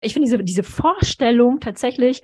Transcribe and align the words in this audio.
Ich 0.00 0.12
finde 0.12 0.26
diese, 0.26 0.42
diese 0.42 0.62
Vorstellung 0.62 1.60
tatsächlich, 1.60 2.22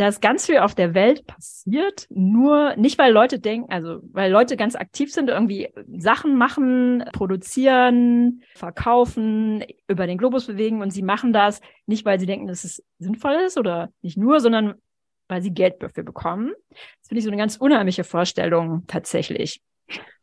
dass 0.00 0.22
ganz 0.22 0.46
viel 0.46 0.58
auf 0.58 0.74
der 0.74 0.94
Welt 0.94 1.26
passiert, 1.26 2.06
nur 2.08 2.74
nicht, 2.76 2.96
weil 2.96 3.12
Leute 3.12 3.38
denken, 3.38 3.70
also 3.70 4.00
weil 4.12 4.32
Leute 4.32 4.56
ganz 4.56 4.74
aktiv 4.74 5.12
sind, 5.12 5.28
irgendwie 5.28 5.68
Sachen 5.94 6.38
machen, 6.38 7.04
produzieren, 7.12 8.42
verkaufen, 8.54 9.62
über 9.88 10.06
den 10.06 10.16
Globus 10.16 10.46
bewegen 10.46 10.80
und 10.80 10.90
sie 10.90 11.02
machen 11.02 11.34
das 11.34 11.60
nicht, 11.84 12.06
weil 12.06 12.18
sie 12.18 12.24
denken, 12.24 12.46
dass 12.46 12.64
es 12.64 12.82
sinnvoll 12.98 13.34
ist 13.44 13.58
oder 13.58 13.90
nicht 14.00 14.16
nur, 14.16 14.40
sondern 14.40 14.74
weil 15.28 15.42
sie 15.42 15.52
Geld 15.52 15.82
dafür 15.82 16.02
bekommen. 16.02 16.52
Das 16.70 17.08
finde 17.08 17.18
ich 17.18 17.24
so 17.24 17.30
eine 17.30 17.38
ganz 17.38 17.56
unheimliche 17.58 18.04
Vorstellung 18.04 18.84
tatsächlich. 18.86 19.60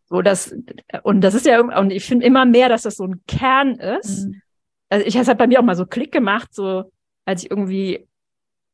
So 0.05 0.23
dass, 0.23 0.55
und 1.03 1.21
das 1.21 1.35
ist 1.35 1.45
ja, 1.45 1.59
und 1.61 1.91
ich 1.91 2.03
finde 2.03 2.25
immer 2.25 2.45
mehr, 2.45 2.69
dass 2.69 2.81
das 2.81 2.95
so 2.95 3.03
ein 3.03 3.21
Kern 3.27 3.75
ist. 3.75 4.25
Mhm. 4.25 4.41
Also 4.89 5.05
ich, 5.05 5.15
es 5.15 5.27
hat 5.27 5.37
bei 5.37 5.47
mir 5.47 5.59
auch 5.59 5.65
mal 5.65 5.75
so 5.75 5.85
Klick 5.85 6.11
gemacht, 6.11 6.53
so 6.53 6.91
als 7.25 7.43
ich 7.43 7.51
irgendwie 7.51 8.07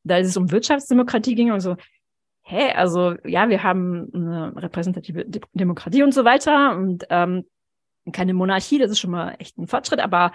da 0.04 0.18
es 0.18 0.36
um 0.36 0.50
Wirtschaftsdemokratie 0.50 1.34
ging 1.34 1.50
und 1.50 1.60
so, 1.60 1.76
hä, 2.42 2.72
also 2.72 3.14
ja, 3.24 3.48
wir 3.48 3.62
haben 3.62 4.10
eine 4.14 4.52
repräsentative 4.56 5.24
Demokratie 5.54 6.02
und 6.02 6.12
so 6.12 6.24
weiter 6.24 6.76
und 6.76 7.04
ähm, 7.10 7.44
keine 8.12 8.34
Monarchie, 8.34 8.78
das 8.78 8.90
ist 8.90 9.00
schon 9.00 9.12
mal 9.12 9.34
echt 9.38 9.58
ein 9.58 9.66
Fortschritt, 9.66 10.00
aber 10.00 10.32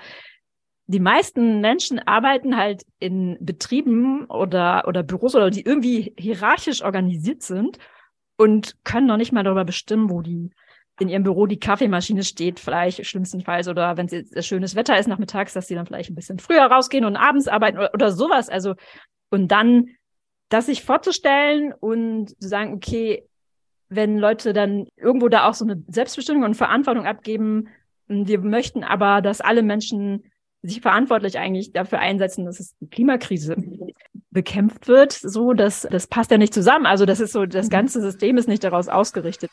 die 0.88 1.00
meisten 1.00 1.62
Menschen 1.62 2.00
arbeiten 2.00 2.58
halt 2.58 2.84
in 2.98 3.38
Betrieben 3.40 4.26
oder, 4.26 4.88
oder 4.88 5.04
Büros 5.04 5.36
oder 5.36 5.52
die 5.52 5.62
irgendwie 5.62 6.16
hierarchisch 6.18 6.84
organisiert 6.84 7.44
sind 7.44 7.78
und 8.38 8.76
können 8.84 9.06
noch 9.06 9.18
nicht 9.18 9.32
mal 9.32 9.44
darüber 9.44 9.66
bestimmen, 9.66 10.10
wo 10.10 10.24
die 10.24 10.50
in 11.00 11.10
ihrem 11.10 11.24
Büro 11.24 11.46
die 11.46 11.60
Kaffeemaschine 11.60 12.24
steht, 12.24 12.60
vielleicht 12.60 13.06
schlimmstenfalls, 13.06 13.68
oder 13.68 13.98
wenn 13.98 14.08
es 14.08 14.46
schönes 14.46 14.76
Wetter 14.76 14.98
ist 15.00 15.08
nachmittags, 15.08 15.54
dass 15.54 15.68
sie 15.68 15.76
dann 15.76 15.86
vielleicht 15.86 16.10
ein 16.10 16.16
bisschen 16.16 16.40
früher 16.40 16.64
rausgehen 16.64 17.06
und 17.06 17.16
abends 17.16 17.48
arbeiten 17.48 17.78
oder, 17.78 17.94
oder 17.94 18.12
sowas. 18.12 18.50
Also 18.50 18.76
und 19.30 19.50
dann 19.50 19.90
das 20.50 20.66
sich 20.66 20.84
vorzustellen 20.84 21.74
und 21.74 22.30
zu 22.42 22.48
sagen, 22.48 22.74
okay, 22.74 23.24
wenn 23.90 24.18
Leute 24.18 24.54
dann 24.54 24.88
irgendwo 24.98 25.30
da 25.30 25.48
auch 25.48 25.54
so 25.54 25.66
eine 25.66 25.84
Selbstbestimmung 25.88 26.44
und 26.44 26.56
Verantwortung 26.56 27.06
abgeben, 27.06 27.70
wir 28.08 28.40
möchten 28.40 28.84
aber, 28.84 29.22
dass 29.22 29.42
alle 29.42 29.62
Menschen 29.62 30.24
sich 30.62 30.82
verantwortlich 30.82 31.38
eigentlich 31.40 31.72
dafür 31.72 32.00
einsetzen, 32.00 32.46
dass 32.46 32.60
es 32.60 32.76
die 32.80 32.90
Klimakrise 32.90 33.56
bekämpft 34.32 34.88
wird, 34.88 35.14
so, 35.14 35.54
dass 35.54 35.88
das 35.90 36.08
passt 36.08 36.32
ja 36.32 36.38
nicht 36.38 36.54
zusammen. 36.54 36.86
Also 36.86 37.06
das 37.06 37.20
ist 37.20 37.32
so, 37.32 37.46
das 37.46 37.70
ganze 37.70 38.02
System 38.02 38.38
ist 38.38 38.48
nicht 38.48 38.64
daraus 38.64 38.90
ausgerichtet. 38.90 39.50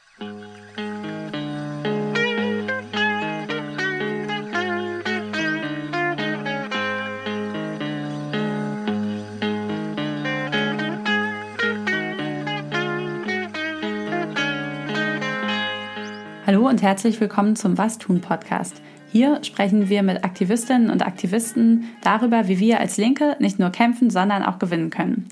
Hallo 16.47 16.69
und 16.69 16.81
herzlich 16.81 17.21
willkommen 17.21 17.57
zum 17.57 17.77
Was 17.77 17.99
tun 17.99 18.21
Podcast. 18.21 18.81
Hier 19.11 19.43
sprechen 19.43 19.89
wir 19.89 20.05
mit 20.05 20.23
Aktivistinnen 20.23 20.91
und 20.91 21.05
Aktivisten 21.05 21.87
darüber, 22.03 22.47
wie 22.47 22.61
wir 22.61 22.79
als 22.79 22.99
Linke 22.99 23.35
nicht 23.41 23.59
nur 23.59 23.71
kämpfen, 23.71 24.11
sondern 24.11 24.45
auch 24.45 24.61
gewinnen 24.61 24.91
können. 24.91 25.27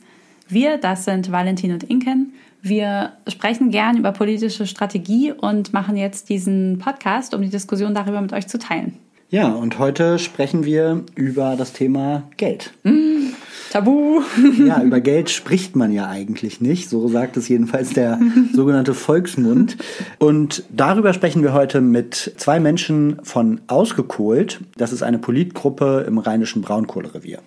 Wir, 0.49 0.77
das 0.77 1.05
sind 1.05 1.31
Valentin 1.31 1.73
und 1.73 1.85
Inken. 1.85 2.33
Wir 2.63 3.13
sprechen 3.29 3.71
gern 3.71 3.97
über 3.97 4.11
politische 4.11 4.67
Strategie 4.67 5.31
und 5.31 5.73
machen 5.73 5.97
jetzt 5.97 6.31
diesen 6.31 6.79
Podcast, 6.81 7.33
um 7.33 7.43
die 7.43 7.49
Diskussion 7.49 7.95
darüber 7.95 8.21
mit 8.21 8.33
euch 8.33 8.49
zu 8.49 8.59
teilen. 8.59 8.99
Ja, 9.31 9.53
und 9.53 9.79
heute 9.79 10.19
sprechen 10.19 10.65
wir 10.65 11.05
über 11.15 11.55
das 11.55 11.73
Thema 11.73 12.25
Geld. 12.39 12.75
Mm, 12.83 13.34
Tabu. 13.75 14.23
Ja, 14.65 14.81
über 14.85 15.01
Geld 15.01 15.31
spricht 15.31 15.75
man 15.75 15.91
ja 15.91 16.07
eigentlich 16.09 16.61
nicht. 16.61 16.89
So 16.89 17.09
sagt 17.09 17.37
es 17.37 17.49
jedenfalls 17.49 17.93
der 17.93 18.21
sogenannte 18.53 18.95
Volksmund. 18.95 19.79
Und 20.21 20.63
darüber 20.71 21.13
sprechen 21.13 21.43
wir 21.43 21.53
heute 21.53 21.81
mit 21.81 22.35
zwei 22.37 22.61
Menschen 22.61 23.19
von 23.25 23.63
Ausgekohlt. 23.67 24.61
Das 24.77 24.93
ist 24.93 25.03
eine 25.03 25.19
Politgruppe 25.19 26.05
im 26.07 26.19
rheinischen 26.19 26.63
Braunkohlerevier. 26.63 27.41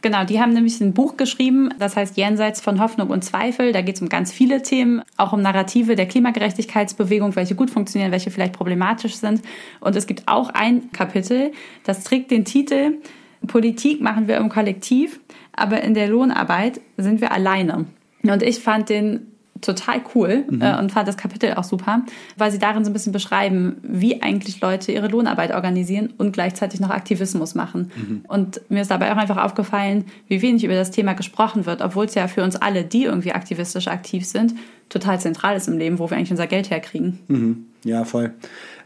Genau, 0.00 0.24
die 0.24 0.40
haben 0.40 0.54
nämlich 0.54 0.80
ein 0.80 0.94
Buch 0.94 1.18
geschrieben, 1.18 1.68
das 1.78 1.96
heißt 1.96 2.16
Jenseits 2.16 2.62
von 2.62 2.80
Hoffnung 2.80 3.10
und 3.10 3.22
Zweifel. 3.22 3.72
Da 3.72 3.82
geht 3.82 3.96
es 3.96 4.00
um 4.00 4.08
ganz 4.08 4.32
viele 4.32 4.62
Themen, 4.62 5.02
auch 5.18 5.34
um 5.34 5.42
Narrative 5.42 5.96
der 5.96 6.06
Klimagerechtigkeitsbewegung, 6.06 7.36
welche 7.36 7.54
gut 7.54 7.68
funktionieren, 7.68 8.10
welche 8.10 8.30
vielleicht 8.30 8.54
problematisch 8.54 9.16
sind. 9.16 9.42
Und 9.80 9.96
es 9.96 10.06
gibt 10.06 10.22
auch 10.28 10.48
ein 10.48 10.90
Kapitel, 10.92 11.52
das 11.84 12.04
trägt 12.04 12.30
den 12.30 12.46
Titel 12.46 12.94
Politik 13.46 14.00
machen 14.00 14.28
wir 14.28 14.36
im 14.36 14.48
Kollektiv 14.48 15.20
aber 15.60 15.82
in 15.82 15.94
der 15.94 16.08
Lohnarbeit 16.08 16.80
sind 16.96 17.20
wir 17.20 17.32
alleine. 17.32 17.86
Und 18.22 18.42
ich 18.42 18.60
fand 18.60 18.88
den 18.88 19.28
total 19.60 20.00
cool 20.14 20.44
mhm. 20.48 20.62
äh, 20.62 20.78
und 20.78 20.92
fand 20.92 21.08
das 21.08 21.16
Kapitel 21.16 21.54
auch 21.54 21.64
super, 21.64 22.02
weil 22.36 22.50
sie 22.50 22.58
darin 22.58 22.84
so 22.84 22.90
ein 22.90 22.92
bisschen 22.92 23.12
beschreiben, 23.12 23.76
wie 23.82 24.22
eigentlich 24.22 24.60
Leute 24.60 24.92
ihre 24.92 25.08
Lohnarbeit 25.08 25.52
organisieren 25.52 26.12
und 26.16 26.32
gleichzeitig 26.32 26.80
noch 26.80 26.90
Aktivismus 26.90 27.54
machen. 27.54 27.90
Mhm. 27.94 28.24
Und 28.28 28.60
mir 28.68 28.82
ist 28.82 28.90
dabei 28.90 29.12
auch 29.12 29.16
einfach 29.16 29.42
aufgefallen, 29.42 30.04
wie 30.28 30.42
wenig 30.42 30.64
über 30.64 30.74
das 30.74 30.90
Thema 30.90 31.14
gesprochen 31.14 31.66
wird, 31.66 31.82
obwohl 31.82 32.06
es 32.06 32.14
ja 32.14 32.28
für 32.28 32.42
uns 32.42 32.56
alle, 32.56 32.84
die 32.84 33.04
irgendwie 33.04 33.32
aktivistisch 33.32 33.88
aktiv 33.88 34.24
sind, 34.26 34.54
total 34.88 35.20
zentral 35.20 35.56
ist 35.56 35.68
im 35.68 35.78
Leben, 35.78 35.98
wo 35.98 36.10
wir 36.10 36.16
eigentlich 36.16 36.30
unser 36.30 36.46
Geld 36.46 36.70
herkriegen. 36.70 37.18
Mhm. 37.28 37.66
Ja, 37.84 38.04
voll. 38.04 38.32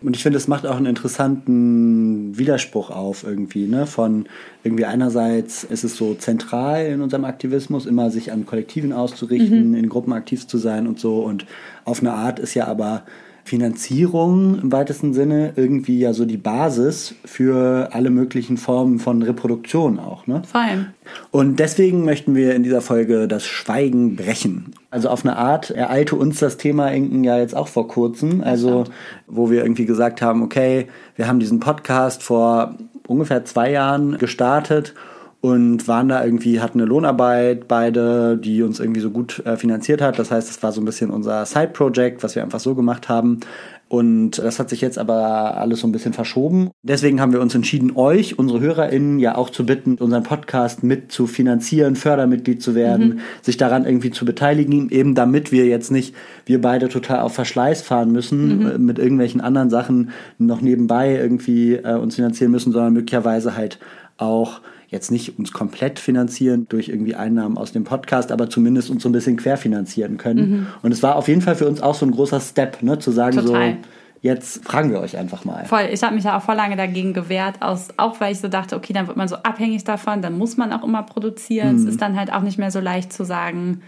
Und 0.03 0.17
ich 0.17 0.23
finde, 0.23 0.37
es 0.37 0.49
macht 0.49 0.67
auch 0.67 0.77
einen 0.77 0.87
interessanten 0.87 2.37
Widerspruch 2.37 2.91
auf 2.91 3.25
irgendwie, 3.25 3.67
ne? 3.67 3.87
Von 3.87 4.27
irgendwie 4.65 4.85
einerseits 4.85 5.65
ist 5.65 5.85
es 5.85 5.97
so 5.97 6.15
zentral 6.15 6.87
in 6.87 7.01
unserem 7.01 7.25
Aktivismus, 7.25 7.87
immer 7.87 8.11
sich 8.11 8.33
an 8.33 8.45
Kollektiven 8.45 8.93
auszurichten, 8.93 9.71
mhm. 9.71 9.77
in 9.77 9.89
Gruppen 9.89 10.13
aktiv 10.13 10.47
zu 10.47 10.59
sein 10.59 10.87
und 10.87 10.99
so. 10.99 11.21
Und 11.23 11.47
auf 11.85 12.01
eine 12.01 12.13
Art 12.13 12.39
ist 12.39 12.55
ja 12.55 12.67
aber 12.67 13.05
Finanzierung 13.45 14.61
im 14.61 14.73
weitesten 14.73 15.13
Sinne 15.15 15.53
irgendwie 15.57 15.99
ja 15.99 16.13
so 16.13 16.25
die 16.25 16.37
Basis 16.37 17.15
für 17.25 17.89
alle 17.93 18.11
möglichen 18.11 18.57
Formen 18.57 18.99
von 18.99 19.23
Reproduktion 19.23 19.99
auch. 19.99 20.27
Ne? 20.27 20.43
Vor 20.47 20.61
allem. 20.61 20.87
Und 21.31 21.59
deswegen 21.59 22.05
möchten 22.05 22.35
wir 22.35 22.55
in 22.55 22.63
dieser 22.63 22.81
Folge 22.81 23.27
das 23.27 23.45
Schweigen 23.45 24.17
brechen. 24.17 24.73
Also 24.91 25.09
auf 25.09 25.25
eine 25.25 25.37
Art 25.37 25.71
ereilte 25.71 26.17
uns 26.17 26.39
das 26.39 26.57
Thema 26.57 26.89
Inken 26.89 27.25
ja 27.25 27.39
jetzt 27.39 27.57
auch 27.57 27.69
vor 27.69 27.89
kurzem. 27.89 28.43
Also 28.43 28.85
wo 29.27 29.51
wir 29.51 29.63
irgendwie 29.63 29.87
gesagt 29.87 30.23
haben, 30.23 30.43
okay, 30.43 30.87
wir 31.17 31.27
haben 31.27 31.41
diesen 31.41 31.61
Podcast 31.61 32.23
vor 32.23 32.77
ungefähr 33.07 33.45
zwei 33.45 33.73
Jahren 33.73 34.19
gestartet 34.19 34.95
und 35.43 35.89
waren 35.89 36.09
da 36.09 36.25
irgendwie, 36.25 36.61
hatten 36.61 36.81
eine 36.81 36.89
Lohnarbeit, 36.89 37.67
beide, 37.67 38.39
die 38.39 38.63
uns 38.63 38.79
irgendwie 38.79 39.01
so 39.01 39.11
gut 39.11 39.45
äh, 39.45 39.57
finanziert 39.57 40.01
hat. 40.01 40.17
Das 40.21 40.31
heißt, 40.31 40.49
es 40.49 40.63
war 40.63 40.71
so 40.71 40.81
ein 40.81 40.85
bisschen 40.85 41.11
unser 41.11 41.45
Side-Project, 41.45 42.23
was 42.23 42.37
wir 42.37 42.45
einfach 42.45 42.61
so 42.61 42.77
gemacht 42.77 43.09
haben. 43.09 43.41
Und 43.89 44.39
das 44.39 44.61
hat 44.61 44.71
sich 44.71 44.81
jetzt 44.81 44.99
aber 44.99 45.57
alles 45.57 45.81
so 45.81 45.89
ein 45.89 45.93
bisschen 45.93 46.13
verschoben. 46.13 46.71
Deswegen 46.85 47.21
haben 47.21 47.33
wir 47.33 47.41
uns 47.41 47.57
entschieden, 47.57 47.97
euch, 47.97 48.39
unsere 48.39 48.61
HörerInnen, 48.61 49.19
ja 49.19 49.35
auch 49.35 49.51
zu 49.51 49.67
bitten, 49.67 49.97
unseren 49.97 50.23
Podcast 50.23 50.85
mit 50.85 51.11
zu 51.11 51.27
finanzieren, 51.27 51.97
Fördermitglied 51.97 52.63
zu 52.63 52.77
werden, 52.77 53.09
mhm. 53.09 53.21
sich 53.43 53.57
daran 53.57 53.85
irgendwie 53.85 54.13
zu 54.13 54.25
beteiligen, 54.25 54.91
eben 54.91 55.17
damit 55.17 55.51
wir 55.51 55.67
jetzt 55.67 55.91
nicht, 55.91 56.15
wir 56.47 56.61
beide 56.61 56.89
total 56.89 57.19
auf 57.19 57.35
Verschleiß 57.35 57.83
fahren 57.83 58.13
müssen, 58.13 58.61
mhm. 58.61 58.67
Äh, 58.67 58.79
mit 58.79 59.01
irgendwelchen 59.01 59.41
anderen 59.41 59.71
Sachen 59.71 60.11
noch 60.39 60.61
nebenbei 60.61 61.17
irgendwie 61.17 61.75
äh, 61.75 61.97
uns 61.97 62.15
finanzieren 62.15 62.53
müssen, 62.53 62.73
sondern 62.73 62.93
möglicherweise 62.93 63.57
halt 63.57 63.81
auch 64.19 64.61
jetzt 64.93 65.11
nicht 65.11 65.39
uns 65.39 65.53
komplett 65.53 65.99
finanzieren 65.99 66.67
durch 66.69 66.89
irgendwie 66.89 67.15
Einnahmen 67.15 67.57
aus 67.57 67.73
dem 67.73 67.83
Podcast, 67.83 68.31
aber 68.31 68.51
zumindest 68.51 68.91
uns 68.91 69.03
so 69.03 69.09
ein 69.09 69.13
bisschen 69.13 69.39
querfinanzieren 69.39 70.19
können. 70.19 70.51
Mhm. 70.51 70.67
Und 70.83 70.93
es 70.93 71.03
war 71.03 71.17
auf 71.17 71.29
jeden 71.29 71.41
Fall 71.41 71.57
für 71.57 71.67
uns 71.67 71.81
auch 71.81 71.95
so 71.95 72.05
ein 72.05 72.13
großer 72.13 72.41
Step, 72.41 72.83
ne, 72.83 72.99
zu 72.99 73.11
sagen 73.11 73.39
Total. 73.39 73.71
so, 73.71 73.77
jetzt 74.21 74.63
fragen 74.65 74.91
wir 74.91 75.01
euch 75.01 75.17
einfach 75.17 75.47
mal. 75.47 75.65
Voll, 75.65 75.89
ich 75.91 76.03
habe 76.03 76.15
mich 76.15 76.25
ja 76.25 76.37
auch 76.37 76.43
voll 76.43 76.57
lange 76.57 76.77
dagegen 76.77 77.15
gewehrt, 77.15 77.63
aus, 77.63 77.89
auch 77.97 78.21
weil 78.21 78.33
ich 78.33 78.41
so 78.41 78.49
dachte, 78.49 78.77
okay, 78.77 78.93
dann 78.93 79.07
wird 79.07 79.17
man 79.17 79.29
so 79.29 79.37
abhängig 79.37 79.83
davon, 79.85 80.21
dann 80.21 80.37
muss 80.37 80.59
man 80.59 80.73
auch 80.75 80.85
immer 80.85 81.03
produzieren. 81.03 81.77
Mhm. 81.77 81.87
Es 81.87 81.95
ist 81.95 82.03
dann 82.03 82.19
halt 82.19 82.31
auch 82.31 82.43
nicht 82.43 82.59
mehr 82.59 82.71
so 82.71 82.79
leicht 82.79 83.15
zu 83.15 83.25
sagen, 83.25 83.81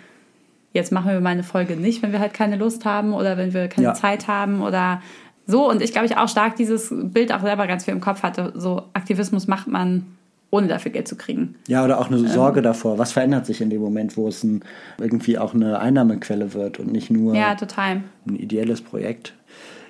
jetzt 0.73 0.90
machen 0.90 1.11
wir 1.11 1.20
mal 1.20 1.31
eine 1.31 1.43
Folge 1.43 1.76
nicht, 1.76 2.02
wenn 2.02 2.12
wir 2.12 2.19
halt 2.19 2.32
keine 2.32 2.56
Lust 2.56 2.87
haben 2.87 3.12
oder 3.12 3.37
wenn 3.37 3.52
wir 3.52 3.69
keine 3.69 3.88
ja. 3.88 3.94
Zeit 3.94 4.26
haben 4.26 4.62
oder 4.62 5.02
so. 5.46 5.69
Und 5.69 5.82
ich 5.82 5.93
glaube, 5.93 6.06
ich 6.06 6.17
auch 6.17 6.31
stark 6.31 6.56
dieses 6.56 6.88
Bild 6.90 7.31
auch 7.31 7.43
selber 7.43 7.67
ganz 7.67 7.84
viel 7.84 7.93
im 7.93 8.00
Kopf 8.00 8.23
hatte. 8.23 8.55
So 8.56 8.84
Aktivismus 8.94 9.46
macht 9.46 9.67
man 9.67 10.06
ohne 10.54 10.68
dafür 10.68 10.92
Geld 10.92 11.08
zu 11.08 11.16
kriegen. 11.16 11.56
Ja, 11.66 11.84
oder 11.84 11.98
auch 11.98 12.08
eine 12.08 12.18
ähm. 12.18 12.28
Sorge 12.28 12.60
ähm, 12.60 12.64
davor. 12.64 12.98
Was 12.98 13.12
verändert 13.12 13.44
sich 13.46 13.60
in 13.60 13.70
dem 13.70 13.80
Moment, 13.80 14.16
wo 14.16 14.28
es 14.28 14.44
ein, 14.44 14.62
irgendwie 14.98 15.36
auch 15.36 15.52
eine 15.52 15.80
Einnahmequelle 15.80 16.54
wird 16.54 16.78
und 16.78 16.92
nicht 16.92 17.10
nur 17.10 17.34
ja, 17.34 17.54
total. 17.54 18.02
ein 18.28 18.36
ideelles 18.36 18.80
Projekt? 18.80 19.34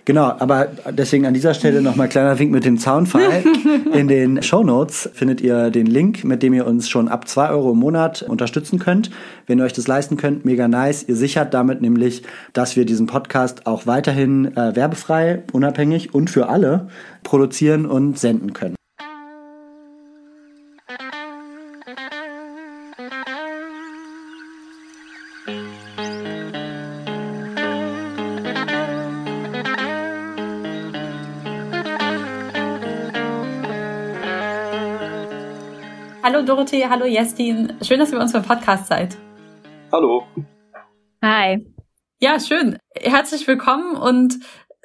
Genau, 0.07 0.25
aber 0.39 0.69
deswegen 0.91 1.25
an 1.25 1.33
dieser 1.33 1.55
Stelle 1.55 1.81
nochmal 1.81 2.09
kleiner 2.09 2.39
Wink 2.39 2.53
mit 2.53 2.67
dem 2.67 2.77
Zaunfall. 2.77 3.43
In 3.95 4.07
den 4.07 4.43
Show 4.43 4.63
Notes 4.63 5.09
findet 5.15 5.41
ihr 5.41 5.71
den 5.71 5.87
Link, 5.87 6.25
mit 6.25 6.43
dem 6.43 6.53
ihr 6.53 6.67
uns 6.67 6.91
schon 6.91 7.09
ab 7.09 7.27
2 7.27 7.49
Euro 7.49 7.73
im 7.73 7.79
Monat 7.79 8.23
unterstützen 8.23 8.79
könnt. 8.79 9.11
Wenn 9.47 9.59
ihr 9.59 9.65
euch 9.65 9.73
das 9.73 9.87
leisten 9.87 10.19
könnt, 10.19 10.45
mega 10.45 10.69
nice. 10.69 11.05
Ihr 11.09 11.17
sichert 11.17 11.55
damit 11.55 11.81
nämlich, 11.81 12.23
dass 12.53 12.77
wir 12.77 12.85
diesen 12.85 13.07
Podcast 13.07 13.67
auch 13.67 13.87
weiterhin 13.87 14.55
äh, 14.57 14.77
werbefrei, 14.77 15.43
unabhängig 15.53 16.13
und 16.13 16.29
für 16.29 16.51
alle 16.51 16.89
produzieren 17.23 17.87
und 17.87 18.19
senden 18.19 18.53
können. 18.53 18.75
Dorothee, 36.55 36.87
hallo 36.89 37.05
Jestin. 37.05 37.73
Schön, 37.83 37.99
dass 37.99 38.13
ihr 38.13 38.21
uns 38.21 38.33
beim 38.33 38.45
Podcast 38.45 38.87
seid. 38.87 39.17
Hallo. 39.91 40.23
Hi. 41.21 41.67
Ja, 42.21 42.39
schön. 42.39 42.79
Herzlich 42.95 43.49
willkommen 43.49 43.97
und 43.97 44.39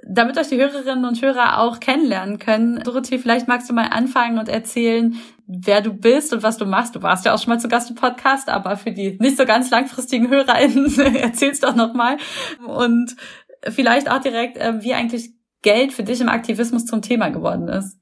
damit 0.03 0.39
euch 0.39 0.47
die 0.47 0.57
Hörerinnen 0.57 1.05
und 1.05 1.21
Hörer 1.21 1.59
auch 1.59 1.79
kennenlernen 1.79 2.39
können, 2.39 2.79
Dorothee, 2.79 3.19
vielleicht 3.19 3.47
magst 3.47 3.69
du 3.69 3.75
mal 3.75 3.85
anfangen 3.85 4.39
und 4.39 4.49
erzählen, 4.49 5.15
wer 5.45 5.81
du 5.81 5.93
bist 5.93 6.33
und 6.33 6.41
was 6.41 6.57
du 6.57 6.65
machst. 6.65 6.95
Du 6.95 7.03
warst 7.03 7.27
ja 7.27 7.35
auch 7.35 7.39
schon 7.39 7.53
mal 7.53 7.59
zu 7.59 7.67
Gast 7.67 7.91
im 7.91 7.95
Podcast, 7.95 8.49
aber 8.49 8.75
für 8.75 8.91
die 8.91 9.19
nicht 9.19 9.37
so 9.37 9.45
ganz 9.45 9.69
langfristigen 9.69 10.27
HörerInnen 10.27 10.99
erzähl's 11.17 11.59
doch 11.59 11.75
nochmal. 11.75 12.17
Und 12.65 13.15
vielleicht 13.67 14.09
auch 14.09 14.21
direkt, 14.21 14.57
äh, 14.57 14.81
wie 14.81 14.95
eigentlich 14.95 15.33
Geld 15.61 15.93
für 15.93 16.03
dich 16.03 16.19
im 16.19 16.29
Aktivismus 16.29 16.87
zum 16.87 17.03
Thema 17.03 17.29
geworden 17.29 17.67
ist. 17.67 17.98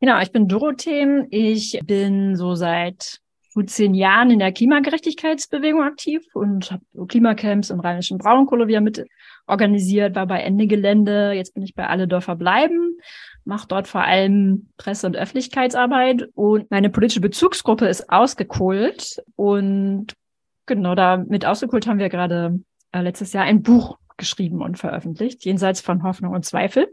Genau, 0.00 0.20
ich 0.20 0.32
bin 0.32 0.48
Dorothee. 0.48 1.26
Ich 1.30 1.80
bin 1.84 2.36
so 2.36 2.54
seit 2.54 3.20
gut 3.54 3.70
zehn 3.70 3.94
Jahren 3.94 4.30
in 4.30 4.40
der 4.40 4.52
Klimagerechtigkeitsbewegung 4.52 5.82
aktiv 5.82 6.24
und 6.34 6.72
habe 6.72 6.84
Klimacamps 7.06 7.70
im 7.70 7.80
Rheinischen 7.80 8.18
Braunkohle 8.18 8.66
wieder 8.66 8.80
mit 8.80 9.06
organisiert, 9.46 10.16
war 10.16 10.26
bei 10.26 10.40
Ende 10.40 10.66
Gelände. 10.66 11.32
Jetzt 11.32 11.54
bin 11.54 11.62
ich 11.62 11.74
bei 11.74 11.86
Alle 11.86 12.08
Dörfer 12.08 12.34
bleiben, 12.34 12.98
mache 13.44 13.68
dort 13.68 13.86
vor 13.86 14.02
allem 14.02 14.68
Presse- 14.76 15.06
und 15.06 15.16
Öffentlichkeitsarbeit 15.16 16.28
und 16.34 16.70
meine 16.70 16.90
politische 16.90 17.20
Bezugsgruppe 17.20 17.86
ist 17.86 18.10
ausgekohlt 18.10 19.22
und 19.36 20.14
genau 20.66 20.94
damit 20.94 21.46
ausgekohlt 21.46 21.86
haben 21.86 21.98
wir 21.98 22.08
gerade 22.08 22.58
äh, 22.92 23.02
letztes 23.02 23.32
Jahr 23.32 23.44
ein 23.44 23.62
Buch 23.62 23.98
geschrieben 24.16 24.62
und 24.62 24.78
veröffentlicht, 24.78 25.44
jenseits 25.44 25.80
von 25.80 26.02
Hoffnung 26.02 26.32
und 26.32 26.44
Zweifel. 26.44 26.88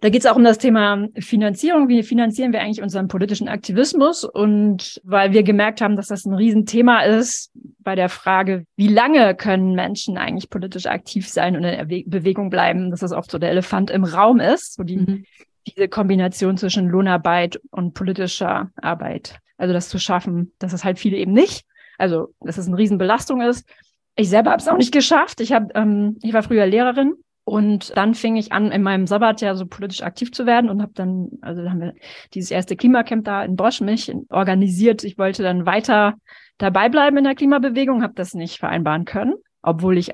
Da 0.00 0.10
geht 0.10 0.20
es 0.20 0.26
auch 0.26 0.36
um 0.36 0.44
das 0.44 0.58
Thema 0.58 1.08
Finanzierung. 1.18 1.88
Wie 1.88 2.02
finanzieren 2.02 2.52
wir 2.52 2.60
eigentlich 2.60 2.82
unseren 2.82 3.08
politischen 3.08 3.48
Aktivismus? 3.48 4.24
Und 4.24 5.00
weil 5.04 5.32
wir 5.32 5.42
gemerkt 5.42 5.80
haben, 5.80 5.96
dass 5.96 6.08
das 6.08 6.26
ein 6.26 6.34
Riesenthema 6.34 7.00
ist 7.00 7.50
bei 7.78 7.94
der 7.94 8.10
Frage, 8.10 8.66
wie 8.76 8.88
lange 8.88 9.34
können 9.34 9.74
Menschen 9.74 10.18
eigentlich 10.18 10.50
politisch 10.50 10.86
aktiv 10.86 11.28
sein 11.28 11.56
und 11.56 11.64
in 11.64 11.88
der 11.88 12.02
Bewegung 12.06 12.50
bleiben, 12.50 12.90
dass 12.90 13.00
das 13.00 13.12
oft 13.12 13.30
so 13.30 13.38
der 13.38 13.50
Elefant 13.50 13.90
im 13.90 14.04
Raum 14.04 14.38
ist, 14.38 14.74
so 14.74 14.82
die, 14.82 14.98
mhm. 14.98 15.24
diese 15.66 15.88
Kombination 15.88 16.58
zwischen 16.58 16.88
Lohnarbeit 16.88 17.58
und 17.70 17.94
politischer 17.94 18.70
Arbeit. 18.76 19.38
Also 19.56 19.72
das 19.72 19.88
zu 19.88 19.98
schaffen, 19.98 20.52
dass 20.58 20.74
es 20.74 20.84
halt 20.84 20.98
viele 20.98 21.16
eben 21.16 21.32
nicht. 21.32 21.64
Also, 21.96 22.34
dass 22.40 22.58
es 22.58 22.66
eine 22.66 22.76
Riesenbelastung 22.76 23.40
ist. 23.40 23.66
Ich 24.14 24.28
selber 24.28 24.50
habe 24.50 24.60
es 24.60 24.68
auch 24.68 24.76
nicht 24.76 24.92
geschafft. 24.92 25.40
Ich 25.40 25.52
habe, 25.52 25.68
ähm, 25.74 26.18
ich 26.22 26.34
war 26.34 26.42
früher 26.42 26.66
Lehrerin 26.66 27.14
und 27.48 27.96
dann 27.96 28.16
fing 28.16 28.34
ich 28.34 28.50
an, 28.50 28.72
in 28.72 28.82
meinem 28.82 29.06
Sabbatjahr 29.06 29.54
so 29.54 29.66
politisch 29.66 30.02
aktiv 30.02 30.32
zu 30.32 30.46
werden 30.46 30.68
und 30.68 30.82
habe 30.82 30.90
dann, 30.96 31.28
also 31.42 31.62
dann 31.62 31.70
haben 31.70 31.80
wir 31.80 31.94
dieses 32.34 32.50
erste 32.50 32.74
Klimacamp 32.74 33.24
da 33.24 33.44
in 33.44 33.54
Bosch 33.54 33.80
mich 33.80 34.12
organisiert. 34.30 35.04
Ich 35.04 35.16
wollte 35.16 35.44
dann 35.44 35.64
weiter 35.64 36.14
dabei 36.58 36.88
bleiben 36.88 37.18
in 37.18 37.22
der 37.22 37.36
Klimabewegung, 37.36 38.02
habe 38.02 38.14
das 38.16 38.34
nicht 38.34 38.58
vereinbaren 38.58 39.04
können, 39.04 39.34
obwohl 39.62 39.96
ich 39.96 40.10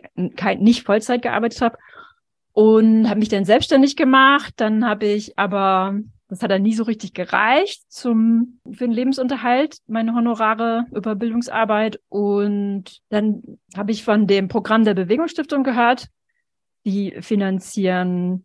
nicht 0.59 0.83
Vollzeit 0.83 1.23
gearbeitet 1.23 1.63
habe 1.63 1.79
und 2.53 3.09
habe 3.09 3.21
mich 3.21 3.31
dann 3.31 3.47
selbstständig 3.47 3.97
gemacht. 3.97 4.53
Dann 4.59 4.85
habe 4.87 5.07
ich 5.07 5.39
aber, 5.39 5.99
das 6.29 6.43
hat 6.43 6.51
dann 6.51 6.61
nie 6.61 6.75
so 6.75 6.83
richtig 6.85 7.15
gereicht 7.15 7.91
zum 7.91 8.61
für 8.71 8.85
den 8.85 8.93
Lebensunterhalt, 8.93 9.79
meine 9.87 10.15
Honorare 10.15 10.85
über 10.95 11.15
Bildungsarbeit. 11.15 11.99
Und 12.11 13.01
dann 13.09 13.43
habe 13.75 13.91
ich 13.91 14.05
von 14.05 14.27
dem 14.27 14.49
Programm 14.49 14.85
der 14.85 14.93
Bewegungsstiftung 14.93 15.65
gehört 15.65 16.09
die 16.85 17.17
finanzieren 17.21 18.45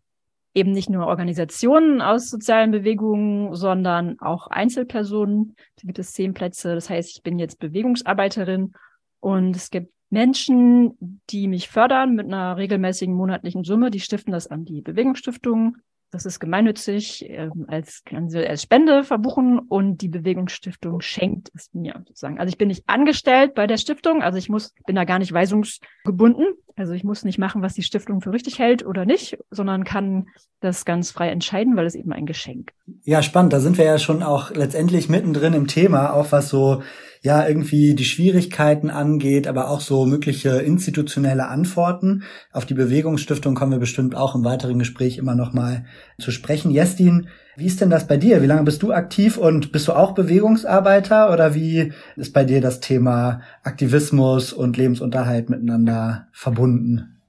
eben 0.54 0.72
nicht 0.72 0.90
nur 0.90 1.06
Organisationen 1.06 2.00
aus 2.00 2.30
sozialen 2.30 2.70
Bewegungen, 2.70 3.54
sondern 3.54 4.18
auch 4.20 4.48
Einzelpersonen. 4.48 5.54
Da 5.76 5.82
gibt 5.86 5.98
es 5.98 6.12
zehn 6.12 6.34
Plätze. 6.34 6.74
Das 6.74 6.90
heißt, 6.90 7.16
ich 7.16 7.22
bin 7.22 7.38
jetzt 7.38 7.58
Bewegungsarbeiterin 7.58 8.72
und 9.20 9.54
es 9.54 9.70
gibt 9.70 9.92
Menschen, 10.10 11.20
die 11.30 11.48
mich 11.48 11.68
fördern 11.68 12.14
mit 12.14 12.26
einer 12.26 12.56
regelmäßigen 12.56 13.14
monatlichen 13.14 13.62
Summe. 13.62 13.90
Die 13.90 14.00
stiften 14.00 14.32
das 14.32 14.46
an 14.46 14.64
die 14.64 14.80
Bewegungsstiftung. 14.80 15.76
Das 16.10 16.24
ist 16.24 16.40
gemeinnützig 16.40 17.28
äh, 17.28 17.50
als, 17.66 18.02
als 18.12 18.62
Spende 18.62 19.04
verbuchen 19.04 19.58
und 19.58 19.98
die 19.98 20.08
Bewegungsstiftung 20.08 21.00
schenkt 21.00 21.50
es 21.54 21.70
mir 21.74 22.02
sozusagen. 22.06 22.38
Also 22.38 22.50
ich 22.50 22.58
bin 22.58 22.68
nicht 22.68 22.84
angestellt 22.86 23.54
bei 23.54 23.66
der 23.66 23.76
Stiftung, 23.76 24.22
also 24.22 24.38
ich 24.38 24.48
muss, 24.48 24.74
bin 24.86 24.96
da 24.96 25.04
gar 25.04 25.18
nicht 25.18 25.32
weisungsgebunden. 25.32 26.46
Also 26.76 26.92
ich 26.92 27.02
muss 27.02 27.24
nicht 27.24 27.38
machen, 27.38 27.60
was 27.60 27.74
die 27.74 27.82
Stiftung 27.82 28.20
für 28.20 28.32
richtig 28.32 28.60
hält 28.60 28.86
oder 28.86 29.04
nicht, 29.04 29.36
sondern 29.50 29.82
kann 29.82 30.28
das 30.60 30.84
ganz 30.84 31.10
frei 31.10 31.28
entscheiden, 31.30 31.76
weil 31.76 31.86
es 31.86 31.96
eben 31.96 32.12
ein 32.12 32.24
Geschenk. 32.24 32.72
Ja, 33.02 33.22
spannend. 33.22 33.52
Da 33.52 33.60
sind 33.60 33.78
wir 33.78 33.84
ja 33.84 33.98
schon 33.98 34.22
auch 34.22 34.52
letztendlich 34.52 35.08
mittendrin 35.08 35.54
im 35.54 35.66
Thema, 35.66 36.12
auch 36.12 36.30
was 36.30 36.48
so 36.48 36.82
ja 37.28 37.46
irgendwie 37.46 37.94
die 37.94 38.06
Schwierigkeiten 38.06 38.88
angeht, 38.88 39.46
aber 39.46 39.68
auch 39.68 39.80
so 39.80 40.06
mögliche 40.06 40.48
institutionelle 40.60 41.46
Antworten. 41.46 42.22
Auf 42.54 42.64
die 42.64 42.72
Bewegungsstiftung 42.72 43.54
kommen 43.54 43.72
wir 43.72 43.78
bestimmt 43.78 44.16
auch 44.16 44.34
im 44.34 44.46
weiteren 44.46 44.78
Gespräch 44.78 45.18
immer 45.18 45.34
noch 45.34 45.52
mal 45.52 45.84
zu 46.18 46.30
sprechen. 46.30 46.70
Jestin, 46.70 47.28
wie 47.54 47.66
ist 47.66 47.82
denn 47.82 47.90
das 47.90 48.06
bei 48.06 48.16
dir? 48.16 48.40
Wie 48.40 48.46
lange 48.46 48.62
bist 48.62 48.82
du 48.82 48.92
aktiv 48.92 49.36
und 49.36 49.72
bist 49.72 49.88
du 49.88 49.92
auch 49.92 50.14
Bewegungsarbeiter 50.14 51.30
oder 51.30 51.54
wie 51.54 51.92
ist 52.16 52.32
bei 52.32 52.44
dir 52.44 52.62
das 52.62 52.80
Thema 52.80 53.42
Aktivismus 53.62 54.54
und 54.54 54.78
Lebensunterhalt 54.78 55.50
miteinander 55.50 56.28
verbunden? 56.32 57.20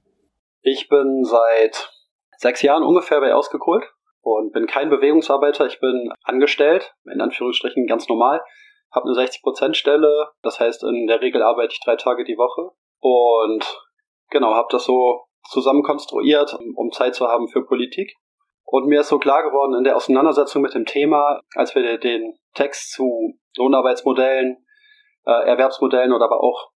Ich 0.62 0.88
bin 0.88 1.24
seit 1.24 1.90
sechs 2.38 2.62
Jahren 2.62 2.84
ungefähr 2.84 3.20
bei 3.20 3.34
Ausgekohlt 3.34 3.84
und 4.22 4.52
bin 4.54 4.66
kein 4.66 4.88
Bewegungsarbeiter. 4.88 5.66
Ich 5.66 5.78
bin 5.78 6.08
angestellt, 6.22 6.94
in 7.04 7.20
Anführungsstrichen 7.20 7.86
ganz 7.86 8.08
normal, 8.08 8.40
habe 8.92 9.08
eine 9.08 9.18
60%-Stelle. 9.18 10.30
Das 10.42 10.60
heißt, 10.60 10.84
in 10.84 11.06
der 11.06 11.20
Regel 11.20 11.42
arbeite 11.42 11.72
ich 11.72 11.80
drei 11.84 11.96
Tage 11.96 12.24
die 12.24 12.36
Woche 12.36 12.70
und 13.00 13.64
genau, 14.30 14.54
habe 14.54 14.68
das 14.70 14.84
so 14.84 15.22
zusammen 15.50 15.82
konstruiert, 15.82 16.58
um 16.74 16.90
Zeit 16.92 17.14
zu 17.14 17.28
haben 17.28 17.48
für 17.48 17.64
Politik 17.64 18.14
und 18.70 18.86
mir 18.86 19.00
ist 19.00 19.08
so 19.08 19.18
klar 19.18 19.42
geworden 19.42 19.74
in 19.74 19.82
der 19.82 19.96
Auseinandersetzung 19.96 20.62
mit 20.62 20.74
dem 20.74 20.86
Thema, 20.86 21.40
als 21.56 21.74
wir 21.74 21.98
den 21.98 22.38
Text 22.54 22.92
zu 22.92 23.34
Lohnarbeitsmodellen, 23.56 24.64
äh, 25.26 25.48
Erwerbsmodellen 25.48 26.12
oder 26.12 26.26
aber 26.26 26.40
auch 26.40 26.70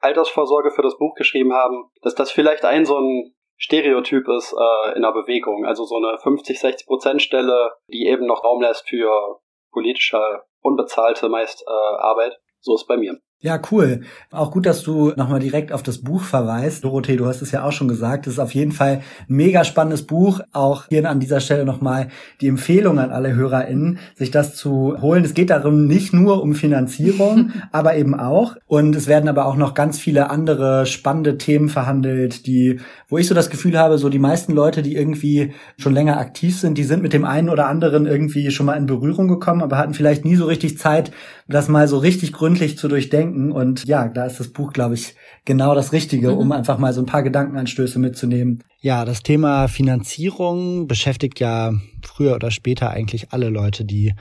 Altersvorsorge 0.00 0.70
für 0.70 0.80
das 0.80 0.96
Buch 0.96 1.14
geschrieben 1.14 1.52
haben, 1.52 1.90
dass 2.00 2.14
das 2.14 2.30
vielleicht 2.30 2.64
ein 2.64 2.86
so 2.86 2.98
ein 2.98 3.34
Stereotyp 3.58 4.26
ist 4.28 4.54
äh, 4.54 4.96
in 4.96 5.02
der 5.02 5.12
Bewegung. 5.12 5.66
Also 5.66 5.84
so 5.84 5.96
eine 5.96 6.18
50, 6.18 6.58
60 6.58 6.86
Prozent 6.86 7.20
Stelle, 7.20 7.72
die 7.88 8.06
eben 8.06 8.24
noch 8.24 8.42
Raum 8.42 8.62
lässt 8.62 8.88
für 8.88 9.40
politische, 9.70 10.44
unbezahlte 10.64 11.28
meist 11.28 11.62
äh, 11.66 11.70
Arbeit. 11.70 12.40
So 12.60 12.74
ist 12.74 12.86
bei 12.86 12.96
mir. 12.96 13.20
Ja, 13.44 13.60
cool. 13.70 14.00
Auch 14.30 14.52
gut, 14.52 14.64
dass 14.64 14.82
du 14.84 15.12
nochmal 15.16 15.38
direkt 15.38 15.70
auf 15.70 15.82
das 15.82 15.98
Buch 15.98 16.22
verweist. 16.22 16.82
Dorothee, 16.82 17.16
du 17.16 17.26
hast 17.26 17.42
es 17.42 17.50
ja 17.50 17.62
auch 17.62 17.72
schon 17.72 17.88
gesagt. 17.88 18.26
Es 18.26 18.32
ist 18.32 18.38
auf 18.38 18.54
jeden 18.54 18.72
Fall 18.72 19.02
ein 19.28 19.36
mega 19.36 19.64
spannendes 19.64 20.06
Buch. 20.06 20.40
Auch 20.52 20.86
hier 20.88 21.06
an 21.10 21.20
dieser 21.20 21.40
Stelle 21.40 21.66
nochmal 21.66 22.08
die 22.40 22.48
Empfehlung 22.48 22.98
an 22.98 23.10
alle 23.10 23.34
HörerInnen, 23.34 23.98
sich 24.14 24.30
das 24.30 24.56
zu 24.56 24.96
holen. 24.98 25.26
Es 25.26 25.34
geht 25.34 25.50
darum 25.50 25.86
nicht 25.86 26.14
nur 26.14 26.42
um 26.42 26.54
Finanzierung, 26.54 27.50
aber 27.70 27.96
eben 27.96 28.18
auch. 28.18 28.56
Und 28.66 28.96
es 28.96 29.08
werden 29.08 29.28
aber 29.28 29.44
auch 29.44 29.56
noch 29.56 29.74
ganz 29.74 29.98
viele 29.98 30.30
andere 30.30 30.86
spannende 30.86 31.36
Themen 31.36 31.68
verhandelt, 31.68 32.46
die, 32.46 32.80
wo 33.10 33.18
ich 33.18 33.26
so 33.26 33.34
das 33.34 33.50
Gefühl 33.50 33.78
habe, 33.78 33.98
so 33.98 34.08
die 34.08 34.18
meisten 34.18 34.54
Leute, 34.54 34.80
die 34.80 34.96
irgendwie 34.96 35.52
schon 35.76 35.92
länger 35.92 36.18
aktiv 36.18 36.58
sind, 36.58 36.78
die 36.78 36.84
sind 36.84 37.02
mit 37.02 37.12
dem 37.12 37.26
einen 37.26 37.50
oder 37.50 37.66
anderen 37.66 38.06
irgendwie 38.06 38.50
schon 38.50 38.64
mal 38.64 38.78
in 38.78 38.86
Berührung 38.86 39.28
gekommen, 39.28 39.60
aber 39.60 39.76
hatten 39.76 39.92
vielleicht 39.92 40.24
nie 40.24 40.36
so 40.36 40.46
richtig 40.46 40.78
Zeit, 40.78 41.12
das 41.46 41.68
mal 41.68 41.88
so 41.88 41.98
richtig 41.98 42.32
gründlich 42.32 42.78
zu 42.78 42.88
durchdenken 42.88 43.33
denken. 43.34 43.52
Und 43.52 43.84
ja, 43.86 44.08
da 44.08 44.26
ist 44.26 44.40
das 44.40 44.48
Buch, 44.48 44.72
glaube 44.72 44.94
ich, 44.94 45.14
genau 45.44 45.74
das 45.74 45.92
Richtige, 45.92 46.32
mhm. 46.32 46.38
um 46.38 46.52
einfach 46.52 46.78
mal 46.78 46.92
so 46.92 47.02
ein 47.02 47.06
paar 47.06 47.22
Gedankenanstöße 47.22 47.98
mitzunehmen. 47.98 48.62
Ja, 48.80 49.04
das 49.04 49.22
Thema 49.22 49.68
Finanzierung 49.68 50.86
beschäftigt 50.86 51.40
ja 51.40 51.72
früher 52.02 52.34
oder 52.34 52.50
später 52.50 52.90
eigentlich 52.90 53.32
alle 53.32 53.48
Leute, 53.48 53.84
die 53.84 54.14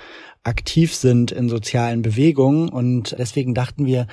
aktiv 0.44 0.94
sind 0.96 1.32
in 1.32 1.50
sozialen 1.50 2.02
Bewegungen. 2.02 2.70
Und 2.70 3.16
deswegen 3.18 3.54
dachten 3.54 3.86
wir, 3.86 4.08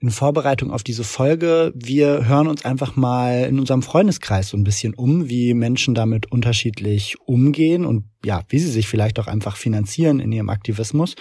in 0.00 0.10
Vorbereitung 0.10 0.70
auf 0.70 0.84
diese 0.84 1.02
Folge, 1.02 1.72
wir 1.74 2.28
hören 2.28 2.46
uns 2.46 2.64
einfach 2.64 2.94
mal 2.94 3.46
in 3.48 3.58
unserem 3.58 3.82
Freundeskreis 3.82 4.50
so 4.50 4.56
ein 4.56 4.62
bisschen 4.62 4.94
um, 4.94 5.28
wie 5.28 5.54
Menschen 5.54 5.94
damit 5.94 6.30
unterschiedlich 6.30 7.16
umgehen 7.26 7.84
und 7.84 8.04
ja, 8.24 8.42
wie 8.48 8.60
sie 8.60 8.70
sich 8.70 8.86
vielleicht 8.86 9.18
auch 9.18 9.26
einfach 9.26 9.56
finanzieren 9.56 10.20
in 10.20 10.30
ihrem 10.30 10.50
Aktivismus. 10.50 11.16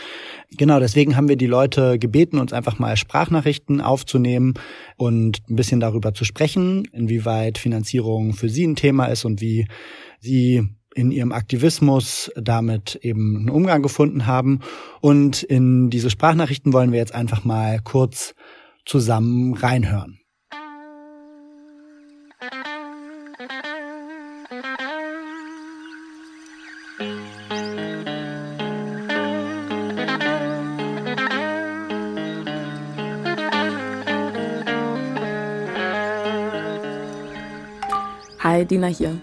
Genau, 0.58 0.80
deswegen 0.80 1.16
haben 1.16 1.28
wir 1.28 1.38
die 1.38 1.48
Leute 1.48 1.98
gebeten, 1.98 2.38
uns 2.38 2.54
einfach 2.54 2.78
mal 2.78 2.98
Sprachnachrichten 2.98 3.82
aufzunehmen 3.82 4.54
und 4.96 5.42
ein 5.50 5.56
bisschen 5.56 5.80
darüber 5.80 6.14
zu 6.14 6.24
sprechen, 6.24 6.88
inwieweit 6.92 7.58
Finanzierung 7.58 8.34
für 8.34 8.50
sie 8.50 8.66
ein 8.66 8.76
Thema 8.76 9.06
ist 9.06 9.26
und 9.26 9.42
wie 9.42 9.68
sie 10.20 10.68
in 10.98 11.12
ihrem 11.12 11.32
Aktivismus 11.32 12.32
damit 12.36 13.00
eben 13.04 13.38
einen 13.38 13.50
Umgang 13.50 13.84
gefunden 13.84 14.26
haben. 14.26 14.62
Und 15.00 15.44
in 15.44 15.92
diese 15.92 16.10
Sprachnachrichten 16.10 16.74
wollen 16.74 16.92
wir 16.92 16.98
jetzt 16.98 17.14
einfach 17.14 17.44
mal 17.44 17.80
kurz 17.84 18.34
zusammen 18.88 19.54
reinhören. 19.54 20.20
Hi, 38.40 38.66
Dina 38.66 38.88
hier. 38.88 39.20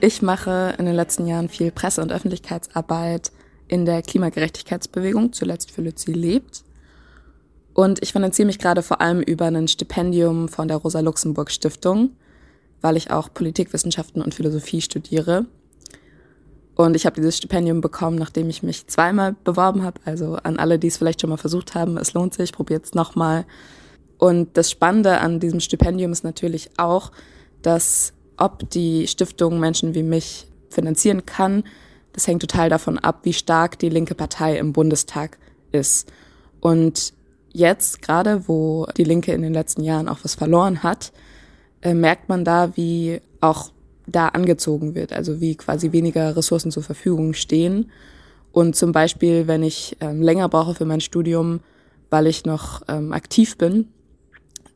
Ich 0.00 0.22
mache 0.22 0.74
in 0.78 0.86
den 0.86 0.94
letzten 0.94 1.26
Jahren 1.26 1.50
viel 1.50 1.70
Presse- 1.70 2.00
und 2.00 2.10
Öffentlichkeitsarbeit 2.10 3.30
in 3.68 3.84
der 3.84 4.02
Klimagerechtigkeitsbewegung, 4.02 5.32
zuletzt 5.32 5.70
für 5.70 5.82
Lützi 5.82 6.12
lebt. 6.12 6.64
Und 7.74 8.02
ich 8.02 8.12
finanziere 8.12 8.46
mich 8.46 8.60
gerade 8.60 8.82
vor 8.82 9.00
allem 9.00 9.20
über 9.20 9.46
ein 9.46 9.68
Stipendium 9.68 10.48
von 10.48 10.68
der 10.68 10.78
Rosa-Luxemburg-Stiftung, 10.78 12.10
weil 12.80 12.96
ich 12.96 13.10
auch 13.10 13.34
Politikwissenschaften 13.34 14.22
und 14.22 14.34
Philosophie 14.34 14.80
studiere. 14.80 15.46
Und 16.76 16.96
ich 16.96 17.04
habe 17.04 17.16
dieses 17.16 17.36
Stipendium 17.36 17.80
bekommen, 17.80 18.16
nachdem 18.16 18.48
ich 18.48 18.62
mich 18.62 18.86
zweimal 18.86 19.34
beworben 19.44 19.82
habe. 19.82 20.00
Also 20.04 20.36
an 20.36 20.56
alle, 20.56 20.78
die 20.78 20.86
es 20.86 20.96
vielleicht 20.96 21.20
schon 21.20 21.30
mal 21.30 21.36
versucht 21.36 21.74
haben, 21.74 21.96
es 21.96 22.14
lohnt 22.14 22.34
sich, 22.34 22.52
probiert 22.52 22.84
es 22.84 22.94
nochmal. 22.94 23.44
Und 24.18 24.56
das 24.56 24.70
Spannende 24.70 25.18
an 25.18 25.40
diesem 25.40 25.60
Stipendium 25.60 26.12
ist 26.12 26.24
natürlich 26.24 26.70
auch, 26.76 27.10
dass 27.62 28.12
ob 28.36 28.68
die 28.70 29.06
Stiftung 29.06 29.58
Menschen 29.58 29.94
wie 29.94 30.02
mich 30.02 30.46
finanzieren 30.68 31.26
kann, 31.26 31.64
das 32.12 32.26
hängt 32.28 32.40
total 32.40 32.68
davon 32.68 32.98
ab, 32.98 33.20
wie 33.24 33.32
stark 33.32 33.78
die 33.80 33.88
linke 33.88 34.14
Partei 34.14 34.58
im 34.58 34.72
Bundestag 34.72 35.38
ist. 35.72 36.12
Und 36.60 37.12
jetzt, 37.54 38.02
gerade 38.02 38.46
wo 38.48 38.86
die 38.96 39.04
Linke 39.04 39.32
in 39.32 39.40
den 39.40 39.54
letzten 39.54 39.82
Jahren 39.82 40.08
auch 40.08 40.18
was 40.22 40.34
verloren 40.34 40.82
hat, 40.82 41.12
äh, 41.80 41.94
merkt 41.94 42.28
man 42.28 42.44
da, 42.44 42.76
wie 42.76 43.20
auch 43.40 43.70
da 44.06 44.28
angezogen 44.28 44.94
wird, 44.94 45.14
also 45.14 45.40
wie 45.40 45.54
quasi 45.54 45.92
weniger 45.92 46.36
Ressourcen 46.36 46.70
zur 46.70 46.82
Verfügung 46.82 47.32
stehen. 47.32 47.90
Und 48.52 48.76
zum 48.76 48.92
Beispiel, 48.92 49.46
wenn 49.46 49.62
ich 49.62 49.96
ähm, 50.00 50.20
länger 50.20 50.48
brauche 50.48 50.74
für 50.74 50.84
mein 50.84 51.00
Studium, 51.00 51.60
weil 52.10 52.26
ich 52.26 52.44
noch 52.44 52.82
ähm, 52.88 53.12
aktiv 53.12 53.56
bin, 53.56 53.88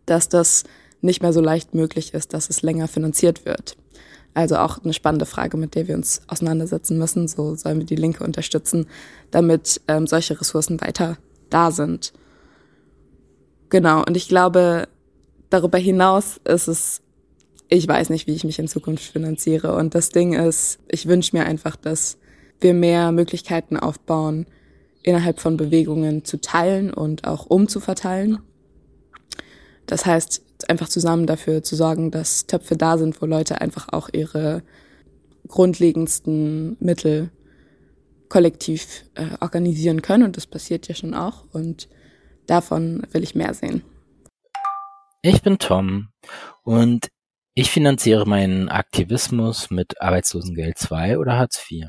dass 0.06 0.28
das 0.28 0.64
nicht 1.00 1.20
mehr 1.20 1.32
so 1.32 1.40
leicht 1.40 1.74
möglich 1.74 2.14
ist, 2.14 2.32
dass 2.32 2.48
es 2.48 2.62
länger 2.62 2.88
finanziert 2.88 3.44
wird. 3.44 3.76
Also 4.34 4.56
auch 4.56 4.82
eine 4.82 4.92
spannende 4.92 5.26
Frage, 5.26 5.56
mit 5.56 5.74
der 5.74 5.88
wir 5.88 5.94
uns 5.94 6.22
auseinandersetzen 6.28 6.98
müssen. 6.98 7.28
So 7.28 7.54
sollen 7.54 7.78
wir 7.78 7.86
die 7.86 7.96
Linke 7.96 8.24
unterstützen, 8.24 8.86
damit 9.30 9.80
ähm, 9.88 10.06
solche 10.06 10.40
Ressourcen 10.40 10.80
weiter 10.80 11.18
da 11.50 11.70
sind. 11.70 12.12
Genau, 13.70 14.02
und 14.04 14.16
ich 14.16 14.28
glaube, 14.28 14.88
darüber 15.50 15.78
hinaus 15.78 16.40
ist 16.44 16.68
es, 16.68 17.02
ich 17.68 17.86
weiß 17.86 18.10
nicht, 18.10 18.26
wie 18.26 18.34
ich 18.34 18.44
mich 18.44 18.58
in 18.58 18.68
Zukunft 18.68 19.04
finanziere. 19.04 19.74
Und 19.74 19.94
das 19.94 20.10
Ding 20.10 20.32
ist, 20.32 20.78
ich 20.88 21.06
wünsche 21.06 21.36
mir 21.36 21.44
einfach, 21.44 21.76
dass 21.76 22.18
wir 22.60 22.74
mehr 22.74 23.12
Möglichkeiten 23.12 23.76
aufbauen, 23.76 24.46
innerhalb 25.02 25.40
von 25.40 25.56
Bewegungen 25.56 26.24
zu 26.24 26.40
teilen 26.40 26.92
und 26.92 27.26
auch 27.26 27.46
umzuverteilen. 27.46 28.38
Das 29.86 30.06
heißt, 30.06 30.42
einfach 30.68 30.88
zusammen 30.88 31.26
dafür 31.26 31.62
zu 31.62 31.76
sorgen, 31.76 32.10
dass 32.10 32.46
Töpfe 32.46 32.76
da 32.76 32.98
sind, 32.98 33.22
wo 33.22 33.26
Leute 33.26 33.60
einfach 33.60 33.88
auch 33.92 34.08
ihre 34.12 34.62
grundlegendsten 35.46 36.76
Mittel 36.80 37.30
kollektiv 38.28 39.04
äh, 39.14 39.26
organisieren 39.40 40.02
können. 40.02 40.24
Und 40.24 40.36
das 40.36 40.46
passiert 40.46 40.88
ja 40.88 40.94
schon 40.94 41.14
auch. 41.14 41.44
Und 41.52 41.88
davon 42.48 43.06
will 43.12 43.22
ich 43.22 43.34
mehr 43.34 43.54
sehen. 43.54 43.82
Ich 45.22 45.42
bin 45.42 45.58
Tom 45.58 46.08
und 46.62 47.08
ich 47.54 47.70
finanziere 47.70 48.26
meinen 48.26 48.68
Aktivismus 48.68 49.70
mit 49.70 50.00
Arbeitslosengeld 50.00 50.78
2 50.78 51.18
oder 51.18 51.36
Hartz 51.36 51.64
IV. 51.70 51.86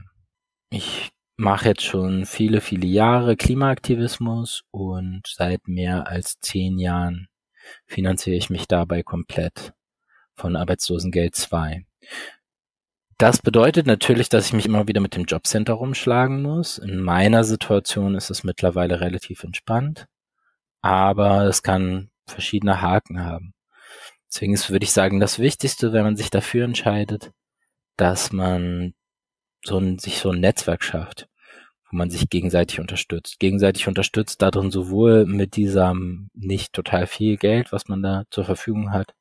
Ich 0.71 1.11
mache 1.37 1.69
jetzt 1.69 1.83
schon 1.83 2.25
viele, 2.25 2.59
viele 2.59 2.87
Jahre 2.87 3.37
Klimaaktivismus 3.37 4.63
und 4.71 5.21
seit 5.25 5.67
mehr 5.67 6.07
als 6.07 6.39
zehn 6.41 6.79
Jahren 6.79 7.27
finanziere 7.85 8.35
ich 8.35 8.49
mich 8.49 8.67
dabei 8.67 9.03
komplett 9.03 9.73
von 10.35 10.55
Arbeitslosengeld 10.55 11.35
2. 11.35 11.85
Das 13.17 13.41
bedeutet 13.41 13.85
natürlich, 13.85 14.29
dass 14.29 14.47
ich 14.47 14.53
mich 14.53 14.65
immer 14.65 14.87
wieder 14.87 15.01
mit 15.01 15.15
dem 15.15 15.25
Jobcenter 15.25 15.73
rumschlagen 15.73 16.41
muss. 16.41 16.77
In 16.77 16.99
meiner 17.01 17.43
Situation 17.43 18.15
ist 18.15 18.29
es 18.29 18.43
mittlerweile 18.43 19.01
relativ 19.01 19.43
entspannt, 19.43 20.07
aber 20.81 21.45
es 21.45 21.63
kann 21.63 22.09
verschiedene 22.27 22.81
Haken 22.81 23.23
haben. 23.23 23.53
Deswegen 24.27 24.53
ist, 24.53 24.69
würde 24.69 24.83
ich 24.83 24.91
sagen, 24.91 25.19
das 25.19 25.39
Wichtigste, 25.39 25.93
wenn 25.93 26.03
man 26.03 26.15
sich 26.15 26.29
dafür 26.29 26.65
entscheidet, 26.65 27.31
dass 27.97 28.31
man 28.31 28.93
so 29.65 29.77
ein, 29.77 29.99
sich 29.99 30.19
so 30.19 30.31
ein 30.31 30.39
Netzwerk 30.39 30.83
schafft 30.83 31.29
wo 31.91 31.97
man 31.97 32.09
sich 32.09 32.29
gegenseitig 32.29 32.79
unterstützt. 32.79 33.39
Gegenseitig 33.39 33.87
unterstützt 33.87 34.41
darin 34.41 34.71
sowohl 34.71 35.25
mit 35.25 35.55
diesem 35.55 36.29
nicht 36.33 36.73
total 36.73 37.07
viel 37.07 37.37
Geld, 37.37 37.71
was 37.71 37.87
man 37.87 38.01
da 38.01 38.23
zur 38.29 38.45
Verfügung 38.45 38.91
hat, 38.91 39.13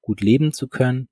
gut 0.00 0.20
leben 0.22 0.52
zu 0.52 0.68
können, 0.68 1.08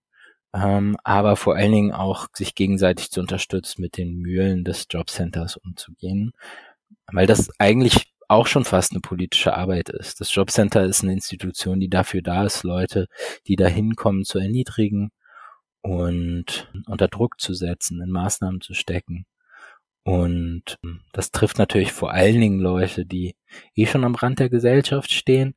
ähm, 0.55 0.97
aber 1.05 1.37
vor 1.37 1.57
allen 1.57 1.73
Dingen 1.73 1.93
auch 1.93 2.29
sich 2.35 2.55
gegenseitig 2.55 3.11
zu 3.11 3.21
unterstützen, 3.21 3.83
mit 3.83 3.99
den 3.99 4.17
Mühlen 4.17 4.65
des 4.65 4.87
Jobcenters 4.89 5.57
umzugehen, 5.59 6.33
weil 7.13 7.27
das 7.27 7.51
eigentlich 7.59 8.14
auch 8.29 8.47
schon 8.47 8.65
fast 8.65 8.93
eine 8.93 9.01
politische 9.01 9.55
Arbeit 9.55 9.89
ist. 9.89 10.21
Das 10.21 10.35
Jobcenter 10.35 10.85
ist 10.85 11.03
eine 11.03 11.13
Institution, 11.13 11.81
die 11.81 11.89
dafür 11.89 12.23
da 12.23 12.45
ist, 12.45 12.63
Leute, 12.63 13.09
die 13.47 13.57
da 13.57 13.67
hinkommen, 13.67 14.25
zu 14.25 14.39
erniedrigen 14.39 15.11
und 15.83 16.71
unter 16.87 17.09
Druck 17.09 17.41
zu 17.41 17.55
setzen, 17.55 18.01
in 18.01 18.11
Maßnahmen 18.11 18.61
zu 18.61 18.75
stecken. 18.75 19.27
Und 20.03 20.79
das 21.13 21.31
trifft 21.31 21.59
natürlich 21.59 21.93
vor 21.93 22.13
allen 22.13 22.41
Dingen 22.41 22.61
Leute, 22.61 23.07
die 23.07 23.37
eh 23.75 23.87
schon 23.87 24.05
am 24.05 24.15
Rand 24.15 24.39
der 24.39 24.51
Gesellschaft 24.51 25.11
stehen. 25.11 25.55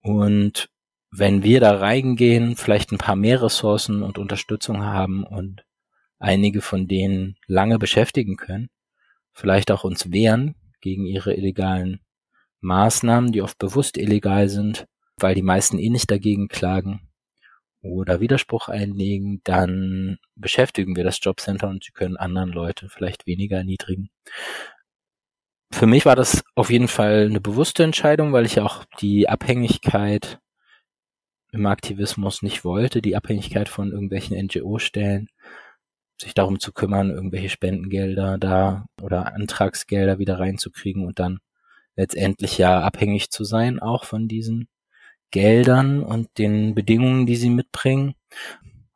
Und 0.00 0.70
wenn 1.10 1.42
wir 1.42 1.60
da 1.60 1.76
reingehen, 1.76 2.56
vielleicht 2.56 2.92
ein 2.92 2.98
paar 2.98 3.16
mehr 3.16 3.42
Ressourcen 3.42 4.02
und 4.02 4.18
Unterstützung 4.18 4.82
haben 4.82 5.24
und 5.24 5.64
einige 6.18 6.62
von 6.62 6.88
denen 6.88 7.36
lange 7.46 7.78
beschäftigen 7.78 8.36
können, 8.36 8.70
vielleicht 9.32 9.70
auch 9.70 9.84
uns 9.84 10.10
wehren 10.10 10.54
gegen 10.84 11.06
ihre 11.06 11.34
illegalen 11.34 12.00
Maßnahmen, 12.60 13.32
die 13.32 13.42
oft 13.42 13.58
bewusst 13.58 13.96
illegal 13.96 14.48
sind, 14.48 14.86
weil 15.16 15.34
die 15.34 15.42
meisten 15.42 15.78
eh 15.78 15.88
nicht 15.88 16.10
dagegen 16.10 16.48
klagen, 16.48 17.08
oder 17.84 18.20
Widerspruch 18.20 18.68
einlegen, 18.68 19.40
dann 19.44 20.18
beschäftigen 20.36 20.96
wir 20.96 21.04
das 21.04 21.18
Jobcenter 21.22 21.68
und 21.68 21.84
sie 21.84 21.92
können 21.92 22.16
anderen 22.16 22.50
Leute 22.50 22.88
vielleicht 22.88 23.26
weniger 23.26 23.58
erniedrigen. 23.58 24.10
Für 25.70 25.86
mich 25.86 26.06
war 26.06 26.16
das 26.16 26.42
auf 26.54 26.70
jeden 26.70 26.88
Fall 26.88 27.26
eine 27.26 27.40
bewusste 27.40 27.82
Entscheidung, 27.82 28.32
weil 28.32 28.46
ich 28.46 28.60
auch 28.60 28.84
die 29.00 29.28
Abhängigkeit 29.28 30.38
im 31.52 31.66
Aktivismus 31.66 32.42
nicht 32.42 32.64
wollte, 32.64 33.02
die 33.02 33.16
Abhängigkeit 33.16 33.68
von 33.68 33.90
irgendwelchen 33.90 34.36
NGO-Stellen, 34.36 35.28
sich 36.20 36.34
darum 36.34 36.60
zu 36.60 36.72
kümmern, 36.72 37.10
irgendwelche 37.10 37.48
Spendengelder 37.48 38.38
da 38.38 38.86
oder 39.02 39.34
Antragsgelder 39.34 40.18
wieder 40.18 40.38
reinzukriegen 40.38 41.06
und 41.06 41.18
dann 41.18 41.40
letztendlich 41.96 42.58
ja 42.58 42.80
abhängig 42.80 43.30
zu 43.30 43.44
sein, 43.44 43.78
auch 43.80 44.04
von 44.04 44.28
diesen 44.28 44.68
Geldern 45.30 46.02
und 46.02 46.38
den 46.38 46.74
Bedingungen, 46.74 47.26
die 47.26 47.36
sie 47.36 47.50
mitbringen. 47.50 48.14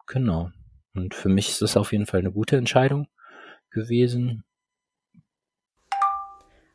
Genau. 0.06 0.50
Und 0.94 1.14
für 1.14 1.28
mich 1.28 1.48
ist 1.48 1.62
das 1.62 1.76
auf 1.76 1.92
jeden 1.92 2.06
Fall 2.06 2.20
eine 2.20 2.32
gute 2.32 2.56
Entscheidung 2.56 3.08
gewesen. 3.70 4.44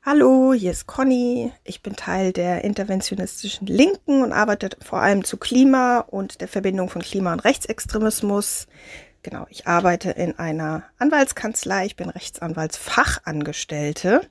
Hallo, 0.06 0.54
hier 0.54 0.72
ist 0.72 0.86
Conny. 0.86 1.54
Ich 1.64 1.82
bin 1.82 1.96
Teil 1.96 2.34
der 2.34 2.66
interventionistischen 2.66 3.68
Linken 3.68 4.22
und 4.22 4.34
arbeite 4.34 4.72
vor 4.82 5.00
allem 5.00 5.24
zu 5.24 5.38
Klima 5.38 6.00
und 6.00 6.42
der 6.42 6.50
Verbindung 6.50 6.90
von 6.90 7.02
Klima 7.02 7.32
und 7.32 7.40
Rechtsextremismus. 7.40 8.68
Genau, 9.24 9.48
ich 9.50 9.68
arbeite 9.68 10.12
in 10.12 10.38
einer 10.38 10.84
Anwaltskanzlei. 11.00 11.86
Ich 11.86 11.96
bin 11.96 12.10
Rechtsanwaltsfachangestellte. 12.10 14.28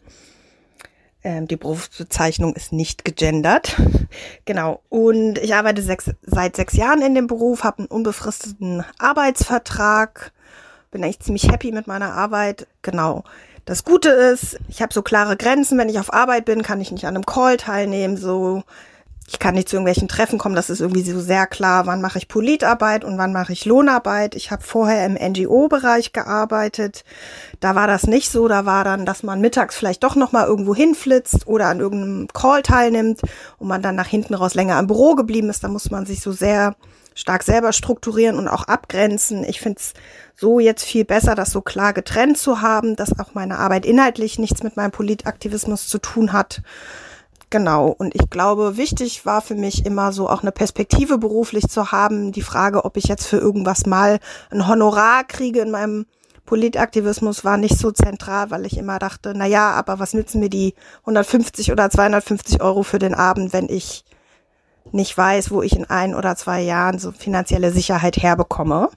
Ähm, 1.24 1.46
die 1.48 1.56
Berufsbezeichnung 1.56 2.54
ist 2.54 2.74
nicht 2.74 3.06
gegendert. 3.06 3.80
genau. 4.44 4.82
Und 4.90 5.38
ich 5.38 5.54
arbeite 5.54 5.80
sechs, 5.80 6.10
seit 6.20 6.56
sechs 6.56 6.74
Jahren 6.74 7.00
in 7.00 7.14
dem 7.14 7.26
Beruf, 7.26 7.64
habe 7.64 7.78
einen 7.78 7.88
unbefristeten 7.88 8.84
Arbeitsvertrag, 8.98 10.30
bin 10.90 11.02
eigentlich 11.02 11.20
ziemlich 11.20 11.50
happy 11.50 11.72
mit 11.72 11.86
meiner 11.86 12.12
Arbeit. 12.12 12.66
Genau. 12.82 13.24
Das 13.64 13.84
Gute 13.84 14.10
ist, 14.10 14.58
ich 14.68 14.82
habe 14.82 14.92
so 14.92 15.00
klare 15.00 15.38
Grenzen. 15.38 15.78
Wenn 15.78 15.88
ich 15.88 16.00
auf 16.00 16.12
Arbeit 16.12 16.44
bin, 16.44 16.62
kann 16.62 16.82
ich 16.82 16.92
nicht 16.92 17.06
an 17.06 17.14
einem 17.14 17.24
Call 17.24 17.56
teilnehmen. 17.56 18.18
So, 18.18 18.62
ich 19.32 19.38
kann 19.38 19.54
nicht 19.54 19.70
zu 19.70 19.76
irgendwelchen 19.76 20.08
Treffen 20.08 20.38
kommen, 20.38 20.54
das 20.54 20.68
ist 20.68 20.82
irgendwie 20.82 21.02
so 21.02 21.18
sehr 21.18 21.46
klar, 21.46 21.86
wann 21.86 22.02
mache 22.02 22.18
ich 22.18 22.28
Politarbeit 22.28 23.02
und 23.02 23.16
wann 23.16 23.32
mache 23.32 23.54
ich 23.54 23.64
Lohnarbeit. 23.64 24.34
Ich 24.34 24.50
habe 24.50 24.62
vorher 24.62 25.06
im 25.06 25.14
NGO-Bereich 25.14 26.12
gearbeitet. 26.12 27.02
Da 27.58 27.74
war 27.74 27.86
das 27.86 28.06
nicht 28.06 28.30
so, 28.30 28.46
da 28.46 28.66
war 28.66 28.84
dann, 28.84 29.06
dass 29.06 29.22
man 29.22 29.40
mittags 29.40 29.74
vielleicht 29.74 30.04
doch 30.04 30.16
noch 30.16 30.32
mal 30.32 30.46
irgendwo 30.46 30.74
hinflitzt 30.74 31.46
oder 31.46 31.68
an 31.68 31.80
irgendeinem 31.80 32.28
Call 32.28 32.62
teilnimmt 32.62 33.22
und 33.56 33.68
man 33.68 33.80
dann 33.80 33.94
nach 33.94 34.06
hinten 34.06 34.34
raus 34.34 34.52
länger 34.52 34.78
im 34.78 34.86
Büro 34.86 35.14
geblieben 35.14 35.48
ist. 35.48 35.64
Da 35.64 35.68
muss 35.68 35.90
man 35.90 36.04
sich 36.04 36.20
so 36.20 36.32
sehr 36.32 36.76
stark 37.14 37.42
selber 37.42 37.72
strukturieren 37.72 38.38
und 38.38 38.48
auch 38.48 38.64
abgrenzen. 38.64 39.44
Ich 39.44 39.62
finde 39.62 39.78
es 39.80 39.94
so 40.36 40.60
jetzt 40.60 40.84
viel 40.84 41.06
besser, 41.06 41.34
das 41.34 41.52
so 41.52 41.62
klar 41.62 41.94
getrennt 41.94 42.36
zu 42.36 42.60
haben, 42.60 42.96
dass 42.96 43.18
auch 43.18 43.32
meine 43.32 43.58
Arbeit 43.58 43.86
inhaltlich 43.86 44.38
nichts 44.38 44.62
mit 44.62 44.76
meinem 44.76 44.90
Politaktivismus 44.90 45.88
zu 45.88 45.98
tun 45.98 46.34
hat. 46.34 46.60
Genau. 47.52 47.88
Und 47.88 48.14
ich 48.14 48.30
glaube, 48.30 48.78
wichtig 48.78 49.26
war 49.26 49.42
für 49.42 49.54
mich 49.54 49.84
immer 49.84 50.12
so 50.12 50.26
auch 50.26 50.40
eine 50.40 50.52
Perspektive 50.52 51.18
beruflich 51.18 51.68
zu 51.68 51.92
haben. 51.92 52.32
Die 52.32 52.40
Frage, 52.40 52.86
ob 52.86 52.96
ich 52.96 53.04
jetzt 53.04 53.26
für 53.26 53.36
irgendwas 53.36 53.84
mal 53.84 54.20
ein 54.50 54.66
Honorar 54.66 55.24
kriege 55.24 55.60
in 55.60 55.70
meinem 55.70 56.06
Politaktivismus 56.46 57.44
war 57.44 57.58
nicht 57.58 57.78
so 57.78 57.90
zentral, 57.90 58.50
weil 58.50 58.64
ich 58.64 58.78
immer 58.78 58.98
dachte, 58.98 59.34
na 59.36 59.44
ja, 59.44 59.70
aber 59.72 59.98
was 59.98 60.14
nützen 60.14 60.40
mir 60.40 60.48
die 60.48 60.74
150 61.00 61.70
oder 61.72 61.90
250 61.90 62.62
Euro 62.62 62.84
für 62.84 62.98
den 62.98 63.14
Abend, 63.14 63.52
wenn 63.52 63.68
ich 63.68 64.06
nicht 64.90 65.16
weiß, 65.16 65.50
wo 65.50 65.60
ich 65.60 65.76
in 65.76 65.84
ein 65.84 66.14
oder 66.14 66.36
zwei 66.36 66.62
Jahren 66.62 66.98
so 66.98 67.12
finanzielle 67.12 67.70
Sicherheit 67.70 68.16
herbekomme. 68.16 68.88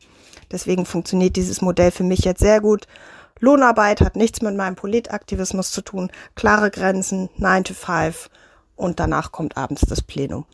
Deswegen 0.50 0.86
funktioniert 0.86 1.36
dieses 1.36 1.62
Modell 1.62 1.92
für 1.92 2.06
mich 2.06 2.20
jetzt 2.20 2.40
sehr 2.40 2.62
gut. 2.62 2.88
Lohnarbeit 3.42 4.00
hat 4.00 4.16
nichts 4.16 4.42
mit 4.42 4.56
meinem 4.56 4.78
Politaktivismus 4.78 5.72
zu 5.72 5.82
tun. 5.82 6.10
Klare 6.36 6.72
Grenzen, 6.72 7.30
9 7.36 7.66
to 7.66 7.74
5 7.74 8.30
und 8.76 9.00
danach 9.00 9.32
kommt 9.32 9.58
abends 9.58 9.82
das 9.82 10.02
Plenum. 10.02 10.46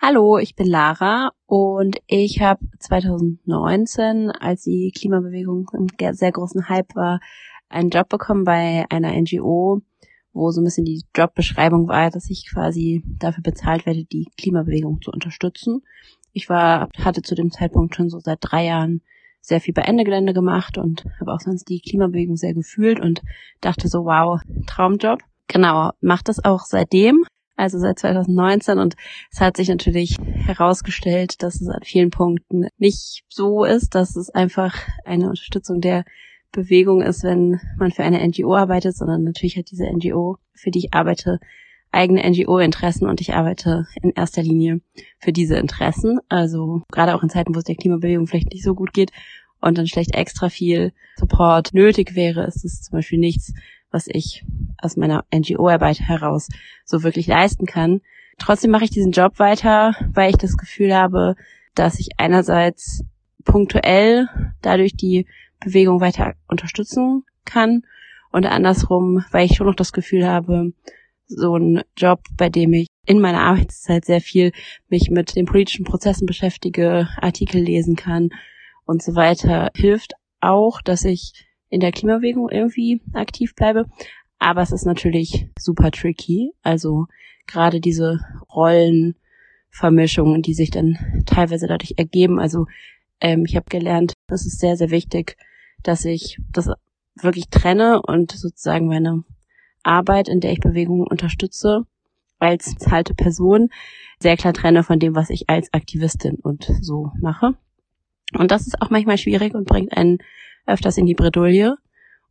Hallo, 0.00 0.38
ich 0.38 0.54
bin 0.54 0.66
Lara 0.66 1.32
und 1.46 1.96
ich 2.06 2.42
habe 2.42 2.60
2019, 2.78 4.30
als 4.30 4.62
die 4.62 4.92
Klimabewegung 4.94 5.70
im 5.72 5.86
sehr 6.12 6.30
großen 6.30 6.68
Hype 6.68 6.94
war, 6.94 7.20
einen 7.70 7.88
Job 7.88 8.10
bekommen 8.10 8.44
bei 8.44 8.84
einer 8.90 9.12
NGO, 9.18 9.80
wo 10.34 10.50
so 10.50 10.60
ein 10.60 10.64
bisschen 10.64 10.84
die 10.84 11.04
Jobbeschreibung 11.16 11.88
war, 11.88 12.10
dass 12.10 12.28
ich 12.28 12.50
quasi 12.52 13.02
dafür 13.18 13.42
bezahlt 13.42 13.86
werde, 13.86 14.04
die 14.04 14.28
Klimabewegung 14.36 15.00
zu 15.00 15.10
unterstützen. 15.10 15.82
Ich 16.32 16.48
war, 16.48 16.90
hatte 16.98 17.22
zu 17.22 17.34
dem 17.34 17.50
Zeitpunkt 17.50 17.94
schon 17.94 18.10
so 18.10 18.18
seit 18.18 18.40
drei 18.42 18.66
Jahren 18.66 19.00
sehr 19.40 19.60
viel 19.60 19.74
bei 19.74 19.82
Ende 19.82 20.04
Gelände 20.04 20.34
gemacht 20.34 20.78
und 20.78 21.04
habe 21.20 21.32
auch 21.32 21.40
sonst 21.40 21.68
die 21.68 21.80
Klimabewegung 21.80 22.36
sehr 22.36 22.54
gefühlt 22.54 22.98
und 23.00 23.22
dachte 23.60 23.88
so, 23.88 24.04
wow, 24.04 24.40
Traumjob. 24.66 25.20
Genau, 25.48 25.90
macht 26.00 26.28
das 26.28 26.44
auch 26.44 26.60
seitdem, 26.60 27.24
also 27.56 27.78
seit 27.78 27.98
2019 27.98 28.78
und 28.78 28.94
es 29.30 29.40
hat 29.40 29.56
sich 29.56 29.68
natürlich 29.68 30.16
herausgestellt, 30.46 31.42
dass 31.42 31.60
es 31.60 31.68
an 31.68 31.82
vielen 31.82 32.10
Punkten 32.10 32.68
nicht 32.78 33.22
so 33.28 33.64
ist, 33.64 33.94
dass 33.94 34.16
es 34.16 34.30
einfach 34.30 34.74
eine 35.04 35.28
Unterstützung 35.28 35.80
der 35.80 36.04
Bewegung 36.50 37.02
ist, 37.02 37.24
wenn 37.24 37.60
man 37.78 37.90
für 37.90 38.04
eine 38.04 38.26
NGO 38.26 38.54
arbeitet, 38.54 38.96
sondern 38.96 39.24
natürlich 39.24 39.56
hat 39.56 39.70
diese 39.70 39.86
NGO, 39.86 40.38
für 40.54 40.70
die 40.70 40.78
ich 40.80 40.94
arbeite, 40.94 41.40
eigene 41.90 42.28
NGO-Interessen 42.28 43.06
und 43.06 43.20
ich 43.20 43.34
arbeite 43.34 43.86
in 44.02 44.10
erster 44.10 44.42
Linie 44.42 44.80
für 45.18 45.32
diese 45.32 45.56
Interessen. 45.56 46.18
Also 46.28 46.82
gerade 46.90 47.14
auch 47.14 47.22
in 47.22 47.28
Zeiten, 47.28 47.54
wo 47.54 47.58
es 47.58 47.64
der 47.64 47.76
Klimabewegung 47.76 48.26
vielleicht 48.26 48.52
nicht 48.52 48.64
so 48.64 48.74
gut 48.74 48.92
geht 48.92 49.12
und 49.60 49.78
dann 49.78 49.86
schlecht 49.86 50.14
extra 50.14 50.48
viel 50.48 50.92
Support 51.16 51.72
nötig 51.72 52.14
wäre, 52.14 52.44
ist 52.44 52.64
es 52.64 52.82
zum 52.82 52.98
Beispiel 52.98 53.18
nichts, 53.18 53.52
was 53.94 54.08
ich 54.08 54.44
aus 54.76 54.96
meiner 54.96 55.24
NGO-Arbeit 55.32 56.00
heraus 56.00 56.48
so 56.84 57.04
wirklich 57.04 57.28
leisten 57.28 57.64
kann. 57.64 58.00
Trotzdem 58.38 58.72
mache 58.72 58.84
ich 58.84 58.90
diesen 58.90 59.12
Job 59.12 59.38
weiter, 59.38 59.94
weil 60.12 60.30
ich 60.30 60.36
das 60.36 60.56
Gefühl 60.56 60.94
habe, 60.94 61.36
dass 61.76 62.00
ich 62.00 62.08
einerseits 62.18 63.04
punktuell 63.44 64.28
dadurch 64.62 64.96
die 64.96 65.26
Bewegung 65.60 66.00
weiter 66.00 66.34
unterstützen 66.48 67.24
kann 67.44 67.82
und 68.32 68.46
andersrum, 68.46 69.24
weil 69.30 69.46
ich 69.46 69.56
schon 69.56 69.68
noch 69.68 69.76
das 69.76 69.92
Gefühl 69.92 70.26
habe, 70.26 70.72
so 71.26 71.56
ein 71.56 71.82
Job, 71.96 72.20
bei 72.36 72.50
dem 72.50 72.72
ich 72.72 72.88
in 73.06 73.20
meiner 73.20 73.42
Arbeitszeit 73.42 74.04
sehr 74.04 74.20
viel 74.20 74.50
mich 74.88 75.08
mit 75.10 75.36
den 75.36 75.46
politischen 75.46 75.84
Prozessen 75.84 76.26
beschäftige, 76.26 77.08
Artikel 77.20 77.62
lesen 77.62 77.94
kann 77.94 78.30
und 78.84 79.02
so 79.04 79.14
weiter, 79.14 79.70
hilft 79.76 80.14
auch, 80.40 80.82
dass 80.82 81.04
ich 81.04 81.46
in 81.74 81.80
der 81.80 81.92
Klimabewegung 81.92 82.48
irgendwie 82.48 83.02
aktiv 83.12 83.54
bleibe. 83.54 83.86
Aber 84.38 84.62
es 84.62 84.70
ist 84.70 84.86
natürlich 84.86 85.48
super 85.58 85.90
tricky. 85.90 86.52
Also 86.62 87.06
gerade 87.46 87.80
diese 87.80 88.20
Rollenvermischungen, 88.54 90.40
die 90.40 90.54
sich 90.54 90.70
dann 90.70 91.24
teilweise 91.26 91.66
dadurch 91.66 91.94
ergeben. 91.96 92.38
Also 92.38 92.66
ähm, 93.20 93.44
ich 93.46 93.56
habe 93.56 93.66
gelernt, 93.68 94.12
es 94.28 94.46
ist 94.46 94.60
sehr, 94.60 94.76
sehr 94.76 94.90
wichtig, 94.90 95.36
dass 95.82 96.04
ich 96.04 96.38
das 96.52 96.70
wirklich 97.20 97.48
trenne 97.48 98.00
und 98.02 98.30
sozusagen 98.30 98.86
meine 98.86 99.24
Arbeit, 99.82 100.28
in 100.28 100.40
der 100.40 100.52
ich 100.52 100.60
Bewegungen 100.60 101.06
unterstütze, 101.06 101.86
als 102.38 102.76
halte 102.88 103.14
Person 103.14 103.68
sehr 104.20 104.36
klar 104.36 104.52
trenne 104.52 104.84
von 104.84 105.00
dem, 105.00 105.16
was 105.16 105.28
ich 105.28 105.50
als 105.50 105.72
Aktivistin 105.72 106.36
und 106.36 106.70
so 106.80 107.10
mache. 107.20 107.54
Und 108.38 108.50
das 108.52 108.66
ist 108.66 108.80
auch 108.80 108.90
manchmal 108.90 109.18
schwierig 109.18 109.54
und 109.54 109.66
bringt 109.66 109.96
einen 109.96 110.18
öfters 110.66 110.96
in 110.96 111.06
die 111.06 111.14
Bredouille. 111.14 111.76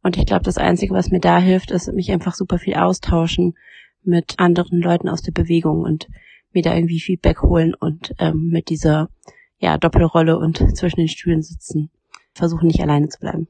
Und 0.01 0.17
ich 0.17 0.25
glaube, 0.25 0.43
das 0.43 0.57
Einzige, 0.57 0.93
was 0.93 1.11
mir 1.11 1.19
da 1.19 1.39
hilft, 1.39 1.71
ist 1.71 1.91
mich 1.93 2.11
einfach 2.11 2.35
super 2.35 2.57
viel 2.57 2.75
austauschen 2.75 3.57
mit 4.03 4.35
anderen 4.37 4.81
Leuten 4.81 5.07
aus 5.07 5.21
der 5.21 5.31
Bewegung 5.31 5.81
und 5.81 6.09
mir 6.51 6.61
da 6.61 6.75
irgendwie 6.75 6.99
Feedback 6.99 7.41
holen 7.41 7.73
und 7.73 8.13
ähm, 8.19 8.49
mit 8.49 8.69
dieser 8.69 9.09
ja, 9.57 9.77
Doppelrolle 9.77 10.37
und 10.37 10.77
zwischen 10.77 10.99
den 10.99 11.07
Stühlen 11.07 11.41
sitzen 11.41 11.89
versuchen 12.33 12.67
nicht 12.67 12.81
alleine 12.81 13.07
zu 13.09 13.19
bleiben. 13.19 13.47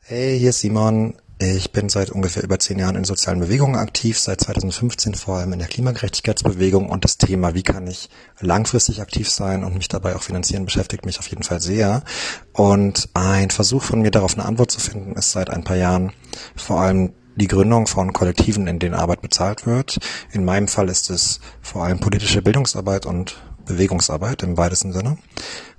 Hey, 0.00 0.38
hier 0.38 0.50
ist 0.50 0.60
Simon. 0.60 1.16
Ich 1.38 1.72
bin 1.72 1.88
seit 1.88 2.10
ungefähr 2.10 2.44
über 2.44 2.60
zehn 2.60 2.78
Jahren 2.78 2.94
in 2.94 3.04
sozialen 3.04 3.40
Bewegungen 3.40 3.74
aktiv, 3.74 4.18
seit 4.20 4.40
2015 4.40 5.14
vor 5.14 5.38
allem 5.38 5.52
in 5.52 5.58
der 5.58 5.66
Klimagerechtigkeitsbewegung 5.66 6.88
und 6.88 7.02
das 7.02 7.18
Thema, 7.18 7.54
wie 7.54 7.64
kann 7.64 7.88
ich 7.88 8.08
langfristig 8.40 9.02
aktiv 9.02 9.28
sein 9.28 9.64
und 9.64 9.74
mich 9.74 9.88
dabei 9.88 10.14
auch 10.14 10.22
finanzieren, 10.22 10.64
beschäftigt 10.64 11.04
mich 11.04 11.18
auf 11.18 11.26
jeden 11.26 11.42
Fall 11.42 11.60
sehr. 11.60 12.04
Und 12.52 13.08
ein 13.14 13.50
Versuch 13.50 13.82
von 13.82 14.00
mir 14.00 14.12
darauf 14.12 14.34
eine 14.34 14.46
Antwort 14.46 14.70
zu 14.70 14.78
finden, 14.78 15.16
ist 15.16 15.32
seit 15.32 15.50
ein 15.50 15.64
paar 15.64 15.76
Jahren 15.76 16.12
vor 16.54 16.80
allem 16.80 17.12
die 17.34 17.48
Gründung 17.48 17.88
von 17.88 18.12
Kollektiven, 18.12 18.68
in 18.68 18.78
denen 18.78 18.94
Arbeit 18.94 19.20
bezahlt 19.20 19.66
wird. 19.66 19.98
In 20.30 20.44
meinem 20.44 20.68
Fall 20.68 20.88
ist 20.88 21.10
es 21.10 21.40
vor 21.60 21.84
allem 21.84 21.98
politische 21.98 22.42
Bildungsarbeit 22.42 23.06
und 23.06 23.36
Bewegungsarbeit 23.66 24.44
im 24.44 24.56
weitesten 24.56 24.92
Sinne. 24.92 25.18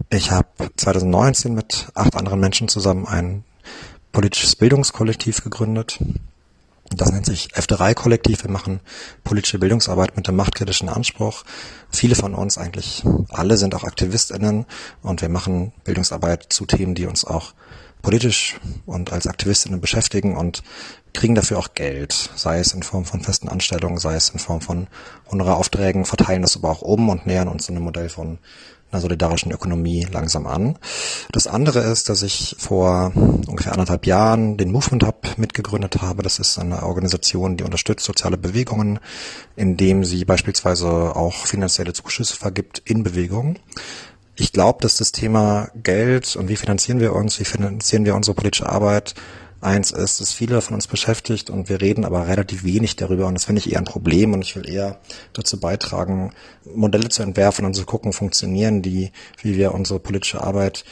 Ich 0.09 0.31
habe 0.31 0.49
2019 0.75 1.53
mit 1.53 1.87
acht 1.93 2.17
anderen 2.17 2.41
Menschen 2.41 2.67
zusammen 2.67 3.07
ein 3.07 3.45
politisches 4.15 4.55
Bildungskollektiv 4.55 5.43
gegründet. 5.43 5.99
Das 6.89 7.11
nennt 7.11 7.25
sich 7.25 7.49
F3-Kollektiv. 7.53 8.45
Wir 8.45 8.49
machen 8.49 8.79
politische 9.25 9.59
Bildungsarbeit 9.59 10.15
mit 10.15 10.25
dem 10.29 10.37
machtkritischen 10.37 10.87
Anspruch. 10.87 11.43
Viele 11.91 12.15
von 12.15 12.33
uns, 12.33 12.57
eigentlich 12.57 13.03
alle, 13.27 13.57
sind 13.57 13.75
auch 13.75 13.83
AktivistInnen 13.83 14.67
und 15.01 15.21
wir 15.21 15.27
machen 15.27 15.73
Bildungsarbeit 15.83 16.45
zu 16.47 16.65
Themen, 16.65 16.95
die 16.95 17.07
uns 17.07 17.25
auch 17.25 17.53
politisch 18.01 18.57
und 18.85 19.11
als 19.11 19.27
AktivistInnen 19.27 19.81
beschäftigen 19.81 20.37
und 20.37 20.63
kriegen 21.13 21.35
dafür 21.35 21.59
auch 21.59 21.73
Geld, 21.73 22.29
sei 22.35 22.59
es 22.59 22.73
in 22.73 22.83
Form 22.83 23.03
von 23.03 23.19
festen 23.19 23.49
Anstellungen, 23.49 23.97
sei 23.97 24.15
es 24.15 24.29
in 24.29 24.39
Form 24.39 24.61
von 24.61 24.87
Honoraraufträgen, 25.29 26.05
verteilen 26.05 26.41
das 26.41 26.55
aber 26.55 26.69
auch 26.69 26.81
um 26.81 27.09
und 27.09 27.25
nähern 27.25 27.49
uns 27.49 27.67
in 27.67 27.75
einem 27.75 27.83
Modell 27.83 28.07
von 28.07 28.37
einer 28.95 29.01
solidarischen 29.01 29.51
Ökonomie 29.51 30.07
langsam 30.11 30.47
an. 30.47 30.77
Das 31.31 31.47
andere 31.47 31.79
ist, 31.79 32.09
dass 32.09 32.23
ich 32.23 32.55
vor 32.57 33.11
ungefähr 33.47 33.73
anderthalb 33.73 34.05
Jahren 34.05 34.57
den 34.57 34.71
Movement 34.71 35.05
Hub 35.05 35.37
mitgegründet 35.37 36.01
habe. 36.01 36.23
Das 36.23 36.39
ist 36.39 36.57
eine 36.57 36.83
Organisation, 36.83 37.57
die 37.57 37.63
unterstützt 37.63 38.05
soziale 38.05 38.37
Bewegungen, 38.37 38.99
indem 39.55 40.03
sie 40.03 40.25
beispielsweise 40.25 40.87
auch 40.87 41.45
finanzielle 41.45 41.93
Zuschüsse 41.93 42.35
vergibt 42.35 42.81
in 42.85 43.03
Bewegungen. 43.03 43.59
Ich 44.37 44.51
glaube, 44.51 44.79
dass 44.81 44.97
das 44.97 45.11
Thema 45.11 45.69
Geld 45.75 46.35
und 46.35 46.49
wie 46.49 46.57
finanzieren 46.57 46.99
wir 46.99 47.13
uns, 47.13 47.39
wie 47.39 47.45
finanzieren 47.45 48.05
wir 48.05 48.15
unsere 48.15 48.35
politische 48.35 48.67
Arbeit 48.67 49.15
eins 49.65 49.91
ist, 49.91 50.21
das 50.21 50.31
viele 50.31 50.61
von 50.61 50.75
uns 50.75 50.87
beschäftigt 50.87 51.49
und 51.49 51.67
wir 51.67 51.81
reden 51.81 52.05
aber 52.05 52.27
relativ 52.27 52.63
wenig 52.63 52.95
darüber 52.95 53.27
und 53.27 53.33
das 53.33 53.45
finde 53.45 53.59
ich 53.59 53.71
eher 53.71 53.79
ein 53.79 53.85
Problem 53.85 54.33
und 54.33 54.43
ich 54.43 54.55
will 54.55 54.69
eher 54.69 54.99
dazu 55.33 55.59
beitragen, 55.59 56.31
Modelle 56.73 57.09
zu 57.09 57.23
entwerfen 57.23 57.65
und 57.65 57.73
zu 57.73 57.85
gucken, 57.85 58.13
funktionieren 58.13 58.81
die, 58.81 59.11
wie 59.41 59.57
wir 59.57 59.73
unsere 59.73 59.99
politische 59.99 60.41
Arbeit 60.41 60.85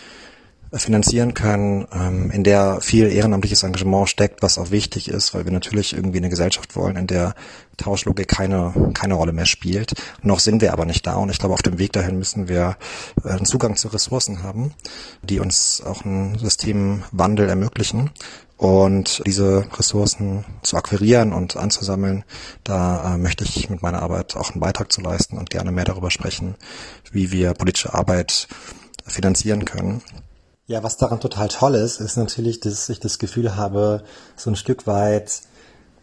finanzieren 0.80 1.34
können, 1.34 1.88
ähm, 1.94 2.32
in 2.32 2.44
der 2.44 2.82
viel 2.82 3.12
ehrenamtliches 3.12 3.64
Engagement 3.64 4.10
steckt, 4.10 4.42
was 4.42 4.58
auch 4.58 4.72
wichtig 4.72 5.08
ist, 5.08 5.34
weil 5.34 5.46
wir 5.46 5.52
natürlich 5.52 5.94
irgendwie 5.94 6.18
eine 6.18 6.30
Gesellschaft 6.30 6.76
wollen, 6.76 6.96
in 6.96 7.08
der 7.08 7.36
Tauschlogik 7.78 8.28
keine, 8.28 8.92
keine 8.94 9.14
Rolle 9.14 9.34
mehr 9.34 9.46
spielt. 9.46 9.94
Noch 10.22 10.40
sind 10.40 10.62
wir 10.62 10.74
aber 10.74 10.86
nicht 10.86 11.06
da 11.06 11.16
und 11.16 11.30
ich 11.30 11.38
glaube, 11.38 11.54
auf 11.54 11.62
dem 11.62 11.78
Weg 11.78 11.94
dahin 11.94 12.18
müssen 12.18 12.48
wir 12.48 12.78
äh, 13.24 13.30
einen 13.30 13.46
Zugang 13.46 13.76
zu 13.76 13.88
Ressourcen 13.90 14.42
haben, 14.42 14.74
die 15.22 15.40
uns 15.40 15.82
auch 15.86 16.06
einen 16.06 16.38
Systemwandel 16.40 17.50
ermöglichen. 17.50 18.10
Und 18.58 19.24
diese 19.26 19.66
Ressourcen 19.78 20.46
zu 20.62 20.78
akquirieren 20.78 21.34
und 21.34 21.58
anzusammeln, 21.58 22.24
da 22.64 23.16
äh, 23.16 23.18
möchte 23.18 23.44
ich 23.44 23.70
mit 23.70 23.82
meiner 23.82 24.02
Arbeit 24.02 24.36
auch 24.36 24.52
einen 24.52 24.62
Beitrag 24.62 24.92
zu 24.92 25.02
leisten 25.02 25.38
und 25.38 25.50
gerne 25.50 25.72
mehr 25.72 25.86
darüber 25.86 26.12
sprechen, 26.12 26.56
wie 27.12 27.32
wir 27.32 27.54
politische 27.54 27.94
Arbeit 27.94 28.48
finanzieren 29.06 29.66
können. 29.66 30.02
Ja, 30.66 30.82
was 30.82 30.98
daran 30.98 31.20
total 31.20 31.50
toll 31.50 31.76
ist, 31.76 32.00
ist 32.00 32.16
natürlich, 32.16 32.60
dass 32.62 32.88
ich 32.88 33.00
das 33.00 33.20
Gefühl 33.20 33.58
habe, 33.58 34.04
so 34.38 34.50
ein 34.50 34.56
Stück 34.56 34.88
weit 34.88 35.42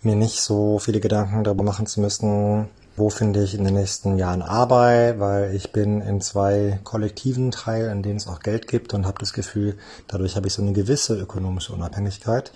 mir 0.02 0.16
nicht 0.16 0.40
so 0.40 0.78
viele 0.78 1.00
Gedanken 1.00 1.44
darüber 1.44 1.64
machen 1.64 1.86
zu 1.86 2.00
müssen, 2.00 2.68
wo 3.00 3.10
finde 3.10 3.42
ich 3.42 3.54
in 3.54 3.64
den 3.64 3.74
nächsten 3.74 4.18
Jahren 4.18 4.42
Arbeit, 4.42 5.18
weil 5.18 5.54
ich 5.54 5.72
bin 5.72 6.02
in 6.02 6.20
zwei 6.20 6.78
kollektiven 6.84 7.50
Teil, 7.50 7.86
in 7.86 8.02
denen 8.02 8.18
es 8.18 8.28
auch 8.28 8.40
Geld 8.40 8.68
gibt 8.68 8.94
und 8.94 9.06
habe 9.06 9.18
das 9.18 9.32
Gefühl, 9.32 9.76
dadurch 10.06 10.36
habe 10.36 10.46
ich 10.46 10.52
so 10.52 10.62
eine 10.62 10.72
gewisse 10.72 11.16
ökonomische 11.18 11.72
Unabhängigkeit, 11.72 12.52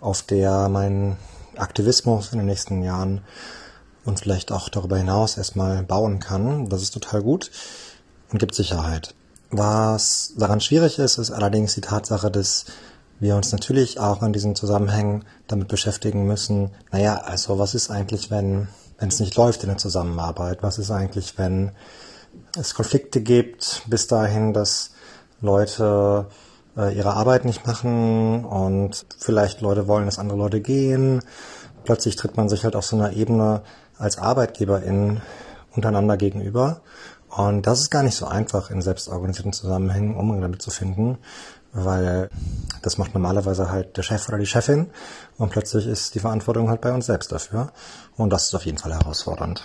auf 0.00 0.22
der 0.22 0.68
mein 0.68 1.16
Aktivismus 1.56 2.30
in 2.32 2.38
den 2.38 2.46
nächsten 2.46 2.82
Jahren 2.82 3.22
und 4.04 4.20
vielleicht 4.20 4.52
auch 4.52 4.68
darüber 4.68 4.98
hinaus 4.98 5.38
erstmal 5.38 5.82
bauen 5.82 6.20
kann. 6.20 6.68
Das 6.68 6.82
ist 6.82 6.92
total 6.92 7.22
gut 7.22 7.50
und 8.30 8.38
gibt 8.38 8.54
Sicherheit. 8.54 9.14
Was 9.50 10.34
daran 10.36 10.60
schwierig 10.60 10.98
ist, 10.98 11.16
ist 11.16 11.30
allerdings 11.30 11.74
die 11.74 11.80
Tatsache, 11.80 12.30
dass 12.30 12.66
wir 13.18 13.34
uns 13.34 13.50
natürlich 13.50 13.98
auch 13.98 14.22
in 14.22 14.34
diesen 14.34 14.54
Zusammenhängen 14.54 15.24
damit 15.46 15.68
beschäftigen 15.68 16.26
müssen, 16.26 16.70
naja, 16.92 17.16
also 17.16 17.58
was 17.58 17.74
ist 17.74 17.90
eigentlich, 17.90 18.30
wenn, 18.30 18.68
wenn 18.98 19.08
es 19.08 19.20
nicht 19.20 19.36
läuft 19.36 19.62
in 19.62 19.68
der 19.68 19.78
Zusammenarbeit? 19.78 20.62
Was 20.62 20.78
ist 20.78 20.90
eigentlich, 20.90 21.38
wenn 21.38 21.72
es 22.56 22.74
Konflikte 22.74 23.20
gibt, 23.20 23.82
bis 23.86 24.06
dahin, 24.06 24.52
dass 24.52 24.90
Leute 25.40 26.26
äh, 26.76 26.96
ihre 26.96 27.14
Arbeit 27.14 27.44
nicht 27.44 27.66
machen 27.66 28.44
und 28.44 29.06
vielleicht 29.18 29.60
Leute 29.60 29.88
wollen, 29.88 30.06
dass 30.06 30.18
andere 30.18 30.38
Leute 30.38 30.60
gehen. 30.60 31.22
Plötzlich 31.84 32.16
tritt 32.16 32.36
man 32.36 32.48
sich 32.48 32.64
halt 32.64 32.76
auf 32.76 32.84
so 32.84 32.96
einer 32.96 33.12
Ebene 33.12 33.62
als 33.98 34.18
Arbeitgeberin 34.18 35.20
untereinander 35.74 36.16
gegenüber 36.16 36.80
und 37.36 37.66
das 37.66 37.80
ist 37.80 37.90
gar 37.90 38.02
nicht 38.02 38.16
so 38.16 38.26
einfach 38.26 38.70
in 38.70 38.80
selbstorganisierten 38.80 39.52
Zusammenhängen 39.52 40.16
Umgang 40.16 40.40
damit 40.40 40.62
zu 40.62 40.70
finden, 40.70 41.18
weil 41.76 42.30
das 42.82 42.98
macht 42.98 43.14
normalerweise 43.14 43.70
halt 43.70 43.96
der 43.96 44.02
Chef 44.02 44.28
oder 44.28 44.38
die 44.38 44.46
Chefin 44.46 44.90
und 45.38 45.50
plötzlich 45.50 45.86
ist 45.86 46.14
die 46.14 46.20
Verantwortung 46.20 46.68
halt 46.68 46.80
bei 46.80 46.92
uns 46.92 47.06
selbst 47.06 47.32
dafür. 47.32 47.72
Und 48.16 48.30
das 48.32 48.46
ist 48.46 48.54
auf 48.54 48.64
jeden 48.64 48.78
Fall 48.78 48.92
herausfordernd. 48.92 49.64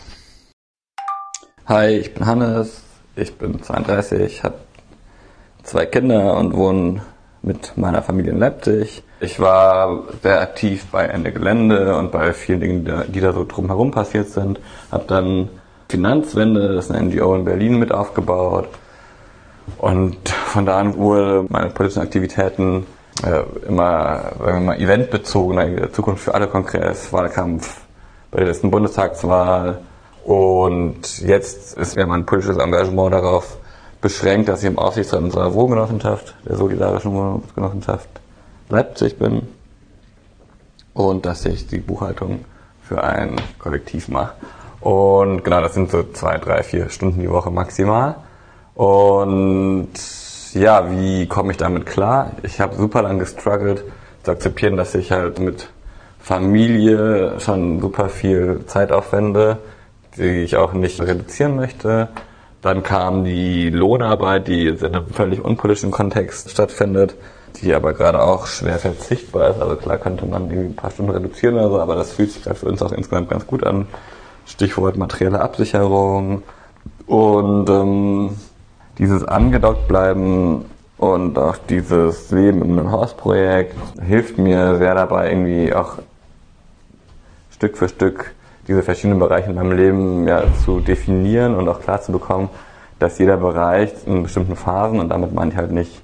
Hi, 1.68 1.90
ich 1.90 2.14
bin 2.14 2.26
Hannes, 2.26 2.82
ich 3.16 3.38
bin 3.38 3.62
32, 3.62 4.44
habe 4.44 4.56
zwei 5.64 5.86
Kinder 5.86 6.36
und 6.38 6.56
wohne 6.56 7.02
mit 7.42 7.78
meiner 7.78 8.02
Familie 8.02 8.32
in 8.32 8.40
Leipzig. 8.40 9.04
Ich 9.20 9.40
war 9.40 10.04
sehr 10.22 10.42
aktiv 10.42 10.88
bei 10.92 11.06
Ende 11.06 11.32
Gelände 11.32 11.96
und 11.96 12.12
bei 12.12 12.34
vielen 12.34 12.60
Dingen, 12.60 13.04
die 13.14 13.20
da 13.20 13.34
so 13.34 13.46
drumherum 13.46 13.92
passiert 13.92 14.30
sind. 14.30 14.60
Habe 14.92 15.06
dann 15.08 15.50
Finanzwende, 15.90 16.74
das 16.74 16.86
ist 16.86 16.92
eine 16.92 17.08
NGO 17.08 17.36
in 17.36 17.46
Berlin 17.46 17.78
mit 17.78 17.92
aufgebaut. 17.92 18.70
Und 19.78 20.30
von 20.30 20.66
da 20.66 20.80
an 20.80 20.96
wurde 20.96 21.46
meine 21.50 21.70
politischen 21.70 22.02
Aktivitäten 22.02 22.86
äh, 23.24 23.42
immer, 23.68 24.32
sagen 24.40 24.60
wir 24.60 24.60
mal, 24.60 24.82
eventbezogener, 24.82 25.92
Zukunft 25.92 26.24
für 26.24 26.34
alle 26.34 26.48
Kongress, 26.48 27.12
Wahlkampf 27.12 27.82
bei 28.30 28.40
der 28.40 28.48
letzten 28.48 28.72
Bundestagswahl. 28.72 29.80
Und 30.24 31.20
jetzt 31.22 31.78
ist 31.78 31.96
mir 31.96 32.06
mein 32.06 32.26
politisches 32.26 32.58
Engagement 32.58 33.14
darauf 33.14 33.58
beschränkt, 34.02 34.50
dass 34.50 34.64
ich 34.64 34.70
im 34.70 34.80
Aufsichtsrat 34.80 35.22
unserer 35.22 35.54
Wohngenossenschaft, 35.54 36.36
der 36.48 36.58
Solidarischen 36.58 37.14
Wohngenossenschaft 37.14 38.10
Leipzig 38.70 39.18
bin 39.18 39.48
und 40.94 41.26
dass 41.26 41.46
ich 41.46 41.68
die 41.68 41.80
Buchhaltung 41.80 42.46
für 42.82 43.04
ein 43.04 43.36
Kollektiv 43.60 44.08
mache. 44.08 44.34
Und 44.80 45.44
genau, 45.44 45.62
das 45.62 45.76
sind 45.76 45.92
so 45.92 46.04
zwei, 46.14 46.38
drei, 46.38 46.64
vier 46.64 46.90
Stunden 46.90 47.22
die 47.22 47.30
Woche 47.30 47.52
maximal. 47.52 48.16
Und 48.76 49.90
ja, 50.54 50.92
wie 50.92 51.28
komme 51.28 51.52
ich 51.52 51.58
damit 51.58 51.86
klar? 51.86 52.32
Ich 52.44 52.60
habe 52.60 52.76
super 52.76 53.02
lang 53.02 53.20
gestruggelt 53.20 53.84
zu 54.24 54.32
akzeptieren, 54.32 54.78
dass 54.78 54.96
ich 54.96 55.12
halt 55.12 55.40
mit 55.40 55.70
Familie 56.20 57.40
schon 57.40 57.82
super 57.82 58.10
viel 58.10 58.66
Zeit 58.68 58.92
aufwende, 58.92 59.58
die 60.18 60.44
ich 60.44 60.56
auch 60.56 60.74
nicht 60.74 61.02
reduzieren 61.02 61.56
möchte. 61.56 62.10
Dann 62.62 62.84
kam 62.84 63.24
die 63.24 63.70
Lohnarbeit, 63.70 64.48
die 64.48 64.68
in 64.68 64.86
einem 64.86 65.08
völlig 65.08 65.44
unpolitischen 65.44 65.90
Kontext 65.90 66.52
stattfindet, 66.52 67.16
die 67.62 67.74
aber 67.74 67.94
gerade 67.94 68.22
auch 68.22 68.46
schwer 68.46 68.78
verzichtbar 68.78 69.50
ist. 69.50 69.62
Also 69.62 69.76
klar 69.78 69.98
könnte 69.98 70.26
man 70.26 70.44
irgendwie 70.50 70.70
ein 70.70 70.76
paar 70.76 70.92
Stunden 70.92 71.12
reduzieren 71.12 71.56
oder 71.56 71.70
so, 71.70 71.80
aber 71.80 71.96
das 71.96 72.14
fühlt 72.14 72.32
sich 72.32 72.44
für 72.44 72.68
uns 72.68 72.82
auch 72.84 72.92
insgesamt 72.92 73.30
ganz 73.30 73.48
gut 73.48 73.66
an. 73.66 73.88
Stichwort 74.46 74.98
materielle 74.98 75.42
Absicherung 75.42 76.44
und 77.08 77.70
ähm, 77.70 78.38
dieses 79.02 79.26
angedockt 79.26 79.88
bleiben 79.88 80.66
und 80.98 81.38
auch 81.40 81.58
dieses 81.58 82.30
Leben 82.30 82.62
in 82.62 82.78
einem 82.78 82.92
Hausprojekt 82.92 83.76
hilft 84.00 84.38
mir 84.38 84.78
sehr 84.78 84.94
dabei, 84.94 85.32
irgendwie 85.32 85.74
auch 85.74 85.98
Stück 87.50 87.78
für 87.78 87.90
Stück 87.90 88.34
diese 88.68 88.84
verschiedenen 88.84 89.18
Bereiche 89.18 89.50
in 89.50 89.56
meinem 89.56 89.72
Leben 89.72 90.28
ja, 90.28 90.44
zu 90.64 90.80
definieren 90.80 91.56
und 91.56 91.68
auch 91.68 91.82
klar 91.82 92.00
zu 92.02 92.12
bekommen, 92.12 92.50
dass 93.00 93.18
jeder 93.18 93.38
Bereich 93.38 93.92
in 94.06 94.22
bestimmten 94.22 94.56
Phasen, 94.56 95.00
und 95.00 95.10
damit 95.10 95.34
meine 95.34 95.50
ich 95.50 95.58
halt 95.58 95.72
nicht 95.72 96.04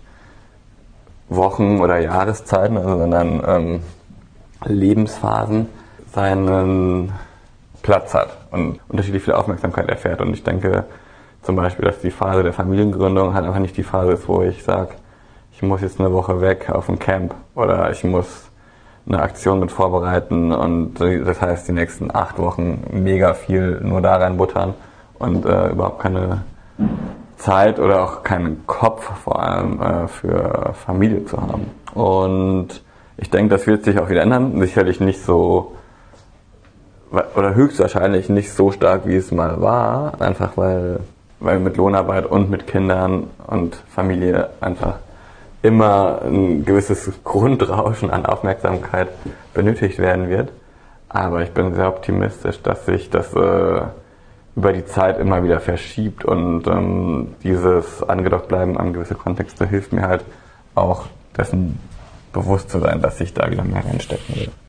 Wochen 1.30 1.80
oder 1.80 2.00
Jahreszeiten, 2.00 2.78
also, 2.78 2.98
sondern 2.98 3.44
ähm, 3.46 3.80
Lebensphasen, 4.66 5.70
seinen 6.12 7.12
Platz 7.84 8.16
hat 8.16 8.36
und 8.50 8.80
unterschiedlich 8.90 9.22
viel 9.22 9.36
Aufmerksamkeit 9.36 9.88
erfährt. 9.88 10.20
Und 10.22 10.34
ich 10.34 10.44
denke 10.44 10.86
zum 11.48 11.56
Beispiel, 11.56 11.86
dass 11.86 12.02
die 12.02 12.12
Phase 12.12 12.44
der 12.44 12.52
Familiengründung 12.52 13.34
halt 13.34 13.46
einfach 13.46 13.62
nicht 13.62 13.78
die 13.78 13.84
Phase 13.84 14.12
ist, 14.12 14.28
wo 14.28 14.42
ich 14.42 14.64
sage, 14.64 14.90
ich 15.54 15.62
muss 15.62 15.80
jetzt 15.80 15.98
eine 15.98 16.12
Woche 16.12 16.42
weg 16.42 16.70
auf 16.70 16.90
ein 16.90 17.00
Camp 17.00 17.34
oder 17.56 17.90
ich 17.90 18.04
muss 18.04 18.52
eine 19.08 19.22
Aktion 19.22 19.62
mit 19.62 19.72
vorbereiten 19.72 20.52
und 20.52 20.96
das 21.00 21.42
heißt 21.42 21.66
die 21.70 21.72
nächsten 21.72 22.14
acht 22.14 22.38
Wochen 22.38 22.84
mega 22.92 23.34
viel 23.34 23.80
nur 23.82 24.02
da 24.02 24.18
reinbuttern 24.18 24.74
und 25.20 25.46
äh, 25.46 25.70
überhaupt 25.70 26.02
keine 26.02 26.44
Zeit 27.38 27.80
oder 27.80 28.04
auch 28.04 28.24
keinen 28.24 28.68
Kopf 28.68 29.10
vor 29.24 29.42
allem 29.42 29.82
äh, 29.82 30.08
für 30.10 30.74
Familie 30.74 31.24
zu 31.24 31.42
haben. 31.42 31.72
Und 31.94 32.84
ich 33.16 33.30
denke, 33.30 33.56
das 33.56 33.66
wird 33.68 33.86
sich 33.86 33.98
auch 34.00 34.10
wieder 34.10 34.22
ändern. 34.22 34.60
Sicherlich 34.60 35.00
nicht 35.00 35.24
so 35.24 35.78
oder 37.10 37.56
höchstwahrscheinlich 37.56 38.28
nicht 38.28 38.52
so 38.52 38.72
stark, 38.72 39.08
wie 39.08 39.16
es 39.16 39.32
mal 39.32 39.62
war, 39.62 40.20
einfach 40.22 40.58
weil, 40.58 41.00
weil 41.40 41.60
mit 41.60 41.78
Lohnarbeit 41.78 42.26
und 42.26 42.50
mit 42.50 42.68
Kindern 42.68 43.28
und 43.46 43.76
Familie 43.90 44.50
einfach 44.60 44.96
immer 45.62 46.22
ein 46.24 46.66
gewisses 46.66 47.12
Grundrauschen 47.24 48.10
an 48.10 48.26
Aufmerksamkeit 48.26 49.10
benötigt 49.54 50.00
werden 50.00 50.30
wird. 50.30 50.52
Aber 51.10 51.42
ich 51.42 51.52
bin 51.52 51.74
sehr 51.74 51.88
optimistisch, 51.88 52.62
dass 52.62 52.86
sich 52.86 53.10
das 53.10 53.34
äh, 53.34 53.82
über 54.56 54.74
die 54.74 54.86
Zeit 54.86 55.20
immer 55.20 55.44
wieder 55.44 55.60
verschiebt 55.60 56.26
und 56.26 56.68
ähm, 56.68 57.36
dieses 57.44 58.04
angedockt 58.04 58.48
bleiben 58.48 58.78
an 58.78 58.94
gewisse 58.94 59.16
Kontexte 59.16 59.68
hilft 59.68 59.94
mir 59.94 60.08
halt 60.08 60.26
auch 60.76 61.06
dessen 61.38 61.80
bewusst 62.34 62.70
zu 62.70 62.80
sein, 62.80 63.02
dass 63.02 63.22
ich 63.22 63.34
da 63.34 63.50
wieder 63.50 63.64
mehr 63.64 63.86
reinstecken 63.86 64.36
will. 64.36 64.67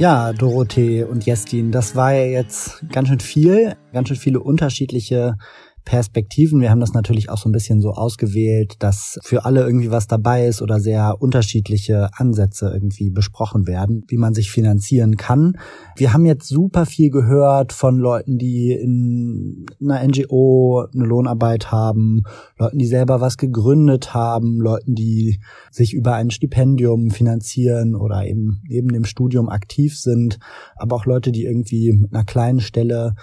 Ja, 0.00 0.32
Dorothee 0.32 1.04
und 1.04 1.26
Jestin, 1.26 1.72
das 1.72 1.94
war 1.94 2.14
ja 2.14 2.24
jetzt 2.24 2.82
ganz 2.90 3.08
schön 3.08 3.20
viel, 3.20 3.76
ganz 3.92 4.08
schön 4.08 4.16
viele 4.16 4.40
unterschiedliche 4.40 5.36
Perspektiven. 5.84 6.60
Wir 6.60 6.70
haben 6.70 6.80
das 6.80 6.92
natürlich 6.92 7.30
auch 7.30 7.38
so 7.38 7.48
ein 7.48 7.52
bisschen 7.52 7.80
so 7.80 7.92
ausgewählt, 7.92 8.76
dass 8.80 9.18
für 9.22 9.44
alle 9.44 9.62
irgendwie 9.62 9.90
was 9.90 10.06
dabei 10.06 10.46
ist 10.46 10.62
oder 10.62 10.80
sehr 10.80 11.20
unterschiedliche 11.20 12.10
Ansätze 12.14 12.70
irgendwie 12.72 13.10
besprochen 13.10 13.66
werden, 13.66 14.04
wie 14.08 14.16
man 14.16 14.34
sich 14.34 14.50
finanzieren 14.50 15.16
kann. 15.16 15.58
Wir 15.96 16.12
haben 16.12 16.26
jetzt 16.26 16.48
super 16.48 16.86
viel 16.86 17.10
gehört 17.10 17.72
von 17.72 17.98
Leuten, 17.98 18.38
die 18.38 18.72
in 18.72 19.66
einer 19.80 20.06
NGO 20.06 20.86
eine 20.94 21.04
Lohnarbeit 21.04 21.72
haben, 21.72 22.22
Leuten, 22.58 22.78
die 22.78 22.86
selber 22.86 23.20
was 23.20 23.36
gegründet 23.36 24.14
haben, 24.14 24.60
Leuten, 24.60 24.94
die 24.94 25.40
sich 25.70 25.94
über 25.94 26.14
ein 26.14 26.30
Stipendium 26.30 27.10
finanzieren 27.10 27.94
oder 27.94 28.24
eben 28.24 28.62
neben 28.68 28.88
dem 28.88 29.04
Studium 29.04 29.48
aktiv 29.48 29.98
sind, 29.98 30.38
aber 30.76 30.96
auch 30.96 31.06
Leute, 31.06 31.32
die 31.32 31.44
irgendwie 31.44 31.92
mit 31.92 32.14
einer 32.14 32.24
kleinen 32.24 32.60
Stelle 32.60 33.14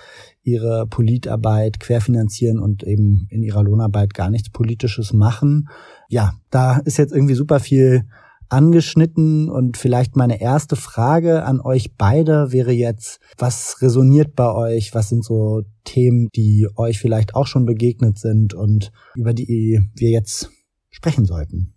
ihre 0.48 0.88
Politarbeit 0.88 1.80
querfinanzieren 1.80 2.60
und 2.60 2.84
eben 2.84 3.28
in 3.30 3.44
ihrer 3.44 3.64
Lohnarbeit 3.64 4.14
gar 4.14 4.30
nichts 4.30 4.50
Politisches 4.50 5.12
machen. 5.12 5.68
Ja, 6.08 6.34
da 6.50 6.80
ist 6.80 6.98
jetzt 6.98 7.12
irgendwie 7.14 7.34
super 7.34 7.60
viel 7.60 8.06
angeschnitten 8.50 9.50
und 9.50 9.76
vielleicht 9.76 10.16
meine 10.16 10.40
erste 10.40 10.78
Frage 10.78 11.44
an 11.44 11.60
euch 11.60 11.96
beide 11.98 12.54
wäre 12.54 12.72
jetzt, 12.72 13.20
was 13.38 13.82
resoniert 13.82 14.38
bei 14.38 14.50
euch? 14.50 14.96
Was 14.96 15.10
sind 15.10 15.26
so 15.26 15.64
Themen, 15.84 16.30
die 16.34 16.70
euch 16.78 16.98
vielleicht 16.98 17.36
auch 17.36 17.46
schon 17.46 17.66
begegnet 17.66 18.18
sind 18.18 18.54
und 18.54 18.94
über 19.16 19.34
die 19.34 19.82
wir 19.96 20.10
jetzt 20.10 20.50
sprechen 20.90 21.26
sollten? 21.26 21.74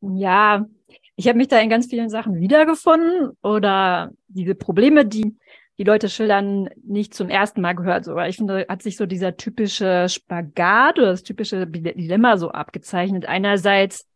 Ja, 0.00 0.66
ich 1.14 1.28
habe 1.28 1.38
mich 1.38 1.48
da 1.48 1.60
in 1.60 1.70
ganz 1.70 1.86
vielen 1.86 2.08
Sachen 2.10 2.40
wiedergefunden 2.40 3.30
oder 3.42 4.10
diese 4.26 4.56
Probleme, 4.56 5.06
die 5.06 5.36
die 5.78 5.84
Leute 5.84 6.08
schildern, 6.08 6.68
nicht 6.84 7.14
zum 7.14 7.28
ersten 7.28 7.60
Mal 7.60 7.74
gehört. 7.74 8.04
So, 8.04 8.18
ich 8.18 8.36
finde, 8.36 8.66
hat 8.68 8.82
sich 8.82 8.96
so 8.96 9.06
dieser 9.06 9.36
typische 9.36 10.08
Spagat 10.08 10.98
oder 10.98 11.12
das 11.12 11.22
typische 11.22 11.66
Dilemma 11.66 12.36
so 12.36 12.50
abgezeichnet. 12.50 13.26
Einerseits, 13.26 14.08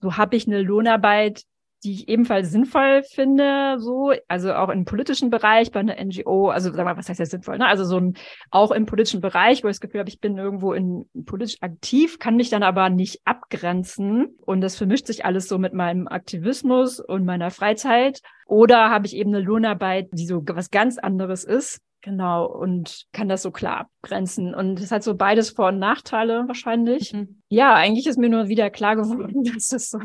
so 0.00 0.16
habe 0.16 0.36
ich 0.36 0.46
eine 0.46 0.62
Lohnarbeit, 0.62 1.42
die 1.82 1.92
ich 1.92 2.08
ebenfalls 2.08 2.50
sinnvoll 2.50 3.02
finde, 3.02 3.76
so, 3.78 4.12
also 4.28 4.52
auch 4.54 4.68
im 4.68 4.84
politischen 4.84 5.30
Bereich 5.30 5.70
bei 5.70 5.80
einer 5.80 5.96
NGO, 6.02 6.48
also 6.50 6.72
sag 6.72 6.84
mal, 6.84 6.96
was 6.96 7.08
heißt 7.08 7.20
ja 7.20 7.26
sinnvoll, 7.26 7.58
ne? 7.58 7.66
Also 7.66 7.84
so 7.84 7.98
ein, 7.98 8.14
auch 8.50 8.70
im 8.70 8.86
politischen 8.86 9.20
Bereich, 9.20 9.64
wo 9.64 9.68
ich 9.68 9.76
das 9.76 9.80
Gefühl 9.80 10.00
habe, 10.00 10.10
ich 10.10 10.20
bin 10.20 10.36
irgendwo 10.36 10.72
in 10.72 11.06
politisch 11.26 11.56
aktiv, 11.62 12.18
kann 12.18 12.36
mich 12.36 12.50
dann 12.50 12.62
aber 12.62 12.90
nicht 12.90 13.20
abgrenzen 13.24 14.36
und 14.44 14.60
das 14.60 14.76
vermischt 14.76 15.06
sich 15.06 15.24
alles 15.24 15.48
so 15.48 15.58
mit 15.58 15.72
meinem 15.72 16.06
Aktivismus 16.06 17.00
und 17.00 17.24
meiner 17.24 17.50
Freizeit. 17.50 18.20
Oder 18.46 18.90
habe 18.90 19.06
ich 19.06 19.14
eben 19.14 19.34
eine 19.34 19.44
Lohnarbeit, 19.44 20.08
die 20.12 20.26
so 20.26 20.42
was 20.44 20.70
ganz 20.70 20.98
anderes 20.98 21.44
ist, 21.44 21.80
Genau, 22.02 22.46
und 22.46 23.06
kann 23.12 23.28
das 23.28 23.42
so 23.42 23.50
klar 23.50 23.80
abgrenzen. 23.80 24.54
Und 24.54 24.80
es 24.80 24.90
hat 24.90 25.02
so 25.02 25.14
beides 25.14 25.50
Vor- 25.50 25.68
und 25.68 25.78
Nachteile 25.78 26.44
wahrscheinlich. 26.46 27.12
Mhm. 27.12 27.42
Ja, 27.48 27.74
eigentlich 27.74 28.06
ist 28.06 28.18
mir 28.18 28.30
nur 28.30 28.48
wieder 28.48 28.70
klar 28.70 28.96
geworden, 28.96 29.44
dass 29.54 29.72
es 29.72 29.90
so, 29.90 29.98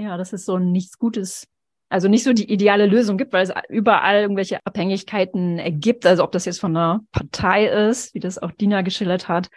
ja, 0.00 0.16
dass 0.16 0.32
es 0.32 0.44
so 0.46 0.58
nichts 0.58 0.98
Gutes, 0.98 1.46
also 1.90 2.08
nicht 2.08 2.24
so 2.24 2.32
die 2.32 2.50
ideale 2.50 2.86
Lösung 2.86 3.18
gibt, 3.18 3.32
weil 3.32 3.42
es 3.42 3.52
überall 3.68 4.22
irgendwelche 4.22 4.64
Abhängigkeiten 4.64 5.58
ergibt. 5.58 6.06
Also 6.06 6.24
ob 6.24 6.32
das 6.32 6.46
jetzt 6.46 6.60
von 6.60 6.76
einer 6.76 7.00
Partei 7.12 7.66
ist, 7.66 8.14
wie 8.14 8.20
das 8.20 8.38
auch 8.38 8.52
Dina 8.52 8.82
geschildert 8.82 9.28
hat, 9.28 9.50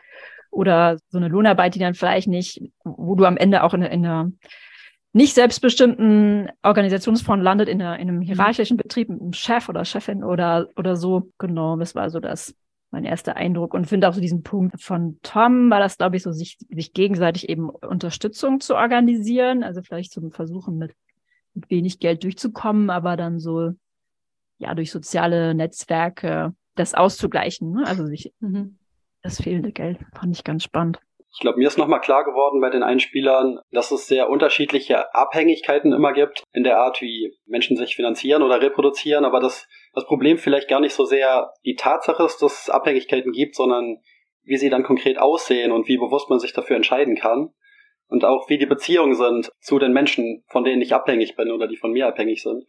oder 0.51 0.97
so 1.09 1.17
eine 1.17 1.29
Lohnarbeit, 1.29 1.73
die 1.73 1.79
dann 1.79 1.95
vielleicht 1.95 2.27
nicht, 2.27 2.61
wo 2.83 3.15
du 3.15 3.25
am 3.25 3.37
Ende 3.37 3.63
auch 3.63 3.73
in, 3.73 3.81
in 3.81 4.05
einer 4.05 4.31
nicht 5.11 5.33
selbstbestimmten 5.33 6.51
Organisationsform 6.61 7.41
landet 7.41 7.69
in, 7.69 7.81
einer, 7.81 7.97
in 7.97 8.09
einem 8.09 8.17
mhm. 8.17 8.21
hierarchischen 8.21 8.77
Betrieb 8.77 9.09
mit 9.09 9.21
einem 9.21 9.33
Chef 9.33 9.69
oder 9.69 9.85
Chefin 9.85 10.23
oder, 10.23 10.69
oder 10.75 10.95
so. 10.95 11.31
Genau, 11.39 11.77
das 11.77 11.95
war 11.95 12.09
so 12.09 12.19
das 12.19 12.55
mein 12.93 13.05
erster 13.05 13.35
Eindruck 13.35 13.73
und 13.73 13.87
finde 13.87 14.07
auch 14.07 14.13
so 14.13 14.21
diesen 14.21 14.43
Punkt 14.43 14.79
von 14.79 15.17
Tom 15.23 15.71
war 15.71 15.79
das, 15.79 15.97
glaube 15.97 16.15
ich, 16.15 16.21
so 16.21 16.31
sich, 16.31 16.59
sich 16.69 16.93
gegenseitig 16.93 17.49
eben 17.49 17.71
Unterstützung 17.71 18.59
zu 18.59 18.75
organisieren, 18.75 19.63
also 19.63 19.81
vielleicht 19.81 20.11
zum 20.11 20.31
Versuchen 20.31 20.77
mit, 20.77 20.93
mit 21.55 21.71
wenig 21.71 21.97
Geld 21.97 22.23
durchzukommen, 22.23 22.91
aber 22.91 23.17
dann 23.17 23.39
so 23.39 23.71
ja 24.59 24.75
durch 24.75 24.91
soziale 24.91 25.55
Netzwerke 25.55 26.53
das 26.75 26.93
auszugleichen, 26.93 27.71
ne? 27.71 27.87
also 27.87 28.05
sich 28.05 28.31
mhm. 28.39 28.77
das 29.23 29.41
fehlende 29.41 29.71
Geld 29.71 29.97
fand 30.13 30.37
ich 30.37 30.43
ganz 30.43 30.63
spannend. 30.63 30.99
Ich 31.33 31.39
glaube, 31.39 31.57
mir 31.57 31.67
ist 31.67 31.79
nochmal 31.79 31.99
klar 31.99 32.23
geworden 32.23 32.61
bei 32.61 32.69
den 32.69 32.83
Einspielern, 32.83 33.59
dass 33.71 33.89
es 33.89 34.07
sehr 34.07 34.29
unterschiedliche 34.29 35.15
Abhängigkeiten 35.15 35.91
immer 35.91 36.13
gibt 36.13 36.43
in 36.53 36.63
der 36.63 36.77
Art, 36.77 37.01
wie 37.01 37.35
Menschen 37.47 37.75
sich 37.75 37.95
finanzieren 37.95 38.43
oder 38.43 38.61
reproduzieren, 38.61 39.25
aber 39.25 39.39
dass 39.39 39.67
das 39.93 40.05
Problem 40.05 40.37
vielleicht 40.37 40.69
gar 40.69 40.79
nicht 40.79 40.93
so 40.93 41.05
sehr 41.05 41.51
die 41.65 41.75
Tatsache 41.75 42.23
ist, 42.23 42.43
dass 42.43 42.63
es 42.63 42.69
Abhängigkeiten 42.69 43.31
gibt, 43.31 43.55
sondern 43.55 43.97
wie 44.43 44.57
sie 44.57 44.69
dann 44.69 44.83
konkret 44.83 45.17
aussehen 45.17 45.71
und 45.71 45.87
wie 45.87 45.97
bewusst 45.97 46.29
man 46.29 46.37
sich 46.37 46.53
dafür 46.53 46.75
entscheiden 46.75 47.15
kann. 47.15 47.49
Und 48.07 48.25
auch 48.25 48.47
wie 48.47 48.59
die 48.59 48.67
Beziehungen 48.67 49.15
sind 49.15 49.49
zu 49.59 49.79
den 49.79 49.91
Menschen, 49.91 50.43
von 50.49 50.63
denen 50.63 50.83
ich 50.83 50.93
abhängig 50.93 51.35
bin 51.35 51.49
oder 51.49 51.67
die 51.67 51.77
von 51.77 51.91
mir 51.91 52.05
abhängig 52.05 52.43
sind. 52.43 52.63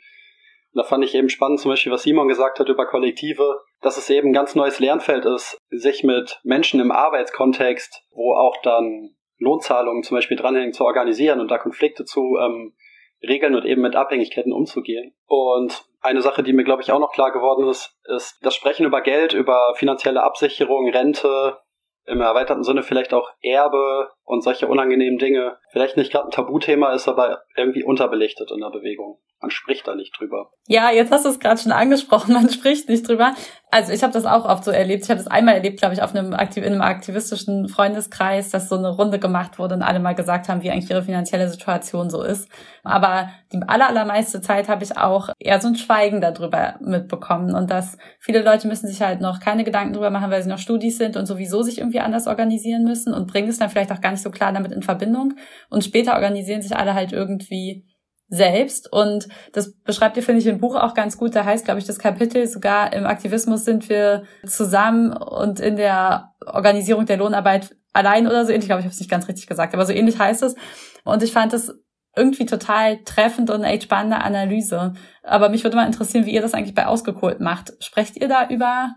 Da 0.75 0.83
fand 0.83 1.05
ich 1.05 1.15
eben 1.15 1.29
spannend, 1.29 1.61
zum 1.61 1.71
Beispiel, 1.71 1.93
was 1.93 2.03
Simon 2.03 2.27
gesagt 2.27 2.59
hat 2.59 2.69
über 2.69 2.87
Kollektive, 2.87 3.63
dass 3.81 3.97
es 3.97 4.11
eben 4.11 4.31
ein 4.31 4.33
ganz 4.33 4.55
neues 4.57 4.81
Lernfeld 4.81 5.25
ist, 5.25 5.57
sich 5.71 6.03
mit 6.03 6.41
Menschen 6.43 6.81
im 6.81 6.91
Arbeitskontext, 6.91 8.03
wo 8.11 8.35
auch 8.35 8.57
dann 8.63 9.15
Lohnzahlungen 9.39 10.03
zum 10.03 10.17
Beispiel 10.17 10.37
dranhängen, 10.37 10.73
zu 10.73 10.85
organisieren 10.85 11.41
und 11.41 11.51
da 11.51 11.59
Konflikte 11.59 12.05
zu 12.05 12.37
ähm, 12.41 12.75
regeln 13.23 13.55
und 13.55 13.65
eben 13.65 13.83
mit 13.83 13.95
Abhängigkeiten 13.95 14.53
umzugehen. 14.53 15.15
Und 15.27 15.85
eine 16.01 16.23
Sache, 16.23 16.43
die 16.43 16.53
mir, 16.53 16.65
glaube 16.65 16.83
ich, 16.83 16.91
auch 16.91 16.99
noch 16.99 17.13
klar 17.13 17.33
geworden 17.33 17.69
ist, 17.69 17.97
ist 18.05 18.39
das 18.43 18.55
Sprechen 18.55 18.85
über 18.85 19.01
Geld, 19.01 19.33
über 19.33 19.75
finanzielle 19.77 20.23
Absicherung, 20.23 20.89
Rente, 20.91 21.59
im 22.07 22.21
erweiterten 22.21 22.65
Sinne 22.65 22.83
vielleicht 22.83 23.15
auch 23.15 23.31
Erbe 23.41 24.11
und 24.25 24.43
solche 24.43 24.67
unangenehmen 24.67 25.19
Dinge 25.19 25.59
vielleicht 25.71 25.97
nicht 25.97 26.13
gerade 26.13 26.29
ein 26.29 26.31
Tabuthema 26.31 26.93
ist, 26.93 27.09
aber 27.09 27.45
irgendwie 27.57 27.83
unterbelichtet 27.83 28.51
in 28.51 28.61
der 28.61 28.71
Bewegung 28.71 29.21
man 29.45 29.51
spricht 29.51 29.87
da 29.87 29.95
nicht 29.95 30.19
drüber. 30.19 30.51
Ja, 30.69 30.91
jetzt 30.91 31.13
hast 31.13 31.27
du 31.27 31.29
es 31.29 31.39
gerade 31.39 31.61
schon 31.61 31.71
angesprochen, 31.71 32.33
man 32.33 32.49
spricht 32.49 32.89
nicht 32.89 33.07
drüber. 33.07 33.35
Also 33.71 33.93
ich 33.93 34.03
habe 34.03 34.15
das 34.15 34.25
auch 34.25 34.47
oft 34.47 34.65
so 34.65 34.71
erlebt. 34.71 35.05
Ich 35.05 35.11
habe 35.11 35.19
das 35.19 35.27
einmal 35.27 35.57
erlebt, 35.57 35.81
glaube 35.81 35.93
ich, 35.93 36.01
auf 36.01 36.15
einem 36.15 36.33
Aktiv 36.33 36.65
in 36.65 36.73
einem 36.73 36.81
aktivistischen 36.81 37.69
Freundeskreis, 37.69 38.49
dass 38.49 38.71
so 38.71 38.79
eine 38.79 38.89
Runde 38.89 39.19
gemacht 39.19 39.59
wurde 39.59 39.75
und 39.75 39.83
alle 39.83 40.01
mal 40.01 40.15
gesagt 40.15 40.49
haben, 40.49 40.63
wie 40.63 40.71
eigentlich 40.71 40.89
ihre 40.89 41.03
finanzielle 41.03 41.51
Situation 41.51 42.09
so 42.09 42.23
ist. 42.23 42.49
Aber 42.85 43.29
die 43.53 43.61
aller, 43.67 43.87
allermeiste 43.87 44.41
Zeit 44.41 44.69
habe 44.69 44.83
ich 44.83 44.97
auch 44.97 45.29
eher 45.39 45.61
so 45.61 45.69
ein 45.69 45.77
Schweigen 45.77 46.23
darüber 46.23 46.77
mitbekommen 46.81 47.55
und 47.55 47.71
dass 47.71 47.99
viele 48.19 48.43
Leute 48.43 48.67
müssen 48.67 48.89
sich 48.89 49.03
halt 49.03 49.21
noch 49.21 49.41
keine 49.41 49.65
Gedanken 49.65 49.93
drüber 49.93 50.09
machen, 50.09 50.31
weil 50.31 50.43
sie 50.43 50.49
noch 50.49 50.59
Studis 50.59 50.97
sind 50.97 51.19
und 51.19 51.27
sowieso 51.27 51.61
sich 51.61 51.77
irgendwie 51.79 52.01
anders 52.01 52.27
organisieren 52.27 52.85
müssen 52.85 53.13
und 53.13 53.31
bringen 53.31 53.49
es 53.49 53.59
dann 53.59 53.69
vielleicht 53.69 53.93
auch 53.93 54.01
gar 54.01 54.13
nicht 54.13 54.23
so 54.23 54.31
klar 54.31 54.55
damit 54.55 54.73
in 54.73 54.81
Verbindung. 54.81 55.35
Und 55.69 55.85
später 55.85 56.15
organisieren 56.15 56.63
sich 56.63 56.75
alle 56.75 56.95
halt 56.95 57.13
irgendwie 57.13 57.85
selbst. 58.35 58.92
Und 58.92 59.29
das 59.53 59.75
beschreibt 59.81 60.16
ihr, 60.16 60.23
finde 60.23 60.40
ich, 60.40 60.47
im 60.47 60.59
Buch 60.59 60.75
auch 60.75 60.94
ganz 60.94 61.16
gut. 61.16 61.35
Da 61.35 61.44
heißt, 61.44 61.64
glaube 61.64 61.81
ich, 61.81 61.87
das 61.87 61.99
Kapitel 61.99 62.47
sogar 62.47 62.92
im 62.92 63.07
Aktivismus 63.07 63.64
sind 63.64 63.88
wir 63.88 64.25
zusammen 64.47 65.12
und 65.12 65.61
in 65.61 65.77
der 65.77 66.35
Organisierung 66.44 67.07
der 67.07 67.16
Lohnarbeit 67.16 67.77
allein 67.92 68.27
oder 68.27 68.44
so 68.44 68.51
ähnlich. 68.51 68.64
Ich 68.64 68.68
glaube, 68.68 68.81
ich 68.81 68.87
habe 68.87 68.92
es 68.94 69.01
nicht 69.01 69.11
ganz 69.11 69.29
richtig 69.29 69.47
gesagt, 69.47 69.75
aber 69.75 69.87
so 69.87 69.92
ähnlich 69.92 70.18
heißt 70.18 70.42
es. 70.42 70.57
Und 71.05 71.23
ich 71.23 71.33
fand 71.33 71.53
es 71.53 71.73
irgendwie 72.16 72.47
total 72.47 73.03
treffend 73.05 73.51
und 73.51 73.62
eine 73.62 73.73
echt 73.73 73.85
spannende 73.85 74.18
Analyse. 74.18 74.94
Aber 75.23 75.49
mich 75.49 75.64
würde 75.64 75.77
mal 75.77 75.87
interessieren, 75.87 76.27
wie 76.27 76.35
ihr 76.35 76.42
das 76.42 76.55
eigentlich 76.55 76.75
bei 76.75 76.87
Ausgekohlt 76.87 77.40
macht. 77.40 77.73
Sprecht 77.83 78.16
ihr 78.16 78.29
da 78.29 78.49
über 78.49 78.94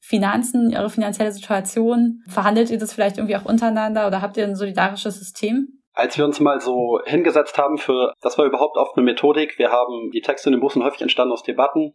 Finanzen, 0.00 0.70
ihre 0.70 0.90
finanzielle 0.90 1.32
Situation? 1.32 2.22
Verhandelt 2.28 2.70
ihr 2.70 2.78
das 2.78 2.92
vielleicht 2.92 3.18
irgendwie 3.18 3.36
auch 3.36 3.44
untereinander 3.44 4.06
oder 4.06 4.22
habt 4.22 4.36
ihr 4.36 4.44
ein 4.44 4.56
solidarisches 4.56 5.18
System? 5.18 5.81
Als 5.94 6.16
wir 6.16 6.24
uns 6.24 6.40
mal 6.40 6.60
so 6.60 7.00
hingesetzt 7.04 7.58
haben 7.58 7.78
für, 7.78 8.14
das 8.22 8.38
war 8.38 8.46
überhaupt 8.46 8.76
oft 8.76 8.96
eine 8.96 9.04
Methodik. 9.04 9.58
Wir 9.58 9.70
haben, 9.70 10.10
die 10.12 10.20
Texte 10.20 10.48
in 10.48 10.54
den 10.54 10.60
Buchen 10.60 10.84
häufig 10.84 11.02
entstanden 11.02 11.32
aus 11.32 11.42
Debatten, 11.42 11.94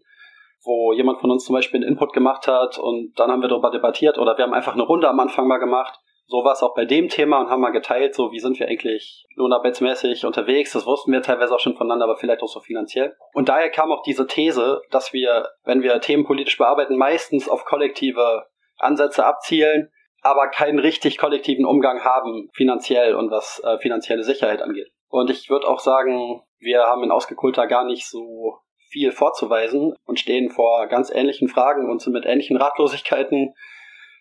wo 0.63 0.93
jemand 0.93 1.19
von 1.19 1.31
uns 1.31 1.45
zum 1.45 1.55
Beispiel 1.55 1.81
einen 1.81 1.89
Input 1.93 2.13
gemacht 2.13 2.47
hat 2.47 2.77
und 2.77 3.13
dann 3.17 3.31
haben 3.31 3.41
wir 3.41 3.49
darüber 3.49 3.71
debattiert 3.71 4.17
oder 4.17 4.37
wir 4.37 4.43
haben 4.43 4.53
einfach 4.53 4.73
eine 4.73 4.83
Runde 4.83 5.09
am 5.09 5.19
Anfang 5.19 5.47
mal 5.47 5.57
gemacht. 5.57 5.99
So 6.29 6.43
war 6.43 6.51
es 6.51 6.61
auch 6.61 6.75
bei 6.75 6.83
dem 6.83 7.07
Thema 7.07 7.39
und 7.39 7.49
haben 7.49 7.61
mal 7.61 7.71
geteilt, 7.71 8.13
so 8.13 8.33
wie 8.33 8.39
sind 8.39 8.59
wir 8.59 8.67
eigentlich 8.67 9.25
lohnarbeitsmäßig 9.35 10.25
unterwegs. 10.25 10.73
Das 10.73 10.85
wussten 10.85 11.13
wir 11.13 11.21
teilweise 11.21 11.55
auch 11.55 11.59
schon 11.59 11.77
voneinander, 11.77 12.03
aber 12.03 12.17
vielleicht 12.17 12.43
auch 12.43 12.49
so 12.49 12.59
finanziell. 12.59 13.15
Und 13.33 13.47
daher 13.47 13.69
kam 13.69 13.93
auch 13.93 14.03
diese 14.03 14.27
These, 14.27 14.81
dass 14.91 15.13
wir, 15.13 15.47
wenn 15.63 15.81
wir 15.81 16.01
Themen 16.01 16.25
politisch 16.25 16.57
bearbeiten, 16.57 16.97
meistens 16.97 17.47
auf 17.47 17.63
kollektive 17.63 18.45
Ansätze 18.77 19.25
abzielen, 19.25 19.89
aber 20.27 20.49
keinen 20.49 20.79
richtig 20.79 21.17
kollektiven 21.17 21.65
Umgang 21.65 22.03
haben 22.03 22.49
finanziell 22.53 23.15
und 23.15 23.31
was 23.31 23.61
äh, 23.63 23.77
finanzielle 23.79 24.23
Sicherheit 24.23 24.61
angeht. 24.61 24.89
Und 25.09 25.29
ich 25.29 25.49
würde 25.49 25.67
auch 25.67 25.79
sagen, 25.79 26.41
wir 26.59 26.83
haben 26.83 27.03
in 27.03 27.11
Ausgekulter 27.11 27.67
gar 27.67 27.85
nicht 27.85 28.07
so 28.07 28.57
viel 28.89 29.11
vorzuweisen 29.11 29.95
und 30.05 30.19
stehen 30.19 30.49
vor 30.49 30.87
ganz 30.87 31.09
ähnlichen 31.09 31.47
Fragen 31.47 31.89
und 31.89 32.01
sind 32.01 32.13
mit 32.13 32.25
ähnlichen 32.25 32.57
Ratlosigkeiten 32.57 33.53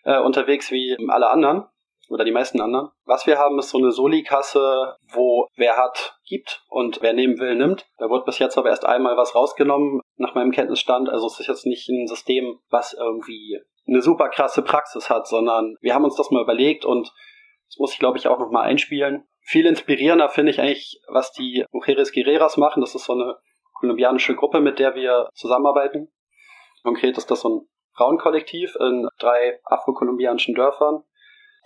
äh, 0.03 0.19
unterwegs 0.19 0.71
wie 0.71 0.95
alle 1.09 1.29
anderen 1.29 1.65
oder 2.09 2.23
die 2.23 2.31
meisten 2.31 2.61
anderen. 2.61 2.89
Was 3.05 3.27
wir 3.27 3.37
haben, 3.37 3.59
ist 3.59 3.69
so 3.69 3.77
eine 3.77 3.91
Soli-Kasse, 3.91 4.95
wo 5.11 5.47
wer 5.55 5.75
hat, 5.75 6.17
gibt 6.25 6.63
und 6.69 7.01
wer 7.01 7.13
nehmen 7.13 7.39
will, 7.39 7.55
nimmt. 7.55 7.85
Da 7.97 8.09
wurde 8.09 8.25
bis 8.25 8.39
jetzt 8.39 8.57
aber 8.57 8.69
erst 8.69 8.85
einmal 8.85 9.17
was 9.17 9.35
rausgenommen, 9.35 10.01
nach 10.15 10.35
meinem 10.35 10.51
Kenntnisstand. 10.51 11.09
Also 11.09 11.27
es 11.27 11.39
ist 11.39 11.47
jetzt 11.47 11.65
nicht 11.65 11.89
ein 11.89 12.07
System, 12.07 12.59
was 12.69 12.93
irgendwie 12.93 13.59
eine 13.87 14.01
super 14.01 14.29
krasse 14.29 14.61
Praxis 14.61 15.09
hat, 15.09 15.27
sondern 15.27 15.75
wir 15.81 15.93
haben 15.93 16.03
uns 16.03 16.15
das 16.15 16.31
mal 16.31 16.43
überlegt 16.43 16.85
und 16.85 17.11
das 17.67 17.77
muss 17.79 17.93
ich, 17.93 17.99
glaube 17.99 18.17
ich, 18.17 18.27
auch 18.27 18.39
nochmal 18.39 18.67
einspielen. 18.67 19.25
Viel 19.41 19.65
inspirierender 19.65 20.29
finde 20.29 20.51
ich 20.51 20.59
eigentlich, 20.59 21.01
was 21.07 21.31
die 21.31 21.65
Mujeres 21.71 22.11
Guerreras 22.11 22.57
machen. 22.57 22.81
Das 22.81 22.95
ist 22.95 23.05
so 23.05 23.13
eine 23.13 23.35
kolumbianische 23.73 24.35
Gruppe, 24.35 24.59
mit 24.59 24.79
der 24.79 24.95
wir 24.95 25.29
zusammenarbeiten. 25.33 26.11
Konkret 26.83 27.17
ist 27.17 27.31
das 27.31 27.41
so 27.41 27.49
ein 27.49 27.67
Frauenkollektiv 27.95 28.75
in 28.79 29.07
drei 29.19 29.59
afrokolumbianischen 29.65 30.53
Dörfern, 30.53 31.03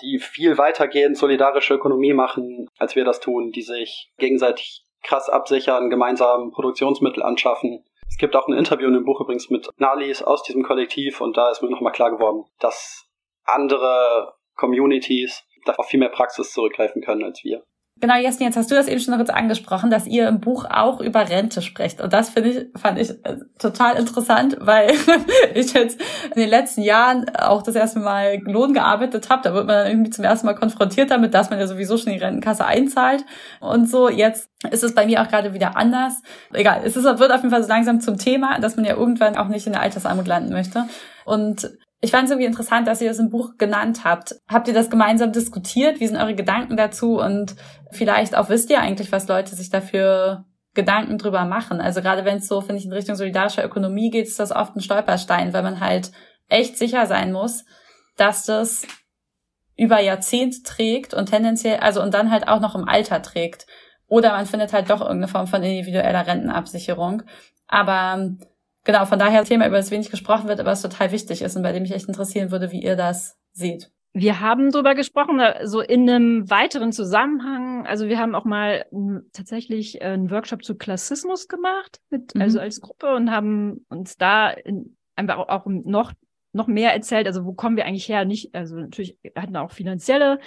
die 0.01 0.19
viel 0.19 0.57
weitergehend 0.57 1.17
solidarische 1.17 1.75
Ökonomie 1.75 2.13
machen, 2.13 2.67
als 2.77 2.95
wir 2.95 3.03
das 3.03 3.19
tun, 3.19 3.51
die 3.51 3.61
sich 3.61 4.11
gegenseitig 4.17 4.85
krass 5.03 5.29
absichern, 5.29 5.89
gemeinsam 5.89 6.51
Produktionsmittel 6.51 7.23
anschaffen. 7.23 7.83
Es 8.11 8.17
gibt 8.17 8.35
auch 8.35 8.47
ein 8.47 8.53
Interview 8.53 8.87
in 8.87 8.93
dem 8.93 9.05
Buch 9.05 9.21
übrigens 9.21 9.49
mit 9.49 9.67
Nalis 9.77 10.21
aus 10.21 10.43
diesem 10.43 10.63
Kollektiv 10.63 11.21
und 11.21 11.37
da 11.37 11.49
ist 11.49 11.63
mir 11.63 11.69
nochmal 11.69 11.93
klar 11.93 12.11
geworden, 12.11 12.43
dass 12.59 13.09
andere 13.45 14.35
Communities 14.55 15.43
darauf 15.65 15.87
viel 15.87 15.99
mehr 15.99 16.09
Praxis 16.09 16.51
zurückgreifen 16.51 17.01
können 17.01 17.23
als 17.23 17.41
wir. 17.43 17.63
Genau, 17.99 18.15
Jessin, 18.15 18.47
jetzt 18.47 18.57
hast 18.57 18.71
du 18.71 18.75
das 18.75 18.87
eben 18.87 18.99
schon 18.99 19.15
kurz 19.15 19.29
angesprochen, 19.29 19.91
dass 19.91 20.07
ihr 20.07 20.27
im 20.27 20.39
Buch 20.39 20.65
auch 20.65 21.01
über 21.01 21.29
Rente 21.29 21.61
sprecht. 21.61 22.01
Und 22.01 22.11
das 22.13 22.29
finde 22.29 22.49
ich, 22.49 22.81
fand 22.81 22.97
ich 22.97 23.11
äh, 23.23 23.37
total 23.59 23.95
interessant, 23.95 24.57
weil 24.59 24.89
ich 25.53 25.73
jetzt 25.73 26.01
in 26.33 26.41
den 26.41 26.49
letzten 26.49 26.81
Jahren 26.81 27.29
auch 27.35 27.61
das 27.61 27.75
erste 27.75 27.99
Mal 27.99 28.39
Lohn 28.45 28.73
gearbeitet 28.73 29.29
habe. 29.29 29.43
Da 29.43 29.53
wird 29.53 29.67
man 29.67 29.85
irgendwie 29.85 30.09
zum 30.09 30.25
ersten 30.25 30.47
Mal 30.47 30.55
konfrontiert 30.55 31.11
damit, 31.11 31.35
dass 31.35 31.51
man 31.51 31.59
ja 31.59 31.67
sowieso 31.67 31.95
schon 31.97 32.11
die 32.13 32.17
Rentenkasse 32.17 32.65
einzahlt 32.65 33.23
und 33.59 33.87
so. 33.87 34.09
Jetzt 34.09 34.49
ist 34.71 34.83
es 34.83 34.95
bei 34.95 35.05
mir 35.05 35.21
auch 35.21 35.27
gerade 35.27 35.53
wieder 35.53 35.77
anders. 35.77 36.23
Egal, 36.53 36.81
es 36.83 36.97
ist, 36.97 37.03
wird 37.03 37.31
auf 37.31 37.43
jeden 37.43 37.51
Fall 37.51 37.61
so 37.61 37.69
langsam 37.69 38.01
zum 38.01 38.17
Thema, 38.17 38.59
dass 38.59 38.77
man 38.77 38.85
ja 38.85 38.95
irgendwann 38.95 39.37
auch 39.37 39.47
nicht 39.47 39.67
in 39.67 39.73
der 39.73 39.81
Altersarmut 39.83 40.27
landen 40.27 40.53
möchte. 40.53 40.87
Und 41.23 41.69
ich 42.03 42.09
fand 42.09 42.25
es 42.25 42.31
irgendwie 42.31 42.47
interessant, 42.47 42.87
dass 42.87 43.01
ihr 43.01 43.09
das 43.09 43.19
im 43.19 43.29
Buch 43.29 43.57
genannt 43.57 44.03
habt. 44.03 44.35
Habt 44.49 44.67
ihr 44.67 44.73
das 44.73 44.89
gemeinsam 44.89 45.31
diskutiert? 45.31 45.99
Wie 45.99 46.07
sind 46.07 46.17
eure 46.17 46.33
Gedanken 46.33 46.75
dazu? 46.75 47.19
Und 47.19 47.55
vielleicht 47.91 48.35
auch 48.35 48.49
wisst 48.49 48.71
ihr 48.71 48.81
eigentlich, 48.81 49.11
was 49.11 49.27
Leute 49.27 49.55
sich 49.55 49.69
dafür 49.69 50.45
Gedanken 50.73 51.19
drüber 51.19 51.45
machen. 51.45 51.79
Also 51.79 52.01
gerade 52.01 52.25
wenn 52.25 52.37
es 52.37 52.47
so, 52.47 52.61
finde 52.61 52.77
ich, 52.77 52.85
in 52.85 52.93
Richtung 52.93 53.15
solidarischer 53.15 53.63
Ökonomie 53.63 54.09
geht, 54.09 54.27
ist 54.27 54.39
das 54.39 54.51
oft 54.51 54.75
ein 54.75 54.81
Stolperstein, 54.81 55.53
weil 55.53 55.61
man 55.61 55.79
halt 55.79 56.11
echt 56.47 56.77
sicher 56.77 57.05
sein 57.05 57.31
muss, 57.31 57.65
dass 58.17 58.45
das 58.45 58.87
über 59.77 59.99
Jahrzehnte 59.99 60.63
trägt 60.63 61.13
und 61.13 61.27
tendenziell, 61.27 61.79
also 61.79 62.01
und 62.01 62.13
dann 62.13 62.31
halt 62.31 62.47
auch 62.47 62.61
noch 62.61 62.73
im 62.73 62.87
Alter 62.87 63.21
trägt. 63.21 63.67
Oder 64.07 64.31
man 64.31 64.45
findet 64.45 64.73
halt 64.73 64.89
doch 64.89 65.01
irgendeine 65.01 65.27
Form 65.27 65.47
von 65.47 65.61
individueller 65.61 66.25
Rentenabsicherung. 66.25 67.23
Aber 67.67 68.31
genau, 68.83 69.05
von 69.05 69.19
daher 69.19 69.39
ein 69.39 69.45
Thema, 69.45 69.67
über 69.67 69.77
das 69.77 69.91
wenig 69.91 70.11
gesprochen 70.11 70.47
wird, 70.47 70.59
aber 70.59 70.71
es 70.71 70.81
total 70.81 71.11
wichtig 71.11 71.41
ist 71.41 71.55
und 71.55 71.63
bei 71.63 71.71
dem 71.71 71.83
mich 71.83 71.93
echt 71.93 72.07
interessieren 72.07 72.51
würde, 72.51 72.71
wie 72.71 72.83
ihr 72.83 72.95
das 72.95 73.37
seht. 73.53 73.91
Wir 74.13 74.41
haben 74.41 74.71
darüber 74.71 74.93
gesprochen, 74.93 75.39
äh, 75.39 75.65
so 75.67 75.79
in 75.79 76.09
einem 76.09 76.49
weiteren 76.49 76.91
Zusammenhang. 76.91 77.87
Also 77.87 78.07
wir 78.07 78.19
haben 78.19 78.35
auch 78.35 78.43
mal 78.43 78.85
hm, 78.91 79.29
tatsächlich 79.31 80.01
einen 80.01 80.29
Workshop 80.29 80.65
zu 80.65 80.75
Klassismus 80.75 81.47
gemacht, 81.47 82.01
mit, 82.09 82.35
mhm. 82.35 82.41
also 82.41 82.59
als 82.59 82.81
Gruppe 82.81 83.15
und 83.15 83.31
haben 83.31 83.85
uns 83.89 84.17
da 84.17 84.49
in, 84.49 84.97
einfach 85.15 85.37
auch 85.37 85.65
noch, 85.65 86.11
noch 86.51 86.67
mehr 86.67 86.93
erzählt. 86.93 87.25
Also 87.25 87.45
wo 87.45 87.53
kommen 87.53 87.77
wir 87.77 87.85
eigentlich 87.85 88.09
her? 88.09 88.25
Nicht, 88.25 88.53
also 88.53 88.75
natürlich 88.75 89.17
hatten 89.35 89.55
auch 89.55 89.71
finanzielle, 89.71 90.39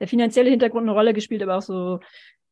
der 0.00 0.06
finanzielle 0.06 0.50
Hintergrund 0.50 0.84
eine 0.84 0.92
Rolle 0.92 1.12
gespielt, 1.12 1.42
aber 1.42 1.56
auch 1.56 1.62
so 1.62 1.98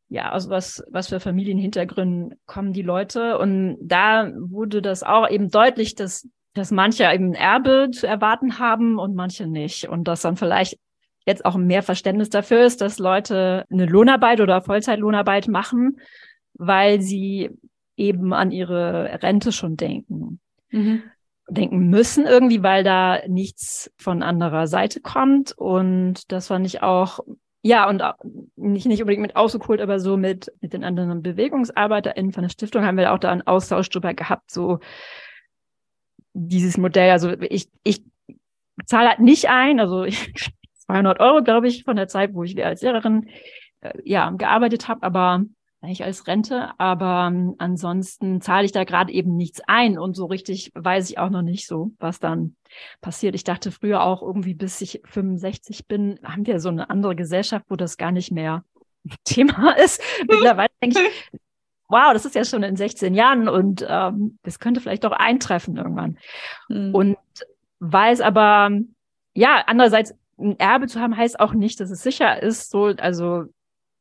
ja, 0.09 0.33
aus 0.33 0.49
was, 0.49 0.85
was 0.91 1.09
für 1.09 1.21
Familienhintergründen 1.21 2.39
kommen 2.47 2.73
die 2.73 2.83
Leute. 2.83 3.39
Und 3.39 3.77
da 3.81 4.31
wurde 4.37 4.83
das 4.83 5.03
auch 5.03 5.29
eben 5.29 5.51
deutlich, 5.51 5.95
dass, 5.95 6.29
dass 6.55 6.71
manche 6.71 7.05
eben 7.13 7.35
Erbe 7.35 7.91
zu 7.91 8.07
erwarten 8.07 8.59
haben 8.59 8.99
und 8.99 9.15
manche 9.15 9.47
nicht. 9.47 9.89
Und 9.89 10.05
dass 10.05 10.23
dann 10.23 10.37
vielleicht 10.37 10.79
jetzt 11.27 11.45
auch 11.45 11.57
mehr 11.57 11.83
Verständnis 11.83 12.31
dafür 12.31 12.65
ist, 12.65 12.81
dass 12.81 12.99
Leute 12.99 13.65
eine 13.69 13.87
Lohnarbeit 13.87 14.41
oder 14.41 14.63
Vollzeitlohnarbeit 14.63 15.49
machen, 15.49 15.99
weil 16.55 17.01
sie 17.01 17.51
eben 17.97 18.33
an 18.33 18.53
ihre 18.53 19.23
Rente 19.23 19.51
schon 19.51 19.77
denken. 19.77 20.41
Mhm. 20.71 21.03
denken 21.49 21.89
müssen 21.89 22.27
irgendwie, 22.27 22.63
weil 22.63 22.83
da 22.85 23.21
nichts 23.29 23.93
von 23.97 24.23
anderer 24.23 24.67
Seite 24.67 25.01
kommt. 25.01 25.53
Und 25.53 26.31
das 26.31 26.49
fand 26.49 26.67
ich 26.67 26.83
auch 26.83 27.21
ja, 27.67 27.89
und 27.89 28.01
nicht, 28.55 28.87
nicht 28.87 29.01
unbedingt 29.01 29.23
mit 29.23 29.35
ausgeholt, 29.35 29.81
aber 29.81 29.99
so 29.99 30.17
mit, 30.17 30.53
mit 30.61 30.73
den 30.73 30.85
anderen 30.85 31.21
BewegungsarbeiterInnen 31.21 32.33
von 32.33 32.45
der 32.45 32.49
Stiftung 32.49 32.85
haben 32.85 32.97
wir 32.97 33.13
auch 33.13 33.19
da 33.19 33.33
einen 33.33 33.47
Austausch 33.47 33.91
drüber 33.91 34.15
gehabt, 34.15 34.53
so 34.53 34.79
dieses 36.33 36.79
Modell. 36.79 37.11
Also 37.11 37.33
ich, 37.41 37.69
ich 37.83 38.05
zahle 38.85 39.09
halt 39.09 39.19
nicht 39.19 39.49
ein, 39.49 39.81
also 39.81 40.05
ich, 40.05 40.33
200 40.87 41.19
Euro, 41.19 41.43
glaube 41.43 41.67
ich, 41.67 41.83
von 41.83 41.97
der 41.97 42.07
Zeit, 42.07 42.35
wo 42.35 42.45
ich 42.45 42.65
als 42.65 42.83
Lehrerin 42.83 43.29
äh, 43.81 43.93
ja 44.05 44.31
gearbeitet 44.31 44.87
habe, 44.87 45.03
aber 45.03 45.43
eigentlich 45.87 46.05
als 46.05 46.27
Rente, 46.27 46.71
aber 46.79 47.29
ähm, 47.33 47.55
ansonsten 47.59 48.41
zahle 48.41 48.67
ich 48.67 48.73
da 48.73 48.85
gerade 48.85 49.13
eben 49.13 49.37
nichts 49.37 49.61
ein 49.67 49.99
und 49.99 50.15
so 50.15 50.27
richtig 50.27 50.73
weiß 50.75 51.09
ich 51.11 51.19
auch 51.19 51.31
noch 51.31 51.43
nicht 51.43 51.67
so, 51.67 51.93
was 51.99 52.19
dann 52.19 52.57
passiert. 53.01 53.35
Ich 53.35 53.45
dachte 53.45 53.71
früher 53.71 54.03
auch 54.03 54.21
irgendwie, 54.23 54.55
bis 54.55 54.81
ich 54.81 55.01
65 55.05 55.87
bin, 55.87 56.19
haben 56.25 56.47
wir 56.47 56.61
so 56.61 56.69
eine 56.69 56.91
andere 56.91 57.15
Gesellschaft, 57.15 57.67
wo 57.69 57.77
das 57.77 57.97
gar 57.97 58.11
nicht 58.11 58.33
mehr 58.33 58.65
Thema 59.25 59.73
ist. 59.79 60.03
Mittlerweile 60.29 60.71
denke 60.83 61.01
ich, 61.01 61.41
wow, 61.89 62.13
das 62.13 62.25
ist 62.25 62.35
ja 62.35 62.45
schon 62.45 62.65
in 62.65 62.77
16 62.77 63.15
Jahren 63.15 63.49
und 63.49 63.87
ähm, 63.89 64.39
das 64.43 64.59
könnte 64.59 64.81
vielleicht 64.81 65.05
doch 65.05 65.13
eintreffen 65.13 65.77
irgendwann. 65.77 66.19
Mhm. 66.69 66.95
Und 66.95 67.17
weiß 67.79 68.21
aber, 68.23 68.71
ja, 69.35 69.63
andererseits 69.67 70.15
ein 70.39 70.59
Erbe 70.59 70.87
zu 70.87 71.01
haben, 71.01 71.17
heißt 71.17 71.39
auch 71.39 71.55
nicht, 71.55 71.81
dass 71.81 71.91
es 71.91 72.03
sicher 72.03 72.43
ist. 72.43 72.71
So, 72.71 72.87
also 72.87 73.45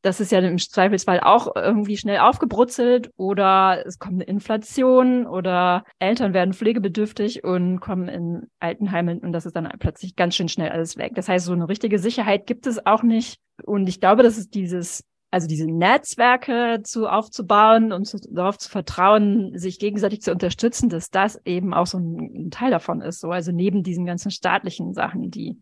das 0.06 0.20
ist 0.20 0.30
ja 0.30 0.38
im 0.38 0.56
Zweifelsfall 0.56 1.18
auch 1.18 1.56
irgendwie 1.56 1.96
schnell 1.96 2.18
aufgebrutzelt 2.18 3.10
oder 3.16 3.84
es 3.84 3.98
kommt 3.98 4.14
eine 4.14 4.24
Inflation 4.24 5.26
oder 5.26 5.84
Eltern 5.98 6.32
werden 6.32 6.54
pflegebedürftig 6.54 7.42
und 7.42 7.80
kommen 7.80 8.08
in 8.08 8.46
Altenheime 8.60 9.18
und 9.20 9.32
das 9.32 9.46
ist 9.46 9.56
dann 9.56 9.68
plötzlich 9.80 10.14
ganz 10.14 10.36
schön 10.36 10.48
schnell 10.48 10.70
alles 10.70 10.96
weg. 10.96 11.12
Das 11.16 11.28
heißt, 11.28 11.44
so 11.44 11.52
eine 11.52 11.68
richtige 11.68 11.98
Sicherheit 11.98 12.46
gibt 12.46 12.68
es 12.68 12.86
auch 12.86 13.02
nicht. 13.02 13.40
Und 13.64 13.88
ich 13.88 14.00
glaube, 14.00 14.22
dass 14.22 14.38
es 14.38 14.48
dieses 14.48 15.04
also 15.32 15.48
diese 15.48 15.66
Netzwerke 15.66 16.82
zu 16.84 17.08
aufzubauen 17.08 17.92
und 17.92 18.04
zu, 18.04 18.18
darauf 18.30 18.58
zu 18.58 18.70
vertrauen, 18.70 19.58
sich 19.58 19.80
gegenseitig 19.80 20.22
zu 20.22 20.30
unterstützen, 20.30 20.88
dass 20.88 21.10
das 21.10 21.40
eben 21.44 21.74
auch 21.74 21.86
so 21.86 21.98
ein, 21.98 22.46
ein 22.46 22.50
Teil 22.50 22.70
davon 22.70 23.02
ist. 23.02 23.20
So, 23.20 23.30
also 23.30 23.50
neben 23.50 23.82
diesen 23.82 24.06
ganzen 24.06 24.30
staatlichen 24.30 24.94
Sachen, 24.94 25.32
die 25.32 25.60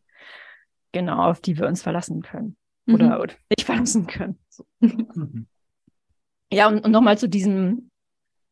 genau 0.92 1.30
auf 1.30 1.40
die 1.40 1.58
wir 1.58 1.66
uns 1.66 1.82
verlassen 1.82 2.20
können 2.20 2.56
mhm. 2.86 2.94
oder 2.94 3.34
nicht 3.50 3.64
verlassen 3.64 4.06
können. 4.06 4.38
So. 4.48 4.64
Mhm. 4.80 5.46
Ja, 6.52 6.68
und, 6.68 6.84
und 6.84 6.90
nochmal 6.90 7.18
zu 7.18 7.28
diesem, 7.28 7.90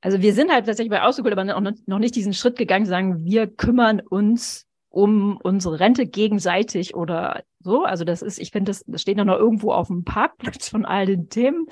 also 0.00 0.20
wir 0.20 0.34
sind 0.34 0.50
halt 0.50 0.66
tatsächlich 0.66 0.90
bei 0.90 1.02
Ausgeholt, 1.02 1.32
aber 1.32 1.44
noch, 1.44 1.72
noch 1.86 1.98
nicht 1.98 2.16
diesen 2.16 2.34
Schritt 2.34 2.56
gegangen, 2.56 2.86
sagen, 2.86 3.24
wir 3.24 3.46
kümmern 3.46 4.00
uns 4.00 4.66
um 4.88 5.38
unsere 5.42 5.80
Rente 5.80 6.06
gegenseitig 6.06 6.94
oder 6.94 7.42
so. 7.60 7.84
Also 7.84 8.04
das 8.04 8.22
ist, 8.22 8.38
ich 8.38 8.50
finde, 8.50 8.70
das, 8.70 8.84
das 8.86 9.00
steht 9.00 9.16
noch 9.16 9.26
irgendwo 9.26 9.72
auf 9.72 9.88
dem 9.88 10.04
Parkplatz 10.04 10.68
von 10.68 10.84
all 10.84 11.06
den 11.06 11.28
Themen. 11.28 11.66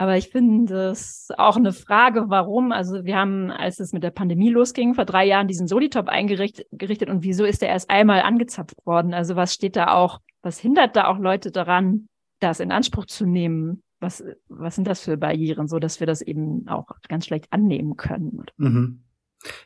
Aber 0.00 0.16
ich 0.16 0.28
finde 0.28 0.72
das 0.72 1.28
auch 1.36 1.56
eine 1.56 1.72
Frage, 1.72 2.26
warum. 2.28 2.70
Also 2.70 3.04
wir 3.04 3.16
haben, 3.16 3.50
als 3.50 3.80
es 3.80 3.92
mit 3.92 4.04
der 4.04 4.12
Pandemie 4.12 4.50
losging, 4.50 4.94
vor 4.94 5.04
drei 5.04 5.24
Jahren 5.24 5.48
diesen 5.48 5.66
Solitop 5.66 6.08
eingerichtet 6.08 7.08
und 7.08 7.24
wieso 7.24 7.44
ist 7.44 7.62
der 7.62 7.70
erst 7.70 7.90
einmal 7.90 8.22
angezapft 8.22 8.76
worden? 8.86 9.12
Also 9.12 9.34
was 9.34 9.52
steht 9.52 9.74
da 9.74 9.92
auch, 9.94 10.20
was 10.42 10.58
hindert 10.58 10.96
da 10.96 11.06
auch 11.06 11.18
Leute 11.18 11.50
daran, 11.50 12.06
das 12.40 12.60
in 12.60 12.72
Anspruch 12.72 13.06
zu 13.06 13.26
nehmen? 13.26 13.82
Was, 14.00 14.24
was 14.48 14.76
sind 14.76 14.86
das 14.86 15.00
für 15.00 15.16
Barrieren, 15.16 15.66
so 15.66 15.78
dass 15.78 15.98
wir 15.98 16.06
das 16.06 16.22
eben 16.22 16.68
auch 16.68 16.86
ganz 17.08 17.26
schlecht 17.26 17.52
annehmen 17.52 17.96
können? 17.96 18.46
Mhm. 18.56 19.02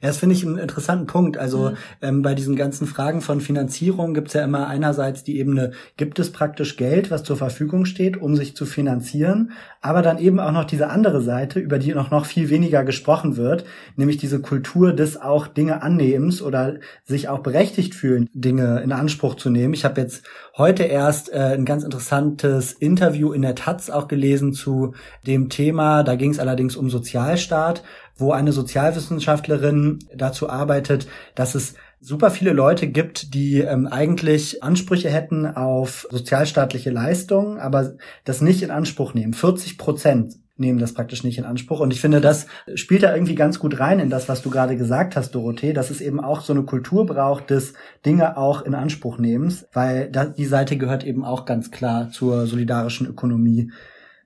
Ja, 0.03 0.09
das 0.09 0.19
finde 0.19 0.35
ich 0.35 0.45
einen 0.45 0.59
interessanten 0.59 1.07
Punkt. 1.07 1.39
Also 1.39 1.71
mhm. 1.71 1.77
ähm, 2.03 2.23
bei 2.23 2.35
diesen 2.35 2.57
ganzen 2.57 2.87
Fragen 2.87 3.23
von 3.23 3.41
Finanzierung 3.41 4.13
gibt 4.13 4.29
es 4.29 4.35
ja 4.35 4.45
immer 4.45 4.67
einerseits 4.67 5.25
die 5.25 5.39
Ebene, 5.39 5.73
gibt 5.97 6.19
es 6.19 6.31
praktisch 6.31 6.77
Geld, 6.77 7.11
was 7.11 7.23
zur 7.23 7.39
Verfügung 7.39 7.87
steht, 7.87 8.21
um 8.21 8.37
sich 8.37 8.55
zu 8.55 8.67
finanzieren, 8.67 9.53
aber 9.81 10.03
dann 10.03 10.19
eben 10.19 10.41
auch 10.41 10.53
noch 10.53 10.65
diese 10.65 10.91
andere 10.91 11.23
Seite, 11.23 11.59
über 11.59 11.79
die 11.79 11.95
noch, 11.95 12.11
noch 12.11 12.27
viel 12.27 12.51
weniger 12.51 12.85
gesprochen 12.85 13.37
wird, 13.37 13.65
nämlich 13.97 14.19
diese 14.19 14.41
Kultur 14.43 14.93
des 14.93 15.21
auch 15.21 15.47
Dinge 15.47 15.83
annehmens 15.83 16.43
oder 16.43 16.77
sich 17.05 17.29
auch 17.29 17.41
berechtigt 17.41 17.95
fühlen, 17.95 18.29
Dinge 18.35 18.81
in 18.83 18.93
Anspruch 18.93 19.37
zu 19.37 19.49
nehmen. 19.49 19.73
Ich 19.73 19.87
habe 19.87 20.01
jetzt 20.01 20.25
heute 20.57 20.83
erst 20.83 21.33
äh, 21.33 21.55
ein 21.55 21.65
ganz 21.65 21.83
interessantes 21.83 22.73
Interview 22.73 23.33
in 23.33 23.41
der 23.41 23.55
Taz 23.55 23.89
auch 23.89 24.07
gelesen 24.07 24.53
zu 24.53 24.95
dem 25.27 25.49
Thema. 25.49 26.03
Da 26.03 26.15
ging 26.15 26.31
es 26.31 26.39
allerdings 26.39 26.77
um 26.77 26.91
Sozialstaat 26.91 27.83
wo 28.17 28.33
eine 28.33 28.53
Sozialwissenschaftlerin 28.53 29.99
dazu 30.15 30.49
arbeitet, 30.49 31.07
dass 31.35 31.55
es 31.55 31.75
super 32.01 32.31
viele 32.31 32.53
Leute 32.53 32.89
gibt, 32.89 33.33
die 33.35 33.61
ähm, 33.61 33.87
eigentlich 33.87 34.63
Ansprüche 34.63 35.09
hätten 35.09 35.47
auf 35.47 36.07
sozialstaatliche 36.11 36.91
Leistungen, 36.91 37.59
aber 37.59 37.95
das 38.25 38.41
nicht 38.41 38.63
in 38.63 38.71
Anspruch 38.71 39.15
nehmen. 39.15 39.35
40 39.35 39.79
Prozent 39.79 40.35
nehmen 40.57 40.79
das 40.79 40.95
praktisch 40.95 41.25
nicht 41.25 41.39
in 41.39 41.45
Anspruch. 41.45 41.81
Und 41.81 41.93
ich 41.93 42.01
finde, 42.01 42.21
das 42.21 42.47
spielt 42.75 43.03
da 43.03 43.15
irgendwie 43.15 43.35
ganz 43.35 43.59
gut 43.59 43.79
rein 43.79 44.01
in 44.01 44.11
das, 44.11 44.29
was 44.29 44.43
du 44.43 44.51
gerade 44.51 44.77
gesagt 44.77 45.17
hast, 45.17 45.35
Dorothee, 45.35 45.73
dass 45.73 45.91
es 45.91 46.01
eben 46.01 46.21
auch 46.21 46.41
so 46.41 46.53
eine 46.53 46.65
Kultur 46.65 47.07
braucht 47.07 47.51
des 47.51 47.75
Dinge 48.05 48.37
auch 48.37 48.63
in 48.63 48.75
Anspruch 48.75 49.19
nehmens, 49.19 49.67
weil 49.73 50.11
da, 50.11 50.27
die 50.27 50.47
Seite 50.47 50.77
gehört 50.77 51.05
eben 51.05 51.25
auch 51.25 51.45
ganz 51.45 51.71
klar 51.71 52.11
zur 52.11 52.47
solidarischen 52.47 53.07
Ökonomie 53.07 53.71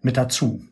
mit 0.00 0.16
dazu. 0.16 0.62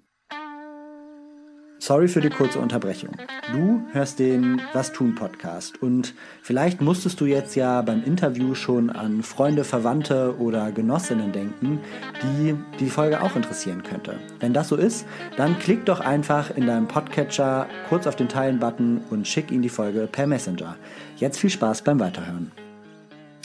Sorry 1.86 2.08
für 2.08 2.22
die 2.22 2.30
kurze 2.30 2.60
Unterbrechung. 2.60 3.10
Du 3.52 3.82
hörst 3.92 4.18
den 4.18 4.62
Was 4.72 4.90
tun 4.90 5.14
Podcast 5.14 5.82
und 5.82 6.14
vielleicht 6.40 6.80
musstest 6.80 7.20
du 7.20 7.26
jetzt 7.26 7.56
ja 7.56 7.82
beim 7.82 8.02
Interview 8.02 8.54
schon 8.54 8.88
an 8.88 9.22
Freunde, 9.22 9.64
Verwandte 9.64 10.34
oder 10.38 10.72
Genossinnen 10.72 11.30
denken, 11.32 11.80
die 12.22 12.54
die 12.80 12.88
Folge 12.88 13.20
auch 13.20 13.36
interessieren 13.36 13.82
könnte. 13.82 14.14
Wenn 14.40 14.54
das 14.54 14.68
so 14.68 14.76
ist, 14.76 15.04
dann 15.36 15.58
klick 15.58 15.84
doch 15.84 16.00
einfach 16.00 16.56
in 16.56 16.66
deinem 16.66 16.88
Podcatcher 16.88 17.66
kurz 17.90 18.06
auf 18.06 18.16
den 18.16 18.30
Teilen-Button 18.30 19.02
und 19.10 19.28
schick 19.28 19.52
ihnen 19.52 19.60
die 19.60 19.68
Folge 19.68 20.08
per 20.10 20.26
Messenger. 20.26 20.76
Jetzt 21.18 21.38
viel 21.38 21.50
Spaß 21.50 21.82
beim 21.82 22.00
Weiterhören. 22.00 22.50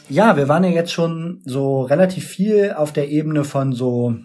Ja, 0.08 0.38
wir 0.38 0.48
waren 0.48 0.64
ja 0.64 0.70
jetzt 0.70 0.94
schon 0.94 1.42
so 1.44 1.82
relativ 1.82 2.26
viel 2.26 2.72
auf 2.72 2.94
der 2.94 3.10
Ebene 3.10 3.44
von 3.44 3.74
so 3.74 4.16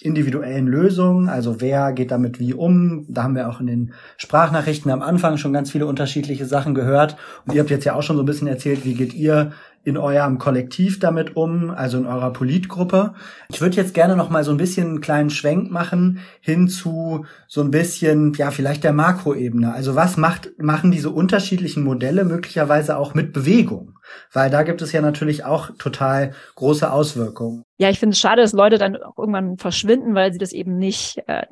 individuellen 0.00 0.66
Lösungen, 0.66 1.28
also 1.28 1.60
wer 1.60 1.92
geht 1.92 2.10
damit 2.10 2.40
wie 2.40 2.52
um. 2.52 3.06
Da 3.08 3.22
haben 3.22 3.36
wir 3.36 3.48
auch 3.48 3.60
in 3.60 3.66
den 3.66 3.92
Sprachnachrichten 4.16 4.90
am 4.90 5.02
Anfang 5.02 5.36
schon 5.36 5.52
ganz 5.52 5.70
viele 5.70 5.86
unterschiedliche 5.86 6.46
Sachen 6.46 6.74
gehört. 6.74 7.16
Und 7.46 7.54
ihr 7.54 7.60
habt 7.60 7.70
jetzt 7.70 7.84
ja 7.84 7.94
auch 7.94 8.02
schon 8.02 8.16
so 8.16 8.22
ein 8.22 8.26
bisschen 8.26 8.48
erzählt, 8.48 8.84
wie 8.84 8.94
geht 8.94 9.14
ihr 9.14 9.52
in 9.84 9.98
eurem 9.98 10.38
Kollektiv 10.38 10.98
damit 10.98 11.36
um, 11.36 11.70
also 11.70 11.98
in 11.98 12.06
eurer 12.06 12.32
Politgruppe. 12.32 13.14
Ich 13.48 13.60
würde 13.60 13.76
jetzt 13.76 13.94
gerne 13.94 14.16
noch 14.16 14.30
mal 14.30 14.42
so 14.42 14.50
ein 14.50 14.56
bisschen 14.56 14.88
einen 14.88 15.00
kleinen 15.00 15.30
Schwenk 15.30 15.70
machen 15.70 16.20
hin 16.40 16.68
zu 16.68 17.26
so 17.46 17.60
ein 17.60 17.70
bisschen, 17.70 18.32
ja, 18.34 18.50
vielleicht 18.50 18.82
der 18.82 18.94
Makroebene. 18.94 19.72
Also 19.72 19.94
was 19.94 20.16
macht, 20.16 20.50
machen 20.58 20.90
diese 20.90 21.10
unterschiedlichen 21.10 21.84
Modelle 21.84 22.24
möglicherweise 22.24 22.96
auch 22.96 23.14
mit 23.14 23.32
Bewegung? 23.32 23.98
Weil 24.32 24.50
da 24.50 24.62
gibt 24.62 24.80
es 24.80 24.92
ja 24.92 25.02
natürlich 25.02 25.44
auch 25.44 25.70
total 25.78 26.32
große 26.54 26.90
Auswirkungen. 26.90 27.62
Ja, 27.78 27.90
ich 27.90 27.98
finde 27.98 28.14
es 28.14 28.20
schade, 28.20 28.42
dass 28.42 28.52
Leute 28.52 28.78
dann 28.78 28.96
auch 28.96 29.18
irgendwann 29.18 29.58
verschwinden, 29.58 30.14
weil 30.14 30.32
sie 30.32 30.38
das 30.38 30.52
eben 30.52 30.78
nicht, 30.78 31.22
äh, 31.26 31.46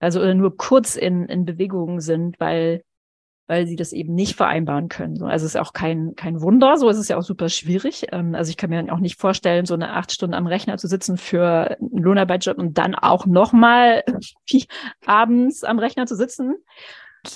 also 0.00 0.20
oder 0.20 0.34
nur 0.34 0.56
kurz 0.56 0.96
in, 0.96 1.26
in 1.26 1.44
Bewegung 1.44 2.00
sind, 2.00 2.40
weil 2.40 2.82
weil 3.48 3.66
sie 3.66 3.76
das 3.76 3.92
eben 3.92 4.14
nicht 4.14 4.36
vereinbaren 4.36 4.88
können. 4.88 5.22
Also 5.22 5.46
es 5.46 5.54
ist 5.54 5.60
auch 5.60 5.72
kein, 5.72 6.14
kein 6.14 6.40
Wunder, 6.42 6.76
so 6.76 6.88
ist 6.88 6.98
es 6.98 7.08
ja 7.08 7.16
auch 7.16 7.22
super 7.22 7.48
schwierig. 7.48 8.06
Ähm, 8.12 8.34
also 8.34 8.50
ich 8.50 8.58
kann 8.58 8.70
mir 8.70 8.92
auch 8.92 9.00
nicht 9.00 9.18
vorstellen, 9.18 9.64
so 9.64 9.74
eine 9.74 9.94
acht 9.94 10.12
Stunden 10.12 10.34
am 10.34 10.46
Rechner 10.46 10.76
zu 10.76 10.86
sitzen 10.86 11.16
für 11.16 11.76
einen 11.80 12.02
Lohnarbeitsjob 12.02 12.58
und 12.58 12.78
dann 12.78 12.94
auch 12.94 13.26
nochmal 13.26 14.04
abends 15.06 15.64
am 15.64 15.78
Rechner 15.78 16.06
zu 16.06 16.14
sitzen 16.14 16.56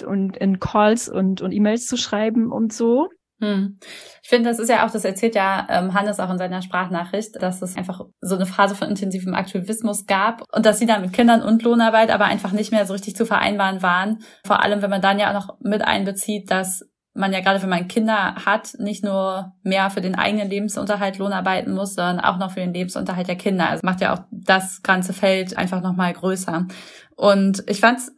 und 0.06 0.36
in 0.36 0.60
Calls 0.60 1.08
und, 1.08 1.40
und 1.40 1.50
E-Mails 1.50 1.86
zu 1.86 1.96
schreiben 1.96 2.52
und 2.52 2.72
so. 2.72 3.08
Hm. 3.43 3.76
Ich 4.22 4.28
finde, 4.28 4.49
das 4.49 4.61
ist 4.61 4.68
ja 4.68 4.86
auch, 4.86 4.90
das 4.93 5.05
erzählt 5.05 5.34
ja 5.34 5.66
ähm, 5.68 5.95
Hannes 5.95 6.20
auch 6.20 6.30
in 6.30 6.38
seiner 6.38 6.62
Sprachnachricht, 6.62 7.43
dass 7.43 7.61
es 7.61 7.76
einfach 7.76 8.03
so 8.20 8.36
eine 8.36 8.47
Phase 8.47 8.76
von 8.76 8.88
intensivem 8.88 9.34
Aktivismus 9.34 10.07
gab 10.07 10.45
und 10.55 10.64
dass 10.64 10.78
sie 10.78 10.86
dann 10.86 11.03
mit 11.03 11.12
Kindern 11.12 11.43
und 11.43 11.64
Lohnarbeit 11.64 12.12
aber 12.12 12.26
einfach 12.26 12.53
nicht 12.53 12.70
mehr 12.70 12.86
so 12.86 12.93
richtig 12.93 13.16
zu 13.16 13.26
vereinbaren 13.26 13.82
waren. 13.82 14.20
Vor 14.47 14.62
allem, 14.62 14.80
wenn 14.80 14.90
man 14.90 15.03
dann 15.03 15.18
ja 15.18 15.30
auch 15.30 15.34
noch 15.34 15.57
mit 15.61 15.82
einbezieht, 15.82 16.53
dass 16.53 16.88
man 17.14 17.32
ja 17.32 17.40
gerade, 17.40 17.61
wenn 17.61 17.68
man 17.68 17.88
Kinder 17.88 18.36
hat, 18.47 18.74
nicht 18.78 19.03
nur 19.03 19.53
mehr 19.64 19.90
für 19.90 20.01
den 20.01 20.14
eigenen 20.14 20.49
Lebensunterhalt 20.49 21.18
lohnarbeiten 21.18 21.74
muss, 21.74 21.95
sondern 21.95 22.20
auch 22.20 22.38
noch 22.38 22.53
für 22.53 22.61
den 22.61 22.72
Lebensunterhalt 22.72 23.26
der 23.26 23.36
Kinder. 23.36 23.68
Also 23.68 23.80
macht 23.84 24.01
ja 24.01 24.14
auch 24.14 24.20
das 24.30 24.82
ganze 24.82 25.12
Feld 25.12 25.59
einfach 25.59 25.82
nochmal 25.82 26.12
größer. 26.12 26.68
Und 27.16 27.64
ich 27.66 27.80
fand's 27.80 28.12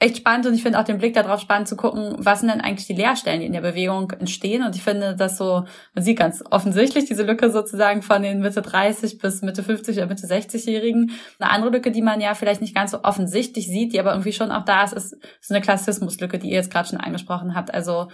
echt 0.00 0.16
spannend 0.16 0.46
und 0.46 0.54
ich 0.54 0.62
finde 0.62 0.80
auch 0.80 0.84
den 0.84 0.96
Blick 0.96 1.12
darauf 1.12 1.40
spannend 1.40 1.68
zu 1.68 1.76
gucken, 1.76 2.14
was 2.16 2.40
sind 2.40 2.50
denn 2.50 2.62
eigentlich 2.62 2.86
die 2.86 2.94
Leerstellen, 2.94 3.40
die 3.40 3.46
in 3.46 3.52
der 3.52 3.60
Bewegung 3.60 4.10
entstehen. 4.12 4.64
Und 4.64 4.74
ich 4.74 4.82
finde 4.82 5.14
das 5.14 5.36
so, 5.36 5.64
man 5.94 6.02
sieht 6.02 6.18
ganz 6.18 6.42
offensichtlich 6.50 7.04
diese 7.04 7.22
Lücke 7.22 7.50
sozusagen 7.50 8.00
von 8.00 8.22
den 8.22 8.40
Mitte 8.40 8.62
30 8.62 9.18
bis 9.18 9.42
Mitte 9.42 9.62
50 9.62 9.98
oder 9.98 10.06
Mitte 10.06 10.26
60-Jährigen. 10.26 11.12
Eine 11.38 11.50
andere 11.50 11.70
Lücke, 11.72 11.90
die 11.90 12.00
man 12.00 12.22
ja 12.22 12.34
vielleicht 12.34 12.62
nicht 12.62 12.74
ganz 12.74 12.92
so 12.92 13.04
offensichtlich 13.04 13.66
sieht, 13.66 13.92
die 13.92 14.00
aber 14.00 14.12
irgendwie 14.12 14.32
schon 14.32 14.50
auch 14.50 14.64
da 14.64 14.84
ist, 14.84 14.94
ist 14.94 15.16
so 15.42 15.52
eine 15.52 15.62
Klassismuslücke, 15.62 16.38
die 16.38 16.48
ihr 16.48 16.56
jetzt 16.56 16.72
gerade 16.72 16.88
schon 16.88 17.00
angesprochen 17.00 17.54
habt. 17.54 17.74
Also 17.74 18.08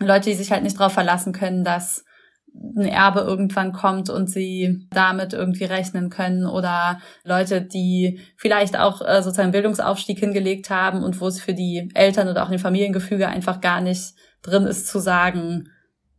Leute, 0.00 0.30
die 0.30 0.36
sich 0.36 0.50
halt 0.50 0.64
nicht 0.64 0.78
darauf 0.78 0.92
verlassen 0.92 1.32
können, 1.32 1.62
dass 1.62 2.04
ein 2.54 2.86
Erbe 2.86 3.20
irgendwann 3.20 3.72
kommt 3.72 4.10
und 4.10 4.28
sie 4.28 4.86
damit 4.90 5.32
irgendwie 5.32 5.64
rechnen 5.64 6.10
können 6.10 6.46
oder 6.46 7.00
Leute, 7.24 7.62
die 7.62 8.20
vielleicht 8.36 8.78
auch 8.78 9.02
äh, 9.02 9.22
sozusagen 9.22 9.52
Bildungsaufstieg 9.52 10.18
hingelegt 10.18 10.70
haben 10.70 11.02
und 11.02 11.20
wo 11.20 11.26
es 11.26 11.40
für 11.40 11.54
die 11.54 11.90
Eltern 11.94 12.28
oder 12.28 12.42
auch 12.42 12.48
in 12.48 12.56
den 12.56 12.60
Familiengefüge 12.60 13.28
einfach 13.28 13.60
gar 13.60 13.80
nicht 13.80 14.14
drin 14.42 14.64
ist 14.64 14.86
zu 14.86 14.98
sagen, 14.98 15.68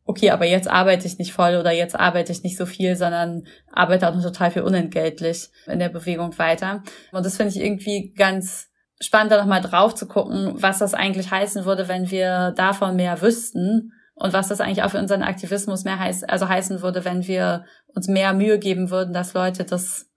okay, 0.06 0.32
aber 0.32 0.46
jetzt 0.46 0.70
arbeite 0.70 1.08
ich 1.08 1.18
nicht 1.18 1.34
voll 1.34 1.56
oder 1.56 1.72
jetzt 1.72 1.98
arbeite 1.98 2.32
ich 2.32 2.44
nicht 2.44 2.58
so 2.58 2.66
viel, 2.66 2.96
sondern 2.96 3.44
arbeite 3.72 4.08
auch 4.08 4.16
noch 4.16 4.24
total 4.24 4.52
viel 4.52 4.64
unentgeltlich 4.64 5.50
in 5.68 5.80
der 5.80 5.90
Bewegung 5.90 6.38
weiter. 6.38 6.84
Und 7.12 7.26
das 7.26 7.38
finde 7.38 7.54
ich 7.54 7.62
irgendwie 7.62 8.14
ganz 8.14 8.70
spannend, 9.00 9.32
da 9.32 9.38
nochmal 9.38 9.62
drauf 9.62 9.96
zu 9.96 10.08
gucken, 10.08 10.54
was 10.56 10.80
das 10.80 10.94
eigentlich 10.94 11.32
heißen 11.32 11.66
würde, 11.66 11.88
wenn 11.88 12.12
wir 12.12 12.52
davon 12.56 12.96
mehr 12.96 13.22
wüssten 13.22 13.94
und 14.22 14.34
was 14.34 14.50
das 14.50 14.62
eigentlich 14.62 14.84
auch 14.84 14.92
für 14.92 15.00
unseren 15.00 15.24
Aktivismus 15.24 15.84
mehr 15.84 15.98
heißt, 15.98 16.30
also 16.30 16.48
heißen 16.48 16.84
würde, 16.84 17.06
wenn 17.06 17.26
wir 17.26 17.66
uns 17.96 18.08
mehr 18.08 18.34
Mühe 18.34 18.60
geben 18.60 18.92
würden, 18.92 19.14
dass 19.14 19.34
Leute 19.34 19.66
das 19.66 20.12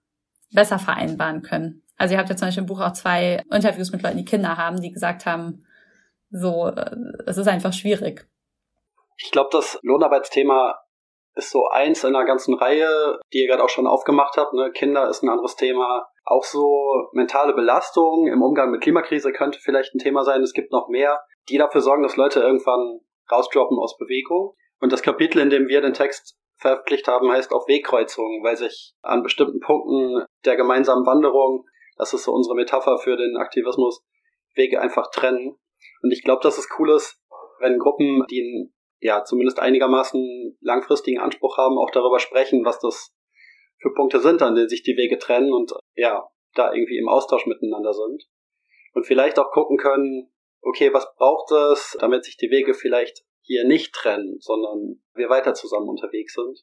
besser 0.53 0.77
vereinbaren 0.77 1.41
können. 1.41 1.81
Also 1.97 2.13
ihr 2.13 2.19
habt 2.19 2.29
ja 2.29 2.35
zum 2.35 2.47
Beispiel 2.47 2.61
im 2.61 2.67
Buch 2.67 2.81
auch 2.81 2.93
zwei 2.93 3.41
Interviews 3.51 3.91
mit 3.91 4.03
Leuten, 4.03 4.17
die 4.17 4.25
Kinder 4.25 4.57
haben, 4.57 4.79
die 4.79 4.91
gesagt 4.91 5.25
haben, 5.25 5.65
so, 6.29 6.67
äh, 6.67 6.95
es 7.25 7.37
ist 7.37 7.47
einfach 7.47 7.73
schwierig. 7.73 8.27
Ich 9.17 9.31
glaube, 9.31 9.49
das 9.51 9.79
Lohnarbeitsthema 9.81 10.77
ist 11.33 11.49
so 11.49 11.67
eins 11.67 12.03
in 12.03 12.15
einer 12.15 12.25
ganzen 12.25 12.53
Reihe, 12.53 13.19
die 13.33 13.39
ihr 13.41 13.47
gerade 13.47 13.63
auch 13.63 13.69
schon 13.69 13.87
aufgemacht 13.87 14.37
habt. 14.37 14.53
Ne? 14.53 14.71
Kinder 14.71 15.09
ist 15.09 15.23
ein 15.23 15.29
anderes 15.29 15.55
Thema. 15.55 16.07
Auch 16.25 16.43
so 16.43 17.09
mentale 17.13 17.53
Belastung 17.53 18.27
im 18.27 18.43
Umgang 18.43 18.69
mit 18.69 18.81
Klimakrise 18.81 19.31
könnte 19.31 19.59
vielleicht 19.59 19.95
ein 19.95 19.99
Thema 19.99 20.23
sein. 20.23 20.43
Es 20.43 20.53
gibt 20.53 20.71
noch 20.71 20.89
mehr, 20.89 21.21
die 21.49 21.57
dafür 21.57 21.81
sorgen, 21.81 22.03
dass 22.03 22.17
Leute 22.17 22.41
irgendwann 22.41 22.99
rausdroppen 23.31 23.77
aus 23.79 23.97
Bewegung. 23.97 24.55
Und 24.79 24.91
das 24.91 25.01
Kapitel, 25.01 25.39
in 25.39 25.49
dem 25.49 25.67
wir 25.67 25.81
den 25.81 25.93
Text 25.93 26.37
veröffentlicht 26.57 27.07
haben, 27.07 27.31
heißt 27.31 27.51
auf 27.51 27.67
Wegkreuzungen, 27.67 28.43
weil 28.43 28.57
sich 28.57 28.93
an 29.01 29.23
bestimmten 29.23 29.59
Punkten 29.59 30.25
der 30.45 30.55
gemeinsamen 30.55 31.05
Wanderung, 31.05 31.65
das 31.97 32.13
ist 32.13 32.23
so 32.23 32.31
unsere 32.31 32.55
Metapher 32.55 32.97
für 32.97 33.17
den 33.17 33.37
Aktivismus, 33.37 34.03
Wege 34.55 34.81
einfach 34.81 35.09
trennen. 35.11 35.57
Und 36.01 36.11
ich 36.11 36.23
glaube, 36.23 36.41
dass 36.41 36.57
es 36.57 36.69
cool 36.79 36.91
ist, 36.91 37.19
wenn 37.59 37.79
Gruppen, 37.79 38.25
die 38.29 38.41
einen, 38.41 38.73
ja 38.99 39.23
zumindest 39.23 39.59
einigermaßen 39.59 40.57
langfristigen 40.61 41.19
Anspruch 41.19 41.57
haben, 41.57 41.77
auch 41.77 41.91
darüber 41.91 42.19
sprechen, 42.19 42.65
was 42.65 42.79
das 42.79 43.13
für 43.81 43.93
Punkte 43.93 44.19
sind, 44.19 44.41
an 44.41 44.55
denen 44.55 44.69
sich 44.69 44.83
die 44.83 44.97
Wege 44.97 45.19
trennen 45.19 45.53
und 45.53 45.73
ja, 45.95 46.27
da 46.53 46.73
irgendwie 46.73 46.97
im 46.97 47.09
Austausch 47.09 47.45
miteinander 47.45 47.93
sind. 47.93 48.23
Und 48.93 49.05
vielleicht 49.05 49.37
auch 49.37 49.51
gucken 49.51 49.77
können, 49.77 50.31
okay, 50.65 50.91
was 50.93 51.07
braucht 51.15 51.51
es, 51.51 51.95
damit 51.99 52.25
sich 52.25 52.37
die 52.37 52.49
Wege 52.49 52.73
vielleicht 52.73 53.23
hier 53.41 53.65
nicht 53.65 53.93
trennen, 53.93 54.37
sondern 54.39 54.99
wir 55.13 55.29
weiter 55.29 55.53
zusammen 55.53 55.87
unterwegs 55.87 56.33
sind. 56.33 56.59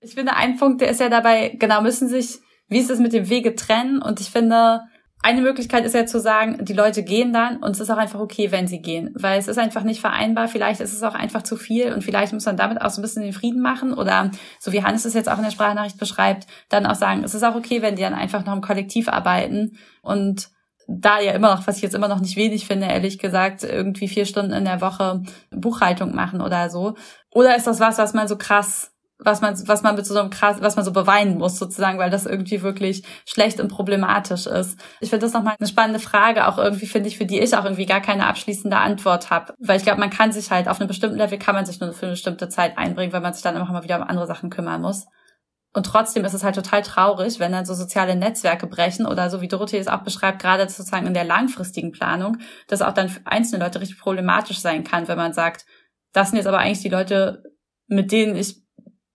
Ich 0.00 0.14
finde, 0.14 0.34
ein 0.34 0.56
Punkt, 0.56 0.80
der 0.80 0.90
ist 0.90 1.00
ja 1.00 1.08
dabei, 1.08 1.56
genau, 1.58 1.82
müssen 1.82 2.08
sich, 2.08 2.38
wie 2.68 2.78
ist 2.78 2.90
es 2.90 3.00
mit 3.00 3.12
dem 3.12 3.28
Wege 3.28 3.56
trennen? 3.56 4.00
Und 4.00 4.20
ich 4.20 4.30
finde, 4.30 4.82
eine 5.22 5.40
Möglichkeit 5.40 5.84
ist 5.84 5.94
ja 5.94 6.06
zu 6.06 6.20
sagen, 6.20 6.64
die 6.64 6.74
Leute 6.74 7.02
gehen 7.02 7.32
dann 7.32 7.56
und 7.56 7.72
es 7.72 7.80
ist 7.80 7.90
auch 7.90 7.96
einfach 7.96 8.20
okay, 8.20 8.52
wenn 8.52 8.68
sie 8.68 8.80
gehen, 8.80 9.12
weil 9.18 9.40
es 9.40 9.48
ist 9.48 9.58
einfach 9.58 9.82
nicht 9.82 10.00
vereinbar. 10.00 10.46
Vielleicht 10.46 10.80
ist 10.80 10.92
es 10.92 11.02
auch 11.02 11.14
einfach 11.14 11.42
zu 11.42 11.56
viel 11.56 11.92
und 11.92 12.04
vielleicht 12.04 12.32
muss 12.32 12.46
man 12.46 12.56
damit 12.56 12.80
auch 12.80 12.90
so 12.90 13.00
ein 13.00 13.02
bisschen 13.02 13.22
den 13.22 13.32
Frieden 13.32 13.60
machen 13.60 13.92
oder 13.92 14.30
so 14.60 14.72
wie 14.72 14.84
Hannes 14.84 15.04
es 15.04 15.14
jetzt 15.14 15.28
auch 15.28 15.38
in 15.38 15.44
der 15.44 15.50
Sprachnachricht 15.50 15.98
beschreibt, 15.98 16.46
dann 16.68 16.86
auch 16.86 16.94
sagen, 16.94 17.24
es 17.24 17.34
ist 17.34 17.42
auch 17.42 17.56
okay, 17.56 17.82
wenn 17.82 17.96
die 17.96 18.02
dann 18.02 18.14
einfach 18.14 18.44
noch 18.44 18.54
im 18.54 18.60
Kollektiv 18.60 19.08
arbeiten 19.08 19.78
und 20.02 20.50
da 20.88 21.20
ja 21.20 21.32
immer 21.32 21.54
noch, 21.54 21.66
was 21.66 21.76
ich 21.76 21.82
jetzt 21.82 21.94
immer 21.94 22.08
noch 22.08 22.20
nicht 22.20 22.36
wenig 22.36 22.66
finde, 22.66 22.86
ehrlich 22.86 23.18
gesagt, 23.18 23.64
irgendwie 23.64 24.08
vier 24.08 24.26
Stunden 24.26 24.52
in 24.52 24.64
der 24.64 24.80
Woche 24.80 25.22
Buchhaltung 25.50 26.14
machen 26.14 26.40
oder 26.40 26.70
so. 26.70 26.94
Oder 27.32 27.56
ist 27.56 27.66
das 27.66 27.80
was, 27.80 27.98
was 27.98 28.14
man 28.14 28.28
so 28.28 28.36
krass, 28.36 28.92
was 29.18 29.40
man, 29.40 29.56
was 29.66 29.82
man 29.82 29.96
mit 29.96 30.06
so 30.06 30.18
einem 30.18 30.30
krass, 30.30 30.58
was 30.60 30.76
man 30.76 30.84
so 30.84 30.92
beweinen 30.92 31.38
muss 31.38 31.58
sozusagen, 31.58 31.98
weil 31.98 32.10
das 32.10 32.26
irgendwie 32.26 32.62
wirklich 32.62 33.02
schlecht 33.24 33.60
und 33.60 33.68
problematisch 33.68 34.46
ist. 34.46 34.78
Ich 35.00 35.10
finde 35.10 35.26
das 35.26 35.32
nochmal 35.32 35.56
eine 35.58 35.68
spannende 35.68 35.98
Frage, 35.98 36.46
auch 36.46 36.58
irgendwie 36.58 36.86
finde 36.86 37.08
ich, 37.08 37.16
für 37.16 37.26
die 37.26 37.40
ich 37.40 37.56
auch 37.56 37.64
irgendwie 37.64 37.86
gar 37.86 38.00
keine 38.00 38.26
abschließende 38.26 38.76
Antwort 38.76 39.30
habe. 39.30 39.54
Weil 39.58 39.78
ich 39.78 39.84
glaube, 39.84 40.00
man 40.00 40.10
kann 40.10 40.32
sich 40.32 40.50
halt 40.50 40.68
auf 40.68 40.80
einem 40.80 40.88
bestimmten 40.88 41.16
Level 41.16 41.38
kann 41.38 41.54
man 41.54 41.66
sich 41.66 41.80
nur 41.80 41.92
für 41.92 42.06
eine 42.06 42.12
bestimmte 42.12 42.48
Zeit 42.48 42.78
einbringen, 42.78 43.12
weil 43.12 43.22
man 43.22 43.32
sich 43.32 43.42
dann 43.42 43.56
immer 43.56 43.70
mal 43.72 43.84
wieder 43.84 43.96
um 43.96 44.02
andere 44.06 44.26
Sachen 44.26 44.50
kümmern 44.50 44.82
muss. 44.82 45.06
Und 45.76 45.84
trotzdem 45.84 46.24
ist 46.24 46.32
es 46.32 46.42
halt 46.42 46.54
total 46.54 46.80
traurig, 46.80 47.38
wenn 47.38 47.52
dann 47.52 47.66
so 47.66 47.74
soziale 47.74 48.16
Netzwerke 48.16 48.66
brechen 48.66 49.04
oder 49.04 49.28
so 49.28 49.42
wie 49.42 49.48
Dorothee 49.48 49.76
es 49.76 49.88
auch 49.88 50.04
beschreibt, 50.04 50.40
gerade 50.40 50.66
sozusagen 50.70 51.06
in 51.06 51.12
der 51.12 51.24
langfristigen 51.24 51.92
Planung, 51.92 52.38
dass 52.66 52.80
auch 52.80 52.94
dann 52.94 53.10
für 53.10 53.20
einzelne 53.26 53.62
Leute 53.62 53.82
richtig 53.82 53.98
problematisch 53.98 54.60
sein 54.60 54.84
kann, 54.84 55.06
wenn 55.06 55.18
man 55.18 55.34
sagt, 55.34 55.66
das 56.14 56.30
sind 56.30 56.38
jetzt 56.38 56.46
aber 56.46 56.60
eigentlich 56.60 56.80
die 56.80 56.88
Leute, 56.88 57.42
mit 57.88 58.10
denen 58.10 58.36
ich 58.36 58.62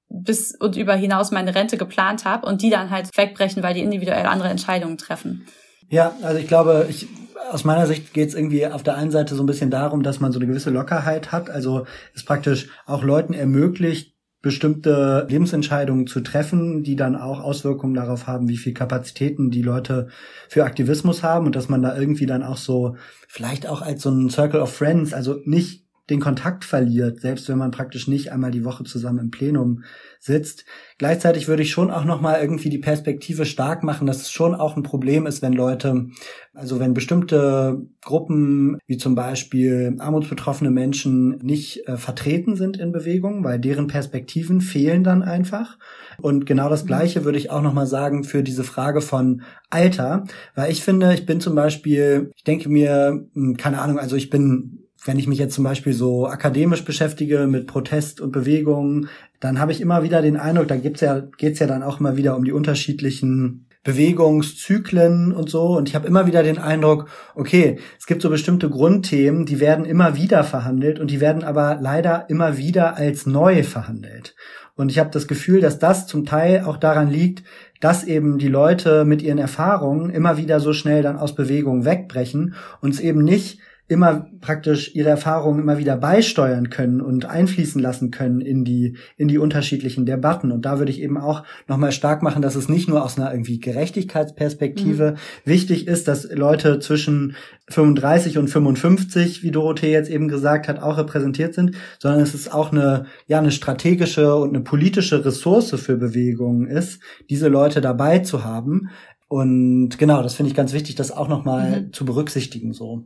bis 0.08 0.56
und 0.56 0.76
über 0.76 0.94
hinaus 0.94 1.32
meine 1.32 1.56
Rente 1.56 1.78
geplant 1.78 2.26
habe 2.26 2.46
und 2.46 2.62
die 2.62 2.70
dann 2.70 2.92
halt 2.92 3.10
wegbrechen, 3.18 3.64
weil 3.64 3.74
die 3.74 3.82
individuell 3.82 4.28
andere 4.28 4.50
Entscheidungen 4.50 5.00
treffen. 5.00 5.48
Ja, 5.90 6.16
also 6.22 6.38
ich 6.38 6.48
glaube, 6.48 6.86
ich, 6.92 7.08
aus 7.50 7.64
meiner 7.64 7.88
Sicht 7.88 8.14
geht 8.14 8.30
es 8.30 8.36
irgendwie 8.36 8.68
auf 8.68 8.84
der 8.84 8.98
einen 8.98 9.10
Seite 9.10 9.34
so 9.34 9.42
ein 9.42 9.48
bisschen 9.48 9.72
darum, 9.72 10.04
dass 10.04 10.20
man 10.20 10.32
so 10.32 10.38
eine 10.38 10.46
gewisse 10.46 10.70
Lockerheit 10.70 11.32
hat, 11.32 11.50
also 11.50 11.88
es 12.14 12.24
praktisch 12.24 12.70
auch 12.86 13.02
Leuten 13.02 13.34
ermöglicht, 13.34 14.11
bestimmte 14.42 15.28
Lebensentscheidungen 15.30 16.08
zu 16.08 16.22
treffen, 16.22 16.84
die 16.84 16.96
dann 16.96 17.16
auch 17.16 17.42
Auswirkungen 17.42 17.94
darauf 17.94 18.26
haben, 18.26 18.50
wie 18.50 18.58
viel 18.58 18.74
Kapazitäten 18.74 19.52
die 19.52 19.62
Leute 19.62 20.08
für 20.50 20.66
Aktivismus 20.66 21.22
haben 21.22 21.46
und 21.46 21.56
dass 21.56 21.70
man 21.70 21.82
da 21.82 21.96
irgendwie 21.96 22.26
dann 22.26 22.42
auch 22.42 22.58
so 22.58 22.96
vielleicht 23.28 23.68
auch 23.68 23.82
als 23.82 24.02
so 24.02 24.10
ein 24.10 24.30
Circle 24.30 24.62
of 24.62 24.74
Friends, 24.74 25.14
also 25.14 25.40
nicht 25.46 25.86
den 26.12 26.20
Kontakt 26.20 26.66
verliert, 26.66 27.22
selbst 27.22 27.50
wenn 27.50 27.58
man 27.58 27.72
praktisch 27.72 28.08
nicht 28.08 28.32
einmal 28.32 28.52
die 28.52 28.66
Woche 28.66 28.84
zusammen 28.84 29.20
im 29.20 29.32
Plenum 29.32 29.84
sitzt. 30.20 30.66
Gleichzeitig 31.00 31.48
würde 31.48 31.64
ich 31.64 31.72
schon 31.72 31.90
auch 31.90 32.06
noch 32.06 32.22
mal 32.22 32.40
irgendwie 32.40 32.70
die 32.70 32.78
Perspektive 32.78 33.46
stark 33.46 33.82
machen, 33.82 34.06
dass 34.06 34.22
es 34.22 34.30
schon 34.30 34.54
auch 34.54 34.78
ein 34.78 34.84
Problem 34.84 35.26
ist, 35.26 35.42
wenn 35.42 35.54
Leute, 35.54 36.08
also 36.54 36.80
wenn 36.80 36.94
bestimmte 36.94 37.82
Gruppen 38.02 38.78
wie 38.86 38.98
zum 38.98 39.16
Beispiel 39.16 39.96
armutsbetroffene 39.98 40.70
Menschen 40.70 41.38
nicht 41.38 41.88
äh, 41.88 41.98
vertreten 41.98 42.56
sind 42.56 42.78
in 42.78 42.92
Bewegung, 42.92 43.44
weil 43.44 43.58
deren 43.58 43.88
Perspektiven 43.88 44.62
fehlen 44.62 45.04
dann 45.04 45.24
einfach. 45.24 45.80
Und 46.22 46.46
genau 46.46 46.70
das 46.70 46.86
Gleiche 46.86 47.26
würde 47.26 47.40
ich 47.40 47.50
auch 47.50 47.62
noch 47.62 47.74
mal 47.74 47.88
sagen 47.88 48.24
für 48.24 48.44
diese 48.44 48.64
Frage 48.64 49.02
von 49.02 49.42
Alter, 49.72 50.26
weil 50.54 50.72
ich 50.72 50.84
finde, 50.84 51.14
ich 51.14 51.26
bin 51.26 51.40
zum 51.40 51.56
Beispiel, 51.56 52.32
ich 52.36 52.44
denke 52.44 52.70
mir, 52.70 53.26
hm, 53.34 53.58
keine 53.58 53.82
Ahnung, 53.82 53.98
also 53.98 54.18
ich 54.18 54.30
bin 54.30 54.82
wenn 55.04 55.18
ich 55.18 55.28
mich 55.28 55.40
jetzt 55.40 55.56
zum 55.56 55.64
Beispiel 55.64 55.94
so 55.94 56.28
akademisch 56.28 56.86
beschäftige 56.86 57.48
mit 57.48 57.68
Protest 57.68 58.22
und 58.22 58.32
Bewegungen, 58.32 59.10
dann 59.40 59.60
habe 59.60 59.72
ich 59.72 59.82
immer 59.82 60.04
wieder 60.04 60.22
den 60.22 60.38
Eindruck, 60.38 60.68
da 60.68 60.76
gibt's 60.76 61.02
ja, 61.02 61.24
geht's 61.38 61.60
ja 61.60 61.68
dann 61.68 61.84
auch 61.84 62.00
immer 62.00 62.18
wieder 62.18 62.36
um 62.36 62.44
die 62.44 62.52
unterschiedlichen 62.52 63.66
Bewegungszyklen 63.84 65.32
und 65.32 65.50
so. 65.50 65.76
Und 65.76 65.90
ich 65.90 65.96
habe 65.96 66.08
immer 66.08 66.28
wieder 66.28 66.44
den 66.44 66.60
Eindruck, 66.60 67.10
okay, 67.34 67.80
es 68.00 68.06
gibt 68.06 68.22
so 68.22 68.30
bestimmte 68.30 68.70
Grundthemen, 68.70 69.48
die 69.48 69.60
werden 69.60 69.86
immer 69.86 70.16
wieder 70.16 70.44
verhandelt 70.44 71.00
und 71.00 71.10
die 71.10 71.20
werden 71.20 71.44
aber 71.44 71.80
leider 71.82 72.30
immer 72.30 72.58
wieder 72.58 72.96
als 72.96 73.26
neu 73.26 73.64
verhandelt. 73.64 74.36
Und 74.76 74.90
ich 74.90 75.00
habe 75.00 75.10
das 75.10 75.28
Gefühl, 75.28 75.62
dass 75.62 75.80
das 75.80 76.08
zum 76.08 76.26
Teil 76.26 76.64
auch 76.64 76.78
daran 76.78 77.10
liegt, 77.10 77.44
dass 77.80 78.04
eben 78.04 78.38
die 78.38 78.48
Leute 78.48 79.06
mit 79.06 79.22
ihren 79.24 79.40
Erfahrungen 79.40 80.12
immer 80.12 80.38
wieder 80.38 80.60
so 80.60 80.74
schnell 80.74 81.02
dann 81.02 81.18
aus 81.18 81.36
Bewegung 81.36 81.84
wegbrechen 81.84 82.54
und 82.82 82.94
es 82.94 83.00
eben 83.00 83.24
nicht 83.24 83.60
immer 83.92 84.26
praktisch 84.40 84.96
ihre 84.96 85.10
Erfahrungen 85.10 85.60
immer 85.60 85.78
wieder 85.78 85.98
beisteuern 85.98 86.70
können 86.70 87.02
und 87.02 87.26
einfließen 87.26 87.82
lassen 87.82 88.10
können 88.10 88.40
in 88.40 88.64
die 88.64 88.96
in 89.18 89.28
die 89.28 89.38
unterschiedlichen 89.38 90.06
Debatten 90.06 90.54
und 90.54 90.66
da 90.66 90.80
würde 90.80 90.92
ich 90.92 91.02
eben 91.02 91.18
auch 91.18 91.44
noch 91.68 91.76
mal 91.76 91.92
stark 91.92 92.24
machen, 92.24 92.42
dass 92.42 92.56
es 92.56 92.70
nicht 92.70 92.88
nur 92.88 93.04
aus 93.04 93.18
einer 93.18 93.32
irgendwie 93.32 93.60
Gerechtigkeitsperspektive 93.60 95.12
mhm. 95.12 95.50
wichtig 95.50 95.88
ist, 95.88 96.08
dass 96.08 96.24
Leute 96.32 96.80
zwischen 96.80 97.36
35 97.68 98.38
und 98.38 98.48
55, 98.48 99.44
wie 99.44 99.52
Dorothee 99.52 99.92
jetzt 99.92 100.10
eben 100.10 100.30
gesagt 100.30 100.70
hat, 100.70 100.82
auch 100.82 100.98
repräsentiert 100.98 101.54
sind, 101.54 101.76
sondern 102.00 102.22
es 102.22 102.34
ist 102.34 102.54
auch 102.54 102.72
eine 102.72 103.08
ja 103.28 103.40
eine 103.40 103.52
strategische 103.52 104.36
und 104.36 104.50
eine 104.50 104.62
politische 104.62 105.26
Ressource 105.26 105.72
für 105.72 105.98
Bewegungen 105.98 106.66
ist, 106.68 107.02
diese 107.30 107.50
Leute 107.50 107.82
dabei 107.82 108.20
zu 108.20 108.46
haben 108.46 108.90
und 109.28 109.98
genau, 109.98 110.22
das 110.24 110.34
finde 110.34 110.50
ich 110.50 110.56
ganz 110.58 110.74
wichtig, 110.74 110.96
das 110.96 111.12
auch 111.12 111.28
noch 111.30 111.46
mal 111.46 111.84
mhm. 111.84 111.94
zu 111.94 112.04
berücksichtigen 112.04 112.74
so. 112.74 113.06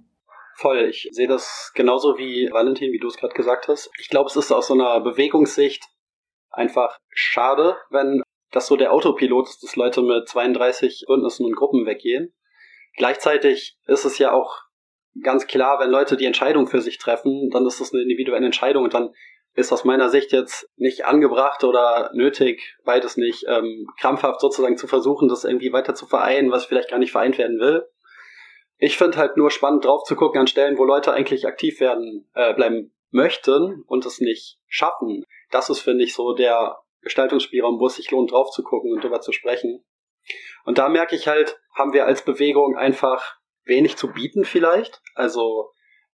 Voll, 0.58 0.86
ich 0.90 1.10
sehe 1.12 1.28
das 1.28 1.72
genauso 1.76 2.18
wie 2.18 2.50
Valentin, 2.52 2.94
wie 2.94 3.00
du 3.00 3.08
es 3.08 3.18
gerade 3.18 3.34
gesagt 3.34 3.68
hast. 3.68 3.92
Ich 4.00 4.10
glaube, 4.10 4.30
es 4.30 4.38
ist 4.38 4.52
aus 4.52 4.68
so 4.68 4.74
einer 4.74 5.02
Bewegungssicht 5.02 5.84
einfach 6.50 6.98
schade, 7.10 7.76
wenn 7.90 8.24
das 8.52 8.68
so 8.68 8.78
der 8.78 8.94
Autopilot 8.94 9.50
ist, 9.50 9.64
dass 9.64 9.76
Leute 9.76 10.02
mit 10.02 10.30
32 10.30 11.06
Bündnissen 11.08 11.46
und 11.46 11.58
Gruppen 11.58 11.86
weggehen. 11.86 12.34
Gleichzeitig 12.96 13.78
ist 13.86 14.06
es 14.06 14.18
ja 14.18 14.32
auch 14.32 14.62
ganz 15.22 15.46
klar, 15.48 15.80
wenn 15.80 15.90
Leute 15.90 16.16
die 16.16 16.26
Entscheidung 16.26 16.68
für 16.68 16.82
sich 16.82 16.98
treffen, 17.00 17.50
dann 17.52 17.66
ist 17.66 17.82
das 17.82 17.94
eine 17.94 18.04
individuelle 18.04 18.46
Entscheidung 18.46 18.86
und 18.86 18.94
dann 18.94 19.14
ist 19.56 19.74
aus 19.74 19.84
meiner 19.84 20.10
Sicht 20.10 20.32
jetzt 20.32 20.70
nicht 20.78 21.06
angebracht 21.06 21.64
oder 21.66 22.12
nötig, 22.14 22.78
beides 22.84 23.18
nicht, 23.18 23.46
ähm, 23.48 23.88
krampfhaft 24.00 24.40
sozusagen 24.42 24.78
zu 24.78 24.88
versuchen, 24.88 25.28
das 25.28 25.44
irgendwie 25.44 25.72
weiter 25.74 25.96
zu 25.96 26.06
vereinen, 26.06 26.52
was 26.52 26.66
vielleicht 26.66 26.90
gar 26.90 27.00
nicht 27.00 27.12
vereint 27.12 27.38
werden 27.38 27.60
will. 27.60 27.86
Ich 28.78 28.98
finde 28.98 29.18
halt 29.18 29.38
nur 29.38 29.52
spannend 29.52 29.86
drauf 29.86 30.04
zu 30.04 30.16
gucken 30.16 30.42
an 30.42 30.48
Stellen, 30.48 30.78
wo 30.78 30.84
Leute 30.84 31.14
eigentlich 31.14 31.48
aktiv 31.48 31.80
werden, 31.80 32.30
äh, 32.34 32.54
bleiben 32.54 32.94
möchten 33.12 33.84
und 33.88 34.06
es 34.06 34.20
nicht 34.20 34.58
schaffen. 34.68 35.24
Das 35.52 35.70
ist, 35.70 35.80
finde 35.80 36.04
ich, 36.04 36.14
so 36.14 36.34
der 36.34 36.78
Gestaltungsspielraum, 37.02 37.80
wo 37.80 37.88
es 37.88 37.96
sich 37.96 38.12
lohnt, 38.12 38.32
drauf 38.32 38.50
zu 38.52 38.64
gucken 38.64 38.92
und 38.92 39.04
darüber 39.04 39.22
zu 39.22 39.32
sprechen. 39.32 39.86
Und 40.66 40.78
da 40.78 40.90
merke 40.90 41.16
ich 41.16 41.28
halt, 41.28 41.60
haben 41.74 41.94
wir 41.94 42.06
als 42.06 42.24
Bewegung 42.24 42.76
einfach 42.76 43.38
wenig 43.64 43.96
zu 43.96 44.12
bieten 44.12 44.44
vielleicht. 44.44 45.02
Also 45.14 45.72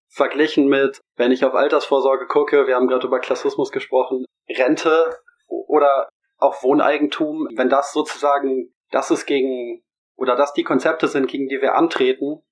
verglichen 0.09 0.67
mit, 0.67 0.99
wenn 1.15 1.31
ich 1.31 1.45
auf 1.45 1.55
Altersvorsorge 1.55 2.27
gucke, 2.27 2.67
wir 2.67 2.75
haben 2.75 2.87
gerade 2.87 3.07
über 3.07 3.19
Klassismus 3.19 3.71
gesprochen, 3.71 4.25
Rente 4.49 5.17
oder 5.47 6.09
auch 6.37 6.61
Wohneigentum, 6.63 7.47
wenn 7.55 7.69
das 7.69 7.93
sozusagen, 7.93 8.73
das 8.91 9.11
ist 9.11 9.25
gegen, 9.25 9.83
oder 10.15 10.35
das 10.35 10.53
die 10.53 10.63
Konzepte 10.63 11.07
sind, 11.07 11.27
gegen 11.27 11.47
die 11.47 11.61
wir 11.61 11.75
antreten, 11.75 12.43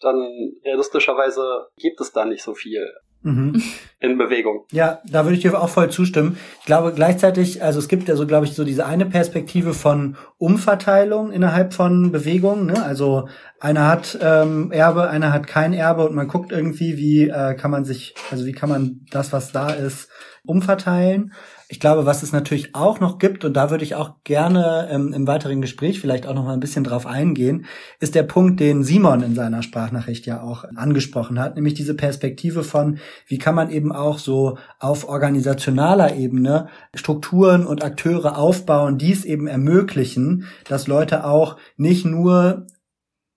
dann 0.00 0.52
realistischerweise 0.64 1.68
gibt 1.76 2.00
es 2.00 2.12
da 2.12 2.24
nicht 2.24 2.42
so 2.42 2.54
viel 2.54 2.86
mhm. 3.26 3.62
in 4.00 4.16
Bewegung. 4.16 4.64
Ja, 4.72 5.00
da 5.06 5.24
würde 5.24 5.36
ich 5.36 5.42
dir 5.42 5.60
auch 5.60 5.68
voll 5.68 5.90
zustimmen. 5.90 6.38
Ich 6.60 6.66
glaube 6.66 6.92
gleichzeitig, 6.92 7.62
also 7.62 7.78
es 7.78 7.88
gibt 7.88 8.08
ja 8.08 8.16
so, 8.16 8.26
glaube 8.26 8.46
ich, 8.46 8.54
so 8.54 8.64
diese 8.64 8.86
eine 8.86 9.06
Perspektive 9.06 9.74
von 9.74 10.16
Umverteilung 10.38 11.32
innerhalb 11.32 11.74
von 11.74 12.12
Bewegungen. 12.12 12.66
Ne? 12.66 12.82
Also 12.82 13.28
einer 13.60 13.86
hat 13.88 14.18
ähm, 14.22 14.70
Erbe, 14.72 15.08
einer 15.08 15.32
hat 15.32 15.46
kein 15.46 15.72
Erbe 15.72 16.06
und 16.06 16.14
man 16.14 16.28
guckt 16.28 16.52
irgendwie, 16.52 16.96
wie 16.96 17.28
äh, 17.28 17.54
kann 17.54 17.70
man 17.70 17.84
sich, 17.84 18.14
also 18.30 18.46
wie 18.46 18.52
kann 18.52 18.68
man 18.68 19.06
das, 19.10 19.32
was 19.32 19.52
da 19.52 19.70
ist, 19.70 20.08
umverteilen. 20.44 21.32
Ich 21.68 21.80
glaube, 21.80 22.06
was 22.06 22.22
es 22.22 22.30
natürlich 22.30 22.76
auch 22.76 23.00
noch 23.00 23.18
gibt, 23.18 23.44
und 23.44 23.54
da 23.54 23.70
würde 23.70 23.82
ich 23.82 23.96
auch 23.96 24.22
gerne 24.22 24.88
ähm, 24.88 25.12
im 25.12 25.26
weiteren 25.26 25.60
Gespräch 25.60 26.00
vielleicht 26.00 26.24
auch 26.28 26.34
noch 26.34 26.44
mal 26.44 26.52
ein 26.52 26.60
bisschen 26.60 26.84
drauf 26.84 27.06
eingehen, 27.06 27.66
ist 27.98 28.14
der 28.14 28.22
Punkt, 28.22 28.60
den 28.60 28.84
Simon 28.84 29.22
in 29.22 29.34
seiner 29.34 29.64
Sprachnachricht 29.64 30.26
ja 30.26 30.42
auch 30.42 30.64
angesprochen 30.76 31.40
hat, 31.40 31.56
nämlich 31.56 31.74
diese 31.74 31.94
Perspektive 31.94 32.62
von, 32.62 32.98
wie 33.26 33.38
kann 33.38 33.56
man 33.56 33.70
eben 33.70 33.90
auch 33.90 34.18
so 34.18 34.58
auf 34.78 35.08
organisationaler 35.08 36.14
Ebene 36.14 36.68
Strukturen 36.94 37.66
und 37.66 37.82
Akteure 37.82 38.38
aufbauen, 38.38 38.96
die 38.96 39.10
es 39.10 39.24
eben 39.24 39.48
ermöglichen, 39.48 40.44
dass 40.68 40.86
Leute 40.86 41.24
auch 41.24 41.56
nicht 41.76 42.04
nur 42.04 42.68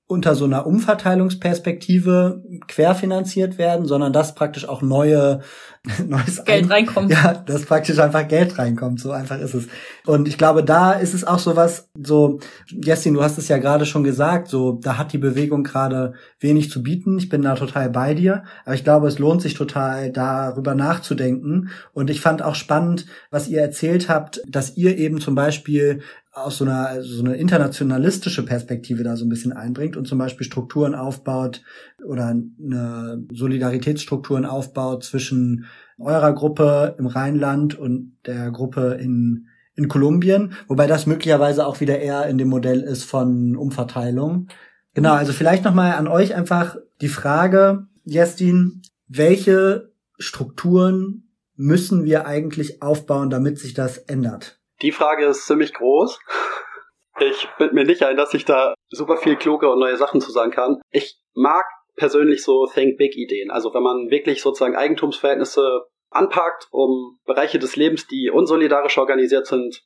unter 0.10 0.34
so 0.34 0.46
einer 0.46 0.66
Umverteilungsperspektive 0.66 2.44
querfinanziert 2.68 3.60
werden, 3.60 3.86
sondern 3.86 4.12
dass 4.12 4.34
praktisch 4.34 4.68
auch 4.68 4.82
neue 4.82 5.42
neues 6.08 6.44
Geld 6.46 6.64
Ein 6.64 6.72
reinkommt. 6.72 7.12
Ja, 7.12 7.36
dass 7.36 7.66
praktisch 7.66 8.00
einfach 8.00 8.28
Geld 8.28 8.58
reinkommt, 8.58 9.00
so 9.00 9.12
einfach 9.12 9.40
ist 9.40 9.54
es. 9.54 9.68
Und 10.08 10.28
ich 10.28 10.40
glaube, 10.40 10.64
da 10.64 10.94
ist 10.94 11.14
es 11.14 11.24
auch 11.24 11.38
so 11.38 11.56
was, 11.56 11.90
so, 11.96 12.40
Jessin, 12.68 13.14
du 13.14 13.22
hast 13.22 13.38
es 13.38 13.50
ja 13.50 13.60
gerade 13.60 13.86
schon 13.86 14.04
gesagt, 14.04 14.48
so, 14.48 14.80
da 14.82 14.98
hat 14.98 15.14
die 15.14 15.20
Bewegung 15.20 15.64
gerade 15.64 16.14
wenig 16.40 16.72
zu 16.72 16.82
bieten. 16.82 17.20
Ich 17.20 17.30
bin 17.30 17.44
da 17.44 17.54
total 17.54 17.92
bei 17.92 18.16
dir, 18.16 18.44
aber 18.66 18.74
ich 18.74 18.84
glaube, 18.84 19.08
es 19.08 19.20
lohnt 19.20 19.44
sich 19.44 19.54
total, 19.54 20.12
darüber 20.12 20.74
nachzudenken. 20.74 21.70
Und 21.94 22.10
ich 22.10 22.20
fand 22.20 22.42
auch 22.42 22.56
spannend, 22.56 23.06
was 23.30 23.48
ihr 23.48 23.62
erzählt 23.62 24.10
habt, 24.10 24.42
dass 24.48 24.76
ihr 24.76 24.98
eben 24.98 25.22
zum 25.22 25.36
Beispiel 25.36 26.02
aus 26.44 26.58
so 26.58 26.66
einer 26.66 27.02
so 27.04 27.24
eine 27.24 27.36
internationalistische 27.36 28.46
Perspektive 28.46 29.04
da 29.04 29.16
so 29.16 29.26
ein 29.26 29.30
bisschen 29.30 29.54
einbringt 29.54 29.98
und 29.98 30.08
zum 30.08 30.18
Beispiel 30.18 30.46
Strukturen 30.46 30.96
aufbaut 30.96 31.62
oder 32.06 32.28
eine 32.28 33.26
Solidaritätsstrukturen 33.32 34.46
aufbaut 34.46 35.04
zwischen 35.04 35.66
eurer 35.98 36.34
Gruppe 36.34 36.96
im 36.98 37.08
Rheinland 37.08 37.78
und 37.78 38.18
der 38.26 38.52
Gruppe 38.52 38.98
in 39.02 39.48
in 39.80 39.88
Kolumbien, 39.88 40.54
wobei 40.68 40.88
das 40.88 41.06
möglicherweise 41.06 41.66
auch 41.66 41.80
wieder 41.80 42.00
eher 42.00 42.28
in 42.28 42.38
dem 42.38 42.50
Modell 42.50 42.82
ist 42.82 43.04
von 43.04 43.56
Umverteilung. 43.56 44.50
Genau, 44.94 45.14
also 45.14 45.32
vielleicht 45.32 45.64
noch 45.64 45.74
mal 45.74 45.94
an 45.94 46.08
euch 46.08 46.36
einfach 46.36 46.76
die 47.02 47.08
Frage, 47.08 47.88
Jestin, 48.04 48.82
welche 49.08 49.94
Strukturen 50.18 51.30
müssen 51.56 52.04
wir 52.04 52.26
eigentlich 52.26 52.82
aufbauen, 52.82 53.30
damit 53.30 53.58
sich 53.58 53.74
das 53.74 53.98
ändert? 53.98 54.59
Die 54.82 54.92
Frage 54.92 55.26
ist 55.26 55.46
ziemlich 55.46 55.74
groß. 55.74 56.20
Ich 57.20 57.48
bin 57.58 57.74
mir 57.74 57.84
nicht 57.84 58.04
ein, 58.04 58.16
dass 58.16 58.34
ich 58.34 58.46
da 58.46 58.74
super 58.90 59.18
viel 59.18 59.36
kluge 59.36 59.70
und 59.70 59.80
neue 59.80 59.98
Sachen 59.98 60.22
zu 60.22 60.32
sagen 60.32 60.52
kann. 60.52 60.80
Ich 60.90 61.18
mag 61.34 61.66
persönlich 61.96 62.44
so 62.44 62.66
Think 62.66 62.98
Big 62.98 63.16
Ideen. 63.18 63.52
Also 63.52 63.74
wenn 63.74 63.84
man 63.84 64.10
wirklich 64.10 64.42
sozusagen 64.42 64.76
Eigentumsverhältnisse 64.76 65.82
anpackt, 66.10 66.68
um 66.72 67.20
Bereiche 67.26 67.60
des 67.60 67.76
Lebens, 67.76 68.08
die 68.08 68.32
unsolidarisch 68.32 68.98
organisiert 68.98 69.48
sind, 69.48 69.84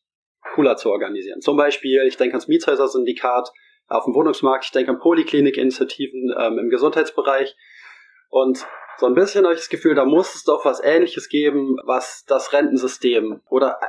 cooler 0.53 0.77
zu 0.77 0.91
organisieren. 0.91 1.41
Zum 1.41 1.57
Beispiel, 1.57 2.03
ich 2.07 2.17
denke 2.17 2.33
ans 2.33 2.47
Mietshäuser-Syndikat 2.47 3.49
auf 3.87 4.05
dem 4.05 4.13
Wohnungsmarkt, 4.13 4.65
ich 4.65 4.71
denke 4.71 4.91
an 4.91 4.99
Poliklinik-Initiativen 4.99 6.33
ähm, 6.37 6.59
im 6.59 6.69
Gesundheitsbereich. 6.69 7.55
Und 8.29 8.65
so 8.97 9.07
ein 9.07 9.15
bisschen 9.15 9.43
habe 9.45 9.55
ich 9.55 9.61
das 9.61 9.69
Gefühl, 9.69 9.95
da 9.95 10.05
muss 10.05 10.35
es 10.35 10.43
doch 10.43 10.65
was 10.65 10.81
Ähnliches 10.83 11.29
geben, 11.29 11.77
was 11.85 12.23
das 12.25 12.53
Rentensystem 12.53 13.41
oder 13.49 13.79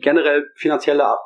generell 0.00 0.50
finanzielle 0.54 1.16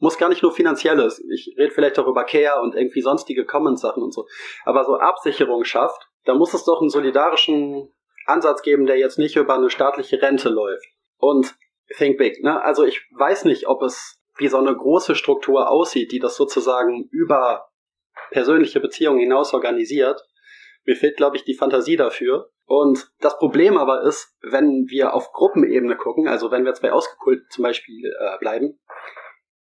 muss 0.00 0.18
gar 0.18 0.28
nicht 0.28 0.42
nur 0.42 0.52
finanzielles. 0.52 1.22
Ich 1.32 1.54
rede 1.58 1.72
vielleicht 1.72 1.98
auch 1.98 2.06
über 2.06 2.24
Care 2.24 2.60
und 2.60 2.74
irgendwie 2.74 3.00
sonstige 3.00 3.44
Commons-Sachen 3.44 4.02
und 4.02 4.12
so. 4.12 4.26
Aber 4.64 4.84
so 4.84 4.96
Absicherung 4.96 5.64
schafft, 5.64 6.08
da 6.24 6.34
muss 6.34 6.54
es 6.54 6.64
doch 6.64 6.80
einen 6.80 6.90
solidarischen 6.90 7.92
Ansatz 8.26 8.62
geben, 8.62 8.86
der 8.86 8.98
jetzt 8.98 9.18
nicht 9.18 9.36
über 9.36 9.54
eine 9.54 9.70
staatliche 9.70 10.20
Rente 10.22 10.50
läuft. 10.50 10.86
Und 11.16 11.54
think 11.96 12.18
big, 12.18 12.42
ne? 12.42 12.62
Also 12.62 12.84
ich 12.84 13.02
weiß 13.16 13.44
nicht, 13.44 13.66
ob 13.66 13.82
es 13.82 14.20
wie 14.36 14.48
so 14.48 14.58
eine 14.58 14.76
große 14.76 15.14
Struktur 15.16 15.68
aussieht, 15.68 16.12
die 16.12 16.20
das 16.20 16.36
sozusagen 16.36 17.08
über 17.10 17.68
persönliche 18.30 18.78
Beziehungen 18.78 19.18
hinaus 19.18 19.52
organisiert. 19.52 20.20
Mir 20.84 20.96
fehlt, 20.96 21.16
glaube 21.16 21.36
ich, 21.36 21.44
die 21.44 21.54
Fantasie 21.54 21.96
dafür. 21.96 22.50
Und 22.68 23.10
das 23.20 23.38
Problem 23.38 23.78
aber 23.78 24.02
ist, 24.02 24.36
wenn 24.42 24.84
wir 24.88 25.14
auf 25.14 25.32
Gruppenebene 25.32 25.96
gucken, 25.96 26.28
also 26.28 26.50
wenn 26.50 26.64
wir 26.64 26.68
jetzt 26.68 26.82
bei 26.82 26.92
Ausgekult 26.92 27.50
zum 27.50 27.62
Beispiel 27.62 28.04
äh, 28.06 28.38
bleiben, 28.38 28.78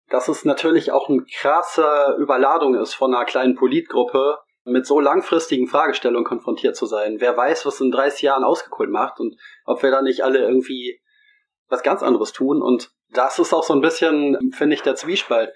dass 0.09 0.27
es 0.27 0.43
natürlich 0.43 0.91
auch 0.91 1.07
eine 1.07 1.23
krasse 1.23 2.17
Überladung 2.19 2.75
ist 2.75 2.93
von 2.93 3.15
einer 3.15 3.23
kleinen 3.23 3.55
Politgruppe, 3.55 4.39
mit 4.65 4.85
so 4.85 4.99
langfristigen 4.99 5.67
Fragestellungen 5.67 6.25
konfrontiert 6.25 6.75
zu 6.75 6.85
sein. 6.85 7.21
Wer 7.21 7.37
weiß, 7.37 7.65
was 7.65 7.79
in 7.79 7.91
30 7.91 8.23
Jahren 8.23 8.43
ausgekult 8.43 8.89
macht 8.89 9.21
und 9.21 9.37
ob 9.63 9.81
wir 9.81 9.91
da 9.91 10.01
nicht 10.01 10.25
alle 10.25 10.39
irgendwie 10.39 11.01
was 11.69 11.83
ganz 11.83 12.03
anderes 12.03 12.33
tun. 12.33 12.61
Und 12.61 12.91
das 13.11 13.39
ist 13.39 13.53
auch 13.53 13.63
so 13.63 13.73
ein 13.73 13.79
bisschen, 13.79 14.51
finde 14.51 14.75
ich, 14.75 14.81
der 14.81 14.95
Zwiespalt. 14.95 15.53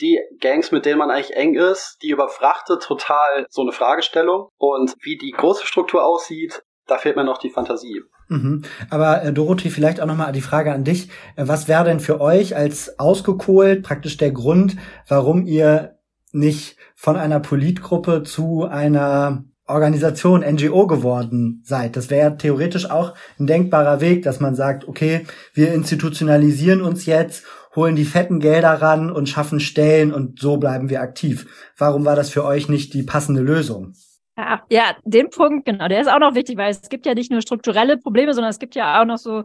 Die 0.00 0.18
Gangs, 0.40 0.72
mit 0.72 0.86
denen 0.86 0.98
man 0.98 1.10
eigentlich 1.10 1.36
eng 1.36 1.54
ist, 1.56 1.98
die 2.02 2.08
überfrachtet 2.08 2.82
total 2.82 3.46
so 3.50 3.60
eine 3.60 3.72
Fragestellung. 3.72 4.48
Und 4.56 4.94
wie 5.02 5.18
die 5.18 5.32
große 5.32 5.66
Struktur 5.66 6.02
aussieht, 6.02 6.63
da 6.86 6.98
fehlt 6.98 7.16
mir 7.16 7.24
noch 7.24 7.38
die 7.38 7.50
Fantasie. 7.50 8.02
Mhm. 8.28 8.62
Aber 8.90 9.22
äh, 9.22 9.32
Dorothee, 9.32 9.70
vielleicht 9.70 10.00
auch 10.00 10.06
nochmal 10.06 10.32
die 10.32 10.40
Frage 10.40 10.72
an 10.72 10.84
dich. 10.84 11.08
Äh, 11.36 11.46
was 11.46 11.68
wäre 11.68 11.84
denn 11.84 12.00
für 12.00 12.20
euch 12.20 12.56
als 12.56 12.98
ausgekohlt 12.98 13.82
praktisch 13.82 14.16
der 14.16 14.32
Grund, 14.32 14.76
warum 15.08 15.46
ihr 15.46 15.98
nicht 16.32 16.76
von 16.94 17.16
einer 17.16 17.40
Politgruppe 17.40 18.22
zu 18.22 18.64
einer 18.64 19.44
Organisation, 19.66 20.40
NGO 20.42 20.86
geworden 20.86 21.62
seid. 21.64 21.96
Das 21.96 22.10
wäre 22.10 22.36
theoretisch 22.36 22.90
auch 22.90 23.14
ein 23.38 23.46
denkbarer 23.46 24.02
Weg, 24.02 24.22
dass 24.22 24.38
man 24.38 24.54
sagt, 24.54 24.86
okay, 24.86 25.26
wir 25.54 25.72
institutionalisieren 25.72 26.82
uns 26.82 27.06
jetzt, 27.06 27.44
holen 27.74 27.96
die 27.96 28.04
fetten 28.04 28.40
Gelder 28.40 28.82
ran 28.82 29.10
und 29.10 29.28
schaffen 29.28 29.60
Stellen 29.60 30.12
und 30.12 30.38
so 30.38 30.58
bleiben 30.58 30.90
wir 30.90 31.00
aktiv. 31.00 31.46
Warum 31.78 32.04
war 32.04 32.14
das 32.14 32.28
für 32.28 32.44
euch 32.44 32.68
nicht 32.68 32.92
die 32.92 33.04
passende 33.04 33.40
Lösung? 33.40 33.94
Ja, 34.36 34.64
ja, 34.68 34.96
den 35.04 35.30
Punkt, 35.30 35.64
genau, 35.64 35.86
der 35.86 36.00
ist 36.00 36.08
auch 36.08 36.18
noch 36.18 36.34
wichtig, 36.34 36.56
weil 36.56 36.70
es 36.70 36.88
gibt 36.88 37.06
ja 37.06 37.14
nicht 37.14 37.30
nur 37.30 37.40
strukturelle 37.40 37.98
Probleme, 37.98 38.34
sondern 38.34 38.50
es 38.50 38.58
gibt 38.58 38.74
ja 38.74 39.00
auch 39.00 39.04
noch 39.04 39.18
so, 39.18 39.44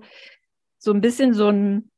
so 0.80 0.92
ein 0.92 1.02
bisschen 1.02 1.34
so 1.34 1.50
ein 1.50 1.92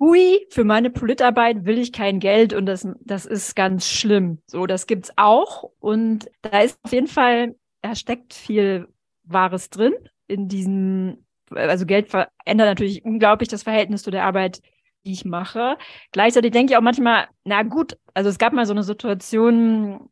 Hui, 0.00 0.46
für 0.50 0.64
meine 0.64 0.90
Politarbeit 0.90 1.64
will 1.64 1.78
ich 1.78 1.92
kein 1.92 2.20
Geld 2.20 2.52
und 2.52 2.66
das, 2.66 2.86
das 3.00 3.26
ist 3.26 3.56
ganz 3.56 3.88
schlimm. 3.88 4.42
So, 4.46 4.66
das 4.66 4.86
gibt's 4.86 5.12
auch. 5.16 5.70
Und 5.80 6.30
da 6.42 6.60
ist 6.60 6.78
auf 6.82 6.92
jeden 6.92 7.06
Fall, 7.06 7.56
da 7.82 7.94
steckt 7.94 8.34
viel 8.34 8.88
Wahres 9.24 9.70
drin 9.70 9.94
in 10.26 10.48
diesem, 10.48 11.24
also 11.50 11.86
Geld 11.86 12.08
verändert 12.10 12.68
natürlich 12.68 13.04
unglaublich 13.04 13.48
das 13.48 13.62
Verhältnis 13.62 14.02
zu 14.02 14.10
der 14.10 14.24
Arbeit, 14.24 14.60
die 15.04 15.12
ich 15.12 15.24
mache. 15.24 15.78
Gleichzeitig 16.12 16.52
denke 16.52 16.72
ich 16.72 16.76
auch 16.76 16.82
manchmal, 16.82 17.28
na 17.44 17.62
gut, 17.62 17.96
also 18.14 18.28
es 18.28 18.38
gab 18.38 18.52
mal 18.52 18.66
so 18.66 18.74
eine 18.74 18.82
Situation, 18.82 20.10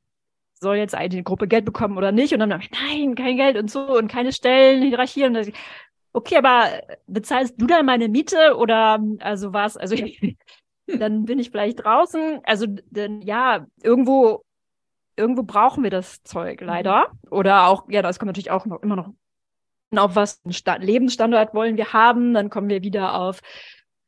soll 0.61 0.77
jetzt 0.77 0.95
eine 0.95 1.23
Gruppe 1.23 1.49
Geld 1.49 1.65
bekommen 1.65 1.99
oder 1.99 2.13
nicht? 2.13 2.33
Und 2.33 2.41
dann, 2.41 2.49
nein, 2.49 3.15
kein 3.15 3.37
Geld 3.37 3.57
und 3.57 3.71
so 3.71 3.97
und 3.97 4.09
keine 4.09 4.33
Stellen, 4.33 4.83
Hierarchie. 4.83 5.25
Und 5.25 5.35
das, 5.35 5.49
okay, 6.13 6.37
aber 6.37 6.83
bezahlst 7.07 7.55
du 7.59 7.67
dann 7.67 7.87
meine 7.87 8.09
Miete 8.09 8.57
oder 8.57 9.03
also 9.21 9.53
was? 9.53 9.77
Also 9.77 9.97
dann 10.87 11.25
bin 11.25 11.39
ich 11.39 11.51
vielleicht 11.51 11.85
draußen. 11.85 12.41
Also 12.45 12.67
denn 12.67 13.23
ja, 13.23 13.67
irgendwo 13.83 14.43
irgendwo 15.17 15.43
brauchen 15.43 15.83
wir 15.83 15.91
das 15.91 16.23
Zeug 16.23 16.61
leider. 16.61 17.11
Oder 17.31 17.69
auch, 17.69 17.89
ja, 17.89 18.03
das 18.03 18.19
kommt 18.19 18.29
natürlich 18.29 18.51
auch 18.51 18.67
noch 18.67 18.83
immer 18.83 18.97
noch 18.97 19.13
auf 19.95 20.15
was 20.15 20.43
einen 20.45 20.83
Lebensstandard 20.83 21.55
wollen 21.55 21.77
wir 21.77 21.93
haben. 21.93 22.35
Dann 22.35 22.51
kommen 22.51 22.69
wir 22.69 22.83
wieder 22.83 23.15
auf 23.15 23.41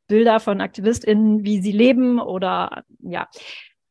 Bilder 0.07 0.39
von 0.39 0.61
AktivistInnen, 0.61 1.43
wie 1.43 1.61
sie 1.61 1.71
leben 1.71 2.19
oder 2.19 2.83
ja, 2.99 3.27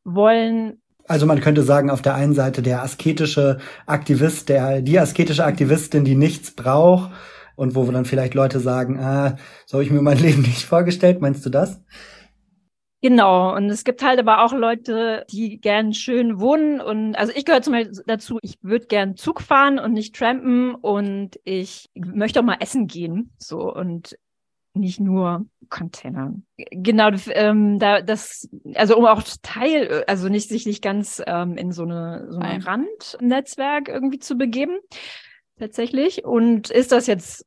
wollen 0.03 0.81
also 1.09 1.25
man 1.25 1.41
könnte 1.41 1.63
sagen, 1.63 1.89
auf 1.89 2.03
der 2.03 2.13
einen 2.13 2.33
Seite 2.33 2.61
der 2.61 2.83
asketische 2.83 3.57
Aktivist, 3.87 4.47
der, 4.47 4.81
die 4.81 4.99
asketische 4.99 5.43
Aktivistin, 5.43 6.05
die 6.05 6.15
nichts 6.15 6.51
braucht 6.51 7.11
und 7.55 7.73
wo 7.75 7.83
dann 7.91 8.05
vielleicht 8.05 8.35
Leute 8.35 8.59
sagen, 8.59 8.99
ah, 8.99 9.35
so 9.65 9.77
habe 9.77 9.83
ich 9.83 9.91
mir 9.91 10.03
mein 10.03 10.17
Leben 10.21 10.43
nicht 10.43 10.63
vorgestellt. 10.63 11.19
Meinst 11.19 11.43
du 11.45 11.49
das? 11.49 11.81
Genau, 13.01 13.55
und 13.55 13.69
es 13.69 13.85
gibt 13.85 14.03
halt 14.03 14.19
aber 14.19 14.43
auch 14.43 14.53
Leute, 14.53 15.25
die 15.31 15.59
gern 15.59 15.93
schön 15.93 16.39
wohnen. 16.39 16.79
Und 16.79 17.15
also 17.15 17.33
ich 17.35 17.43
gehöre 17.43 17.63
zum 17.63 17.73
Beispiel 17.73 18.03
dazu, 18.05 18.37
ich 18.43 18.59
würde 18.61 18.85
gern 18.85 19.15
Zug 19.15 19.41
fahren 19.41 19.79
und 19.79 19.93
nicht 19.93 20.15
trampen. 20.15 20.75
Und 20.75 21.39
ich 21.43 21.89
möchte 21.95 22.39
auch 22.39 22.43
mal 22.43 22.57
essen 22.59 22.87
gehen, 22.87 23.31
so. 23.39 23.73
Und 23.73 24.15
nicht 24.73 24.99
nur 24.99 25.45
Container. 25.69 26.33
Genau, 26.71 27.09
ähm, 27.29 27.79
da 27.79 28.01
das, 28.01 28.49
also 28.75 28.97
um 28.97 29.05
auch 29.05 29.23
Teil, 29.41 30.03
also 30.07 30.29
nicht 30.29 30.49
sich 30.49 30.65
nicht 30.65 30.83
ganz 30.83 31.21
ähm, 31.25 31.57
in 31.57 31.71
so 31.71 31.83
eine 31.83 32.27
so 32.29 32.39
ein 32.39 32.61
Randnetzwerk 32.61 33.87
irgendwie 33.87 34.19
zu 34.19 34.35
begeben, 34.35 34.79
tatsächlich. 35.57 36.25
Und 36.25 36.69
ist 36.69 36.91
das 36.91 37.07
jetzt, 37.07 37.45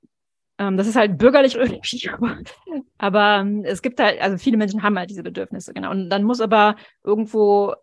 ähm, 0.58 0.76
das 0.76 0.86
ist 0.86 0.96
halt 0.96 1.18
bürgerlich 1.18 1.56
irgendwie, 1.56 2.08
aber, 2.12 2.38
aber 2.98 3.40
ähm, 3.40 3.64
es 3.64 3.82
gibt 3.82 4.00
halt, 4.00 4.20
also 4.20 4.36
viele 4.38 4.56
Menschen 4.56 4.82
haben 4.82 4.98
halt 4.98 5.10
diese 5.10 5.22
Bedürfnisse, 5.22 5.72
genau. 5.72 5.90
Und 5.90 6.10
dann 6.10 6.24
muss 6.24 6.40
aber 6.40 6.76
irgendwo 7.02 7.74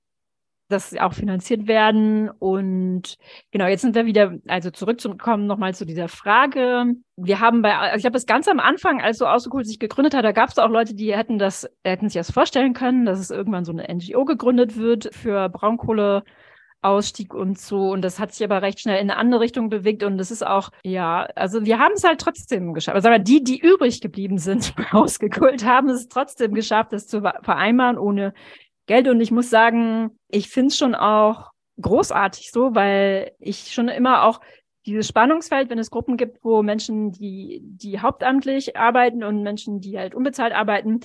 das 0.69 0.95
auch 0.97 1.13
finanziert 1.13 1.67
werden. 1.67 2.29
Und 2.29 3.17
genau, 3.51 3.67
jetzt 3.67 3.81
sind 3.81 3.95
wir 3.95 4.05
wieder, 4.05 4.35
also 4.47 4.71
zurückzukommen 4.71 5.47
nochmal 5.47 5.73
zu 5.73 5.85
dieser 5.85 6.07
Frage. 6.07 6.93
Wir 7.17 7.39
haben 7.39 7.61
bei, 7.61 7.75
also 7.75 7.99
ich 7.99 8.05
habe 8.05 8.13
das 8.13 8.25
ganz 8.25 8.47
am 8.47 8.59
Anfang, 8.59 9.01
als 9.01 9.17
so 9.17 9.25
Ausgekult 9.25 9.67
sich 9.67 9.79
gegründet 9.79 10.13
hat, 10.13 10.23
da 10.23 10.31
gab 10.31 10.49
es 10.49 10.57
auch 10.57 10.69
Leute, 10.69 10.93
die 10.95 11.15
hätten 11.15 11.39
das, 11.39 11.69
hätten 11.83 12.07
sich 12.07 12.19
das 12.19 12.31
vorstellen 12.31 12.73
können, 12.73 13.05
dass 13.05 13.19
es 13.19 13.31
irgendwann 13.31 13.65
so 13.65 13.71
eine 13.71 13.93
NGO 13.93 14.25
gegründet 14.25 14.77
wird 14.77 15.13
für 15.13 15.49
Braunkohle. 15.49 16.23
Ausstieg 16.81 17.33
und 17.33 17.59
so. 17.59 17.91
Und 17.91 18.01
das 18.03 18.19
hat 18.19 18.31
sich 18.33 18.43
aber 18.43 18.61
recht 18.61 18.79
schnell 18.79 19.01
in 19.01 19.09
eine 19.09 19.19
andere 19.19 19.41
Richtung 19.41 19.69
bewegt. 19.69 20.03
Und 20.03 20.17
das 20.17 20.31
ist 20.31 20.45
auch, 20.45 20.69
ja, 20.83 21.23
also 21.35 21.65
wir 21.65 21.79
haben 21.79 21.93
es 21.95 22.03
halt 22.03 22.21
trotzdem 22.21 22.73
geschafft. 22.73 22.95
Also 22.95 23.09
aber 23.09 23.19
die, 23.19 23.43
die 23.43 23.59
übrig 23.59 24.01
geblieben 24.01 24.37
sind, 24.37 24.73
ausgekult 24.91 25.65
haben 25.65 25.89
es 25.89 26.07
trotzdem 26.07 26.53
geschafft, 26.53 26.93
das 26.93 27.07
zu 27.07 27.21
vereinbaren, 27.21 27.97
ohne 27.97 28.33
Geld. 28.89 29.07
Und 29.07 29.21
ich 29.21 29.31
muss 29.31 29.49
sagen, 29.49 30.17
ich 30.29 30.49
finde 30.49 30.69
es 30.69 30.77
schon 30.77 30.95
auch 30.95 31.51
großartig 31.79 32.51
so, 32.51 32.75
weil 32.75 33.31
ich 33.39 33.71
schon 33.71 33.87
immer 33.87 34.23
auch 34.23 34.41
dieses 34.85 35.07
Spannungsfeld, 35.07 35.69
wenn 35.69 35.77
es 35.77 35.91
Gruppen 35.91 36.17
gibt, 36.17 36.43
wo 36.43 36.63
Menschen, 36.63 37.11
die, 37.11 37.61
die 37.63 37.99
hauptamtlich 37.99 38.75
arbeiten 38.75 39.23
und 39.23 39.43
Menschen, 39.43 39.79
die 39.79 39.99
halt 39.99 40.15
unbezahlt 40.15 40.53
arbeiten, 40.53 41.01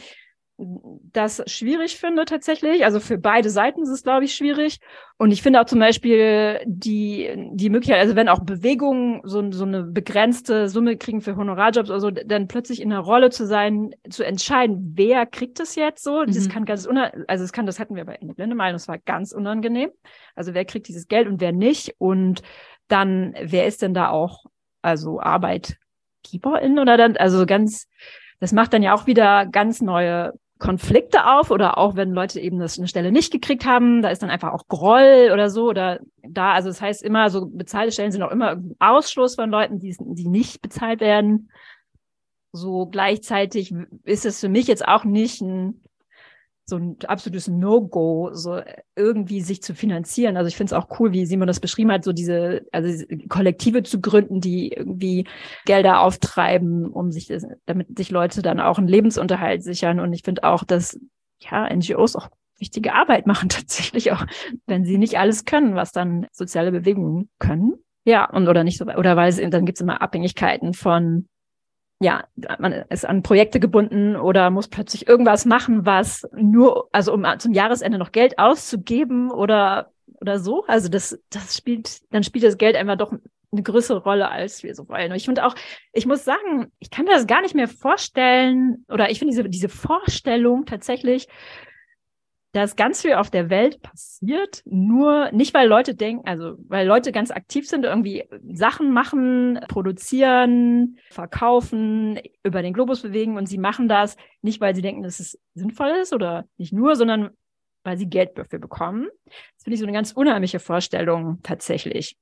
das 0.56 1.42
schwierig 1.46 1.96
finde 1.96 2.24
tatsächlich. 2.26 2.84
Also 2.84 3.00
für 3.00 3.18
beide 3.18 3.50
Seiten 3.50 3.82
ist 3.82 3.88
es, 3.88 4.04
glaube 4.04 4.24
ich, 4.24 4.34
schwierig. 4.34 4.78
Und 5.16 5.32
ich 5.32 5.42
finde 5.42 5.60
auch 5.60 5.64
zum 5.64 5.80
Beispiel 5.80 6.60
die, 6.64 7.50
die 7.52 7.70
Möglichkeit, 7.70 8.00
also 8.00 8.14
wenn 8.14 8.28
auch 8.28 8.40
Bewegungen 8.40 9.20
so, 9.24 9.50
so 9.50 9.64
eine 9.64 9.82
begrenzte 9.82 10.68
Summe 10.68 10.96
kriegen 10.96 11.20
für 11.20 11.36
Honorarjobs, 11.36 11.90
also 11.90 12.10
dann 12.10 12.46
plötzlich 12.46 12.80
in 12.80 12.90
der 12.90 13.00
Rolle 13.00 13.30
zu 13.30 13.46
sein, 13.46 13.94
zu 14.08 14.24
entscheiden, 14.24 14.92
wer 14.94 15.26
kriegt 15.26 15.58
das 15.58 15.74
jetzt 15.74 16.04
so, 16.04 16.22
mhm. 16.22 16.26
das 16.26 16.48
kann 16.48 16.64
ganz, 16.64 16.86
also 17.26 17.44
es 17.44 17.52
kann, 17.52 17.66
das 17.66 17.80
hatten 17.80 17.96
wir 17.96 18.04
bei 18.04 18.14
Ende 18.14 18.34
Blinde 18.34 18.54
mal, 18.54 18.72
das 18.72 18.86
war 18.86 18.98
ganz 18.98 19.32
unangenehm. 19.32 19.90
Also 20.36 20.54
wer 20.54 20.64
kriegt 20.64 20.86
dieses 20.86 21.08
Geld 21.08 21.26
und 21.26 21.40
wer 21.40 21.52
nicht? 21.52 21.96
Und 21.98 22.42
dann, 22.86 23.34
wer 23.40 23.66
ist 23.66 23.82
denn 23.82 23.94
da 23.94 24.10
auch, 24.10 24.44
also 24.82 25.20
Arbeitgeberin 25.20 26.78
oder 26.78 26.96
dann, 26.96 27.16
also 27.16 27.44
ganz, 27.44 27.88
das 28.38 28.52
macht 28.52 28.72
dann 28.72 28.82
ja 28.82 28.94
auch 28.94 29.06
wieder 29.06 29.46
ganz 29.46 29.80
neue 29.80 30.32
Konflikte 30.58 31.26
auf 31.26 31.50
oder 31.50 31.78
auch 31.78 31.96
wenn 31.96 32.12
Leute 32.12 32.40
eben 32.40 32.58
das 32.58 32.78
eine 32.78 32.88
Stelle 32.88 33.10
nicht 33.10 33.32
gekriegt 33.32 33.66
haben, 33.66 34.02
da 34.02 34.10
ist 34.10 34.22
dann 34.22 34.30
einfach 34.30 34.52
auch 34.52 34.68
Groll 34.68 35.30
oder 35.32 35.50
so 35.50 35.68
oder 35.68 36.00
da, 36.22 36.52
also 36.52 36.68
das 36.68 36.80
heißt 36.80 37.02
immer, 37.02 37.28
so 37.30 37.46
bezahlte 37.46 37.92
Stellen 37.92 38.12
sind 38.12 38.22
auch 38.22 38.30
immer 38.30 38.62
Ausschluss 38.78 39.34
von 39.34 39.50
Leuten, 39.50 39.80
die, 39.80 39.96
die 39.98 40.28
nicht 40.28 40.62
bezahlt 40.62 41.00
werden. 41.00 41.50
So 42.52 42.86
gleichzeitig 42.86 43.74
ist 44.04 44.24
es 44.24 44.40
für 44.40 44.48
mich 44.48 44.68
jetzt 44.68 44.86
auch 44.86 45.04
nicht 45.04 45.40
ein 45.40 45.82
so 46.66 46.76
ein 46.76 46.96
absolutes 47.06 47.48
No-Go, 47.48 48.30
so 48.32 48.60
irgendwie 48.96 49.42
sich 49.42 49.62
zu 49.62 49.74
finanzieren. 49.74 50.36
Also 50.36 50.48
ich 50.48 50.56
finde 50.56 50.74
es 50.74 50.80
auch 50.80 50.98
cool, 50.98 51.12
wie 51.12 51.26
Simon 51.26 51.46
das 51.46 51.60
beschrieben 51.60 51.92
hat, 51.92 52.04
so 52.04 52.12
diese, 52.12 52.66
also 52.72 52.88
diese 52.88 53.06
Kollektive 53.28 53.82
zu 53.82 54.00
gründen, 54.00 54.40
die 54.40 54.68
irgendwie 54.68 55.26
Gelder 55.66 56.00
auftreiben, 56.00 56.86
um 56.86 57.12
sich 57.12 57.30
damit 57.66 57.98
sich 57.98 58.10
Leute 58.10 58.40
dann 58.40 58.60
auch 58.60 58.78
einen 58.78 58.88
Lebensunterhalt 58.88 59.62
sichern. 59.62 60.00
Und 60.00 60.12
ich 60.14 60.22
finde 60.22 60.44
auch, 60.44 60.64
dass 60.64 60.98
ja 61.40 61.68
NGOs 61.68 62.16
auch 62.16 62.28
wichtige 62.58 62.94
Arbeit 62.94 63.26
machen 63.28 63.48
tatsächlich 63.50 64.12
auch, 64.12 64.24
wenn 64.66 64.84
sie 64.84 64.96
nicht 64.96 65.18
alles 65.18 65.44
können, 65.44 65.74
was 65.74 65.92
dann 65.92 66.26
soziale 66.32 66.72
Bewegungen 66.72 67.28
können. 67.38 67.74
Ja, 68.06 68.28
und 68.30 68.48
oder 68.48 68.64
nicht 68.64 68.78
so, 68.78 68.84
oder 68.84 69.16
weil 69.16 69.30
es, 69.30 69.36
dann 69.36 69.64
gibt 69.64 69.78
es 69.78 69.82
immer 69.82 70.02
Abhängigkeiten 70.02 70.74
von 70.74 71.26
ja, 72.00 72.24
man 72.58 72.72
ist 72.72 73.06
an 73.06 73.22
Projekte 73.22 73.60
gebunden 73.60 74.16
oder 74.16 74.50
muss 74.50 74.68
plötzlich 74.68 75.06
irgendwas 75.06 75.44
machen, 75.44 75.86
was 75.86 76.28
nur, 76.36 76.88
also 76.92 77.14
um 77.14 77.24
zum 77.38 77.52
Jahresende 77.52 77.98
noch 77.98 78.12
Geld 78.12 78.38
auszugeben 78.38 79.30
oder 79.30 79.90
oder 80.24 80.38
so. 80.38 80.64
Also 80.66 80.88
das, 80.88 81.18
das 81.30 81.56
spielt, 81.56 82.00
dann 82.12 82.24
spielt 82.24 82.44
das 82.44 82.56
Geld 82.56 82.76
einfach 82.76 82.96
doch 82.96 83.12
eine 83.52 83.62
größere 83.62 84.02
Rolle, 84.02 84.30
als 84.30 84.62
wir 84.62 84.74
so 84.74 84.88
wollen. 84.88 85.10
Und 85.10 85.16
ich 85.16 85.26
finde 85.26 85.44
auch, 85.44 85.54
ich 85.92 86.06
muss 86.06 86.24
sagen, 86.24 86.72
ich 86.78 86.90
kann 86.90 87.04
mir 87.04 87.12
das 87.12 87.26
gar 87.26 87.42
nicht 87.42 87.54
mehr 87.54 87.68
vorstellen, 87.68 88.84
oder 88.88 89.10
ich 89.10 89.18
finde 89.18 89.32
diese, 89.32 89.48
diese 89.48 89.68
Vorstellung 89.68 90.64
tatsächlich, 90.64 91.28
dass 92.54 92.76
ganz 92.76 93.02
viel 93.02 93.14
auf 93.14 93.30
der 93.30 93.50
Welt 93.50 93.82
passiert, 93.82 94.62
nur 94.64 95.32
nicht, 95.32 95.52
weil 95.54 95.68
Leute 95.68 95.96
denken, 95.96 96.24
also 96.24 96.54
weil 96.68 96.86
Leute 96.86 97.10
ganz 97.10 97.32
aktiv 97.32 97.68
sind, 97.68 97.84
irgendwie 97.84 98.28
Sachen 98.52 98.92
machen, 98.92 99.58
produzieren, 99.68 100.98
verkaufen, 101.10 102.20
über 102.44 102.62
den 102.62 102.72
Globus 102.72 103.02
bewegen 103.02 103.36
und 103.36 103.46
sie 103.46 103.58
machen 103.58 103.88
das 103.88 104.16
nicht, 104.40 104.60
weil 104.60 104.76
sie 104.76 104.82
denken, 104.82 105.02
dass 105.02 105.18
es 105.18 105.36
sinnvoll 105.54 105.90
ist 106.00 106.12
oder 106.12 106.44
nicht 106.56 106.72
nur, 106.72 106.94
sondern 106.94 107.30
weil 107.82 107.98
sie 107.98 108.08
Geld 108.08 108.38
dafür 108.38 108.60
bekommen. 108.60 109.08
Das 109.26 109.64
finde 109.64 109.74
ich 109.74 109.80
so 109.80 109.86
eine 109.86 109.92
ganz 109.92 110.12
unheimliche 110.12 110.60
Vorstellung 110.60 111.40
tatsächlich. 111.42 112.16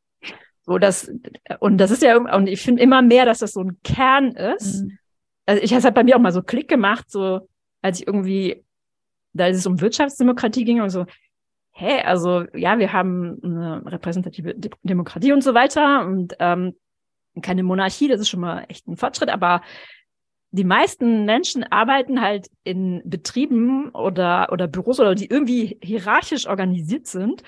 So, 0.62 0.78
das, 0.78 1.12
und 1.60 1.76
das 1.76 1.90
ist 1.90 2.02
ja, 2.02 2.16
und 2.16 2.46
ich 2.46 2.62
finde 2.62 2.82
immer 2.82 3.02
mehr, 3.02 3.26
dass 3.26 3.40
das 3.40 3.52
so 3.52 3.60
ein 3.60 3.76
Kern 3.84 4.32
ist. 4.32 4.82
Mhm. 4.82 4.98
Also 5.44 5.62
ich, 5.62 5.72
es 5.72 5.84
hat 5.84 5.94
bei 5.94 6.04
mir 6.04 6.16
auch 6.16 6.20
mal 6.20 6.32
so 6.32 6.42
Klick 6.42 6.68
gemacht, 6.68 7.10
so, 7.10 7.48
als 7.82 8.00
ich 8.00 8.06
irgendwie, 8.06 8.64
da 9.32 9.48
es 9.48 9.66
um 9.66 9.80
Wirtschaftsdemokratie 9.80 10.64
ging 10.64 10.80
und 10.80 10.90
so, 10.90 11.06
hä, 11.72 12.02
also, 12.02 12.44
ja, 12.54 12.78
wir 12.78 12.92
haben 12.92 13.38
eine 13.42 13.82
repräsentative 13.86 14.54
Demokratie 14.82 15.32
und 15.32 15.42
so 15.42 15.54
weiter 15.54 16.06
und, 16.06 16.34
ähm, 16.38 16.76
keine 17.40 17.62
Monarchie, 17.62 18.08
das 18.08 18.20
ist 18.20 18.28
schon 18.28 18.40
mal 18.40 18.66
echt 18.68 18.86
ein 18.86 18.96
Fortschritt, 18.96 19.30
aber 19.30 19.62
die 20.50 20.64
meisten 20.64 21.24
Menschen 21.24 21.64
arbeiten 21.64 22.20
halt 22.20 22.48
in 22.62 23.00
Betrieben 23.06 23.88
oder, 23.90 24.52
oder 24.52 24.68
Büros 24.68 25.00
oder 25.00 25.14
die 25.14 25.30
irgendwie 25.30 25.78
hierarchisch 25.82 26.46
organisiert 26.46 27.06
sind 27.06 27.42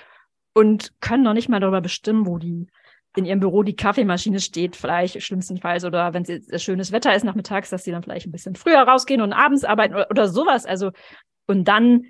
und 0.55 0.93
können 1.01 1.23
noch 1.23 1.35
nicht 1.35 1.51
mal 1.51 1.61
darüber 1.61 1.83
bestimmen, 1.83 2.27
wo 2.27 2.39
die 2.39 2.67
in 3.17 3.27
ihrem 3.27 3.41
Büro 3.41 3.63
die 3.63 3.77
Kaffeemaschine 3.77 4.41
steht, 4.41 4.75
vielleicht 4.75 5.23
schlimmstenfalls, 5.23 5.85
oder 5.85 6.15
wenn 6.15 6.25
es 6.25 6.63
schönes 6.63 6.93
Wetter 6.93 7.15
ist 7.15 7.25
nachmittags, 7.25 7.71
dass 7.71 7.85
sie 7.85 7.93
dann 7.93 8.03
vielleicht 8.03 8.27
ein 8.27 8.33
bisschen 8.33 8.57
früher 8.57 8.81
rausgehen 8.81 9.21
und 9.21 9.33
abends 9.33 9.65
arbeiten 9.65 9.95
oder, 9.95 10.11
oder 10.11 10.29
sowas. 10.29 10.67
Also, 10.67 10.91
und 11.47 11.69
dann 11.69 12.07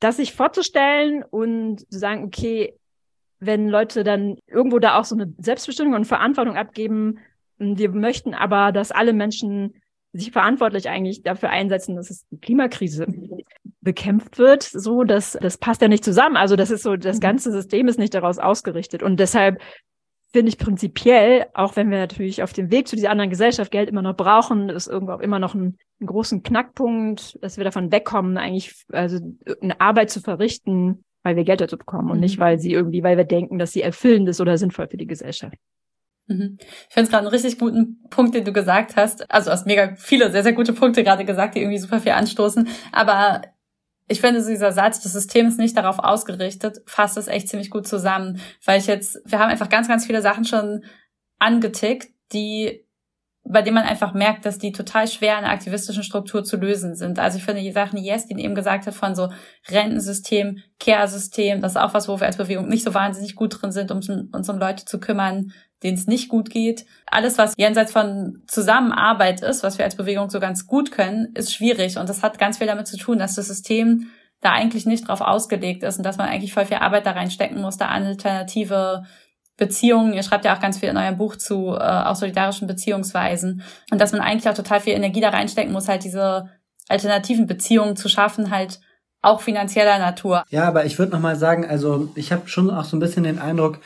das 0.00 0.16
sich 0.16 0.32
vorzustellen 0.32 1.24
und 1.24 1.80
zu 1.90 1.98
sagen, 1.98 2.24
okay, 2.24 2.74
wenn 3.40 3.68
Leute 3.68 4.04
dann 4.04 4.38
irgendwo 4.46 4.78
da 4.78 4.98
auch 4.98 5.04
so 5.04 5.14
eine 5.14 5.32
Selbstbestimmung 5.38 5.94
und 5.94 6.04
Verantwortung 6.06 6.56
abgeben, 6.56 7.18
wir 7.58 7.90
möchten 7.90 8.34
aber, 8.34 8.72
dass 8.72 8.92
alle 8.92 9.12
Menschen 9.12 9.74
sich 10.12 10.32
verantwortlich 10.32 10.88
eigentlich 10.88 11.22
dafür 11.22 11.50
einsetzen, 11.50 11.96
dass 11.96 12.10
es 12.10 12.26
die 12.30 12.38
Klimakrise 12.40 13.06
bekämpft 13.80 14.38
wird, 14.38 14.62
so, 14.62 15.04
dass 15.04 15.38
das 15.40 15.58
passt 15.58 15.82
ja 15.82 15.88
nicht 15.88 16.04
zusammen. 16.04 16.36
Also 16.36 16.56
das 16.56 16.70
ist 16.70 16.82
so, 16.82 16.96
das 16.96 17.16
mhm. 17.16 17.20
ganze 17.20 17.52
System 17.52 17.88
ist 17.88 17.98
nicht 17.98 18.14
daraus 18.14 18.38
ausgerichtet. 18.38 19.02
Und 19.02 19.18
deshalb 19.20 19.60
finde 20.30 20.50
ich 20.50 20.58
prinzipiell, 20.58 21.46
auch 21.54 21.76
wenn 21.76 21.90
wir 21.90 21.98
natürlich 21.98 22.42
auf 22.42 22.52
dem 22.52 22.70
Weg 22.70 22.86
zu 22.86 22.96
dieser 22.96 23.10
anderen 23.10 23.30
Gesellschaft 23.30 23.70
Geld 23.70 23.88
immer 23.88 24.02
noch 24.02 24.16
brauchen, 24.16 24.68
ist 24.68 24.86
irgendwo 24.86 25.12
auch 25.12 25.20
immer 25.20 25.38
noch 25.38 25.54
ein, 25.54 25.78
ein 26.00 26.06
großen 26.06 26.42
Knackpunkt, 26.42 27.38
dass 27.42 27.56
wir 27.56 27.64
davon 27.64 27.90
wegkommen, 27.90 28.36
eigentlich 28.36 28.84
also 28.92 29.18
eine 29.62 29.80
Arbeit 29.80 30.10
zu 30.10 30.20
verrichten, 30.20 31.02
weil 31.22 31.36
wir 31.36 31.44
Geld 31.44 31.60
dazu 31.60 31.78
bekommen 31.78 32.10
und 32.10 32.16
mhm. 32.16 32.22
nicht, 32.22 32.38
weil 32.38 32.58
sie 32.58 32.72
irgendwie, 32.72 33.02
weil 33.02 33.16
wir 33.16 33.24
denken, 33.24 33.58
dass 33.58 33.72
sie 33.72 33.82
erfüllend 33.82 34.28
ist 34.28 34.40
oder 34.40 34.58
sinnvoll 34.58 34.88
für 34.88 34.98
die 34.98 35.06
Gesellschaft. 35.06 35.56
Mhm. 36.26 36.58
Ich 36.60 36.94
finde 36.94 37.04
es 37.04 37.10
gerade 37.10 37.26
einen 37.26 37.34
richtig 37.34 37.58
guten 37.58 38.02
Punkt, 38.10 38.34
den 38.34 38.44
du 38.44 38.52
gesagt 38.52 38.96
hast. 38.96 39.30
Also 39.30 39.46
du 39.46 39.52
hast 39.52 39.66
mega 39.66 39.94
viele 39.96 40.30
sehr, 40.30 40.42
sehr 40.42 40.52
gute 40.52 40.74
Punkte 40.74 41.02
gerade 41.02 41.24
gesagt, 41.24 41.54
die 41.54 41.60
irgendwie 41.60 41.78
super 41.78 42.00
viel 42.00 42.12
anstoßen. 42.12 42.68
Aber 42.92 43.42
ich 44.08 44.20
finde, 44.20 44.44
dieser 44.44 44.72
Satz, 44.72 45.00
das 45.00 45.12
System 45.12 45.46
ist 45.46 45.58
nicht 45.58 45.76
darauf 45.76 45.98
ausgerichtet, 45.98 46.80
fasst 46.86 47.18
es 47.18 47.28
echt 47.28 47.48
ziemlich 47.48 47.70
gut 47.70 47.86
zusammen. 47.86 48.40
Weil 48.64 48.80
ich 48.80 48.86
jetzt, 48.86 49.20
wir 49.26 49.38
haben 49.38 49.50
einfach 49.50 49.68
ganz, 49.68 49.86
ganz 49.86 50.06
viele 50.06 50.22
Sachen 50.22 50.46
schon 50.46 50.84
angetickt, 51.38 52.08
die, 52.32 52.86
bei 53.44 53.60
denen 53.60 53.74
man 53.74 53.84
einfach 53.84 54.14
merkt, 54.14 54.46
dass 54.46 54.58
die 54.58 54.72
total 54.72 55.06
schwer 55.08 55.38
in 55.38 55.44
einer 55.44 55.52
aktivistischen 55.52 56.02
Struktur 56.02 56.42
zu 56.42 56.56
lösen 56.56 56.94
sind. 56.94 57.18
Also 57.18 57.36
ich 57.36 57.44
finde 57.44 57.60
die 57.60 57.70
Sachen, 57.70 57.96
die 57.96 58.04
Jestin 58.04 58.38
eben 58.38 58.54
gesagt 58.54 58.86
hat, 58.86 58.94
von 58.94 59.14
so 59.14 59.28
Rentensystem, 59.68 60.62
Care-System, 60.80 61.60
das 61.60 61.72
ist 61.72 61.76
auch 61.76 61.92
was, 61.92 62.08
wo 62.08 62.18
wir 62.18 62.26
als 62.26 62.38
Bewegung 62.38 62.68
nicht 62.68 62.84
so 62.84 62.94
wahnsinnig 62.94 63.36
gut 63.36 63.60
drin 63.60 63.72
sind, 63.72 63.90
um 63.90 63.98
uns 64.32 64.48
um 64.48 64.58
Leute 64.58 64.86
zu 64.86 64.98
kümmern, 65.00 65.52
denen 65.82 65.96
es 65.96 66.06
nicht 66.06 66.28
gut 66.28 66.50
geht. 66.50 66.86
Alles, 67.06 67.38
was 67.38 67.54
jenseits 67.56 67.92
von 67.92 68.42
Zusammenarbeit 68.46 69.42
ist, 69.42 69.62
was 69.62 69.78
wir 69.78 69.84
als 69.84 69.96
Bewegung 69.96 70.30
so 70.30 70.40
ganz 70.40 70.66
gut 70.66 70.90
können, 70.90 71.32
ist 71.34 71.54
schwierig. 71.54 71.98
Und 71.98 72.08
das 72.08 72.22
hat 72.22 72.38
ganz 72.38 72.58
viel 72.58 72.66
damit 72.66 72.86
zu 72.86 72.96
tun, 72.96 73.18
dass 73.18 73.36
das 73.36 73.46
System 73.46 74.10
da 74.40 74.52
eigentlich 74.52 74.86
nicht 74.86 75.08
drauf 75.08 75.20
ausgelegt 75.20 75.82
ist 75.82 75.98
und 75.98 76.04
dass 76.04 76.16
man 76.16 76.28
eigentlich 76.28 76.52
voll 76.52 76.66
viel 76.66 76.76
Arbeit 76.78 77.06
da 77.06 77.12
reinstecken 77.12 77.60
muss, 77.60 77.76
da 77.76 77.88
alternative 77.88 79.04
Beziehungen, 79.56 80.12
ihr 80.12 80.22
schreibt 80.22 80.44
ja 80.44 80.56
auch 80.56 80.60
ganz 80.60 80.78
viel 80.78 80.88
in 80.88 80.96
eurem 80.96 81.16
Buch 81.16 81.34
zu 81.34 81.74
äh, 81.74 81.80
auch 81.80 82.14
solidarischen 82.14 82.68
Beziehungsweisen 82.68 83.62
und 83.90 84.00
dass 84.00 84.12
man 84.12 84.20
eigentlich 84.20 84.48
auch 84.48 84.54
total 84.54 84.80
viel 84.80 84.94
Energie 84.94 85.20
da 85.20 85.30
reinstecken 85.30 85.72
muss, 85.72 85.88
halt 85.88 86.04
diese 86.04 86.48
alternativen 86.88 87.48
Beziehungen 87.48 87.96
zu 87.96 88.08
schaffen, 88.08 88.50
halt 88.50 88.78
auch 89.20 89.40
finanzieller 89.40 89.98
Natur. 89.98 90.44
Ja, 90.48 90.64
aber 90.64 90.84
ich 90.84 91.00
würde 91.00 91.10
noch 91.10 91.20
mal 91.20 91.34
sagen, 91.34 91.66
also 91.68 92.08
ich 92.14 92.30
habe 92.30 92.48
schon 92.48 92.70
auch 92.70 92.84
so 92.84 92.96
ein 92.96 93.00
bisschen 93.00 93.24
den 93.24 93.40
Eindruck, 93.40 93.80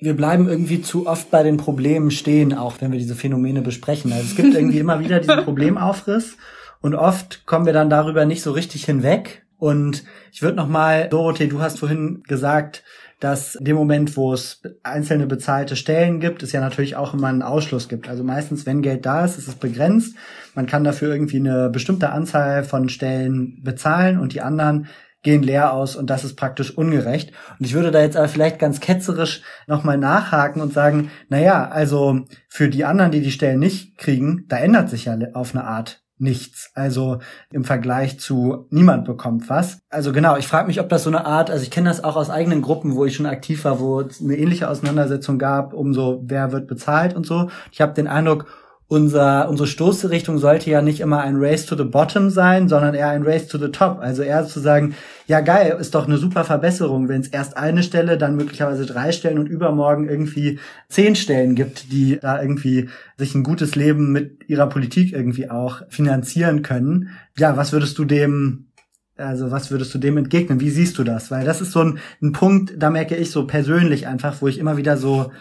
wir 0.00 0.14
bleiben 0.14 0.48
irgendwie 0.48 0.80
zu 0.80 1.06
oft 1.06 1.30
bei 1.30 1.42
den 1.42 1.56
Problemen 1.56 2.10
stehen, 2.10 2.54
auch 2.54 2.76
wenn 2.80 2.92
wir 2.92 2.98
diese 2.98 3.14
Phänomene 3.14 3.62
besprechen. 3.62 4.12
Also 4.12 4.24
es 4.24 4.36
gibt 4.36 4.54
irgendwie 4.54 4.78
immer 4.80 5.00
wieder 5.00 5.20
diesen 5.20 5.44
Problemaufriss 5.44 6.36
und 6.80 6.94
oft 6.94 7.46
kommen 7.46 7.66
wir 7.66 7.72
dann 7.72 7.90
darüber 7.90 8.24
nicht 8.24 8.42
so 8.42 8.52
richtig 8.52 8.84
hinweg. 8.84 9.44
Und 9.58 10.04
ich 10.32 10.42
würde 10.42 10.56
noch 10.56 10.68
mal, 10.68 11.08
Dorothee, 11.08 11.48
du 11.48 11.60
hast 11.60 11.80
vorhin 11.80 12.22
gesagt, 12.28 12.84
dass 13.18 13.56
in 13.56 13.64
dem 13.64 13.74
Moment, 13.74 14.16
wo 14.16 14.32
es 14.32 14.62
einzelne 14.84 15.26
bezahlte 15.26 15.74
Stellen 15.74 16.20
gibt, 16.20 16.44
es 16.44 16.52
ja 16.52 16.60
natürlich 16.60 16.94
auch 16.94 17.14
immer 17.14 17.26
einen 17.26 17.42
Ausschluss 17.42 17.88
gibt. 17.88 18.08
Also 18.08 18.22
meistens, 18.22 18.64
wenn 18.64 18.82
Geld 18.82 19.04
da 19.04 19.24
ist, 19.24 19.36
ist 19.36 19.48
es 19.48 19.56
begrenzt. 19.56 20.14
Man 20.54 20.66
kann 20.66 20.84
dafür 20.84 21.12
irgendwie 21.12 21.38
eine 21.40 21.68
bestimmte 21.70 22.10
Anzahl 22.10 22.62
von 22.62 22.88
Stellen 22.88 23.60
bezahlen 23.64 24.20
und 24.20 24.34
die 24.34 24.40
anderen 24.40 24.86
gehen 25.28 25.42
leer 25.42 25.74
aus 25.74 25.94
und 25.94 26.08
das 26.08 26.24
ist 26.24 26.36
praktisch 26.36 26.70
ungerecht. 26.76 27.32
Und 27.58 27.66
ich 27.66 27.74
würde 27.74 27.90
da 27.90 28.00
jetzt 28.00 28.16
aber 28.16 28.28
vielleicht 28.28 28.58
ganz 28.58 28.80
ketzerisch 28.80 29.42
nochmal 29.66 29.98
nachhaken 29.98 30.62
und 30.62 30.72
sagen, 30.72 31.10
naja, 31.28 31.68
also 31.68 32.20
für 32.48 32.70
die 32.70 32.86
anderen, 32.86 33.10
die 33.10 33.20
die 33.20 33.30
Stellen 33.30 33.58
nicht 33.58 33.98
kriegen, 33.98 34.46
da 34.48 34.56
ändert 34.56 34.88
sich 34.88 35.04
ja 35.04 35.18
auf 35.34 35.54
eine 35.54 35.64
Art 35.64 36.02
nichts. 36.16 36.70
Also 36.74 37.18
im 37.52 37.64
Vergleich 37.64 38.18
zu 38.18 38.66
niemand 38.70 39.04
bekommt 39.04 39.50
was. 39.50 39.80
Also 39.90 40.12
genau, 40.12 40.38
ich 40.38 40.46
frage 40.46 40.66
mich, 40.66 40.80
ob 40.80 40.88
das 40.88 41.02
so 41.02 41.10
eine 41.10 41.26
Art, 41.26 41.50
also 41.50 41.62
ich 41.62 41.70
kenne 41.70 41.90
das 41.90 42.02
auch 42.02 42.16
aus 42.16 42.30
eigenen 42.30 42.62
Gruppen, 42.62 42.96
wo 42.96 43.04
ich 43.04 43.14
schon 43.14 43.26
aktiv 43.26 43.66
war, 43.66 43.80
wo 43.80 44.00
es 44.00 44.22
eine 44.22 44.34
ähnliche 44.34 44.70
Auseinandersetzung 44.70 45.38
gab, 45.38 45.74
um 45.74 45.92
so, 45.92 46.22
wer 46.24 46.52
wird 46.52 46.68
bezahlt 46.68 47.14
und 47.14 47.26
so. 47.26 47.50
Ich 47.70 47.82
habe 47.82 47.92
den 47.92 48.08
Eindruck, 48.08 48.46
unser, 48.90 49.50
unsere 49.50 49.66
Stoßrichtung 49.66 50.38
sollte 50.38 50.70
ja 50.70 50.80
nicht 50.80 51.00
immer 51.00 51.20
ein 51.20 51.36
Race 51.36 51.66
to 51.66 51.76
the 51.76 51.84
Bottom 51.84 52.30
sein, 52.30 52.70
sondern 52.70 52.94
eher 52.94 53.10
ein 53.10 53.22
Race 53.22 53.46
to 53.46 53.58
the 53.58 53.68
Top. 53.68 53.98
Also 54.00 54.22
eher 54.22 54.46
zu 54.46 54.60
sagen, 54.60 54.94
ja 55.26 55.40
geil, 55.40 55.76
ist 55.78 55.94
doch 55.94 56.06
eine 56.06 56.16
super 56.16 56.42
Verbesserung, 56.44 57.06
wenn 57.08 57.20
es 57.20 57.28
erst 57.28 57.58
eine 57.58 57.82
Stelle, 57.82 58.16
dann 58.16 58.36
möglicherweise 58.36 58.86
drei 58.86 59.12
Stellen 59.12 59.38
und 59.38 59.46
übermorgen 59.46 60.08
irgendwie 60.08 60.58
zehn 60.88 61.16
Stellen 61.16 61.54
gibt, 61.54 61.92
die 61.92 62.18
da 62.18 62.40
irgendwie 62.40 62.88
sich 63.18 63.34
ein 63.34 63.42
gutes 63.42 63.76
Leben 63.76 64.10
mit 64.10 64.48
ihrer 64.48 64.70
Politik 64.70 65.12
irgendwie 65.12 65.50
auch 65.50 65.82
finanzieren 65.90 66.62
können. 66.62 67.10
Ja, 67.36 67.58
was 67.58 67.72
würdest 67.72 67.98
du 67.98 68.06
dem 68.06 68.64
also 69.18 69.50
was 69.50 69.72
würdest 69.72 69.92
du 69.92 69.98
dem 69.98 70.16
entgegnen? 70.16 70.60
Wie 70.60 70.70
siehst 70.70 70.96
du 70.96 71.02
das? 71.02 71.32
Weil 71.32 71.44
das 71.44 71.60
ist 71.60 71.72
so 71.72 71.80
ein, 71.80 71.98
ein 72.22 72.30
Punkt, 72.30 72.74
da 72.78 72.88
merke 72.88 73.16
ich 73.16 73.32
so 73.32 73.48
persönlich 73.48 74.06
einfach, 74.06 74.40
wo 74.40 74.46
ich 74.46 74.58
immer 74.58 74.76
wieder 74.76 74.96
so 74.96 75.32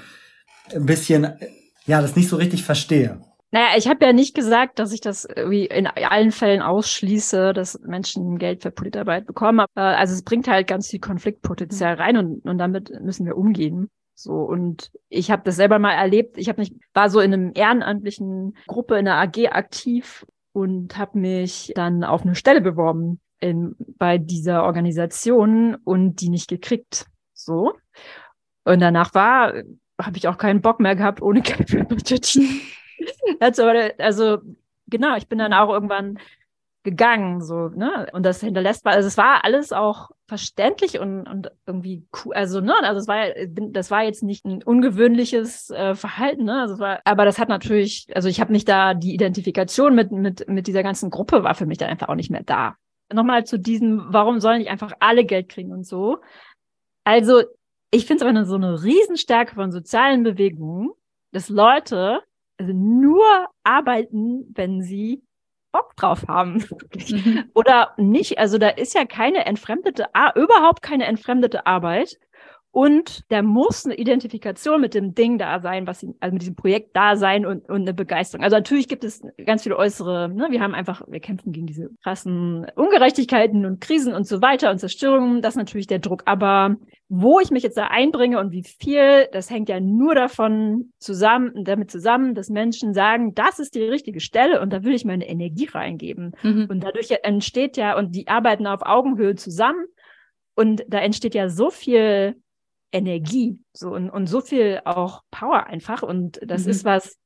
ein 0.73 0.87
bisschen, 0.87 1.27
ja, 1.85 2.01
das 2.01 2.15
nicht 2.15 2.27
so 2.27 2.37
richtig 2.37 2.63
verstehe. 2.63 3.21
Naja, 3.51 3.77
ich 3.77 3.87
habe 3.87 4.03
ja 4.03 4.11
nicht 4.11 4.35
gesagt, 4.35 4.77
dass 4.77 4.91
ich 4.91 4.99
das 4.99 5.25
wie 5.25 5.65
in 5.65 5.87
allen 5.87 6.31
Fällen 6.31 6.61
ausschließe, 6.61 7.53
dass 7.53 7.79
Menschen 7.79 8.37
Geld 8.37 8.61
für 8.61 8.71
Politarbeit 8.71 9.25
bekommen. 9.25 9.65
Also 9.73 10.13
es 10.13 10.23
bringt 10.23 10.49
halt 10.49 10.67
ganz 10.67 10.89
viel 10.89 10.99
Konfliktpotenzial 10.99 11.95
rein 11.95 12.17
und, 12.17 12.45
und 12.45 12.57
damit 12.57 12.91
müssen 13.01 13.25
wir 13.25 13.37
umgehen. 13.37 13.89
So 14.15 14.33
und 14.33 14.91
ich 15.07 15.31
habe 15.31 15.43
das 15.45 15.55
selber 15.55 15.79
mal 15.79 15.93
erlebt. 15.93 16.37
Ich 16.37 16.49
habe 16.49 16.59
mich 16.59 16.73
war 16.93 17.09
so 17.09 17.21
in 17.21 17.33
einem 17.33 17.51
ehrenamtlichen 17.55 18.57
Gruppe 18.67 18.97
in 18.97 19.07
einer 19.07 19.21
AG 19.21 19.47
aktiv 19.51 20.25
und 20.51 20.97
habe 20.97 21.19
mich 21.19 21.71
dann 21.75 22.03
auf 22.03 22.23
eine 22.23 22.35
Stelle 22.35 22.59
beworben 22.59 23.21
in, 23.39 23.75
bei 23.97 24.17
dieser 24.17 24.63
Organisation 24.63 25.75
und 25.75 26.19
die 26.19 26.29
nicht 26.29 26.49
gekriegt. 26.49 27.05
So 27.33 27.73
und 28.65 28.81
danach 28.81 29.13
war 29.13 29.53
habe 29.99 30.17
ich 30.17 30.27
auch 30.27 30.37
keinen 30.37 30.61
Bock 30.61 30.79
mehr 30.79 30.95
gehabt, 30.95 31.21
ohne 31.21 31.41
Geld 31.41 31.69
für 31.69 31.85
also, 33.39 33.63
also 33.97 34.37
genau, 34.87 35.15
ich 35.17 35.27
bin 35.27 35.39
dann 35.39 35.53
auch 35.53 35.69
irgendwann 35.69 36.19
gegangen, 36.87 37.41
so, 37.41 37.67
ne? 37.67 38.07
Und 38.13 38.25
das 38.25 38.39
hinterlässt, 38.39 38.85
also 38.85 39.07
es 39.07 39.17
war 39.17 39.43
alles 39.43 39.73
auch 39.73 40.09
verständlich 40.25 40.99
und, 40.99 41.27
und 41.27 41.51
irgendwie 41.65 42.05
cool, 42.23 42.33
also, 42.33 42.61
ne, 42.61 42.75
also 42.81 43.01
es 43.01 43.09
war, 43.09 43.25
das 43.71 43.91
war 43.91 44.03
jetzt 44.03 44.23
nicht 44.23 44.45
ein 44.45 44.63
ungewöhnliches 44.63 45.69
äh, 45.69 45.95
Verhalten, 45.95 46.45
ne, 46.45 46.61
also 46.61 46.75
es 46.75 46.79
war, 46.79 47.01
aber 47.03 47.25
das 47.25 47.39
hat 47.39 47.49
natürlich, 47.49 48.07
also 48.15 48.29
ich 48.29 48.39
habe 48.39 48.53
mich 48.53 48.63
da, 48.63 48.93
die 48.93 49.13
Identifikation 49.13 49.95
mit, 49.95 50.13
mit, 50.13 50.47
mit 50.47 50.67
dieser 50.67 50.81
ganzen 50.81 51.09
Gruppe 51.09 51.43
war 51.43 51.55
für 51.55 51.65
mich 51.65 51.77
dann 51.77 51.89
einfach 51.89 52.07
auch 52.07 52.15
nicht 52.15 52.31
mehr 52.31 52.43
da. 52.43 52.77
Nochmal 53.11 53.45
zu 53.45 53.59
diesem, 53.59 54.05
warum 54.07 54.39
sollen 54.39 54.59
nicht 54.59 54.71
einfach 54.71 54.93
alle 55.01 55.25
Geld 55.25 55.49
kriegen 55.49 55.73
und 55.73 55.85
so. 55.85 56.19
Also, 57.03 57.43
ich 57.91 58.05
finde 58.05 58.23
es 58.23 58.29
aber 58.29 58.45
so 58.45 58.55
eine 58.55 58.81
Riesenstärke 58.81 59.55
von 59.55 59.73
sozialen 59.73 60.23
Bewegungen, 60.23 60.91
dass 61.33 61.49
Leute 61.49 62.21
also 62.57 62.73
nur 62.73 63.23
arbeiten, 63.63 64.51
wenn 64.55 64.81
sie 64.81 65.23
Bock 65.71 65.95
drauf 65.95 66.25
haben. 66.27 66.63
Mhm. 67.09 67.51
Oder 67.53 67.93
nicht. 67.97 68.37
Also 68.39 68.57
da 68.57 68.69
ist 68.69 68.93
ja 68.93 69.05
keine 69.05 69.45
entfremdete, 69.45 70.07
überhaupt 70.35 70.81
keine 70.81 71.05
entfremdete 71.05 71.65
Arbeit. 71.65 72.17
Und 72.77 73.23
da 73.29 73.41
muss 73.41 73.87
eine 73.87 73.95
Identifikation 73.95 74.79
mit 74.79 74.93
dem 74.93 75.15
Ding 75.15 75.39
da 75.39 75.59
sein, 75.61 75.87
was 75.87 76.01
sie, 76.01 76.13
also 76.19 76.31
mit 76.31 76.43
diesem 76.43 76.55
Projekt 76.55 76.95
da 76.95 77.15
sein 77.15 77.43
und, 77.43 77.67
und 77.67 77.81
eine 77.81 77.95
Begeisterung. 77.95 78.43
Also 78.43 78.55
natürlich 78.55 78.87
gibt 78.87 79.03
es 79.03 79.23
ganz 79.47 79.63
viele 79.63 79.77
äußere, 79.77 80.29
ne, 80.29 80.49
wir 80.51 80.61
haben 80.61 80.75
einfach, 80.75 81.01
wir 81.07 81.19
kämpfen 81.19 81.53
gegen 81.53 81.65
diese 81.65 81.89
krassen 82.03 82.67
Ungerechtigkeiten 82.75 83.65
und 83.65 83.81
Krisen 83.81 84.13
und 84.13 84.27
so 84.27 84.43
weiter 84.43 84.69
und 84.69 84.77
Zerstörungen. 84.77 85.41
Das 85.41 85.53
ist 85.55 85.57
natürlich 85.57 85.87
der 85.87 85.97
Druck. 85.97 86.21
Aber 86.25 86.75
wo 87.09 87.39
ich 87.39 87.49
mich 87.49 87.63
jetzt 87.63 87.77
da 87.77 87.87
einbringe 87.87 88.37
und 88.37 88.51
wie 88.51 88.61
viel, 88.61 89.27
das 89.31 89.49
hängt 89.49 89.69
ja 89.69 89.79
nur 89.79 90.13
davon 90.13 90.91
zusammen, 90.99 91.63
damit 91.63 91.89
zusammen, 91.89 92.35
dass 92.35 92.51
Menschen 92.51 92.93
sagen, 92.93 93.33
das 93.33 93.57
ist 93.57 93.73
die 93.73 93.85
richtige 93.85 94.19
Stelle 94.19 94.61
und 94.61 94.71
da 94.71 94.83
will 94.83 94.93
ich 94.93 95.03
meine 95.03 95.27
Energie 95.27 95.65
reingeben. 95.65 96.35
Mhm. 96.43 96.67
Und 96.69 96.83
dadurch 96.83 97.09
entsteht 97.23 97.75
ja, 97.75 97.97
und 97.97 98.15
die 98.15 98.27
arbeiten 98.27 98.67
auf 98.67 98.81
Augenhöhe 98.83 99.33
zusammen. 99.33 99.83
Und 100.53 100.83
da 100.87 100.99
entsteht 100.99 101.33
ja 101.33 101.49
so 101.49 101.71
viel 101.71 102.35
Energie 102.91 103.59
so 103.73 103.89
und, 103.93 104.09
und 104.09 104.27
so 104.27 104.41
viel 104.41 104.81
auch 104.85 105.23
Power 105.31 105.67
einfach. 105.67 106.03
Und 106.03 106.39
das 106.41 106.65
mhm. 106.65 106.71
ist 106.71 106.85
was, 106.85 107.17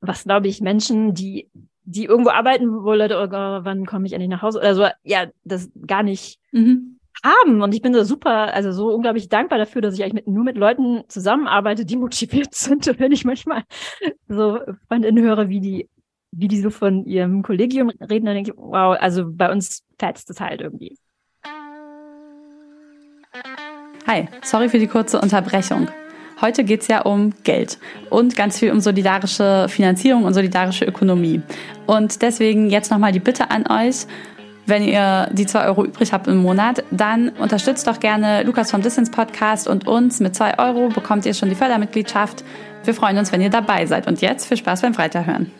was 0.00 0.24
glaube 0.24 0.48
ich 0.48 0.60
Menschen, 0.60 1.14
die 1.14 1.50
die 1.90 2.04
irgendwo 2.04 2.30
arbeiten, 2.30 2.84
wo 2.84 2.92
Leute, 2.92 3.16
oh, 3.16 3.30
wann 3.30 3.86
komme 3.86 4.06
ich 4.06 4.12
endlich 4.12 4.28
nach 4.28 4.42
Hause 4.42 4.58
oder 4.58 4.74
so, 4.74 4.86
ja, 5.04 5.26
das 5.44 5.70
gar 5.86 6.02
nicht 6.02 6.38
mhm. 6.52 6.98
haben. 7.24 7.62
Und 7.62 7.74
ich 7.74 7.80
bin 7.80 7.94
so 7.94 8.04
super, 8.04 8.52
also 8.52 8.72
so 8.72 8.94
unglaublich 8.94 9.30
dankbar 9.30 9.58
dafür, 9.58 9.80
dass 9.80 9.94
ich 9.94 10.02
eigentlich 10.02 10.26
mit, 10.26 10.28
nur 10.28 10.44
mit 10.44 10.58
Leuten 10.58 11.04
zusammenarbeite, 11.08 11.86
die 11.86 11.96
motiviert 11.96 12.54
sind. 12.54 12.86
Und 12.86 13.00
wenn 13.00 13.12
ich 13.12 13.24
manchmal 13.24 13.62
so 14.28 14.60
Freundinnen 14.86 15.24
höre, 15.24 15.48
wie 15.48 15.60
die, 15.60 15.88
wie 16.30 16.48
die 16.48 16.60
so 16.60 16.68
von 16.68 17.06
ihrem 17.06 17.42
Kollegium 17.42 17.88
reden, 17.88 18.26
dann 18.26 18.34
denke 18.34 18.50
ich, 18.50 18.56
wow, 18.58 18.94
also 19.00 19.24
bei 19.26 19.50
uns 19.50 19.82
fetzt 19.98 20.28
es 20.28 20.40
halt 20.40 20.60
irgendwie. 20.60 20.98
Hi, 24.08 24.26
sorry 24.40 24.70
für 24.70 24.78
die 24.78 24.86
kurze 24.86 25.20
Unterbrechung. 25.20 25.86
Heute 26.40 26.64
geht 26.64 26.80
es 26.80 26.88
ja 26.88 27.02
um 27.02 27.34
Geld 27.44 27.76
und 28.08 28.36
ganz 28.36 28.58
viel 28.58 28.72
um 28.72 28.80
solidarische 28.80 29.66
Finanzierung 29.68 30.24
und 30.24 30.32
solidarische 30.32 30.86
Ökonomie. 30.86 31.42
Und 31.86 32.22
deswegen 32.22 32.70
jetzt 32.70 32.90
nochmal 32.90 33.12
die 33.12 33.20
Bitte 33.20 33.50
an 33.50 33.66
euch, 33.66 34.06
wenn 34.64 34.82
ihr 34.82 35.28
die 35.32 35.44
2 35.44 35.66
Euro 35.66 35.84
übrig 35.84 36.14
habt 36.14 36.26
im 36.26 36.38
Monat, 36.38 36.84
dann 36.90 37.28
unterstützt 37.28 37.86
doch 37.86 38.00
gerne 38.00 38.44
Lukas 38.44 38.70
vom 38.70 38.80
Distance 38.80 39.12
Podcast 39.12 39.68
und 39.68 39.86
uns. 39.86 40.20
Mit 40.20 40.34
2 40.34 40.58
Euro 40.58 40.88
bekommt 40.88 41.26
ihr 41.26 41.34
schon 41.34 41.50
die 41.50 41.54
Fördermitgliedschaft. 41.54 42.44
Wir 42.84 42.94
freuen 42.94 43.18
uns, 43.18 43.30
wenn 43.30 43.42
ihr 43.42 43.50
dabei 43.50 43.84
seid. 43.84 44.06
Und 44.06 44.22
jetzt 44.22 44.46
viel 44.46 44.56
Spaß 44.56 44.80
beim 44.80 44.96
Weiterhören. 44.96 45.52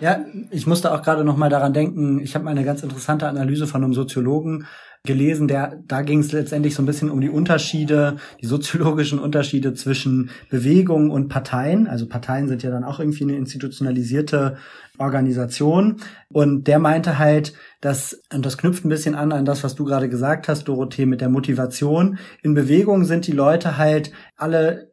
Ja, 0.00 0.24
ich 0.50 0.66
musste 0.66 0.92
auch 0.92 1.02
gerade 1.02 1.24
noch 1.24 1.36
mal 1.36 1.50
daran 1.50 1.74
denken, 1.74 2.20
ich 2.20 2.34
habe 2.34 2.44
mal 2.44 2.52
eine 2.52 2.64
ganz 2.64 2.82
interessante 2.82 3.28
Analyse 3.28 3.66
von 3.66 3.84
einem 3.84 3.92
Soziologen 3.92 4.66
gelesen, 5.04 5.48
der, 5.48 5.78
da 5.86 6.02
ging 6.02 6.20
es 6.20 6.32
letztendlich 6.32 6.74
so 6.74 6.82
ein 6.82 6.86
bisschen 6.86 7.10
um 7.10 7.20
die 7.20 7.30
Unterschiede, 7.30 8.16
die 8.40 8.46
soziologischen 8.46 9.18
Unterschiede 9.18 9.72
zwischen 9.74 10.30
Bewegungen 10.50 11.10
und 11.10 11.28
Parteien. 11.28 11.86
Also 11.86 12.06
Parteien 12.06 12.48
sind 12.48 12.62
ja 12.62 12.70
dann 12.70 12.84
auch 12.84 13.00
irgendwie 13.00 13.24
eine 13.24 13.36
institutionalisierte 13.36 14.58
Organisation. 14.98 15.96
Und 16.30 16.66
der 16.66 16.78
meinte 16.78 17.18
halt, 17.18 17.54
dass, 17.80 18.20
und 18.32 18.44
das 18.44 18.58
knüpft 18.58 18.84
ein 18.84 18.90
bisschen 18.90 19.14
an 19.14 19.32
an 19.32 19.46
das, 19.46 19.64
was 19.64 19.74
du 19.74 19.84
gerade 19.84 20.10
gesagt 20.10 20.48
hast, 20.48 20.64
Dorothee, 20.64 21.06
mit 21.06 21.22
der 21.22 21.30
Motivation. 21.30 22.18
In 22.42 22.54
Bewegung 22.54 23.04
sind 23.04 23.26
die 23.26 23.32
Leute 23.32 23.78
halt 23.78 24.12
alle, 24.36 24.92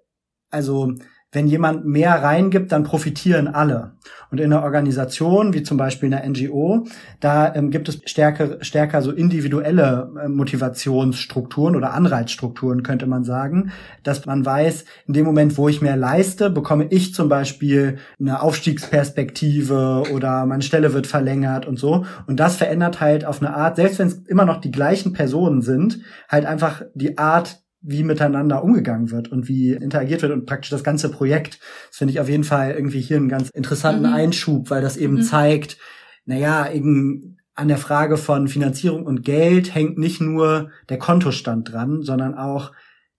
also 0.50 0.94
wenn 1.32 1.48
jemand 1.48 1.86
mehr 1.86 2.24
reingibt, 2.24 2.72
dann 2.72 2.86
profitieren 2.86 3.50
alle. 3.50 3.98
Und 4.32 4.40
in 4.40 4.52
einer 4.52 4.64
Organisation, 4.64 5.54
wie 5.54 5.62
zum 5.62 5.76
Beispiel 5.78 6.08
in 6.08 6.14
einer 6.14 6.30
NGO, 6.30 6.86
da 7.20 7.54
ähm, 7.54 7.70
gibt 7.70 7.90
es 7.90 8.00
stärker, 8.06 8.64
stärker 8.64 9.02
so 9.02 9.12
individuelle 9.12 10.10
äh, 10.24 10.30
Motivationsstrukturen 10.30 11.76
oder 11.76 11.94
Anreizstrukturen, 11.94 12.82
könnte 12.82 13.08
man 13.08 13.26
sagen, 13.26 13.72
dass 14.04 14.26
man 14.26 14.46
weiß, 14.46 14.86
in 15.06 15.14
dem 15.14 15.26
Moment, 15.26 15.58
wo 15.58 15.68
ich 15.68 15.82
mehr 15.82 15.98
leiste, 15.98 16.50
bekomme 16.50 16.88
ich 16.90 17.14
zum 17.14 17.28
Beispiel 17.28 17.98
eine 18.20 18.42
Aufstiegsperspektive 18.42 20.04
oder 20.14 20.46
meine 20.46 20.64
Stelle 20.64 20.94
wird 20.94 21.08
verlängert 21.08 21.66
und 21.66 21.78
so. 21.78 22.06
Und 22.26 22.40
das 22.40 22.56
verändert 22.56 23.02
halt 23.02 23.26
auf 23.26 23.42
eine 23.42 23.54
Art, 23.54 23.76
selbst 23.76 24.00
wenn 24.00 24.08
es 24.08 24.14
immer 24.28 24.46
noch 24.46 24.62
die 24.62 24.72
gleichen 24.72 25.12
Personen 25.12 25.62
sind, 25.62 26.00
halt 26.30 26.46
einfach 26.46 26.84
die 26.96 27.18
Art 27.18 27.67
wie 27.82 28.04
miteinander 28.04 28.64
umgegangen 28.64 29.12
wird 29.12 29.32
und 29.32 29.48
wie 29.48 29.74
interagiert 29.74 30.22
wird 30.22 30.32
und 30.32 30.46
praktisch 30.46 30.72
das 30.72 30.84
ganze 30.84 31.10
Projekt. 31.10 31.60
Das 31.90 31.98
finde 31.98 32.14
ich 32.14 32.20
auf 32.20 32.30
jeden 32.30 32.44
Fall 32.44 32.72
irgendwie 32.72 33.02
hier 33.02 33.18
einen 33.18 33.30
ganz 33.30 33.50
interessanten 33.50 34.08
mhm. 34.08 34.14
Einschub, 34.14 34.70
weil 34.70 34.82
das 34.82 34.98
eben 34.98 35.16
mhm. 35.16 35.22
zeigt, 35.22 35.78
naja, 36.26 36.70
eben 36.72 37.38
an 37.54 37.68
der 37.68 37.78
Frage 37.78 38.18
von 38.18 38.48
Finanzierung 38.48 39.06
und 39.06 39.24
Geld 39.24 39.74
hängt 39.74 39.98
nicht 39.98 40.22
nur 40.22 40.70
der 40.90 41.00
Kontostand 41.00 41.72
dran, 41.72 42.04
sondern 42.04 42.36
auch 42.36 42.72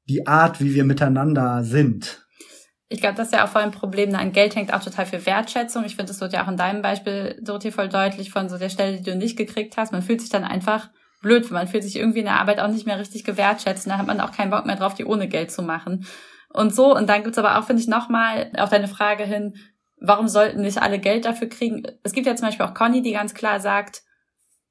die 0.09 0.27
Art, 0.27 0.61
wie 0.61 0.75
wir 0.75 0.85
miteinander 0.85 1.65
sind. 1.65 2.25
Ich 2.89 3.01
glaube, 3.01 3.17
das 3.17 3.29
ist 3.29 3.35
ja 3.35 3.45
auch 3.45 3.51
voll 3.51 3.63
ein 3.63 3.71
Problem. 3.71 4.15
An 4.15 4.33
Geld 4.33 4.57
hängt 4.57 4.73
auch 4.73 4.83
total 4.83 5.05
viel 5.05 5.27
Wertschätzung. 5.27 5.85
Ich 5.85 5.97
finde, 5.97 6.11
das 6.13 6.21
wird 6.21 6.33
ja 6.33 6.45
auch 6.45 6.49
in 6.51 6.57
deinem 6.57 6.81
Beispiel, 6.81 7.39
Dorothee, 7.43 7.71
voll 7.71 7.89
deutlich 7.89 8.31
von 8.31 8.49
so 8.49 8.57
der 8.57 8.71
Stelle, 8.71 8.97
die 8.97 9.03
du 9.03 9.15
nicht 9.15 9.37
gekriegt 9.37 9.77
hast. 9.77 9.93
Man 9.93 10.03
fühlt 10.03 10.21
sich 10.21 10.31
dann 10.31 10.45
einfach 10.45 10.89
blöd, 11.21 11.45
weil 11.51 11.59
man 11.59 11.69
fühlt 11.69 11.83
sich 11.83 11.97
irgendwie 11.97 12.21
in 12.21 12.27
der 12.27 12.41
Arbeit 12.41 12.61
auch 12.61 12.69
nicht 12.69 12.87
mehr 12.87 12.99
richtig 12.99 13.25
gewertschätzt. 13.25 13.87
Und 13.87 13.93
da 13.93 13.99
hat 13.99 14.07
man 14.07 14.21
auch 14.21 14.33
keinen 14.33 14.51
Bock 14.51 14.67
mehr 14.67 14.77
drauf, 14.77 14.95
die 14.95 15.05
ohne 15.05 15.29
Geld 15.29 15.51
zu 15.51 15.63
machen. 15.63 16.07
Und 16.51 16.75
so, 16.75 16.95
und 16.95 17.09
dann 17.09 17.23
gibt's 17.23 17.39
aber 17.39 17.59
auch, 17.59 17.65
finde 17.65 17.83
ich, 17.83 17.89
nochmal 17.89 18.51
auf 18.57 18.71
deine 18.71 18.89
Frage 18.89 19.25
hin, 19.25 19.55
warum 20.01 20.29
sollten 20.29 20.63
nicht 20.63 20.81
alle 20.81 20.99
Geld 20.99 21.25
dafür 21.25 21.49
kriegen? 21.49 21.83
Es 22.03 22.13
gibt 22.13 22.27
ja 22.27 22.37
zum 22.37 22.49
Beispiel 22.49 22.67
auch 22.67 22.75
Conny, 22.75 23.03
die 23.03 23.13
ganz 23.13 23.35
klar 23.35 23.61
sagt, 23.61 24.03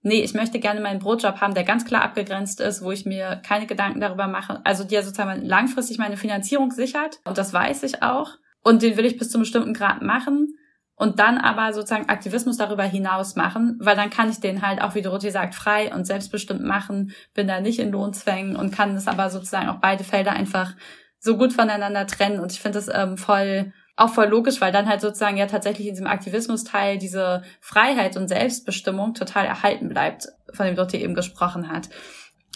nee, 0.01 0.21
ich 0.21 0.33
möchte 0.33 0.59
gerne 0.59 0.79
meinen 0.79 0.99
Brotjob 0.99 1.41
haben, 1.41 1.53
der 1.53 1.63
ganz 1.63 1.85
klar 1.85 2.03
abgegrenzt 2.03 2.61
ist, 2.61 2.81
wo 2.81 2.91
ich 2.91 3.05
mir 3.05 3.41
keine 3.45 3.67
Gedanken 3.67 3.99
darüber 3.99 4.27
mache, 4.27 4.61
also 4.63 4.83
der 4.83 5.03
sozusagen 5.03 5.45
langfristig 5.45 5.97
meine 5.97 6.17
Finanzierung 6.17 6.71
sichert. 6.71 7.19
Und 7.25 7.37
das 7.37 7.53
weiß 7.53 7.83
ich 7.83 8.01
auch. 8.03 8.31
Und 8.63 8.81
den 8.81 8.97
will 8.97 9.05
ich 9.05 9.17
bis 9.17 9.29
zu 9.29 9.37
einem 9.37 9.43
bestimmten 9.43 9.73
Grad 9.73 10.01
machen 10.01 10.56
und 10.97 11.19
dann 11.19 11.37
aber 11.37 11.73
sozusagen 11.73 12.09
Aktivismus 12.09 12.57
darüber 12.57 12.83
hinaus 12.83 13.35
machen, 13.35 13.77
weil 13.79 13.95
dann 13.95 14.09
kann 14.09 14.29
ich 14.29 14.39
den 14.39 14.63
halt 14.63 14.81
auch, 14.81 14.95
wie 14.95 15.03
Dorothee 15.03 15.29
sagt, 15.29 15.53
frei 15.53 15.93
und 15.93 16.05
selbstbestimmt 16.05 16.63
machen, 16.63 17.11
bin 17.35 17.47
da 17.47 17.61
nicht 17.61 17.79
in 17.79 17.91
Lohnzwängen 17.91 18.55
und 18.55 18.73
kann 18.73 18.95
das 18.95 19.07
aber 19.07 19.29
sozusagen 19.29 19.69
auch 19.69 19.79
beide 19.79 20.03
Felder 20.03 20.31
einfach 20.31 20.73
so 21.19 21.37
gut 21.37 21.53
voneinander 21.53 22.07
trennen. 22.07 22.39
Und 22.39 22.51
ich 22.51 22.59
finde 22.59 22.79
das 22.79 22.89
ähm, 22.91 23.17
voll 23.17 23.71
auch 23.95 24.13
voll 24.13 24.27
logisch, 24.27 24.61
weil 24.61 24.71
dann 24.71 24.87
halt 24.87 25.01
sozusagen 25.01 25.37
ja 25.37 25.47
tatsächlich 25.47 25.87
in 25.87 25.93
diesem 25.93 26.07
Aktivismusteil 26.07 26.99
diese 26.99 27.41
Freiheit 27.59 28.15
und 28.15 28.27
Selbstbestimmung 28.27 29.15
total 29.15 29.45
erhalten 29.45 29.89
bleibt, 29.89 30.27
von 30.53 30.67
dem 30.67 30.75
Dorothee 30.75 31.01
eben 31.01 31.15
gesprochen 31.15 31.69
hat. 31.69 31.89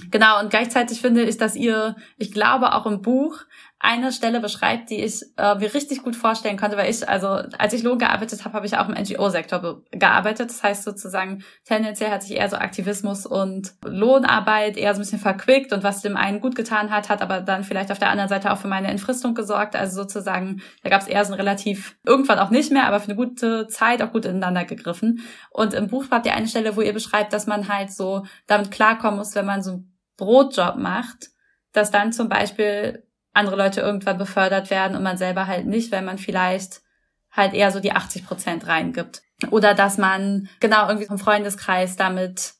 Genau, 0.09 0.39
und 0.39 0.49
gleichzeitig 0.49 1.01
finde 1.01 1.23
ich, 1.23 1.37
dass 1.37 1.55
ihr, 1.55 1.95
ich 2.17 2.31
glaube 2.31 2.73
auch 2.73 2.85
im 2.85 3.01
Buch, 3.01 3.39
eine 3.83 4.11
Stelle 4.11 4.39
beschreibt, 4.39 4.91
die 4.91 5.03
ich 5.03 5.23
äh, 5.37 5.55
mir 5.55 5.73
richtig 5.73 6.03
gut 6.03 6.15
vorstellen 6.15 6.57
konnte, 6.57 6.77
weil 6.77 6.91
ich, 6.91 7.09
also 7.09 7.27
als 7.57 7.73
ich 7.73 7.81
Lohn 7.81 7.97
gearbeitet 7.97 8.45
habe, 8.45 8.53
habe 8.53 8.67
ich 8.67 8.77
auch 8.77 8.87
im 8.87 8.93
NGO-Sektor 8.93 9.81
gearbeitet. 9.89 10.51
Das 10.51 10.61
heißt 10.61 10.83
sozusagen, 10.83 11.43
tendenziell 11.65 12.11
hat 12.11 12.21
sich 12.21 12.37
eher 12.37 12.47
so 12.47 12.57
Aktivismus 12.57 13.25
und 13.25 13.73
Lohnarbeit 13.83 14.77
eher 14.77 14.93
so 14.93 14.99
ein 14.99 15.03
bisschen 15.03 15.19
verquickt 15.19 15.73
und 15.73 15.83
was 15.83 16.03
dem 16.03 16.15
einen 16.15 16.41
gut 16.41 16.55
getan 16.55 16.91
hat, 16.91 17.09
hat 17.09 17.23
aber 17.23 17.41
dann 17.41 17.63
vielleicht 17.63 17.91
auf 17.91 17.97
der 17.97 18.11
anderen 18.11 18.29
Seite 18.29 18.51
auch 18.51 18.59
für 18.59 18.67
meine 18.67 18.87
Entfristung 18.87 19.33
gesorgt. 19.33 19.75
Also 19.75 20.03
sozusagen, 20.03 20.61
da 20.83 20.89
gab 20.89 21.01
es 21.01 21.07
eher 21.07 21.25
so 21.25 21.33
ein 21.33 21.39
relativ, 21.39 21.97
irgendwann 22.05 22.37
auch 22.37 22.51
nicht 22.51 22.71
mehr, 22.71 22.85
aber 22.85 22.99
für 22.99 23.07
eine 23.07 23.15
gute 23.15 23.67
Zeit 23.67 24.03
auch 24.03 24.11
gut 24.11 24.25
ineinander 24.25 24.63
gegriffen. 24.63 25.21
Und 25.49 25.73
im 25.73 25.87
Buch 25.87 26.05
habt 26.11 26.27
ihr 26.27 26.35
eine 26.35 26.47
Stelle, 26.47 26.75
wo 26.75 26.81
ihr 26.81 26.93
beschreibt, 26.93 27.33
dass 27.33 27.47
man 27.47 27.67
halt 27.67 27.91
so 27.91 28.25
damit 28.45 28.69
klarkommen 28.69 29.17
muss, 29.17 29.33
wenn 29.33 29.47
man 29.47 29.63
so 29.63 29.71
einen 29.71 29.97
Brotjob 30.17 30.75
macht, 30.75 31.31
dass 31.73 31.89
dann 31.89 32.11
zum 32.11 32.29
Beispiel 32.29 33.07
andere 33.33 33.55
Leute 33.55 33.81
irgendwann 33.81 34.17
befördert 34.17 34.69
werden 34.69 34.95
und 34.95 35.03
man 35.03 35.17
selber 35.17 35.47
halt 35.47 35.65
nicht, 35.65 35.91
wenn 35.91 36.05
man 36.05 36.17
vielleicht 36.17 36.81
halt 37.31 37.53
eher 37.53 37.71
so 37.71 37.79
die 37.79 37.93
80 37.93 38.25
Prozent 38.25 38.67
reingibt. 38.67 39.21
Oder 39.49 39.73
dass 39.73 39.97
man 39.97 40.49
genau 40.59 40.87
irgendwie 40.87 41.07
vom 41.07 41.17
Freundeskreis 41.17 41.95
damit 41.95 42.53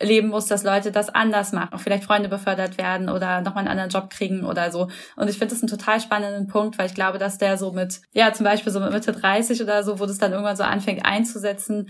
leben 0.00 0.28
muss, 0.28 0.46
dass 0.46 0.64
Leute 0.64 0.90
das 0.90 1.08
anders 1.08 1.52
machen, 1.52 1.72
auch 1.72 1.80
vielleicht 1.80 2.04
Freunde 2.04 2.28
befördert 2.28 2.78
werden 2.78 3.08
oder 3.08 3.40
nochmal 3.40 3.60
einen 3.60 3.68
anderen 3.68 3.90
Job 3.90 4.10
kriegen 4.10 4.44
oder 4.44 4.70
so. 4.70 4.88
Und 5.16 5.30
ich 5.30 5.38
finde 5.38 5.54
das 5.54 5.62
einen 5.62 5.70
total 5.70 6.00
spannenden 6.00 6.48
Punkt, 6.48 6.78
weil 6.78 6.86
ich 6.86 6.94
glaube, 6.94 7.18
dass 7.18 7.38
der 7.38 7.58
so 7.58 7.72
mit, 7.72 8.00
ja, 8.12 8.32
zum 8.32 8.44
Beispiel 8.44 8.72
so 8.72 8.80
mit 8.80 8.92
Mitte 8.92 9.12
30 9.12 9.62
oder 9.62 9.84
so, 9.84 10.00
wo 10.00 10.06
das 10.06 10.18
dann 10.18 10.32
irgendwann 10.32 10.56
so 10.56 10.64
anfängt 10.64 11.04
einzusetzen, 11.04 11.88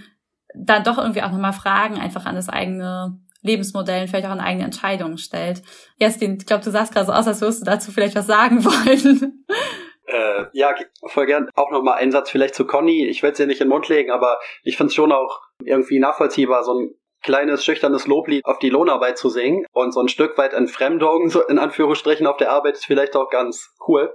dann 0.55 0.85
doch 0.85 0.99
irgendwie 0.99 1.23
auch 1.23 1.31
nochmal 1.31 1.53
Fragen 1.53 1.99
einfach 1.99 2.27
an 2.27 2.37
das 2.37 2.49
eigene 2.49 3.19
Lebensmodell 3.45 4.03
und 4.03 4.09
vielleicht 4.09 4.27
auch 4.27 4.31
an 4.31 4.41
eigene 4.41 4.65
Entscheidungen 4.65 5.19
stellt. 5.19 5.63
Jasmin, 5.99 6.39
ich 6.41 6.47
glaube, 6.47 6.65
du 6.65 6.71
sahst 6.71 6.93
gerade 6.93 7.07
so 7.07 7.13
aus, 7.13 7.27
als 7.27 7.41
würdest 7.41 7.61
du 7.61 7.65
dazu 7.65 7.93
vielleicht 7.93 8.17
was 8.17 8.27
sagen 8.27 8.65
wollen. 8.65 9.45
Äh, 10.07 10.47
ja, 10.53 10.75
voll 11.07 11.27
gern. 11.27 11.49
Auch 11.55 11.71
nochmal 11.71 11.99
ein 11.99 12.13
Satz 12.13 12.31
vielleicht 12.31 12.55
zu 12.55 12.67
Conny. 12.67 13.07
Ich 13.07 13.23
will 13.23 13.31
es 13.31 13.37
dir 13.37 13.47
nicht 13.47 13.61
in 13.61 13.67
den 13.67 13.73
Mund 13.73 13.89
legen, 13.89 14.11
aber 14.11 14.39
ich 14.63 14.77
finde 14.77 14.89
es 14.89 14.95
schon 14.95 15.13
auch 15.13 15.41
irgendwie 15.63 15.99
nachvollziehbar, 15.99 16.65
so 16.65 16.75
ein 16.75 16.95
kleines, 17.23 17.65
schüchternes 17.65 18.07
Loblied 18.07 18.45
auf 18.45 18.59
die 18.59 18.71
Lohnarbeit 18.71 19.19
zu 19.19 19.31
singen 19.31 19.65
und 19.73 19.93
so 19.93 20.01
ein 20.01 20.09
Stück 20.09 20.37
weit 20.37 20.53
Entfremdung, 20.53 21.31
so 21.31 21.43
in 21.47 21.59
Anführungsstrichen, 21.59 22.27
auf 22.27 22.37
der 22.37 22.53
Arbeit 22.53 22.75
ist 22.75 22.85
vielleicht 22.85 23.17
auch 23.17 23.31
ganz 23.31 23.75
cool, 23.89 24.15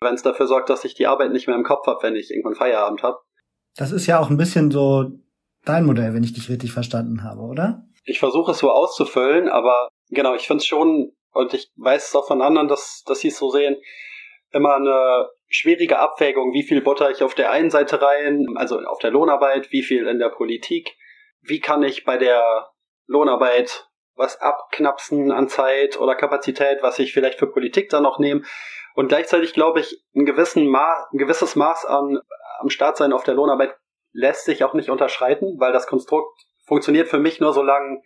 wenn 0.00 0.14
es 0.14 0.22
dafür 0.22 0.46
sorgt, 0.46 0.68
dass 0.68 0.84
ich 0.84 0.94
die 0.94 1.06
Arbeit 1.06 1.32
nicht 1.32 1.46
mehr 1.46 1.56
im 1.56 1.62
Kopf 1.62 1.86
habe, 1.86 2.02
wenn 2.02 2.16
ich 2.16 2.30
irgendwann 2.30 2.56
Feierabend 2.56 3.02
habe. 3.02 3.18
Das 3.76 3.92
ist 3.92 4.06
ja 4.06 4.18
auch 4.18 4.30
ein 4.30 4.36
bisschen 4.36 4.70
so 4.70 5.12
dein 5.64 5.86
Modell, 5.86 6.12
wenn 6.12 6.24
ich 6.24 6.32
dich 6.32 6.48
richtig 6.48 6.72
verstanden 6.72 7.22
habe, 7.22 7.42
oder? 7.42 7.84
Ich 8.04 8.18
versuche 8.18 8.52
es 8.52 8.58
so 8.58 8.70
auszufüllen, 8.70 9.48
aber 9.48 9.88
genau, 10.08 10.34
ich 10.34 10.46
finde 10.46 10.62
es 10.62 10.66
schon, 10.66 11.12
und 11.32 11.54
ich 11.54 11.70
weiß 11.76 12.08
es 12.08 12.16
auch 12.16 12.26
von 12.26 12.42
anderen, 12.42 12.68
dass, 12.68 13.02
dass 13.06 13.20
sie 13.20 13.28
es 13.28 13.38
so 13.38 13.50
sehen, 13.50 13.76
immer 14.52 14.76
eine 14.76 15.28
schwierige 15.48 15.98
Abwägung, 15.98 16.52
wie 16.52 16.62
viel 16.62 16.80
butter 16.80 17.10
ich 17.10 17.22
auf 17.22 17.34
der 17.34 17.50
einen 17.50 17.70
Seite 17.70 18.00
rein, 18.02 18.46
also 18.56 18.80
auf 18.80 18.98
der 18.98 19.10
Lohnarbeit, 19.10 19.70
wie 19.70 19.82
viel 19.82 20.06
in 20.06 20.18
der 20.18 20.30
Politik, 20.30 20.96
wie 21.42 21.60
kann 21.60 21.82
ich 21.82 22.04
bei 22.04 22.16
der 22.16 22.70
Lohnarbeit 23.06 23.88
was 24.14 24.40
abknapsen 24.40 25.32
an 25.32 25.48
Zeit 25.48 25.98
oder 25.98 26.14
Kapazität, 26.14 26.82
was 26.82 26.98
ich 26.98 27.12
vielleicht 27.12 27.38
für 27.38 27.50
Politik 27.50 27.88
dann 27.88 28.02
noch 28.02 28.18
nehme. 28.18 28.42
Und 28.94 29.08
gleichzeitig 29.08 29.54
glaube 29.54 29.80
ich, 29.80 30.04
ein, 30.14 30.26
gewissen 30.26 30.66
Ma 30.66 31.06
ein 31.12 31.18
gewisses 31.18 31.56
Maß 31.56 31.86
an 31.86 32.20
am 32.58 32.68
Start 32.68 32.96
sein 32.96 33.12
auf 33.12 33.24
der 33.24 33.34
Lohnarbeit 33.34 33.74
lässt 34.12 34.44
sich 34.44 34.62
auch 34.64 34.74
nicht 34.74 34.90
unterschreiten, 34.90 35.58
weil 35.58 35.72
das 35.72 35.86
Konstrukt 35.86 36.38
funktioniert 36.70 37.08
für 37.08 37.18
mich 37.18 37.40
nur, 37.40 37.52
solange 37.52 38.00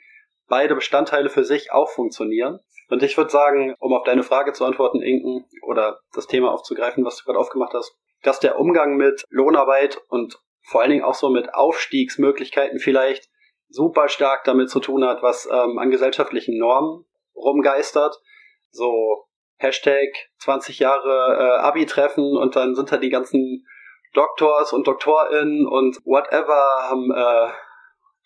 beide 0.48 0.74
Bestandteile 0.74 1.28
für 1.28 1.44
sich 1.44 1.70
auch 1.70 1.90
funktionieren. 1.90 2.60
Und 2.88 3.02
ich 3.02 3.16
würde 3.18 3.30
sagen, 3.30 3.74
um 3.78 3.92
auf 3.92 4.04
deine 4.04 4.22
Frage 4.22 4.54
zu 4.54 4.64
antworten, 4.64 5.02
Inken, 5.02 5.44
oder 5.66 6.00
das 6.14 6.26
Thema 6.26 6.50
aufzugreifen, 6.50 7.04
was 7.04 7.18
du 7.18 7.24
gerade 7.24 7.38
aufgemacht 7.38 7.74
hast, 7.74 7.94
dass 8.22 8.40
der 8.40 8.58
Umgang 8.58 8.96
mit 8.96 9.22
Lohnarbeit 9.28 10.00
und 10.08 10.38
vor 10.62 10.80
allen 10.80 10.90
Dingen 10.90 11.04
auch 11.04 11.14
so 11.14 11.28
mit 11.28 11.52
Aufstiegsmöglichkeiten 11.52 12.78
vielleicht 12.78 13.28
super 13.68 14.08
stark 14.08 14.44
damit 14.44 14.70
zu 14.70 14.80
tun 14.80 15.04
hat, 15.04 15.22
was 15.22 15.46
ähm, 15.46 15.78
an 15.78 15.90
gesellschaftlichen 15.90 16.56
Normen 16.56 17.04
rumgeistert. 17.36 18.16
So 18.70 19.26
Hashtag 19.58 20.08
20 20.38 20.78
Jahre 20.78 21.36
äh, 21.38 21.60
Abi-Treffen 21.60 22.34
und 22.38 22.56
dann 22.56 22.74
sind 22.74 22.90
da 22.90 22.96
die 22.96 23.10
ganzen 23.10 23.66
Doktors 24.14 24.72
und 24.72 24.86
DoktorInnen 24.86 25.66
und 25.66 25.98
whatever 26.06 26.88
haben 26.88 27.10
äh, 27.10 27.52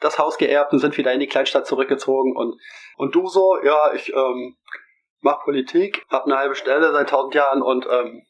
das 0.01 0.19
Haus 0.19 0.39
geerbt 0.39 0.73
und 0.73 0.79
sind 0.79 0.97
wieder 0.97 1.13
in 1.13 1.21
die 1.21 1.27
Kleinstadt 1.27 1.67
zurückgezogen 1.67 2.37
und 2.37 2.61
und 2.97 3.15
du 3.15 3.27
so, 3.27 3.59
ja, 3.63 3.93
ich 3.93 4.13
ähm, 4.13 4.57
mach 5.21 5.45
Politik, 5.45 6.05
hab 6.11 6.25
eine 6.25 6.37
halbe 6.37 6.55
Stelle 6.55 6.93
seit 6.93 7.11
tausend 7.11 7.35
Jahren 7.35 7.63
und 7.63 7.87
ähm, 7.91 8.27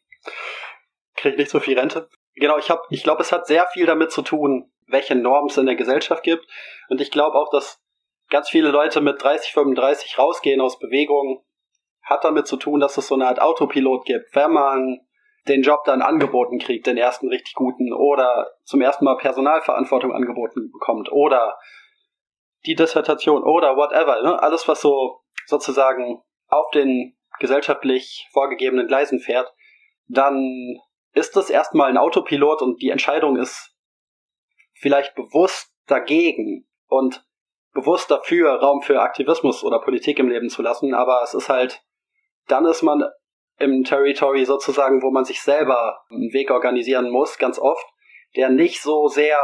krieg 1.16 1.36
nicht 1.36 1.50
so 1.50 1.60
viel 1.60 1.78
Rente. 1.78 2.08
Genau, 2.34 2.58
ich 2.58 2.70
hab, 2.70 2.82
ich 2.90 3.02
glaube, 3.02 3.22
es 3.22 3.32
hat 3.32 3.46
sehr 3.46 3.66
viel 3.66 3.86
damit 3.86 4.12
zu 4.12 4.22
tun, 4.22 4.70
welche 4.86 5.14
Normen 5.14 5.50
es 5.50 5.56
in 5.56 5.66
der 5.66 5.74
Gesellschaft 5.74 6.22
gibt 6.22 6.46
und 6.88 7.00
ich 7.00 7.10
glaube 7.10 7.36
auch, 7.36 7.50
dass 7.50 7.82
ganz 8.28 8.48
viele 8.48 8.70
Leute 8.70 9.00
mit 9.00 9.22
30, 9.22 9.52
35 9.52 10.18
rausgehen 10.18 10.60
aus 10.60 10.78
Bewegungen, 10.78 11.42
hat 12.02 12.24
damit 12.24 12.46
zu 12.46 12.56
tun, 12.56 12.80
dass 12.80 12.96
es 12.96 13.08
so 13.08 13.14
eine 13.14 13.26
Art 13.26 13.40
Autopilot 13.40 14.04
gibt. 14.06 14.34
Wenn 14.34 14.52
man 14.52 15.00
den 15.48 15.62
Job 15.62 15.84
dann 15.84 16.02
angeboten 16.02 16.58
kriegt, 16.58 16.86
den 16.86 16.96
ersten 16.96 17.28
richtig 17.28 17.54
guten, 17.54 17.92
oder 17.92 18.50
zum 18.64 18.80
ersten 18.80 19.04
Mal 19.04 19.16
Personalverantwortung 19.16 20.12
angeboten 20.12 20.70
bekommt, 20.72 21.10
oder 21.10 21.58
die 22.66 22.74
Dissertation, 22.74 23.42
oder 23.42 23.76
whatever, 23.76 24.22
ne? 24.22 24.42
alles 24.42 24.66
was 24.68 24.80
so 24.80 25.20
sozusagen 25.46 26.22
auf 26.48 26.70
den 26.70 27.16
gesellschaftlich 27.38 28.28
vorgegebenen 28.32 28.86
Gleisen 28.86 29.20
fährt, 29.20 29.52
dann 30.08 30.80
ist 31.12 31.36
das 31.36 31.50
erstmal 31.50 31.88
ein 31.88 31.98
Autopilot 31.98 32.62
und 32.62 32.82
die 32.82 32.90
Entscheidung 32.90 33.36
ist 33.36 33.74
vielleicht 34.74 35.14
bewusst 35.14 35.72
dagegen 35.86 36.68
und 36.86 37.24
bewusst 37.72 38.10
dafür, 38.10 38.54
Raum 38.60 38.82
für 38.82 39.00
Aktivismus 39.00 39.62
oder 39.62 39.80
Politik 39.80 40.18
im 40.18 40.28
Leben 40.28 40.48
zu 40.48 40.62
lassen, 40.62 40.94
aber 40.94 41.22
es 41.22 41.34
ist 41.34 41.48
halt, 41.48 41.82
dann 42.46 42.64
ist 42.64 42.82
man 42.82 43.04
im 43.58 43.84
Territory 43.84 44.44
sozusagen, 44.44 45.02
wo 45.02 45.10
man 45.10 45.24
sich 45.24 45.42
selber 45.42 46.00
einen 46.10 46.32
Weg 46.32 46.50
organisieren 46.50 47.10
muss, 47.10 47.38
ganz 47.38 47.58
oft, 47.58 47.84
der 48.36 48.50
nicht 48.50 48.82
so 48.82 49.08
sehr 49.08 49.38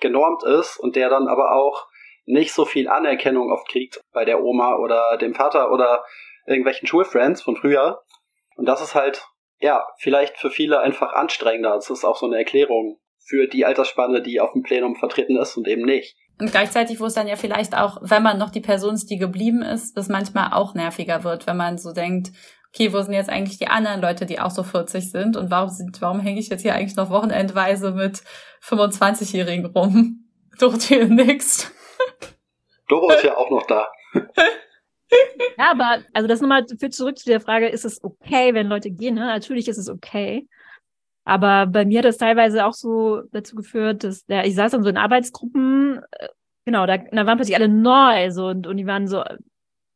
genormt 0.00 0.42
ist 0.42 0.78
und 0.78 0.96
der 0.96 1.08
dann 1.08 1.28
aber 1.28 1.52
auch 1.52 1.86
nicht 2.26 2.52
so 2.52 2.64
viel 2.64 2.88
Anerkennung 2.88 3.52
oft 3.52 3.68
kriegt 3.68 4.00
bei 4.12 4.24
der 4.24 4.42
Oma 4.42 4.76
oder 4.76 5.16
dem 5.18 5.34
Vater 5.34 5.70
oder 5.70 6.04
irgendwelchen 6.46 6.88
Schulfriends 6.88 7.42
von 7.42 7.56
früher. 7.56 8.02
Und 8.56 8.66
das 8.66 8.80
ist 8.82 8.94
halt, 8.94 9.26
ja, 9.58 9.86
vielleicht 9.98 10.36
für 10.38 10.50
viele 10.50 10.80
einfach 10.80 11.12
anstrengender. 11.12 11.74
Das 11.74 11.90
ist 11.90 12.04
auch 12.04 12.16
so 12.16 12.26
eine 12.26 12.38
Erklärung 12.38 12.98
für 13.26 13.46
die 13.46 13.64
Altersspanne, 13.64 14.22
die 14.22 14.40
auf 14.40 14.52
dem 14.52 14.62
Plenum 14.62 14.96
vertreten 14.96 15.36
ist 15.36 15.56
und 15.56 15.68
eben 15.68 15.84
nicht. 15.84 16.16
Und 16.40 16.50
gleichzeitig, 16.50 17.00
wo 17.00 17.06
es 17.06 17.14
dann 17.14 17.28
ja 17.28 17.36
vielleicht 17.36 17.76
auch, 17.76 17.98
wenn 18.02 18.22
man 18.22 18.38
noch 18.38 18.50
die 18.50 18.60
Person 18.60 18.94
ist, 18.94 19.08
die 19.08 19.18
geblieben 19.18 19.62
ist, 19.62 19.96
das 19.96 20.08
manchmal 20.08 20.52
auch 20.52 20.74
nerviger 20.74 21.24
wird, 21.24 21.46
wenn 21.46 21.56
man 21.56 21.78
so 21.78 21.92
denkt, 21.92 22.32
okay, 22.74 22.92
wo 22.92 23.00
sind 23.00 23.14
jetzt 23.14 23.30
eigentlich 23.30 23.58
die 23.58 23.68
anderen 23.68 24.00
Leute, 24.00 24.26
die 24.26 24.40
auch 24.40 24.50
so 24.50 24.64
40 24.64 25.10
sind 25.10 25.36
und 25.36 25.50
warum 25.50 25.68
sind, 25.68 26.00
warum 26.02 26.20
hänge 26.20 26.40
ich 26.40 26.48
jetzt 26.48 26.62
hier 26.62 26.74
eigentlich 26.74 26.96
noch 26.96 27.10
wochenendweise 27.10 27.92
mit 27.92 28.22
25-Jährigen 28.62 29.66
rum? 29.66 30.24
Dorothee 30.58 31.04
nix. 31.04 31.72
Doro 32.88 33.10
ist 33.12 33.24
ja 33.24 33.36
auch 33.36 33.50
noch 33.50 33.66
da. 33.66 33.86
ja, 35.58 35.70
aber 35.70 35.98
also 36.12 36.28
das 36.28 36.40
nochmal 36.40 36.64
für 36.78 36.90
zurück 36.90 37.18
zu 37.18 37.26
der 37.26 37.40
Frage, 37.40 37.68
ist 37.68 37.84
es 37.84 38.02
okay, 38.02 38.54
wenn 38.54 38.68
Leute 38.68 38.90
gehen? 38.90 39.14
Ne? 39.14 39.26
Natürlich 39.26 39.68
ist 39.68 39.78
es 39.78 39.88
okay. 39.88 40.46
Aber 41.24 41.66
bei 41.66 41.84
mir 41.84 42.00
hat 42.00 42.04
das 42.04 42.18
teilweise 42.18 42.66
auch 42.66 42.74
so 42.74 43.22
dazu 43.32 43.56
geführt, 43.56 44.04
dass 44.04 44.26
der, 44.26 44.46
ich 44.46 44.54
saß 44.54 44.72
dann 44.72 44.82
so 44.82 44.90
in 44.90 44.98
Arbeitsgruppen, 44.98 46.02
äh, 46.10 46.28
genau, 46.66 46.86
da, 46.86 46.98
da 46.98 47.26
waren 47.26 47.38
plötzlich 47.38 47.56
alle 47.56 47.68
neu, 47.68 48.30
so, 48.30 48.48
und, 48.48 48.66
und 48.66 48.76
die 48.76 48.86
waren 48.86 49.08
so, 49.08 49.24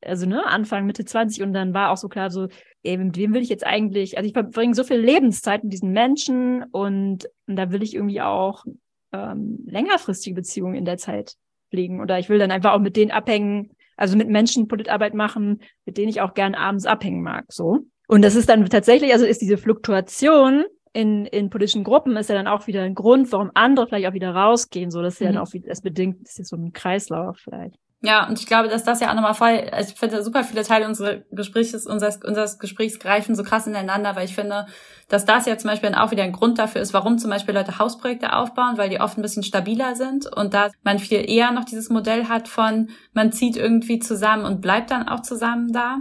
also 0.04 0.26
ne, 0.26 0.46
Anfang, 0.46 0.86
Mitte 0.86 1.04
20 1.04 1.42
und 1.42 1.52
dann 1.52 1.74
war 1.74 1.90
auch 1.90 1.96
so 1.96 2.08
klar, 2.08 2.30
so, 2.30 2.48
ey, 2.82 2.96
mit 2.96 3.16
wem 3.16 3.34
will 3.34 3.42
ich 3.42 3.48
jetzt 3.48 3.66
eigentlich, 3.66 4.16
also 4.16 4.26
ich 4.26 4.32
verbringe 4.32 4.74
so 4.74 4.84
viel 4.84 4.98
Lebenszeit 4.98 5.64
mit 5.64 5.72
diesen 5.72 5.92
Menschen 5.92 6.64
und, 6.64 7.28
und 7.46 7.56
da 7.56 7.70
will 7.72 7.82
ich 7.82 7.94
irgendwie 7.94 8.20
auch 8.20 8.64
ähm, 9.12 9.64
längerfristige 9.66 10.34
Beziehungen 10.34 10.74
in 10.74 10.84
der 10.84 10.98
Zeit 10.98 11.34
pflegen 11.70 12.00
oder 12.00 12.18
ich 12.18 12.28
will 12.28 12.38
dann 12.38 12.50
einfach 12.50 12.72
auch 12.72 12.80
mit 12.80 12.96
denen 12.96 13.10
abhängen, 13.10 13.70
also 13.96 14.16
mit 14.16 14.28
Menschen 14.28 14.68
Politarbeit 14.68 15.14
machen, 15.14 15.60
mit 15.84 15.98
denen 15.98 16.08
ich 16.08 16.20
auch 16.20 16.34
gern 16.34 16.54
abends 16.54 16.86
abhängen 16.86 17.22
mag, 17.22 17.46
so. 17.48 17.80
Und 18.06 18.22
das 18.22 18.36
ist 18.36 18.48
dann 18.48 18.64
tatsächlich, 18.66 19.12
also 19.12 19.26
ist 19.26 19.42
diese 19.42 19.58
Fluktuation 19.58 20.64
in, 20.94 21.26
in 21.26 21.50
politischen 21.50 21.84
Gruppen 21.84 22.16
ist 22.16 22.30
ja 22.30 22.34
dann 22.34 22.46
auch 22.46 22.66
wieder 22.66 22.82
ein 22.82 22.94
Grund, 22.94 23.30
warum 23.32 23.50
andere 23.54 23.86
vielleicht 23.86 24.08
auch 24.08 24.14
wieder 24.14 24.34
rausgehen, 24.34 24.90
so 24.90 25.02
dass 25.02 25.20
mhm. 25.20 25.26
ja 25.26 25.32
dann 25.32 25.42
auch 25.42 25.52
wieder, 25.52 25.70
es 25.70 25.82
bedingt, 25.82 26.26
das 26.26 26.38
ist 26.38 26.48
so 26.48 26.56
ein 26.56 26.72
Kreislauf 26.72 27.36
vielleicht. 27.38 27.78
Ja, 28.00 28.28
und 28.28 28.38
ich 28.38 28.46
glaube, 28.46 28.68
dass 28.68 28.84
das 28.84 29.00
ja 29.00 29.10
auch 29.10 29.14
nochmal 29.14 29.34
voll, 29.34 29.70
also 29.72 29.92
ich 29.92 29.98
finde, 29.98 30.22
super 30.22 30.44
viele 30.44 30.62
Teile 30.62 30.86
unseres 30.86 31.24
Gesprächs, 31.32 31.74
unseres, 31.84 32.20
unseres 32.24 32.60
Gesprächs 32.60 33.00
greifen 33.00 33.34
so 33.34 33.42
krass 33.42 33.66
ineinander, 33.66 34.14
weil 34.14 34.24
ich 34.24 34.36
finde, 34.36 34.66
dass 35.08 35.24
das 35.24 35.46
ja 35.46 35.58
zum 35.58 35.70
Beispiel 35.70 35.92
auch 35.94 36.12
wieder 36.12 36.22
ein 36.22 36.32
Grund 36.32 36.60
dafür 36.60 36.80
ist, 36.80 36.94
warum 36.94 37.18
zum 37.18 37.30
Beispiel 37.30 37.54
Leute 37.54 37.80
Hausprojekte 37.80 38.34
aufbauen, 38.34 38.78
weil 38.78 38.88
die 38.88 39.00
oft 39.00 39.18
ein 39.18 39.22
bisschen 39.22 39.42
stabiler 39.42 39.96
sind 39.96 40.26
und 40.32 40.54
da 40.54 40.70
man 40.84 41.00
viel 41.00 41.28
eher 41.28 41.50
noch 41.50 41.64
dieses 41.64 41.90
Modell 41.90 42.28
hat 42.28 42.46
von, 42.46 42.90
man 43.14 43.32
zieht 43.32 43.56
irgendwie 43.56 43.98
zusammen 43.98 44.44
und 44.44 44.60
bleibt 44.60 44.92
dann 44.92 45.08
auch 45.08 45.22
zusammen 45.22 45.72
da 45.72 45.98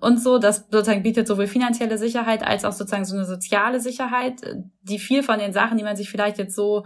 und 0.00 0.20
so. 0.20 0.38
Das 0.38 0.66
sozusagen 0.68 1.04
bietet 1.04 1.28
sowohl 1.28 1.46
finanzielle 1.46 1.96
Sicherheit 1.96 2.44
als 2.44 2.64
auch 2.64 2.72
sozusagen 2.72 3.04
so 3.04 3.14
eine 3.14 3.24
soziale 3.24 3.78
Sicherheit, 3.78 4.40
die 4.82 4.98
viel 4.98 5.22
von 5.22 5.38
den 5.38 5.52
Sachen, 5.52 5.78
die 5.78 5.84
man 5.84 5.96
sich 5.96 6.10
vielleicht 6.10 6.38
jetzt 6.38 6.56
so 6.56 6.84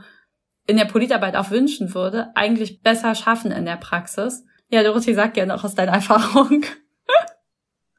in 0.67 0.77
der 0.77 0.85
Politarbeit 0.85 1.35
auch 1.35 1.51
wünschen 1.51 1.95
würde, 1.95 2.31
eigentlich 2.35 2.83
besser 2.83 3.15
schaffen 3.15 3.51
in 3.51 3.65
der 3.65 3.77
Praxis. 3.77 4.45
Ja, 4.71 4.83
Dorothee, 4.85 5.15
sag 5.15 5.35
gerne 5.35 5.55
auch 5.55 5.65
aus 5.65 5.75
deiner 5.75 5.93
Erfahrung. 5.93 6.65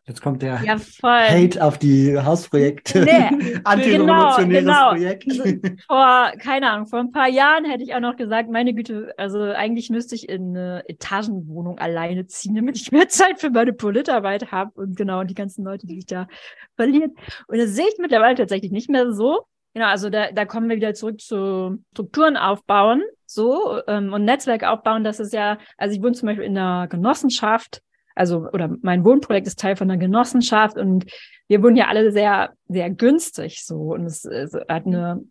Jetzt 0.07 0.21
kommt 0.21 0.41
der 0.41 0.59
ja, 0.63 0.77
Hate 1.03 1.63
auf 1.63 1.77
die 1.77 2.17
Hausprojekte. 2.17 3.05
Nee, 3.05 3.59
Antirevolutionäres 3.63 4.65
genau, 4.65 4.73
genau. 4.73 4.89
Projekt. 4.89 5.29
Also 5.29 5.43
vor, 5.87 6.31
keine 6.39 6.71
Ahnung, 6.71 6.87
vor 6.87 6.99
ein 6.99 7.11
paar 7.11 7.29
Jahren 7.29 7.65
hätte 7.65 7.83
ich 7.83 7.93
auch 7.93 7.99
noch 7.99 8.15
gesagt, 8.15 8.49
meine 8.49 8.73
Güte, 8.73 9.13
also 9.17 9.39
eigentlich 9.39 9.89
müsste 9.89 10.15
ich 10.15 10.27
in 10.27 10.57
eine 10.57 10.83
Etagenwohnung 10.89 11.77
alleine 11.77 12.25
ziehen, 12.25 12.55
damit 12.55 12.77
ich 12.77 12.91
mehr 12.91 13.09
Zeit 13.09 13.39
für 13.39 13.51
meine 13.51 13.73
Politarbeit 13.73 14.51
habe 14.51 14.71
und 14.73 14.97
genau, 14.97 15.19
und 15.19 15.29
die 15.29 15.35
ganzen 15.35 15.63
Leute, 15.63 15.85
die 15.85 15.99
ich 15.99 16.07
da 16.07 16.27
verlieren. 16.75 17.13
Und 17.47 17.59
das 17.59 17.69
sehe 17.75 17.87
ich 17.87 17.99
mittlerweile 17.99 18.35
tatsächlich 18.35 18.71
nicht 18.71 18.89
mehr 18.89 19.13
so. 19.13 19.45
Genau, 19.73 19.87
also 19.87 20.09
da, 20.09 20.31
da 20.31 20.45
kommen 20.45 20.69
wir 20.69 20.75
wieder 20.75 20.93
zurück 20.93 21.21
zu 21.21 21.81
Strukturen 21.93 22.35
aufbauen, 22.35 23.03
so 23.25 23.79
ähm, 23.87 24.11
und 24.13 24.25
Netzwerk 24.25 24.63
aufbauen. 24.63 25.03
Das 25.03 25.19
ist 25.19 25.33
ja, 25.33 25.57
also 25.77 25.95
ich 25.95 26.03
wohne 26.03 26.13
zum 26.13 26.27
Beispiel 26.27 26.45
in 26.45 26.57
einer 26.57 26.87
Genossenschaft, 26.87 27.81
also 28.15 28.49
oder 28.51 28.75
mein 28.81 29.05
Wohnprojekt 29.05 29.47
ist 29.47 29.59
Teil 29.59 29.77
von 29.77 29.89
einer 29.89 29.99
Genossenschaft 29.99 30.77
und 30.77 31.05
wir 31.47 31.63
wohnen 31.63 31.77
ja 31.77 31.87
alle 31.87 32.11
sehr, 32.11 32.53
sehr 32.67 32.89
günstig 32.89 33.65
so 33.65 33.93
und 33.93 34.05
es, 34.05 34.25
es 34.25 34.53
hat 34.53 34.85
eine 34.85 35.23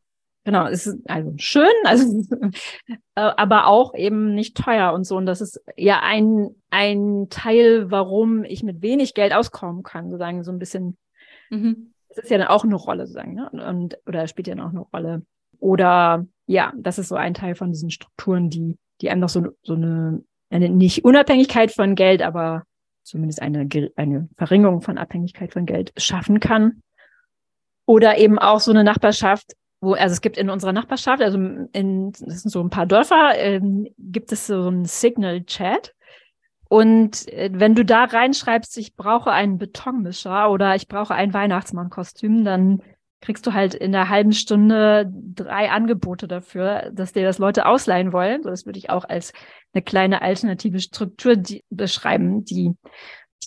Genau, 0.44 0.66
es 0.66 0.86
ist 0.86 0.98
also 1.08 1.34
schön, 1.36 1.68
also 1.84 2.24
aber 3.14 3.66
auch 3.66 3.94
eben 3.94 4.34
nicht 4.34 4.56
teuer 4.56 4.92
und 4.94 5.04
so. 5.04 5.16
Und 5.16 5.26
das 5.26 5.40
ist 5.40 5.60
ja 5.76 6.00
ein, 6.02 6.54
ein 6.70 7.26
Teil, 7.28 7.90
warum 7.90 8.44
ich 8.44 8.62
mit 8.62 8.80
wenig 8.80 9.12
Geld 9.14 9.34
auskommen 9.34 9.82
kann, 9.82 10.06
sozusagen 10.10 10.42
so 10.42 10.50
ein 10.50 10.58
bisschen. 10.58 10.96
Mhm. 11.50 11.92
Das 12.10 12.24
ist 12.24 12.30
ja 12.30 12.38
dann 12.38 12.48
auch 12.48 12.64
eine 12.64 12.74
Rolle, 12.74 13.06
sozusagen, 13.06 13.34
ne? 13.34 13.50
Und, 13.50 13.98
oder 14.06 14.26
spielt 14.26 14.48
ja 14.48 14.54
auch 14.54 14.70
eine 14.70 14.80
Rolle. 14.80 15.22
Oder 15.58 16.26
ja, 16.46 16.72
das 16.76 16.98
ist 16.98 17.08
so 17.08 17.14
ein 17.14 17.34
Teil 17.34 17.54
von 17.54 17.70
diesen 17.70 17.90
Strukturen, 17.90 18.50
die, 18.50 18.76
die 19.00 19.10
einem 19.10 19.20
noch 19.20 19.28
so, 19.28 19.46
so 19.62 19.74
eine, 19.74 20.22
eine 20.50 20.68
nicht 20.68 21.04
Unabhängigkeit 21.04 21.70
von 21.70 21.94
Geld, 21.94 22.22
aber 22.22 22.64
zumindest 23.02 23.42
eine, 23.42 23.68
eine 23.96 24.28
Verringerung 24.36 24.82
von 24.82 24.98
Abhängigkeit 24.98 25.52
von 25.52 25.66
Geld 25.66 25.92
schaffen 25.96 26.40
kann. 26.40 26.82
Oder 27.86 28.18
eben 28.18 28.38
auch 28.38 28.60
so 28.60 28.70
eine 28.70 28.84
Nachbarschaft, 28.84 29.54
wo, 29.80 29.94
also 29.94 30.12
es 30.12 30.20
gibt 30.20 30.36
in 30.36 30.50
unserer 30.50 30.72
Nachbarschaft, 30.72 31.22
also 31.22 31.38
in, 31.72 32.12
das 32.12 32.42
sind 32.42 32.50
so 32.50 32.60
ein 32.62 32.70
paar 32.70 32.86
Dörfer, 32.86 33.32
ähm, 33.36 33.88
gibt 33.98 34.32
es 34.32 34.46
so 34.46 34.66
einen 34.66 34.84
Signal-Chat. 34.84 35.94
Und 36.70 37.28
äh, 37.32 37.50
wenn 37.52 37.74
du 37.74 37.84
da 37.84 38.04
reinschreibst, 38.04 38.78
ich 38.78 38.94
brauche 38.94 39.32
einen 39.32 39.58
Betonmischer 39.58 40.52
oder 40.52 40.76
ich 40.76 40.86
brauche 40.86 41.12
ein 41.12 41.34
Weihnachtsmannkostüm, 41.34 42.44
dann 42.44 42.80
kriegst 43.20 43.44
du 43.44 43.52
halt 43.52 43.74
in 43.74 43.92
einer 43.92 44.08
halben 44.08 44.32
Stunde 44.32 45.10
drei 45.34 45.68
Angebote 45.68 46.28
dafür, 46.28 46.92
dass 46.94 47.12
dir 47.12 47.24
das 47.24 47.38
Leute 47.38 47.66
ausleihen 47.66 48.12
wollen. 48.12 48.44
So, 48.44 48.50
das 48.50 48.66
würde 48.66 48.78
ich 48.78 48.88
auch 48.88 49.04
als 49.04 49.32
eine 49.72 49.82
kleine 49.82 50.22
alternative 50.22 50.78
Struktur 50.78 51.34
die, 51.34 51.64
beschreiben, 51.70 52.44
die 52.44 52.72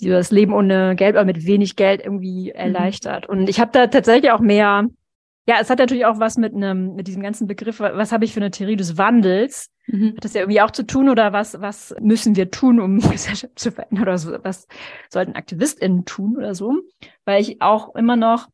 die 0.01 0.09
das 0.09 0.31
Leben 0.31 0.53
ohne 0.53 0.95
Geld 0.95 1.13
oder 1.13 1.23
mit 1.23 1.45
wenig 1.45 1.75
Geld 1.75 2.01
irgendwie 2.03 2.51
mhm. 2.51 2.59
erleichtert. 2.59 3.29
Mhm. 3.29 3.37
Und 3.37 3.49
ich 3.49 3.59
habe 3.59 3.71
da 3.71 3.87
tatsächlich 3.87 4.31
auch 4.31 4.41
mehr 4.41 4.87
ja, 5.45 5.57
es 5.59 5.69
hat 5.69 5.79
natürlich 5.79 6.05
auch 6.05 6.19
was 6.19 6.37
mit 6.37 6.53
einem, 6.53 6.95
mit 6.95 7.07
diesem 7.07 7.21
ganzen 7.21 7.47
Begriff, 7.47 7.79
was 7.79 8.13
habe 8.13 8.23
ich 8.23 8.33
für 8.33 8.39
eine 8.39 8.51
Theorie 8.51 8.77
des 8.77 8.97
Wandels? 8.97 9.69
Mhm. 9.87 10.15
Hat 10.15 10.25
das 10.25 10.33
ja 10.33 10.41
irgendwie 10.41 10.61
auch 10.61 10.71
zu 10.71 10.85
tun 10.85 11.09
oder 11.09 11.33
was, 11.33 11.59
was 11.61 11.95
müssen 11.99 12.35
wir 12.35 12.51
tun, 12.51 12.79
um 12.79 12.99
Gesellschaft 13.11 13.57
zu 13.59 13.71
verändern 13.71 14.03
oder 14.03 14.17
so, 14.17 14.31
was 14.43 14.67
sollten 15.09 15.35
AktivistInnen 15.35 16.05
tun 16.05 16.37
oder 16.37 16.55
so? 16.55 16.81
Weil 17.25 17.41
ich 17.41 17.61
auch 17.61 17.95
immer 17.95 18.15
noch 18.15 18.47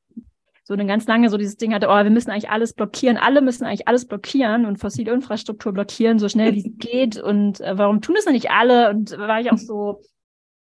so 0.63 0.73
eine 0.75 0.85
ganz 0.85 1.07
lange 1.07 1.29
so 1.29 1.37
dieses 1.37 1.57
Ding 1.57 1.73
hatte, 1.73 1.87
oh, 1.87 1.95
wir 1.95 2.11
müssen 2.11 2.29
eigentlich 2.29 2.51
alles 2.51 2.73
blockieren, 2.73 3.17
alle 3.17 3.41
müssen 3.41 3.65
eigentlich 3.65 3.87
alles 3.87 4.05
blockieren 4.05 4.67
und 4.67 4.77
fossile 4.77 5.11
Infrastruktur 5.13 5.71
blockieren, 5.73 6.19
so 6.19 6.29
schnell 6.29 6.53
wie 6.53 6.59
es 6.59 6.71
geht 6.77 7.17
und 7.17 7.59
äh, 7.61 7.75
warum 7.77 8.01
tun 8.01 8.15
es 8.17 8.25
denn 8.25 8.33
nicht 8.33 8.51
alle? 8.51 8.91
Und 8.91 9.17
war 9.17 9.41
ich 9.41 9.51
auch 9.51 9.57
so 9.57 10.01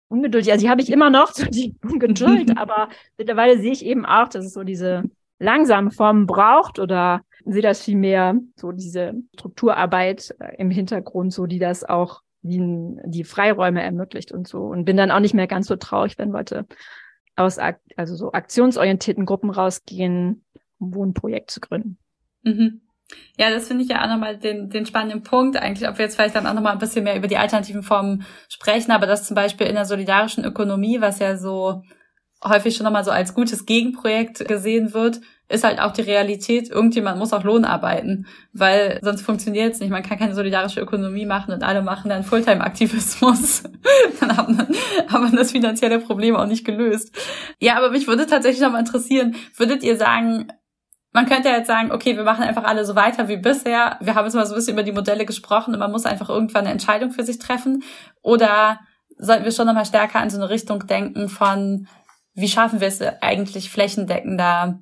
ungeduldig. 0.07 0.51
Also 0.51 0.65
die 0.65 0.69
habe 0.69 0.81
ich 0.81 0.91
immer 0.91 1.11
noch, 1.11 1.31
so 1.33 1.45
die 1.45 1.75
Ungeduld, 1.83 2.57
aber 2.57 2.89
mittlerweile 3.17 3.59
sehe 3.59 3.71
ich 3.71 3.85
eben 3.85 4.05
auch, 4.05 4.29
dass 4.29 4.45
es 4.45 4.53
so 4.53 4.63
diese 4.63 5.03
langsame 5.39 5.91
Formen 5.91 6.27
braucht 6.27 6.79
oder 6.79 7.21
sehe 7.45 7.61
das 7.61 7.83
vielmehr 7.83 8.35
so 8.55 8.71
diese 8.71 9.13
Strukturarbeit 9.35 10.35
äh, 10.39 10.55
im 10.57 10.69
Hintergrund, 10.69 11.33
so 11.33 11.45
die 11.45 11.59
das 11.59 11.83
auch 11.83 12.21
die, 12.41 12.61
die 13.05 13.23
Freiräume 13.23 13.81
ermöglicht 13.81 14.31
und 14.31 14.47
so 14.47 14.63
und 14.63 14.85
bin 14.85 14.97
dann 14.97 15.11
auch 15.11 15.19
nicht 15.19 15.33
mehr 15.33 15.47
ganz 15.47 15.67
so 15.67 15.75
traurig, 15.75 16.17
wenn 16.17 16.31
Leute 16.31 16.65
aus 17.35 17.57
also 17.95 18.15
so 18.15 18.33
aktionsorientierten 18.33 19.25
Gruppen 19.25 19.49
rausgehen, 19.49 20.43
um 20.77 20.93
Wohnprojekt 20.93 21.51
zu 21.51 21.61
gründen. 21.61 21.97
Mhm. 22.43 22.81
Ja, 23.37 23.49
das 23.49 23.67
finde 23.67 23.83
ich 23.83 23.89
ja 23.89 24.03
auch 24.03 24.09
nochmal 24.09 24.37
den, 24.37 24.69
den 24.69 24.85
spannenden 24.85 25.23
Punkt 25.23 25.57
eigentlich, 25.57 25.89
ob 25.89 25.97
wir 25.97 26.05
jetzt 26.05 26.15
vielleicht 26.15 26.35
dann 26.35 26.45
auch 26.45 26.53
nochmal 26.53 26.73
ein 26.73 26.79
bisschen 26.79 27.03
mehr 27.03 27.15
über 27.15 27.27
die 27.27 27.37
alternativen 27.37 27.81
Formen 27.81 28.23
sprechen, 28.49 28.91
aber 28.91 29.07
das 29.07 29.25
zum 29.25 29.35
Beispiel 29.35 29.67
in 29.67 29.75
der 29.75 29.85
solidarischen 29.85 30.43
Ökonomie, 30.43 31.01
was 31.01 31.19
ja 31.19 31.37
so 31.37 31.81
häufig 32.43 32.75
schon 32.75 32.85
nochmal 32.85 33.03
so 33.03 33.11
als 33.11 33.33
gutes 33.33 33.65
Gegenprojekt 33.65 34.47
gesehen 34.47 34.93
wird, 34.93 35.21
ist 35.49 35.63
halt 35.63 35.79
auch 35.79 35.91
die 35.91 36.01
Realität, 36.01 36.69
irgendjemand 36.69 37.17
muss 37.17 37.33
auch 37.33 37.43
Lohn 37.43 37.65
arbeiten, 37.65 38.27
weil 38.53 38.99
sonst 39.01 39.23
funktioniert 39.23 39.73
es 39.73 39.79
nicht. 39.79 39.89
Man 39.89 40.03
kann 40.03 40.19
keine 40.19 40.35
solidarische 40.35 40.79
Ökonomie 40.79 41.25
machen 41.25 41.53
und 41.53 41.63
alle 41.63 41.81
machen 41.81 42.09
dann 42.09 42.23
Fulltime-Aktivismus. 42.23 43.63
dann 44.19 44.37
haben, 44.37 44.67
haben 45.07 45.31
wir 45.31 45.37
das 45.37 45.51
finanzielle 45.51 45.99
Problem 45.99 46.35
auch 46.35 46.45
nicht 46.45 46.65
gelöst. 46.65 47.15
Ja, 47.59 47.77
aber 47.77 47.89
mich 47.89 48.07
würde 48.07 48.27
tatsächlich 48.27 48.61
nochmal 48.61 48.81
interessieren, 48.81 49.35
würdet 49.57 49.81
ihr 49.81 49.97
sagen, 49.97 50.47
man 51.11 51.25
könnte 51.25 51.49
ja 51.49 51.57
jetzt 51.57 51.67
sagen, 51.67 51.91
okay, 51.91 52.15
wir 52.15 52.23
machen 52.23 52.43
einfach 52.43 52.65
alle 52.65 52.85
so 52.85 52.95
weiter 52.95 53.27
wie 53.27 53.37
bisher. 53.37 53.97
Wir 53.99 54.13
haben 54.13 54.25
jetzt 54.25 54.35
mal 54.35 54.45
so 54.45 54.53
ein 54.53 54.57
bisschen 54.57 54.73
über 54.73 54.83
die 54.83 54.91
Modelle 54.91 55.25
gesprochen 55.25 55.73
und 55.73 55.79
man 55.79 55.91
muss 55.91 56.05
einfach 56.05 56.29
irgendwann 56.29 56.65
eine 56.65 56.71
Entscheidung 56.71 57.09
für 57.09 57.23
sich 57.23 57.39
treffen. 57.39 57.83
Oder 58.21 58.79
sollten 59.17 59.43
wir 59.43 59.51
schon 59.51 59.65
nochmal 59.65 59.85
stärker 59.85 60.19
an 60.19 60.29
so 60.29 60.37
eine 60.37 60.51
Richtung 60.51 60.85
denken 60.85 61.27
von, 61.27 61.87
wie 62.39 62.47
schaffen 62.47 62.79
wir 62.79 62.87
es 62.87 63.01
eigentlich 63.21 63.69
flächendeckender, 63.69 64.79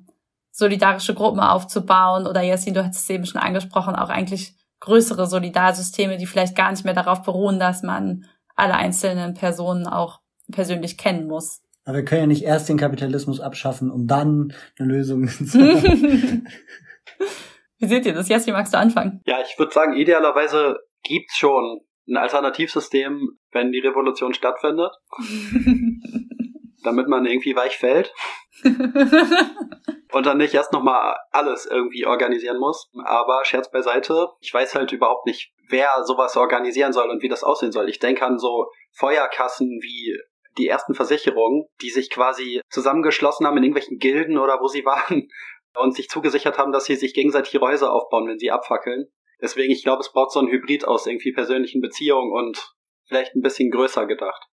solidarische 0.50 1.14
Gruppen 1.14 1.40
aufzubauen? 1.40 2.26
Oder 2.26 2.42
Jessin, 2.42 2.74
du 2.74 2.84
hattest 2.84 3.04
es 3.04 3.10
eben 3.10 3.26
schon 3.26 3.40
angesprochen, 3.40 3.94
auch 3.94 4.08
eigentlich 4.08 4.54
größere 4.80 5.26
Solidarsysteme, 5.26 6.16
die 6.16 6.26
vielleicht 6.26 6.56
gar 6.56 6.70
nicht 6.70 6.84
mehr 6.84 6.94
darauf 6.94 7.22
beruhen, 7.22 7.58
dass 7.58 7.82
man 7.82 8.24
alle 8.54 8.74
einzelnen 8.74 9.34
Personen 9.34 9.86
auch 9.86 10.20
persönlich 10.50 10.98
kennen 10.98 11.26
muss. 11.26 11.62
Aber 11.84 11.98
wir 11.98 12.04
können 12.04 12.22
ja 12.22 12.26
nicht 12.26 12.44
erst 12.44 12.68
den 12.68 12.76
Kapitalismus 12.76 13.40
abschaffen, 13.40 13.90
um 13.90 14.06
dann 14.06 14.52
eine 14.78 14.88
Lösung 14.88 15.26
zu 15.28 15.58
haben. 15.58 16.46
Wie 17.78 17.86
seht 17.86 18.06
ihr 18.06 18.14
das? 18.14 18.28
Jessin, 18.28 18.52
magst 18.52 18.74
du 18.74 18.78
anfangen? 18.78 19.22
Ja, 19.24 19.38
ich 19.40 19.58
würde 19.58 19.72
sagen, 19.72 19.94
idealerweise 19.94 20.76
gibt's 21.02 21.36
schon 21.36 21.80
ein 22.08 22.16
Alternativsystem, 22.16 23.38
wenn 23.52 23.72
die 23.72 23.78
Revolution 23.80 24.34
stattfindet. 24.34 24.90
damit 26.88 27.08
man 27.08 27.26
irgendwie 27.26 27.54
weich 27.54 27.76
fällt. 27.76 28.12
und 30.12 30.26
dann 30.26 30.38
nicht 30.38 30.54
erst 30.54 30.72
nochmal 30.72 31.16
alles 31.30 31.66
irgendwie 31.66 32.06
organisieren 32.06 32.58
muss. 32.58 32.90
Aber 33.04 33.44
Scherz 33.44 33.70
beiseite, 33.70 34.28
ich 34.40 34.52
weiß 34.52 34.74
halt 34.74 34.92
überhaupt 34.92 35.26
nicht, 35.26 35.52
wer 35.68 36.02
sowas 36.04 36.36
organisieren 36.36 36.92
soll 36.92 37.10
und 37.10 37.22
wie 37.22 37.28
das 37.28 37.44
aussehen 37.44 37.72
soll. 37.72 37.88
Ich 37.88 37.98
denke 37.98 38.24
an 38.24 38.38
so 38.38 38.70
Feuerkassen 38.92 39.80
wie 39.82 40.18
die 40.56 40.66
ersten 40.66 40.94
Versicherungen, 40.94 41.66
die 41.82 41.90
sich 41.90 42.10
quasi 42.10 42.60
zusammengeschlossen 42.68 43.46
haben 43.46 43.56
in 43.58 43.64
irgendwelchen 43.64 43.98
Gilden 43.98 44.38
oder 44.38 44.60
wo 44.60 44.66
sie 44.66 44.84
waren 44.84 45.28
und 45.76 45.94
sich 45.94 46.08
zugesichert 46.08 46.58
haben, 46.58 46.72
dass 46.72 46.86
sie 46.86 46.96
sich 46.96 47.14
gegenseitig 47.14 47.54
ihre 47.54 47.66
Häuser 47.66 47.92
aufbauen, 47.92 48.26
wenn 48.26 48.38
sie 48.38 48.50
abfackeln. 48.50 49.06
Deswegen, 49.40 49.72
ich 49.72 49.84
glaube, 49.84 50.00
es 50.00 50.10
braucht 50.10 50.32
so 50.32 50.40
ein 50.40 50.48
Hybrid 50.48 50.84
aus 50.84 51.06
irgendwie 51.06 51.32
persönlichen 51.32 51.80
Beziehungen 51.80 52.32
und 52.32 52.74
vielleicht 53.06 53.36
ein 53.36 53.42
bisschen 53.42 53.70
größer 53.70 54.06
gedacht. 54.06 54.48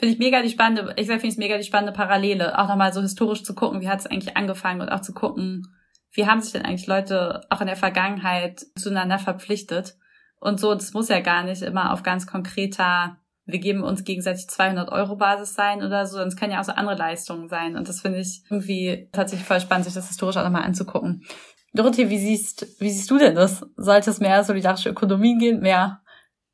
Finde 0.00 0.14
ich 0.14 0.18
mega 0.18 0.40
die 0.40 0.48
spannende, 0.48 0.94
ich 0.96 1.08
finde 1.08 1.28
es 1.28 1.36
mega 1.36 1.58
die 1.58 1.62
spannende 1.62 1.92
Parallele, 1.92 2.58
auch 2.58 2.68
nochmal 2.68 2.90
so 2.90 3.02
historisch 3.02 3.42
zu 3.42 3.54
gucken, 3.54 3.82
wie 3.82 3.88
hat 3.90 4.00
es 4.00 4.06
eigentlich 4.06 4.34
angefangen 4.34 4.80
und 4.80 4.88
auch 4.88 5.02
zu 5.02 5.12
gucken, 5.12 5.76
wie 6.12 6.26
haben 6.26 6.40
sich 6.40 6.52
denn 6.52 6.64
eigentlich 6.64 6.86
Leute 6.86 7.42
auch 7.50 7.60
in 7.60 7.66
der 7.66 7.76
Vergangenheit 7.76 8.64
zueinander 8.78 9.18
verpflichtet. 9.18 9.98
Und 10.40 10.58
so, 10.58 10.72
das 10.72 10.94
muss 10.94 11.10
ja 11.10 11.20
gar 11.20 11.44
nicht 11.44 11.60
immer 11.60 11.92
auf 11.92 12.02
ganz 12.02 12.26
konkreter, 12.26 13.18
wir 13.44 13.58
geben 13.58 13.82
uns 13.82 14.04
gegenseitig 14.04 14.48
200 14.48 14.90
Euro 14.90 15.16
Basis 15.16 15.52
sein 15.52 15.82
oder 15.82 16.06
so, 16.06 16.16
sonst 16.16 16.36
können 16.36 16.52
ja 16.52 16.60
auch 16.60 16.64
so 16.64 16.72
andere 16.72 16.96
Leistungen 16.96 17.50
sein. 17.50 17.76
Und 17.76 17.86
das 17.86 18.00
finde 18.00 18.20
ich 18.20 18.42
irgendwie 18.48 19.10
tatsächlich 19.12 19.46
voll 19.46 19.60
spannend, 19.60 19.84
sich 19.84 19.92
das 19.92 20.08
historisch 20.08 20.38
auch 20.38 20.44
nochmal 20.44 20.64
anzugucken. 20.64 21.26
Dorothee, 21.74 22.08
wie 22.08 22.18
siehst, 22.18 22.80
wie 22.80 22.88
siehst 22.90 23.10
du 23.10 23.18
denn 23.18 23.34
das? 23.34 23.66
Sollte 23.76 24.08
es 24.08 24.18
mehr 24.18 24.44
solidarische 24.44 24.88
Ökonomien 24.88 25.38
gehen, 25.38 25.60
mehr 25.60 26.00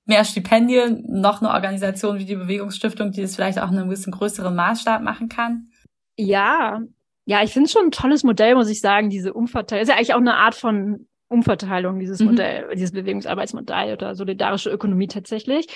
mehr 0.07 0.24
Stipendien, 0.24 1.04
noch 1.09 1.42
eine 1.42 1.50
Organisation 1.50 2.18
wie 2.18 2.24
die 2.24 2.36
Bewegungsstiftung, 2.36 3.11
die 3.11 3.22
das 3.22 3.34
vielleicht 3.34 3.61
auch 3.61 3.70
in 3.70 3.78
einem 3.78 3.88
bisschen 3.88 4.12
größeren 4.12 4.54
Maßstab 4.54 5.02
machen 5.02 5.28
kann? 5.28 5.68
Ja, 6.16 6.80
ja, 7.26 7.42
ich 7.42 7.52
finde 7.52 7.66
es 7.66 7.72
schon 7.72 7.86
ein 7.86 7.90
tolles 7.90 8.22
Modell, 8.22 8.54
muss 8.54 8.70
ich 8.70 8.80
sagen, 8.80 9.11
diese 9.11 9.34
Umverteilung. 9.34 9.82
Ist 9.82 9.88
ja 9.88 9.96
eigentlich 9.96 10.14
auch 10.14 10.18
eine 10.18 10.36
Art 10.36 10.54
von 10.54 11.07
Umverteilung, 11.28 11.98
dieses 11.98 12.20
mhm. 12.20 12.26
Modell, 12.26 12.68
dieses 12.74 12.92
Bewegungsarbeitsmodell 12.92 13.94
oder 13.94 14.14
solidarische 14.14 14.70
Ökonomie 14.70 15.09
tatsächlich. 15.09 15.66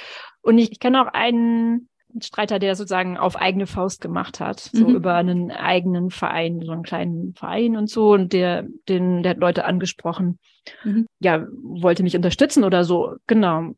Und 0.43 0.59
ich, 0.59 0.71
ich 0.71 0.79
kenne 0.79 1.03
auch 1.03 1.13
einen 1.13 1.89
Streiter, 2.21 2.61
der 2.61 2.77
sozusagen 2.77 3.17
auf 3.17 3.37
eigene 3.37 3.67
Faust 3.67 4.01
gemacht 4.01 4.39
hat, 4.39 4.61
so 4.61 4.87
mhm. 4.87 4.95
über 4.95 5.15
einen 5.15 5.51
eigenen 5.51 6.11
Verein, 6.11 6.61
so 6.65 6.71
einen 6.73 6.83
kleinen 6.85 7.35
Verein 7.35 7.77
und 7.77 7.91
so. 7.91 8.13
Und 8.13 8.33
der, 8.33 8.67
den, 8.89 9.25
der 9.25 9.31
hat 9.31 9.39
Leute 9.39 9.65
angesprochen, 9.65 10.39
mhm. 10.85 11.07
ja, 11.19 11.47
wollte 11.63 12.05
mich 12.05 12.17
unterstützen 12.17 12.63
oder 12.63 12.85
so. 12.85 13.17
Genau 13.27 13.73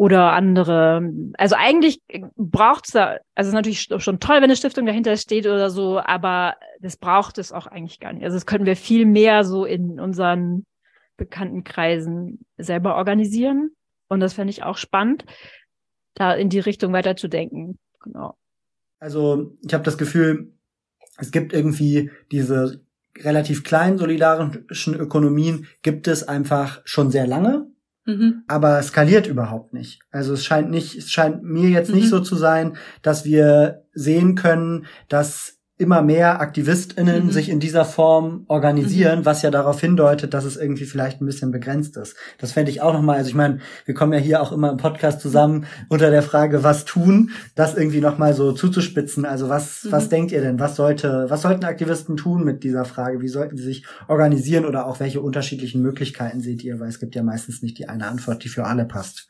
oder 0.00 0.32
andere. 0.32 1.12
Also 1.36 1.56
eigentlich 1.58 2.00
braucht 2.34 2.86
es 2.86 2.92
da, 2.92 3.08
also 3.08 3.20
es 3.34 3.48
ist 3.48 3.52
natürlich 3.52 3.82
schon 3.82 4.18
toll, 4.18 4.36
wenn 4.36 4.44
eine 4.44 4.56
Stiftung 4.56 4.86
dahinter 4.86 5.14
steht 5.18 5.44
oder 5.44 5.68
so, 5.68 6.00
aber 6.00 6.56
das 6.80 6.96
braucht 6.96 7.36
es 7.36 7.52
auch 7.52 7.66
eigentlich 7.66 8.00
gar 8.00 8.14
nicht. 8.14 8.24
Also 8.24 8.34
das 8.34 8.46
können 8.46 8.64
wir 8.64 8.76
viel 8.76 9.04
mehr 9.04 9.44
so 9.44 9.66
in 9.66 10.00
unseren 10.00 10.64
bekannten 11.18 11.64
Kreisen 11.64 12.46
selber 12.56 12.96
organisieren. 12.96 13.72
Und 14.08 14.20
das 14.20 14.32
fände 14.32 14.52
ich 14.52 14.62
auch 14.62 14.78
spannend, 14.78 15.26
da 16.14 16.32
in 16.32 16.48
die 16.48 16.60
Richtung 16.60 16.94
weiterzudenken. 16.94 17.78
Genau. 18.02 18.38
Also 19.00 19.52
ich 19.62 19.74
habe 19.74 19.84
das 19.84 19.98
Gefühl, 19.98 20.54
es 21.18 21.30
gibt 21.30 21.52
irgendwie 21.52 22.10
diese 22.32 22.80
relativ 23.18 23.64
kleinen 23.64 23.98
solidarischen 23.98 24.94
Ökonomien 24.94 25.66
gibt 25.82 26.08
es 26.08 26.26
einfach 26.26 26.80
schon 26.86 27.10
sehr 27.10 27.26
lange, 27.26 27.69
mhm. 28.06 28.42
aber 28.48 28.82
skaliert 28.82 29.26
überhaupt 29.26 29.72
nicht. 29.72 30.00
Also 30.10 30.34
es 30.34 30.44
scheint 30.44 30.70
nicht, 30.70 30.96
es 30.96 31.10
scheint 31.10 31.42
mir 31.42 31.68
jetzt 31.68 31.90
mhm. 31.90 31.96
nicht 31.96 32.08
so 32.08 32.20
zu 32.20 32.36
sein, 32.36 32.76
dass 33.02 33.24
wir 33.24 33.84
sehen 33.92 34.34
können, 34.34 34.86
dass 35.08 35.59
immer 35.80 36.02
mehr 36.02 36.40
AktivistInnen 36.40 37.26
mhm. 37.26 37.30
sich 37.30 37.48
in 37.48 37.58
dieser 37.58 37.86
Form 37.86 38.44
organisieren, 38.48 39.20
mhm. 39.20 39.24
was 39.24 39.40
ja 39.40 39.50
darauf 39.50 39.80
hindeutet, 39.80 40.34
dass 40.34 40.44
es 40.44 40.58
irgendwie 40.58 40.84
vielleicht 40.84 41.20
ein 41.20 41.26
bisschen 41.26 41.50
begrenzt 41.50 41.96
ist. 41.96 42.16
Das 42.38 42.52
fände 42.52 42.70
ich 42.70 42.82
auch 42.82 42.92
nochmal, 42.92 43.16
also 43.16 43.30
ich 43.30 43.34
meine, 43.34 43.60
wir 43.86 43.94
kommen 43.94 44.12
ja 44.12 44.18
hier 44.18 44.42
auch 44.42 44.52
immer 44.52 44.70
im 44.70 44.76
Podcast 44.76 45.20
zusammen 45.20 45.64
unter 45.88 46.10
der 46.10 46.22
Frage, 46.22 46.62
was 46.62 46.84
tun, 46.84 47.30
das 47.54 47.76
irgendwie 47.76 48.00
nochmal 48.00 48.34
so 48.34 48.52
zuzuspitzen. 48.52 49.24
Also 49.24 49.48
was, 49.48 49.84
mhm. 49.84 49.92
was 49.92 50.10
denkt 50.10 50.32
ihr 50.32 50.42
denn? 50.42 50.60
Was 50.60 50.76
sollte, 50.76 51.26
was 51.28 51.40
sollten 51.40 51.64
Aktivisten 51.64 52.18
tun 52.18 52.44
mit 52.44 52.62
dieser 52.62 52.84
Frage? 52.84 53.22
Wie 53.22 53.28
sollten 53.28 53.56
sie 53.56 53.64
sich 53.64 53.86
organisieren 54.06 54.66
oder 54.66 54.86
auch 54.86 55.00
welche 55.00 55.22
unterschiedlichen 55.22 55.80
Möglichkeiten 55.80 56.40
seht 56.40 56.62
ihr? 56.62 56.78
Weil 56.78 56.88
es 56.88 57.00
gibt 57.00 57.14
ja 57.14 57.22
meistens 57.22 57.62
nicht 57.62 57.78
die 57.78 57.88
eine 57.88 58.06
Antwort, 58.06 58.44
die 58.44 58.48
für 58.48 58.66
alle 58.66 58.84
passt. 58.84 59.28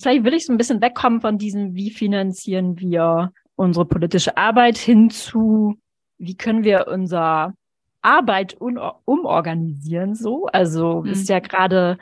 Vielleicht 0.00 0.24
will 0.24 0.34
ich 0.34 0.46
so 0.46 0.52
ein 0.52 0.58
bisschen 0.58 0.80
wegkommen 0.80 1.20
von 1.20 1.38
diesem, 1.38 1.74
wie 1.74 1.90
finanzieren 1.90 2.80
wir 2.80 3.30
unsere 3.58 3.84
politische 3.84 4.36
Arbeit 4.36 4.78
hin 4.78 5.10
zu, 5.10 5.76
wie 6.16 6.36
können 6.36 6.62
wir 6.62 6.86
unser 6.88 7.54
Arbeit 8.02 8.56
umorganisieren 8.58 10.14
so. 10.14 10.46
Also 10.46 11.02
mhm. 11.02 11.10
ist 11.10 11.28
ja 11.28 11.40
gerade 11.40 11.98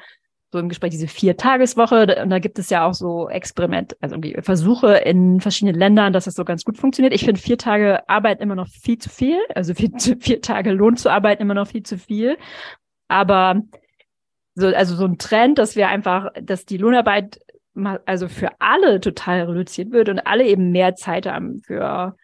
so 0.52 0.58
im 0.58 0.68
Gespräch 0.68 0.90
diese 0.90 1.08
Vier-Tageswoche 1.08 2.20
und 2.22 2.30
da 2.30 2.38
gibt 2.38 2.58
es 2.58 2.68
ja 2.68 2.86
auch 2.86 2.92
so 2.92 3.28
Experiment, 3.28 3.96
also 4.00 4.16
Versuche 4.40 4.96
in 4.98 5.40
verschiedenen 5.40 5.78
Ländern, 5.78 6.12
dass 6.12 6.26
das 6.26 6.34
so 6.34 6.44
ganz 6.44 6.62
gut 6.62 6.76
funktioniert. 6.76 7.14
Ich 7.14 7.24
finde 7.24 7.40
vier 7.40 7.58
Tage 7.58 8.06
Arbeit 8.08 8.40
immer 8.40 8.54
noch 8.54 8.68
viel 8.68 8.98
zu 8.98 9.08
viel, 9.08 9.38
also 9.54 9.72
vier, 9.72 9.90
vier 10.20 10.42
Tage 10.42 10.72
Lohn 10.72 10.96
zu 10.96 11.10
arbeiten 11.10 11.42
immer 11.42 11.54
noch 11.54 11.68
viel 11.68 11.82
zu 11.82 11.96
viel. 11.96 12.36
Aber 13.08 13.62
so, 14.54 14.68
also 14.68 14.94
so 14.94 15.06
ein 15.06 15.18
Trend, 15.18 15.58
dass 15.58 15.74
wir 15.74 15.88
einfach, 15.88 16.32
dass 16.40 16.66
die 16.66 16.76
Lohnarbeit 16.76 17.40
also 18.04 18.28
für 18.28 18.50
alle 18.58 19.00
total 19.00 19.42
reduziert 19.42 19.92
wird 19.92 20.08
und 20.08 20.20
alle 20.20 20.46
eben 20.46 20.70
mehr 20.70 20.94
Zeit 20.94 21.26
haben 21.26 21.60
für 21.60 22.16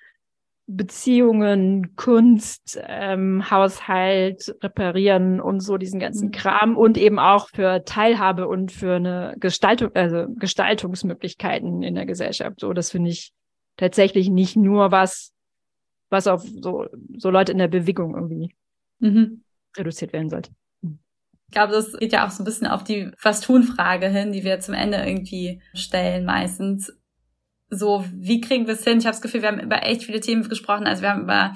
Beziehungen, 0.67 1.97
Kunst, 1.97 2.81
ähm, 2.87 3.51
Haushalt, 3.51 4.55
Reparieren 4.63 5.41
und 5.41 5.61
so 5.61 5.77
diesen 5.77 6.01
ganzen 6.01 6.29
mhm. 6.29 6.33
Kram 6.33 6.77
und 6.77 6.97
eben 6.97 7.19
auch 7.19 7.49
für 7.49 7.85
Teilhabe 7.85 8.49
und 8.49 8.73
für 8.73 8.95
eine 8.95 9.35
Gestaltung, 9.39 9.91
also 9.95 10.27
Gestaltungsmöglichkeiten 10.37 11.83
in 11.83 11.95
der 11.95 12.07
Gesellschaft. 12.07 12.61
So, 12.61 12.73
das 12.73 12.91
finde 12.91 13.11
ich 13.11 13.33
tatsächlich 13.77 14.31
nicht 14.31 14.57
nur 14.57 14.93
was, 14.93 15.33
was 16.09 16.27
auf 16.27 16.43
so, 16.43 16.87
so 17.17 17.31
Leute 17.31 17.53
in 17.53 17.59
der 17.59 17.69
Bewegung 17.69 18.15
irgendwie 18.15 18.55
mhm. 19.01 19.43
reduziert 19.77 20.13
werden 20.13 20.31
sollte. 20.31 20.53
Ich 21.53 21.55
glaube, 21.55 21.75
das 21.75 21.93
geht 21.93 22.15
ja 22.15 22.27
auch 22.27 22.31
so 22.31 22.43
ein 22.43 22.47
bisschen 22.47 22.67
auf 22.67 22.83
die 22.83 23.11
Was-Tun-Frage 23.21 24.09
hin, 24.09 24.33
die 24.33 24.43
wir 24.43 24.61
zum 24.61 24.73
Ende 24.73 24.97
irgendwie 25.05 25.61
stellen 25.75 26.25
meistens. 26.25 26.97
So, 27.69 28.07
wie 28.11 28.41
kriegen 28.41 28.67
wir 28.67 28.73
es 28.73 28.85
hin? 28.85 28.97
Ich 28.97 29.05
habe 29.05 29.13
das 29.13 29.21
Gefühl, 29.21 29.43
wir 29.43 29.49
haben 29.49 29.61
über 29.61 29.83
echt 29.83 30.05
viele 30.05 30.21
Themen 30.21 30.49
gesprochen. 30.49 30.87
Also 30.87 31.03
wir 31.03 31.11
haben 31.11 31.25
über 31.25 31.53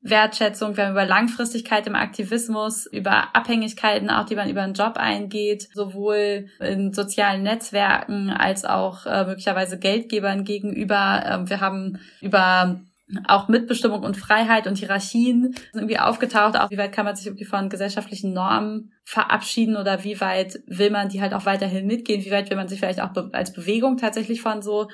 Wertschätzung, 0.00 0.76
wir 0.76 0.86
haben 0.86 0.94
über 0.94 1.06
Langfristigkeit 1.06 1.86
im 1.86 1.94
Aktivismus, 1.94 2.86
über 2.86 3.36
Abhängigkeiten, 3.36 4.10
auch 4.10 4.26
die 4.26 4.34
man 4.34 4.50
über 4.50 4.62
einen 4.62 4.74
Job 4.74 4.96
eingeht, 4.96 5.68
sowohl 5.72 6.48
in 6.58 6.92
sozialen 6.92 7.44
Netzwerken 7.44 8.30
als 8.30 8.64
auch 8.64 9.06
äh, 9.06 9.26
möglicherweise 9.26 9.78
Geldgebern 9.78 10.42
gegenüber. 10.42 11.22
Ähm, 11.24 11.48
wir 11.48 11.60
haben 11.60 12.00
über 12.20 12.80
auch 13.28 13.46
Mitbestimmung 13.48 14.02
und 14.02 14.16
Freiheit 14.16 14.66
und 14.66 14.78
Hierarchien 14.78 15.42
sind 15.52 15.74
irgendwie 15.74 15.98
aufgetaucht. 15.98 16.58
Auch 16.58 16.70
wie 16.70 16.78
weit 16.78 16.92
kann 16.92 17.04
man 17.04 17.14
sich 17.14 17.26
irgendwie 17.26 17.44
von 17.44 17.68
gesellschaftlichen 17.68 18.32
Normen 18.32 18.92
verabschieden 19.04 19.76
oder 19.76 20.02
wie 20.02 20.20
weit 20.20 20.60
will 20.66 20.90
man 20.90 21.08
die 21.08 21.20
halt 21.20 21.32
auch 21.32 21.46
weiterhin 21.46 21.86
mitgehen? 21.86 22.24
Wie 22.24 22.32
weit 22.32 22.50
will 22.50 22.56
man 22.56 22.68
sich 22.68 22.80
vielleicht 22.80 23.00
auch 23.00 23.12
be 23.12 23.30
als 23.32 23.52
Bewegung 23.52 23.96
tatsächlich 23.96 24.40
von 24.40 24.60
so 24.60 24.88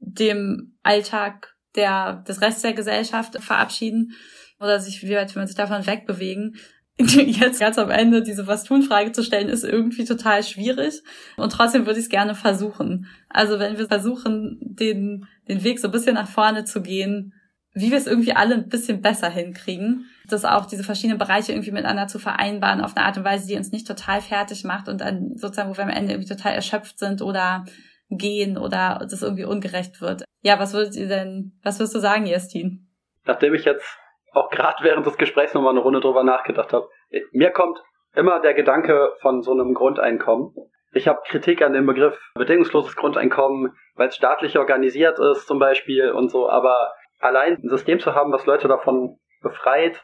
dem 0.00 0.76
Alltag 0.82 1.54
der, 1.76 2.24
des 2.26 2.40
Rest 2.40 2.64
der 2.64 2.72
Gesellschaft 2.72 3.40
verabschieden? 3.40 4.14
Oder 4.58 4.80
sich, 4.80 5.04
wie 5.04 5.14
weit 5.14 5.32
will 5.34 5.40
man 5.40 5.46
sich 5.46 5.56
davon 5.56 5.86
wegbewegen? 5.86 6.56
Jetzt 6.98 7.60
ganz 7.60 7.78
am 7.78 7.90
Ende 7.90 8.22
diese 8.22 8.48
Was-tun-Frage 8.48 9.12
zu 9.12 9.22
stellen, 9.22 9.48
ist 9.48 9.62
irgendwie 9.62 10.04
total 10.04 10.42
schwierig. 10.42 11.02
Und 11.36 11.52
trotzdem 11.52 11.86
würde 11.86 12.00
ich 12.00 12.06
es 12.06 12.10
gerne 12.10 12.34
versuchen. 12.34 13.06
Also 13.28 13.60
wenn 13.60 13.78
wir 13.78 13.86
versuchen, 13.86 14.58
den 14.60 15.26
den 15.48 15.64
Weg 15.64 15.78
so 15.78 15.88
ein 15.88 15.92
bisschen 15.92 16.14
nach 16.14 16.28
vorne 16.28 16.64
zu 16.64 16.82
gehen, 16.82 17.34
wie 17.72 17.90
wir 17.90 17.98
es 17.98 18.06
irgendwie 18.06 18.32
alle 18.32 18.54
ein 18.54 18.68
bisschen 18.68 19.02
besser 19.02 19.28
hinkriegen, 19.28 20.06
das 20.28 20.44
auch 20.44 20.66
diese 20.66 20.84
verschiedenen 20.84 21.18
Bereiche 21.18 21.52
irgendwie 21.52 21.70
miteinander 21.70 22.06
zu 22.06 22.18
vereinbaren 22.18 22.80
auf 22.80 22.96
eine 22.96 23.06
Art 23.06 23.16
und 23.16 23.24
Weise, 23.24 23.46
die 23.46 23.56
uns 23.56 23.72
nicht 23.72 23.86
total 23.86 24.20
fertig 24.20 24.64
macht 24.64 24.88
und 24.88 25.00
dann 25.00 25.36
sozusagen, 25.36 25.70
wo 25.70 25.76
wir 25.76 25.84
am 25.84 25.90
Ende 25.90 26.12
irgendwie 26.12 26.34
total 26.34 26.54
erschöpft 26.54 26.98
sind 26.98 27.22
oder 27.22 27.64
gehen 28.10 28.56
oder 28.56 29.06
das 29.08 29.22
irgendwie 29.22 29.44
ungerecht 29.44 30.00
wird. 30.00 30.24
Ja, 30.42 30.58
was 30.58 30.72
würdet 30.72 30.96
ihr 30.96 31.08
denn, 31.08 31.58
was 31.62 31.78
würdest 31.78 31.94
du 31.94 32.00
sagen, 32.00 32.26
Jestin? 32.26 32.88
Nachdem 33.24 33.54
ich 33.54 33.64
jetzt 33.64 33.84
auch 34.32 34.50
gerade 34.50 34.82
während 34.82 35.06
des 35.06 35.16
Gesprächs 35.16 35.54
nochmal 35.54 35.72
eine 35.72 35.80
Runde 35.80 36.00
drüber 36.00 36.24
nachgedacht 36.24 36.72
habe, 36.72 36.88
mir 37.32 37.50
kommt 37.50 37.78
immer 38.14 38.40
der 38.40 38.54
Gedanke 38.54 39.12
von 39.20 39.42
so 39.42 39.52
einem 39.52 39.74
Grundeinkommen. 39.74 40.54
Ich 40.92 41.06
habe 41.06 41.20
Kritik 41.26 41.62
an 41.62 41.74
dem 41.74 41.86
Begriff 41.86 42.18
bedingungsloses 42.34 42.96
Grundeinkommen, 42.96 43.76
weil 43.94 44.08
es 44.08 44.16
staatlich 44.16 44.58
organisiert 44.58 45.18
ist 45.18 45.46
zum 45.46 45.58
Beispiel 45.58 46.10
und 46.10 46.30
so, 46.30 46.48
aber 46.48 46.92
allein 47.20 47.54
ein 47.62 47.68
System 47.68 48.00
zu 48.00 48.14
haben, 48.14 48.32
was 48.32 48.46
Leute 48.46 48.68
davon 48.68 49.18
befreit, 49.42 50.02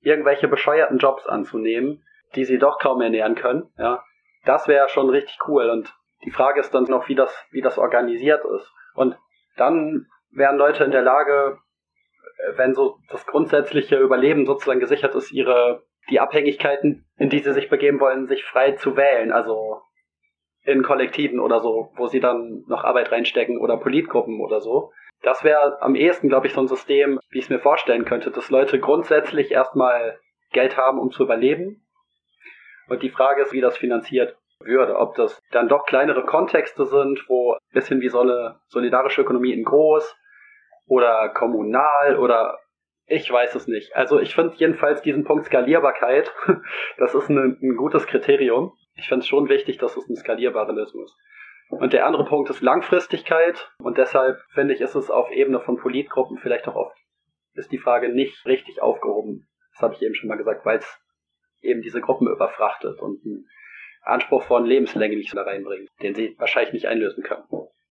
irgendwelche 0.00 0.48
bescheuerten 0.48 0.98
Jobs 0.98 1.26
anzunehmen, 1.26 2.04
die 2.34 2.44
sie 2.44 2.58
doch 2.58 2.78
kaum 2.78 3.00
ernähren 3.00 3.34
können, 3.34 3.72
ja, 3.76 4.02
das 4.44 4.68
wäre 4.68 4.88
schon 4.88 5.10
richtig 5.10 5.38
cool. 5.48 5.68
Und 5.68 5.92
die 6.24 6.30
Frage 6.30 6.60
ist 6.60 6.72
dann 6.74 6.84
noch, 6.84 7.08
wie 7.08 7.14
das, 7.14 7.34
wie 7.50 7.62
das 7.62 7.78
organisiert 7.78 8.44
ist. 8.44 8.72
Und 8.94 9.16
dann 9.56 10.06
wären 10.30 10.56
Leute 10.56 10.84
in 10.84 10.90
der 10.90 11.02
Lage, 11.02 11.58
wenn 12.56 12.74
so 12.74 12.98
das 13.10 13.26
grundsätzliche 13.26 13.98
Überleben 13.98 14.46
sozusagen 14.46 14.80
gesichert 14.80 15.14
ist, 15.14 15.32
ihre 15.32 15.82
die 16.08 16.20
Abhängigkeiten, 16.20 17.06
in 17.16 17.28
die 17.28 17.40
sie 17.40 17.52
sich 17.52 17.68
begeben 17.68 18.00
wollen, 18.00 18.26
sich 18.26 18.44
frei 18.44 18.72
zu 18.72 18.96
wählen. 18.96 19.32
Also 19.32 19.82
in 20.64 20.82
Kollektiven 20.82 21.40
oder 21.40 21.60
so, 21.60 21.92
wo 21.96 22.06
sie 22.06 22.20
dann 22.20 22.64
noch 22.66 22.84
Arbeit 22.84 23.10
reinstecken 23.12 23.58
oder 23.58 23.76
Politgruppen 23.76 24.40
oder 24.40 24.60
so. 24.60 24.92
Das 25.22 25.44
wäre 25.44 25.80
am 25.82 25.94
ehesten, 25.94 26.28
glaube 26.28 26.46
ich, 26.46 26.54
so 26.54 26.60
ein 26.60 26.68
System, 26.68 27.18
wie 27.30 27.38
ich 27.38 27.44
es 27.44 27.50
mir 27.50 27.58
vorstellen 27.58 28.04
könnte, 28.04 28.30
dass 28.30 28.50
Leute 28.50 28.78
grundsätzlich 28.80 29.50
erstmal 29.50 30.18
Geld 30.52 30.76
haben, 30.76 30.98
um 30.98 31.10
zu 31.10 31.24
überleben. 31.24 31.86
Und 32.88 33.02
die 33.02 33.10
Frage 33.10 33.42
ist, 33.42 33.52
wie 33.52 33.60
das 33.60 33.76
finanziert 33.76 34.36
würde. 34.58 34.96
Ob 34.96 35.14
das 35.14 35.40
dann 35.52 35.68
doch 35.68 35.86
kleinere 35.86 36.24
Kontexte 36.24 36.84
sind, 36.86 37.24
wo 37.28 37.52
ein 37.52 37.58
bisschen 37.72 38.00
wie 38.00 38.08
so 38.08 38.20
eine 38.20 38.60
solidarische 38.68 39.22
Ökonomie 39.22 39.52
in 39.52 39.64
groß 39.64 40.16
oder 40.86 41.28
kommunal 41.30 42.18
oder 42.18 42.58
ich 43.06 43.30
weiß 43.30 43.54
es 43.56 43.66
nicht. 43.66 43.94
Also 43.96 44.20
ich 44.20 44.34
finde 44.34 44.54
jedenfalls 44.56 45.02
diesen 45.02 45.24
Punkt 45.24 45.46
Skalierbarkeit, 45.46 46.32
das 46.98 47.14
ist 47.14 47.28
ein, 47.28 47.58
ein 47.60 47.76
gutes 47.76 48.06
Kriterium 48.06 48.72
ich 49.00 49.08
finde 49.08 49.22
es 49.22 49.28
schon 49.28 49.48
wichtig, 49.48 49.78
dass 49.78 49.96
es 49.96 50.08
ein 50.08 50.16
skalierbarer 50.16 50.76
ist. 50.76 50.94
Und 51.70 51.92
der 51.92 52.06
andere 52.06 52.24
Punkt 52.24 52.50
ist 52.50 52.60
Langfristigkeit. 52.60 53.70
Und 53.82 53.96
deshalb 53.96 54.38
finde 54.52 54.74
ich, 54.74 54.80
ist 54.80 54.94
es 54.94 55.10
auf 55.10 55.30
Ebene 55.30 55.60
von 55.60 55.78
Politgruppen 55.78 56.38
vielleicht 56.38 56.68
auch 56.68 56.76
oft, 56.76 56.96
ist 57.54 57.72
die 57.72 57.78
Frage 57.78 58.10
nicht 58.10 58.44
richtig 58.44 58.82
aufgehoben. 58.82 59.48
Das 59.72 59.82
habe 59.82 59.94
ich 59.94 60.02
eben 60.02 60.14
schon 60.14 60.28
mal 60.28 60.36
gesagt, 60.36 60.66
weil 60.66 60.78
es 60.78 61.00
eben 61.62 61.80
diese 61.80 62.00
Gruppen 62.00 62.28
überfrachtet 62.28 63.00
und 63.00 63.24
einen 63.24 63.46
Anspruch 64.02 64.42
von 64.42 64.66
Lebenslänge 64.66 65.16
nicht 65.16 65.34
da 65.34 65.42
reinbringt, 65.42 65.88
den 66.02 66.14
sie 66.14 66.34
wahrscheinlich 66.38 66.72
nicht 66.74 66.86
einlösen 66.86 67.22
können. 67.22 67.44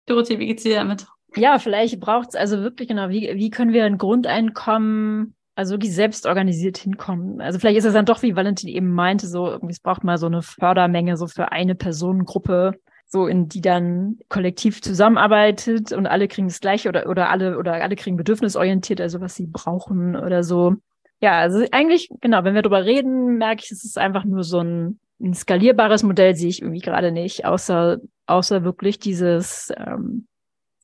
Dorothee, 0.07 0.39
wie 0.39 0.47
geht's 0.47 0.63
dir 0.63 0.77
damit? 0.77 1.07
Ja, 1.37 1.59
vielleicht 1.59 2.01
braucht 2.01 2.31
es 2.31 2.35
also 2.35 2.63
wirklich 2.63 2.89
genau, 2.89 3.11
wie, 3.11 3.31
wie 3.35 3.51
können 3.51 3.73
wir 3.73 3.85
ein 3.85 3.99
Grundeinkommen 3.99 5.36
also 5.57 5.73
wirklich 5.73 5.95
selbst 5.95 6.27
organisiert 6.27 6.77
hinkommen. 6.77 7.41
Also 7.41 7.59
vielleicht 7.59 7.79
ist 7.79 7.87
es 7.87 7.95
dann 7.95 8.05
doch, 8.05 8.23
wie 8.23 8.37
Valentin 8.37 8.69
eben 8.69 8.93
meinte, 8.93 9.27
so 9.27 9.49
irgendwie, 9.49 9.73
es 9.73 9.81
braucht 9.81 10.05
mal 10.05 10.19
so 10.19 10.27
eine 10.27 10.43
Fördermenge 10.43 11.17
so 11.17 11.27
für 11.27 11.51
eine 11.51 11.75
Personengruppe, 11.75 12.75
so 13.07 13.27
in 13.27 13.49
die 13.49 13.63
dann 13.63 14.19
kollektiv 14.29 14.83
zusammenarbeitet 14.83 15.93
und 15.93 16.07
alle 16.07 16.29
kriegen 16.29 16.49
das 16.49 16.61
gleiche 16.61 16.91
oder, 16.91 17.09
oder 17.09 17.31
alle, 17.31 17.59
oder 17.59 17.83
alle 17.83 17.97
kriegen 17.97 18.19
bedürfnisorientiert, 18.19 19.01
also 19.01 19.23
was 19.23 19.35
sie 19.35 19.47
brauchen 19.47 20.15
oder 20.15 20.43
so. 20.43 20.75
Ja, 21.21 21.39
also 21.39 21.65
eigentlich, 21.73 22.11
genau, 22.21 22.45
wenn 22.45 22.55
wir 22.55 22.63
drüber 22.63 22.85
reden, 22.85 23.39
merke 23.39 23.63
ich, 23.65 23.71
es 23.71 23.83
ist 23.83 23.97
einfach 23.97 24.25
nur 24.25 24.45
so 24.45 24.61
ein, 24.61 25.01
ein 25.23 25.33
skalierbares 25.33 26.03
Modell, 26.03 26.35
sehe 26.35 26.51
ich 26.51 26.61
irgendwie 26.61 26.81
gerade 26.81 27.13
nicht, 27.13 27.47
außer, 27.47 27.97
außer 28.27 28.63
wirklich 28.63 28.99
dieses, 28.99 29.73
ähm, 29.75 30.27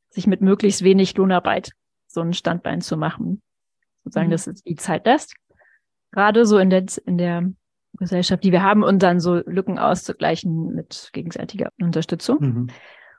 sich 0.09 0.27
mit 0.27 0.41
möglichst 0.41 0.83
wenig 0.83 1.15
Lohnarbeit 1.15 1.73
so 2.07 2.23
ein 2.23 2.33
Standbein 2.33 2.81
zu 2.81 2.97
machen 2.97 3.43
sozusagen, 4.05 4.29
mhm. 4.29 4.33
dass 4.33 4.47
es 4.47 4.63
die 4.63 4.77
Zeit 4.77 5.07
lässt. 5.07 5.35
Gerade 6.13 6.45
so 6.45 6.59
in 6.59 6.71
der, 6.71 6.85
in 7.07 7.19
der 7.19 7.51
Gesellschaft, 7.99 8.45
die 8.45 8.53
wir 8.53 8.63
haben, 8.63 8.83
und 8.83 9.03
dann 9.03 9.21
so 9.21 9.37
Lücken 9.47 9.79
auszugleichen 9.79 10.75
mit 10.75 11.11
gegenseitiger 11.13 11.71
Unterstützung. 11.81 12.39
Mhm. 12.41 12.67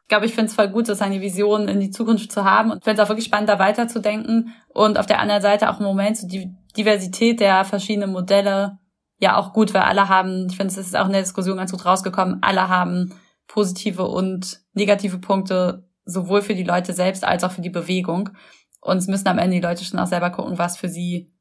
Ich 0.03 0.09
glaube, 0.09 0.25
ich 0.25 0.35
finde 0.35 0.49
es 0.49 0.55
voll 0.55 0.67
gut, 0.67 0.85
so 0.85 0.93
seine 0.93 1.21
Vision 1.21 1.69
in 1.69 1.79
die 1.79 1.89
Zukunft 1.89 2.31
zu 2.31 2.43
haben 2.43 2.71
und 2.71 2.83
finde 2.83 3.01
es 3.01 3.05
auch 3.05 3.09
wirklich 3.09 3.25
spannend, 3.25 3.49
da 3.49 3.57
weiterzudenken. 3.57 4.53
Und 4.67 4.99
auf 4.99 5.05
der 5.05 5.19
anderen 5.19 5.41
Seite 5.41 5.69
auch 5.69 5.79
im 5.79 5.85
Moment 5.85 6.17
so 6.17 6.27
die 6.27 6.53
Diversität 6.75 7.39
der 7.39 7.63
verschiedenen 7.63 8.11
Modelle 8.11 8.79
ja 9.17 9.37
auch 9.37 9.53
gut, 9.53 9.73
weil 9.73 9.83
alle 9.83 10.09
haben, 10.09 10.47
ich 10.49 10.57
finde, 10.57 10.73
es 10.73 10.77
ist 10.77 10.95
auch 10.95 11.05
in 11.05 11.13
der 11.13 11.21
Diskussion 11.21 11.57
ganz 11.57 11.71
gut 11.71 11.85
rausgekommen, 11.85 12.39
alle 12.41 12.67
haben 12.67 13.13
positive 13.47 14.03
und 14.03 14.59
negative 14.73 15.19
Punkte 15.19 15.87
sowohl 16.05 16.41
für 16.41 16.55
die 16.55 16.63
Leute 16.63 16.91
selbst 16.91 17.23
als 17.23 17.43
auch 17.43 17.51
für 17.51 17.61
die 17.61 17.69
Bewegung. 17.69 18.31
Und 18.83 18.97
es 18.97 19.07
müssen 19.07 19.27
am 19.27 19.37
Ende 19.37 19.55
die 19.55 19.61
Leute 19.61 19.85
schon 19.85 19.99
auch 19.99 20.07
selber 20.07 20.29
gucken, 20.29 20.57
was 20.57 20.77
für 20.77 20.89
sie 20.89 21.31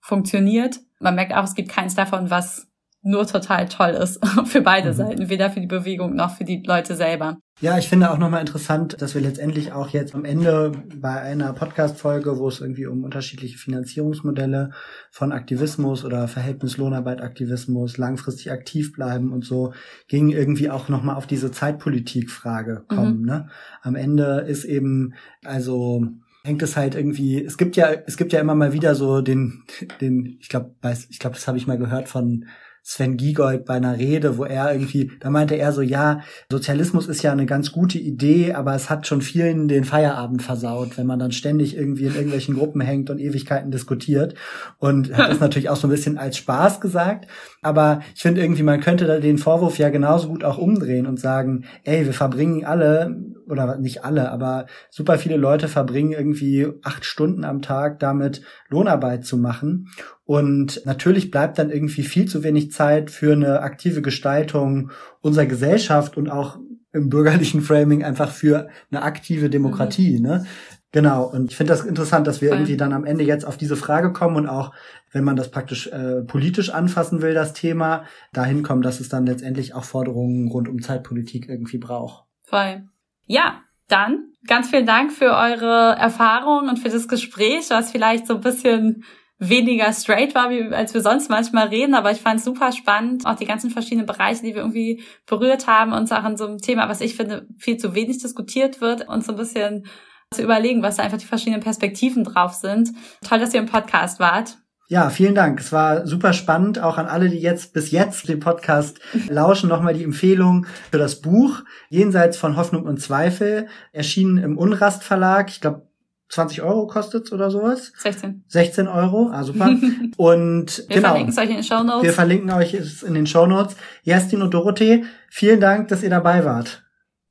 funktioniert. 0.00 0.80
Man 1.00 1.14
merkt 1.14 1.34
auch, 1.34 1.44
es 1.44 1.54
gibt 1.54 1.68
keins 1.68 1.94
davon, 1.94 2.30
was 2.30 2.66
nur 3.02 3.26
total 3.26 3.68
toll 3.68 3.90
ist 3.90 4.20
für 4.46 4.60
beide 4.60 4.90
mhm. 4.90 4.94
Seiten, 4.94 5.28
weder 5.28 5.50
für 5.50 5.60
die 5.60 5.66
Bewegung 5.66 6.14
noch 6.14 6.36
für 6.36 6.44
die 6.44 6.62
Leute 6.66 6.94
selber. 6.96 7.38
Ja, 7.60 7.76
ich 7.76 7.88
finde 7.88 8.10
auch 8.10 8.18
nochmal 8.18 8.40
interessant, 8.40 9.00
dass 9.02 9.14
wir 9.14 9.20
letztendlich 9.20 9.72
auch 9.72 9.88
jetzt 9.88 10.14
am 10.14 10.24
Ende 10.24 10.70
bei 10.94 11.20
einer 11.20 11.52
Podcast-Folge, 11.52 12.38
wo 12.38 12.46
es 12.46 12.60
irgendwie 12.60 12.86
um 12.86 13.02
unterschiedliche 13.02 13.58
Finanzierungsmodelle 13.58 14.70
von 15.10 15.32
Aktivismus 15.32 16.04
oder 16.04 16.28
Verhältnislohnarbeit-Aktivismus, 16.28 17.98
langfristig 17.98 18.52
aktiv 18.52 18.92
bleiben 18.92 19.32
und 19.32 19.44
so, 19.44 19.72
ging 20.06 20.28
irgendwie 20.28 20.70
auch 20.70 20.88
nochmal 20.88 21.16
auf 21.16 21.26
diese 21.26 21.50
Zeitpolitik-Frage 21.50 22.84
kommen. 22.86 23.20
Mhm. 23.20 23.26
Ne? 23.26 23.48
Am 23.82 23.96
Ende 23.96 24.44
ist 24.46 24.64
eben, 24.64 25.14
also 25.44 26.06
hängt 26.44 26.62
es 26.62 26.76
halt 26.76 26.94
irgendwie, 26.94 27.42
es 27.42 27.58
gibt 27.58 27.76
ja, 27.76 27.90
es 28.06 28.16
gibt 28.16 28.32
ja 28.32 28.40
immer 28.40 28.54
mal 28.54 28.72
wieder 28.72 28.94
so 28.94 29.20
den, 29.20 29.64
den, 30.00 30.38
ich 30.40 30.48
glaube, 30.48 30.74
ich 31.10 31.18
glaube, 31.18 31.34
das 31.34 31.46
habe 31.48 31.58
ich 31.58 31.66
mal 31.66 31.78
gehört 31.78 32.08
von 32.08 32.46
Sven 32.90 33.18
Giegold 33.18 33.66
bei 33.66 33.74
einer 33.74 33.98
Rede, 33.98 34.38
wo 34.38 34.44
er 34.44 34.72
irgendwie, 34.72 35.10
da 35.20 35.28
meinte 35.28 35.56
er 35.56 35.72
so, 35.72 35.82
ja, 35.82 36.22
Sozialismus 36.50 37.06
ist 37.06 37.22
ja 37.22 37.32
eine 37.32 37.44
ganz 37.44 37.70
gute 37.70 37.98
Idee, 37.98 38.54
aber 38.54 38.74
es 38.74 38.88
hat 38.88 39.06
schon 39.06 39.20
vielen 39.20 39.68
den 39.68 39.84
Feierabend 39.84 40.40
versaut, 40.40 40.96
wenn 40.96 41.06
man 41.06 41.18
dann 41.18 41.32
ständig 41.32 41.76
irgendwie 41.76 42.06
in 42.06 42.14
irgendwelchen 42.14 42.56
Gruppen 42.56 42.80
hängt 42.80 43.10
und 43.10 43.18
Ewigkeiten 43.18 43.70
diskutiert. 43.70 44.36
Und 44.78 45.14
hat 45.14 45.32
das 45.32 45.40
natürlich 45.40 45.68
auch 45.68 45.76
so 45.76 45.86
ein 45.86 45.90
bisschen 45.90 46.16
als 46.16 46.38
Spaß 46.38 46.80
gesagt. 46.80 47.28
Aber 47.60 48.00
ich 48.14 48.22
finde 48.22 48.40
irgendwie, 48.40 48.62
man 48.62 48.80
könnte 48.80 49.06
da 49.06 49.18
den 49.18 49.38
Vorwurf 49.38 49.78
ja 49.78 49.90
genauso 49.90 50.28
gut 50.28 50.44
auch 50.44 50.58
umdrehen 50.58 51.06
und 51.06 51.18
sagen, 51.18 51.64
ey, 51.84 52.06
wir 52.06 52.12
verbringen 52.12 52.64
alle, 52.64 53.16
oder 53.48 53.78
nicht 53.78 54.04
alle, 54.04 54.30
aber 54.30 54.66
super 54.90 55.18
viele 55.18 55.36
Leute 55.36 55.68
verbringen 55.68 56.12
irgendwie 56.12 56.68
acht 56.82 57.04
Stunden 57.04 57.44
am 57.44 57.62
Tag 57.62 57.98
damit, 57.98 58.42
Lohnarbeit 58.68 59.24
zu 59.24 59.36
machen. 59.36 59.88
Und 60.24 60.82
natürlich 60.84 61.30
bleibt 61.30 61.58
dann 61.58 61.70
irgendwie 61.70 62.02
viel 62.02 62.26
zu 62.26 62.44
wenig 62.44 62.70
Zeit 62.70 63.10
für 63.10 63.32
eine 63.32 63.62
aktive 63.62 64.02
Gestaltung 64.02 64.90
unserer 65.20 65.46
Gesellschaft 65.46 66.16
und 66.16 66.28
auch 66.28 66.58
im 66.92 67.08
bürgerlichen 67.08 67.60
Framing 67.60 68.02
einfach 68.02 68.30
für 68.30 68.68
eine 68.90 69.02
aktive 69.02 69.50
Demokratie. 69.50 70.18
Mhm. 70.18 70.22
Ne? 70.22 70.46
Genau, 70.90 71.24
und 71.24 71.50
ich 71.50 71.56
finde 71.56 71.72
das 71.72 71.84
interessant, 71.84 72.26
dass 72.26 72.40
wir 72.40 72.50
irgendwie 72.50 72.78
dann 72.78 72.94
am 72.94 73.04
Ende 73.04 73.22
jetzt 73.22 73.44
auf 73.44 73.58
diese 73.58 73.76
Frage 73.76 74.12
kommen 74.12 74.36
und 74.36 74.48
auch, 74.48 74.72
wenn 75.12 75.22
man 75.22 75.36
das 75.36 75.50
praktisch 75.50 75.86
äh, 75.88 76.22
politisch 76.22 76.70
anfassen 76.70 77.20
will, 77.20 77.34
das 77.34 77.52
Thema, 77.52 78.04
dahin 78.32 78.62
kommen, 78.62 78.80
dass 78.80 78.98
es 78.98 79.10
dann 79.10 79.26
letztendlich 79.26 79.74
auch 79.74 79.84
Forderungen 79.84 80.48
rund 80.48 80.66
um 80.66 80.80
Zeitpolitik 80.80 81.46
irgendwie 81.48 81.76
braucht. 81.76 82.24
Voll. 82.44 82.88
Ja, 83.26 83.60
dann 83.88 84.32
ganz 84.46 84.70
vielen 84.70 84.86
Dank 84.86 85.12
für 85.12 85.36
eure 85.36 85.94
Erfahrung 85.98 86.70
und 86.70 86.78
für 86.78 86.88
das 86.88 87.06
Gespräch, 87.06 87.68
was 87.68 87.90
vielleicht 87.90 88.26
so 88.26 88.36
ein 88.36 88.40
bisschen 88.40 89.04
weniger 89.38 89.92
straight 89.92 90.34
war, 90.34 90.50
wie 90.50 90.62
als 90.74 90.94
wir 90.94 91.00
sonst 91.00 91.30
manchmal 91.30 91.68
reden, 91.68 91.94
aber 91.94 92.10
ich 92.10 92.20
fand 92.20 92.38
es 92.38 92.44
super 92.44 92.72
spannend, 92.72 93.24
auch 93.24 93.36
die 93.36 93.46
ganzen 93.46 93.70
verschiedenen 93.70 94.06
Bereiche, 94.06 94.42
die 94.42 94.54
wir 94.54 94.62
irgendwie 94.62 95.02
berührt 95.26 95.66
haben 95.66 95.92
und 95.92 96.08
Sachen 96.08 96.36
so 96.36 96.46
ein 96.46 96.58
Thema, 96.58 96.88
was 96.88 97.00
ich 97.00 97.14
finde, 97.14 97.46
viel 97.56 97.76
zu 97.76 97.94
wenig 97.94 98.18
diskutiert 98.18 98.80
wird 98.80 99.06
und 99.06 99.24
so 99.24 99.32
ein 99.32 99.38
bisschen 99.38 99.86
zu 100.34 100.42
überlegen, 100.42 100.82
was 100.82 100.96
da 100.96 101.02
einfach 101.02 101.18
die 101.18 101.26
verschiedenen 101.26 101.62
Perspektiven 101.62 102.24
drauf 102.24 102.54
sind. 102.54 102.90
Toll, 103.26 103.38
dass 103.38 103.54
ihr 103.54 103.60
im 103.60 103.66
Podcast 103.66 104.20
wart. 104.20 104.58
Ja, 104.90 105.10
vielen 105.10 105.34
Dank. 105.34 105.60
Es 105.60 105.70
war 105.70 106.06
super 106.06 106.32
spannend. 106.32 106.78
Auch 106.78 106.96
an 106.96 107.06
alle, 107.06 107.28
die 107.28 107.38
jetzt 107.38 107.74
bis 107.74 107.90
jetzt 107.90 108.26
den 108.28 108.40
Podcast 108.40 109.00
lauschen, 109.28 109.68
nochmal 109.68 109.94
die 109.94 110.04
Empfehlung 110.04 110.66
für 110.90 110.98
das 110.98 111.20
Buch 111.20 111.62
Jenseits 111.90 112.38
von 112.38 112.56
Hoffnung 112.56 112.84
und 112.84 113.00
Zweifel, 113.00 113.68
erschienen 113.92 114.38
im 114.38 114.56
Unrast 114.56 115.02
Verlag. 115.04 115.50
Ich 115.50 115.60
glaube, 115.60 115.88
20 116.30 116.62
Euro 116.62 116.86
kostet's 116.86 117.32
oder 117.32 117.50
sowas? 117.50 117.92
16. 117.98 118.44
16 118.48 118.86
Euro, 118.86 119.30
ah 119.32 119.44
super. 119.44 119.70
Und 120.18 120.84
wir 120.88 120.96
genau, 120.96 121.08
verlinken 121.08 121.32
es 121.32 121.38
euch 121.38 121.48
in 121.48 121.56
den 121.56 121.64
Show 121.64 121.82
Notes. 121.82 122.02
Wir 122.02 122.12
verlinken 122.12 122.50
euch 122.50 122.74
es 122.74 123.02
in 123.02 123.14
den 123.14 123.26
Show 123.26 123.46
Notes. 123.46 123.76
Jastin 124.02 124.42
und 124.42 124.52
Dorothee, 124.52 125.04
vielen 125.30 125.58
Dank, 125.58 125.88
dass 125.88 126.02
ihr 126.02 126.10
dabei 126.10 126.44
wart. 126.44 126.82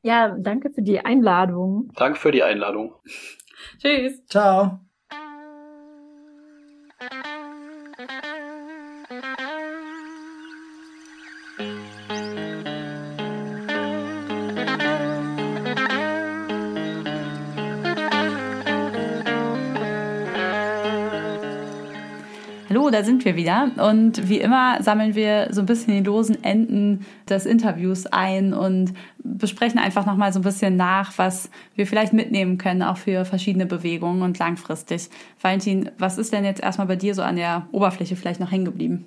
Ja, 0.02 0.36
danke 0.38 0.70
für 0.70 0.82
die 0.82 1.00
Einladung. 1.00 1.92
Danke 1.96 2.20
für 2.20 2.32
die 2.32 2.44
Einladung. 2.44 2.96
Tschüss. 3.80 4.26
Ciao. 4.26 4.80
Da 22.90 23.04
sind 23.04 23.26
wir 23.26 23.36
wieder. 23.36 23.72
Und 23.78 24.30
wie 24.30 24.40
immer 24.40 24.82
sammeln 24.82 25.16
wir 25.16 25.50
so 25.52 25.62
ein 25.62 25.66
bisschen 25.66 25.94
die 25.94 26.04
losen 26.04 26.44
Enden 26.44 27.06
des 27.30 27.46
Interviews 27.46 28.06
ein 28.08 28.54
und 28.54 28.94
besprechen 29.18 29.80
einfach 29.80 30.06
nochmal 30.06 30.34
so 30.34 30.40
ein 30.40 30.44
bisschen 30.44 30.76
nach, 30.76 31.18
was 31.18 31.50
wir 31.76 31.88
vielleicht 31.88 32.14
mitnehmen 32.14 32.58
können, 32.58 32.82
auch 32.82 32.98
für 32.98 33.26
verschiedene 33.26 33.66
Bewegungen 33.66 34.22
und 34.22 34.40
langfristig. 34.40 35.10
Valentin, 35.42 35.92
was 35.98 36.18
ist 36.18 36.34
denn 36.34 36.46
jetzt 36.46 36.62
erstmal 36.62 36.88
bei 36.88 36.96
dir 36.96 37.14
so 37.14 37.22
an 37.22 37.36
der 37.36 37.68
Oberfläche 37.72 38.16
vielleicht 38.16 38.40
noch 38.40 38.52
hängen 38.52 38.66
geblieben? 38.66 39.06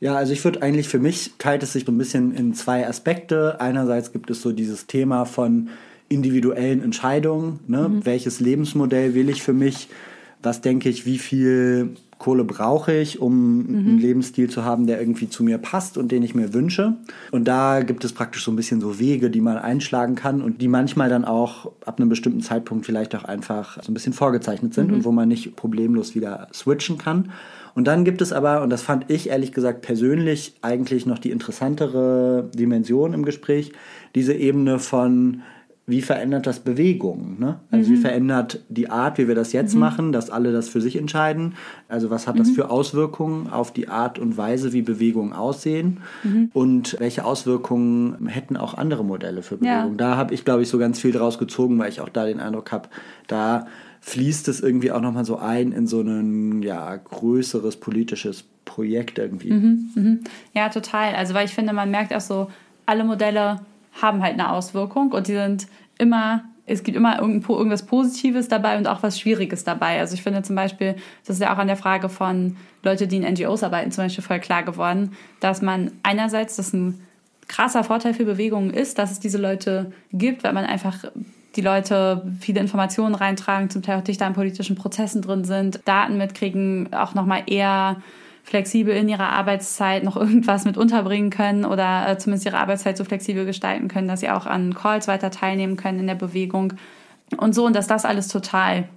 Ja, 0.00 0.14
also 0.14 0.32
ich 0.32 0.42
würde 0.44 0.62
eigentlich 0.62 0.88
für 0.88 0.98
mich 0.98 1.32
teilt 1.38 1.62
es 1.62 1.74
sich 1.74 1.84
so 1.84 1.92
ein 1.92 1.98
bisschen 1.98 2.34
in 2.34 2.54
zwei 2.54 2.88
Aspekte. 2.88 3.60
Einerseits 3.60 4.12
gibt 4.12 4.30
es 4.30 4.40
so 4.40 4.52
dieses 4.52 4.86
Thema 4.86 5.26
von 5.26 5.68
individuellen 6.08 6.82
Entscheidungen. 6.82 7.60
Ne? 7.66 7.88
Mhm. 7.88 8.06
Welches 8.06 8.40
Lebensmodell 8.40 9.14
will 9.14 9.28
ich 9.28 9.42
für 9.42 9.52
mich? 9.52 9.88
Was 10.42 10.62
denke 10.62 10.88
ich, 10.88 11.04
wie 11.04 11.18
viel 11.18 11.96
Kohle 12.20 12.44
brauche 12.44 12.92
ich, 12.92 13.18
um 13.18 13.62
mhm. 13.62 13.76
einen 13.76 13.98
Lebensstil 13.98 14.50
zu 14.50 14.62
haben, 14.62 14.86
der 14.86 15.00
irgendwie 15.00 15.30
zu 15.30 15.42
mir 15.42 15.56
passt 15.56 15.96
und 15.96 16.12
den 16.12 16.22
ich 16.22 16.34
mir 16.34 16.52
wünsche. 16.52 16.98
Und 17.30 17.48
da 17.48 17.80
gibt 17.80 18.04
es 18.04 18.12
praktisch 18.12 18.44
so 18.44 18.52
ein 18.52 18.56
bisschen 18.56 18.82
so 18.82 18.98
Wege, 18.98 19.30
die 19.30 19.40
man 19.40 19.56
einschlagen 19.56 20.16
kann 20.16 20.42
und 20.42 20.60
die 20.60 20.68
manchmal 20.68 21.08
dann 21.08 21.24
auch 21.24 21.72
ab 21.86 21.98
einem 21.98 22.10
bestimmten 22.10 22.42
Zeitpunkt 22.42 22.84
vielleicht 22.84 23.16
auch 23.16 23.24
einfach 23.24 23.82
so 23.82 23.90
ein 23.90 23.94
bisschen 23.94 24.12
vorgezeichnet 24.12 24.74
sind 24.74 24.88
mhm. 24.88 24.96
und 24.96 25.04
wo 25.06 25.12
man 25.12 25.28
nicht 25.28 25.56
problemlos 25.56 26.14
wieder 26.14 26.48
switchen 26.52 26.98
kann. 26.98 27.32
Und 27.74 27.86
dann 27.86 28.04
gibt 28.04 28.20
es 28.20 28.34
aber, 28.34 28.60
und 28.60 28.68
das 28.68 28.82
fand 28.82 29.10
ich 29.10 29.30
ehrlich 29.30 29.52
gesagt 29.52 29.80
persönlich 29.80 30.56
eigentlich 30.60 31.06
noch 31.06 31.18
die 31.18 31.30
interessantere 31.30 32.50
Dimension 32.54 33.14
im 33.14 33.24
Gespräch, 33.24 33.72
diese 34.14 34.34
Ebene 34.34 34.78
von 34.78 35.40
wie 35.90 36.02
verändert 36.02 36.46
das 36.46 36.60
Bewegung? 36.60 37.38
Ne? 37.38 37.60
Also 37.70 37.90
mhm. 37.90 37.94
wie 37.94 37.96
verändert 37.98 38.60
die 38.68 38.88
Art, 38.90 39.18
wie 39.18 39.28
wir 39.28 39.34
das 39.34 39.52
jetzt 39.52 39.74
mhm. 39.74 39.80
machen, 39.80 40.12
dass 40.12 40.30
alle 40.30 40.52
das 40.52 40.68
für 40.68 40.80
sich 40.80 40.96
entscheiden? 40.96 41.54
Also 41.88 42.10
was 42.10 42.26
hat 42.26 42.36
mhm. 42.36 42.38
das 42.38 42.50
für 42.50 42.70
Auswirkungen 42.70 43.50
auf 43.50 43.72
die 43.72 43.88
Art 43.88 44.18
und 44.18 44.36
Weise, 44.36 44.72
wie 44.72 44.82
Bewegungen 44.82 45.32
aussehen? 45.32 45.98
Mhm. 46.22 46.50
Und 46.52 46.96
welche 47.00 47.24
Auswirkungen 47.24 48.28
hätten 48.28 48.56
auch 48.56 48.74
andere 48.74 49.04
Modelle 49.04 49.42
für 49.42 49.56
Bewegung? 49.56 49.92
Ja. 49.92 49.96
Da 49.96 50.16
habe 50.16 50.32
ich, 50.32 50.44
glaube 50.44 50.62
ich, 50.62 50.68
so 50.68 50.78
ganz 50.78 51.00
viel 51.00 51.12
draus 51.12 51.38
gezogen, 51.38 51.78
weil 51.78 51.88
ich 51.88 52.00
auch 52.00 52.08
da 52.08 52.24
den 52.24 52.40
Eindruck 52.40 52.72
habe, 52.72 52.88
da 53.26 53.66
fließt 54.00 54.48
es 54.48 54.60
irgendwie 54.60 54.92
auch 54.92 55.00
nochmal 55.00 55.24
so 55.24 55.36
ein 55.36 55.72
in 55.72 55.86
so 55.86 56.00
ein 56.00 56.62
ja, 56.62 56.96
größeres 56.96 57.76
politisches 57.76 58.44
Projekt 58.64 59.18
irgendwie. 59.18 59.52
Mhm, 59.52 59.90
mhm. 59.94 60.20
Ja, 60.54 60.68
total. 60.68 61.14
Also 61.14 61.34
weil 61.34 61.44
ich 61.44 61.54
finde, 61.54 61.72
man 61.72 61.90
merkt 61.90 62.14
auch 62.14 62.20
so, 62.20 62.50
alle 62.86 63.04
Modelle 63.04 63.60
haben 64.00 64.22
halt 64.22 64.34
eine 64.34 64.50
Auswirkung 64.50 65.12
und 65.12 65.28
die 65.28 65.34
sind 65.34 65.66
immer, 66.00 66.44
es 66.66 66.82
gibt 66.82 66.96
immer 66.96 67.20
irgendwas 67.20 67.84
Positives 67.84 68.48
dabei 68.48 68.78
und 68.78 68.86
auch 68.86 69.02
was 69.02 69.20
Schwieriges 69.20 69.64
dabei. 69.64 70.00
Also 70.00 70.14
ich 70.14 70.22
finde 70.22 70.42
zum 70.42 70.56
Beispiel, 70.56 70.96
das 71.26 71.36
ist 71.36 71.42
ja 71.42 71.54
auch 71.54 71.58
an 71.58 71.66
der 71.66 71.76
Frage 71.76 72.08
von 72.08 72.56
Leute, 72.82 73.06
die 73.06 73.16
in 73.16 73.22
NGOs 73.22 73.62
arbeiten, 73.62 73.92
zum 73.92 74.04
Beispiel 74.04 74.24
voll 74.24 74.40
klar 74.40 74.62
geworden, 74.62 75.12
dass 75.40 75.62
man 75.62 75.92
einerseits, 76.02 76.56
das 76.56 76.72
ein 76.72 77.00
krasser 77.48 77.84
Vorteil 77.84 78.14
für 78.14 78.24
Bewegungen 78.24 78.70
ist, 78.70 78.98
dass 78.98 79.10
es 79.10 79.20
diese 79.20 79.38
Leute 79.38 79.92
gibt, 80.12 80.44
weil 80.44 80.52
man 80.52 80.64
einfach 80.64 81.04
die 81.56 81.62
Leute 81.62 82.22
viele 82.38 82.60
Informationen 82.60 83.14
reintragen, 83.14 83.70
zum 83.70 83.82
Teil 83.82 83.98
auch 83.98 84.04
dichter 84.04 84.26
an 84.26 84.34
politischen 84.34 84.76
Prozessen 84.76 85.20
drin 85.20 85.44
sind, 85.44 85.80
Daten 85.84 86.16
mitkriegen, 86.16 86.92
auch 86.92 87.14
nochmal 87.14 87.42
eher 87.46 88.00
flexibel 88.42 88.94
in 88.94 89.08
ihrer 89.08 89.30
Arbeitszeit 89.30 90.02
noch 90.02 90.16
irgendwas 90.16 90.64
mit 90.64 90.76
unterbringen 90.76 91.30
können 91.30 91.64
oder 91.64 92.08
äh, 92.08 92.18
zumindest 92.18 92.46
ihre 92.46 92.58
Arbeitszeit 92.58 92.96
so 92.96 93.04
flexibel 93.04 93.44
gestalten 93.44 93.88
können, 93.88 94.08
dass 94.08 94.20
sie 94.20 94.30
auch 94.30 94.46
an 94.46 94.74
Calls 94.74 95.08
weiter 95.08 95.30
teilnehmen 95.30 95.76
können 95.76 96.00
in 96.00 96.06
der 96.06 96.14
Bewegung 96.14 96.74
und 97.36 97.54
so 97.54 97.66
und 97.66 97.76
dass 97.76 97.86
das 97.86 98.04
alles 98.04 98.28
total 98.28 98.88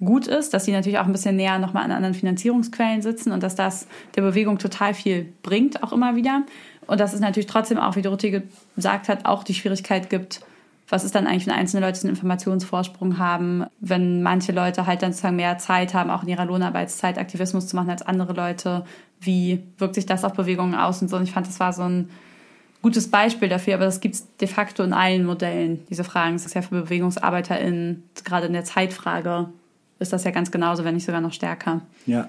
gut 0.00 0.26
ist, 0.26 0.54
dass 0.54 0.64
sie 0.64 0.72
natürlich 0.72 0.98
auch 0.98 1.06
ein 1.06 1.12
bisschen 1.12 1.36
näher 1.36 1.58
nochmal 1.58 1.84
an 1.84 1.92
anderen 1.92 2.14
Finanzierungsquellen 2.14 3.02
sitzen 3.02 3.32
und 3.32 3.42
dass 3.42 3.54
das 3.54 3.86
der 4.16 4.22
Bewegung 4.22 4.58
total 4.58 4.94
viel 4.94 5.32
bringt, 5.42 5.82
auch 5.82 5.92
immer 5.92 6.16
wieder. 6.16 6.42
Und 6.86 7.00
dass 7.00 7.14
es 7.14 7.20
natürlich 7.20 7.46
trotzdem 7.46 7.78
auch, 7.78 7.96
wie 7.96 8.02
Dorothee 8.02 8.42
gesagt 8.74 9.08
hat, 9.08 9.24
auch 9.24 9.44
die 9.44 9.54
Schwierigkeit 9.54 10.10
gibt, 10.10 10.40
was 10.88 11.04
ist 11.04 11.14
dann 11.14 11.26
eigentlich, 11.26 11.46
wenn 11.46 11.54
einzelne 11.54 11.86
Leute 11.86 12.00
einen 12.02 12.10
Informationsvorsprung 12.10 13.18
haben, 13.18 13.64
wenn 13.80 14.22
manche 14.22 14.52
Leute 14.52 14.86
halt 14.86 15.02
dann 15.02 15.12
sozusagen 15.12 15.36
mehr 15.36 15.58
Zeit 15.58 15.94
haben, 15.94 16.10
auch 16.10 16.22
in 16.22 16.28
ihrer 16.28 16.44
Lohnarbeitszeit 16.44 17.18
Aktivismus 17.18 17.66
zu 17.66 17.76
machen 17.76 17.90
als 17.90 18.02
andere 18.02 18.34
Leute, 18.34 18.84
wie 19.20 19.62
wirkt 19.78 19.94
sich 19.94 20.06
das 20.06 20.24
auf 20.24 20.34
Bewegungen 20.34 20.74
aus 20.74 21.00
und 21.00 21.08
so. 21.08 21.16
Und 21.16 21.22
ich 21.22 21.32
fand, 21.32 21.46
das 21.46 21.58
war 21.58 21.72
so 21.72 21.82
ein 21.82 22.10
gutes 22.82 23.10
Beispiel 23.10 23.48
dafür, 23.48 23.74
aber 23.74 23.86
das 23.86 24.00
gibt 24.00 24.14
es 24.14 24.36
de 24.36 24.46
facto 24.46 24.82
in 24.82 24.92
allen 24.92 25.24
Modellen, 25.24 25.86
diese 25.88 26.04
Fragen. 26.04 26.34
Das 26.34 26.44
ist 26.44 26.54
ja 26.54 26.60
für 26.60 26.82
BewegungsarbeiterInnen, 26.82 28.02
gerade 28.24 28.46
in 28.46 28.52
der 28.52 28.64
Zeitfrage, 28.64 29.48
ist 29.98 30.12
das 30.12 30.24
ja 30.24 30.32
ganz 30.32 30.50
genauso, 30.50 30.84
wenn 30.84 30.94
nicht 30.94 31.06
sogar 31.06 31.22
noch 31.22 31.32
stärker. 31.32 31.80
Ja. 32.04 32.28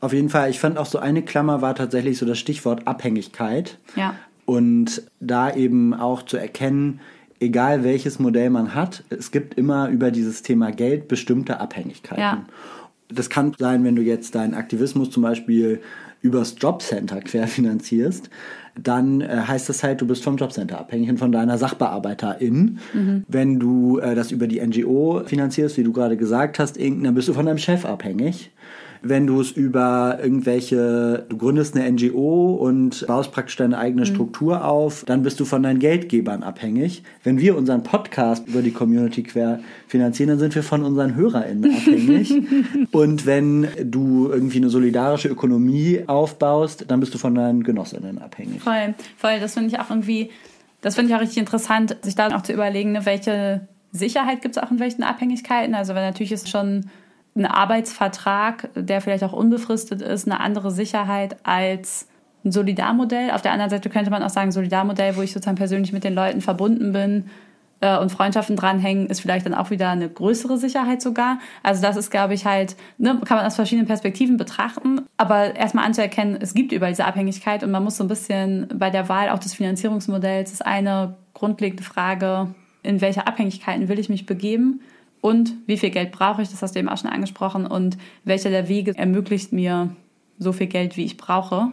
Auf 0.00 0.12
jeden 0.12 0.28
Fall, 0.28 0.50
ich 0.50 0.58
fand 0.58 0.76
auch 0.76 0.86
so 0.86 0.98
eine 0.98 1.22
Klammer 1.22 1.62
war 1.62 1.74
tatsächlich 1.74 2.18
so 2.18 2.26
das 2.26 2.38
Stichwort 2.38 2.88
Abhängigkeit. 2.88 3.78
Ja. 3.94 4.14
Und 4.44 5.02
da 5.20 5.54
eben 5.54 5.94
auch 5.94 6.22
zu 6.22 6.36
erkennen, 6.36 7.00
egal 7.40 7.82
welches 7.82 8.18
Modell 8.18 8.50
man 8.50 8.74
hat, 8.74 9.02
es 9.08 9.30
gibt 9.30 9.54
immer 9.54 9.88
über 9.88 10.10
dieses 10.10 10.42
Thema 10.42 10.70
Geld 10.70 11.08
bestimmte 11.08 11.58
Abhängigkeiten. 11.58 12.22
Ja. 12.22 12.44
Das 13.08 13.28
kann 13.28 13.54
sein, 13.58 13.82
wenn 13.82 13.96
du 13.96 14.02
jetzt 14.02 14.34
deinen 14.34 14.54
Aktivismus 14.54 15.10
zum 15.10 15.24
Beispiel 15.24 15.80
übers 16.22 16.54
Jobcenter 16.58 17.20
querfinanzierst, 17.20 18.28
dann 18.78 19.20
äh, 19.20 19.42
heißt 19.48 19.68
das 19.68 19.82
halt, 19.82 20.00
du 20.00 20.06
bist 20.06 20.22
vom 20.22 20.36
Jobcenter 20.36 20.78
abhängig 20.78 21.08
und 21.10 21.18
von 21.18 21.32
deiner 21.32 21.58
Sachbearbeiterin. 21.58 22.78
Mhm. 22.92 23.24
Wenn 23.26 23.58
du 23.58 23.98
äh, 23.98 24.14
das 24.14 24.30
über 24.30 24.46
die 24.46 24.60
NGO 24.60 25.22
finanzierst, 25.24 25.76
wie 25.78 25.82
du 25.82 25.92
gerade 25.92 26.16
gesagt 26.16 26.58
hast, 26.58 26.78
dann 26.78 27.14
bist 27.14 27.28
du 27.28 27.32
von 27.32 27.46
deinem 27.46 27.58
Chef 27.58 27.84
abhängig 27.84 28.50
wenn 29.02 29.26
du 29.26 29.40
es 29.40 29.50
über 29.50 30.18
irgendwelche, 30.22 31.24
du 31.28 31.36
gründest 31.36 31.76
eine 31.76 31.90
NGO 31.90 32.54
und 32.54 33.06
baust 33.06 33.32
praktisch 33.32 33.56
deine 33.56 33.78
eigene 33.78 34.02
Mhm. 34.02 34.06
Struktur 34.06 34.64
auf, 34.64 35.04
dann 35.06 35.22
bist 35.22 35.40
du 35.40 35.44
von 35.44 35.62
deinen 35.62 35.78
Geldgebern 35.78 36.42
abhängig. 36.42 37.02
Wenn 37.24 37.38
wir 37.38 37.56
unseren 37.56 37.82
Podcast 37.82 38.46
über 38.46 38.62
die 38.62 38.72
Community 38.72 39.22
quer 39.22 39.60
finanzieren, 39.88 40.28
dann 40.30 40.38
sind 40.38 40.54
wir 40.54 40.62
von 40.62 40.82
unseren 40.84 41.14
HörerInnen 41.14 41.74
abhängig. 41.74 42.34
und 42.92 43.26
wenn 43.26 43.68
du 43.82 44.28
irgendwie 44.30 44.58
eine 44.58 44.68
solidarische 44.68 45.28
Ökonomie 45.28 46.04
aufbaust, 46.06 46.84
dann 46.88 47.00
bist 47.00 47.14
du 47.14 47.18
von 47.18 47.34
deinen 47.34 47.62
GenossInnen 47.62 48.18
abhängig. 48.18 48.60
Voll, 48.60 48.94
voll. 49.16 49.40
Das 49.40 49.54
finde 49.54 49.70
ich 49.70 49.78
auch 49.78 49.90
irgendwie, 49.90 50.30
das 50.82 50.94
finde 50.94 51.10
ich 51.10 51.16
auch 51.16 51.20
richtig 51.20 51.38
interessant, 51.38 51.96
sich 52.02 52.14
da 52.14 52.34
auch 52.36 52.42
zu 52.42 52.52
überlegen, 52.52 52.92
ne, 52.92 53.06
welche 53.06 53.68
Sicherheit 53.92 54.42
gibt 54.42 54.56
es 54.56 54.62
auch 54.62 54.70
in 54.70 54.78
welchen 54.78 55.02
Abhängigkeiten. 55.02 55.74
Also 55.74 55.94
weil 55.94 56.06
natürlich 56.06 56.32
ist 56.32 56.48
schon 56.48 56.86
ein 57.36 57.46
Arbeitsvertrag, 57.46 58.70
der 58.74 59.00
vielleicht 59.00 59.24
auch 59.24 59.32
unbefristet 59.32 60.02
ist, 60.02 60.26
eine 60.26 60.40
andere 60.40 60.70
Sicherheit 60.70 61.36
als 61.44 62.08
ein 62.44 62.52
Solidarmodell. 62.52 63.30
Auf 63.30 63.42
der 63.42 63.52
anderen 63.52 63.70
Seite 63.70 63.90
könnte 63.90 64.10
man 64.10 64.22
auch 64.22 64.30
sagen, 64.30 64.52
Solidarmodell, 64.52 65.16
wo 65.16 65.22
ich 65.22 65.32
sozusagen 65.32 65.56
persönlich 65.56 65.92
mit 65.92 66.04
den 66.04 66.14
Leuten 66.14 66.40
verbunden 66.40 66.92
bin 66.92 67.26
äh, 67.80 67.98
und 67.98 68.10
Freundschaften 68.10 68.56
dranhängen, 68.56 69.06
ist 69.06 69.20
vielleicht 69.20 69.46
dann 69.46 69.54
auch 69.54 69.70
wieder 69.70 69.90
eine 69.90 70.08
größere 70.08 70.58
Sicherheit 70.58 71.02
sogar. 71.02 71.38
Also 71.62 71.82
das 71.82 71.96
ist, 71.96 72.10
glaube 72.10 72.34
ich, 72.34 72.46
halt, 72.46 72.76
ne, 72.98 73.20
kann 73.24 73.36
man 73.36 73.46
aus 73.46 73.56
verschiedenen 73.56 73.86
Perspektiven 73.86 74.36
betrachten. 74.36 75.02
Aber 75.16 75.54
erstmal 75.54 75.84
anzuerkennen, 75.84 76.38
es 76.40 76.54
gibt 76.54 76.72
über 76.72 76.88
diese 76.88 77.04
Abhängigkeit 77.04 77.62
und 77.62 77.70
man 77.70 77.84
muss 77.84 77.96
so 77.96 78.04
ein 78.04 78.08
bisschen 78.08 78.68
bei 78.74 78.90
der 78.90 79.08
Wahl 79.08 79.28
auch 79.28 79.38
des 79.38 79.54
Finanzierungsmodells 79.54 80.52
ist 80.52 80.66
eine 80.66 81.16
grundlegende 81.34 81.84
Frage, 81.84 82.54
in 82.82 83.00
welche 83.00 83.26
Abhängigkeiten 83.26 83.88
will 83.88 83.98
ich 83.98 84.08
mich 84.08 84.26
begeben 84.26 84.80
und 85.20 85.54
wie 85.66 85.76
viel 85.76 85.90
Geld 85.90 86.12
brauche 86.12 86.42
ich, 86.42 86.48
das 86.48 86.62
hast 86.62 86.74
du 86.74 86.78
eben 86.78 86.88
auch 86.88 86.98
schon 86.98 87.10
angesprochen, 87.10 87.66
und 87.66 87.98
welcher 88.24 88.50
der 88.50 88.68
Wege 88.68 88.96
ermöglicht 88.96 89.52
mir 89.52 89.94
so 90.38 90.52
viel 90.52 90.66
Geld, 90.66 90.96
wie 90.96 91.04
ich 91.04 91.16
brauche. 91.16 91.72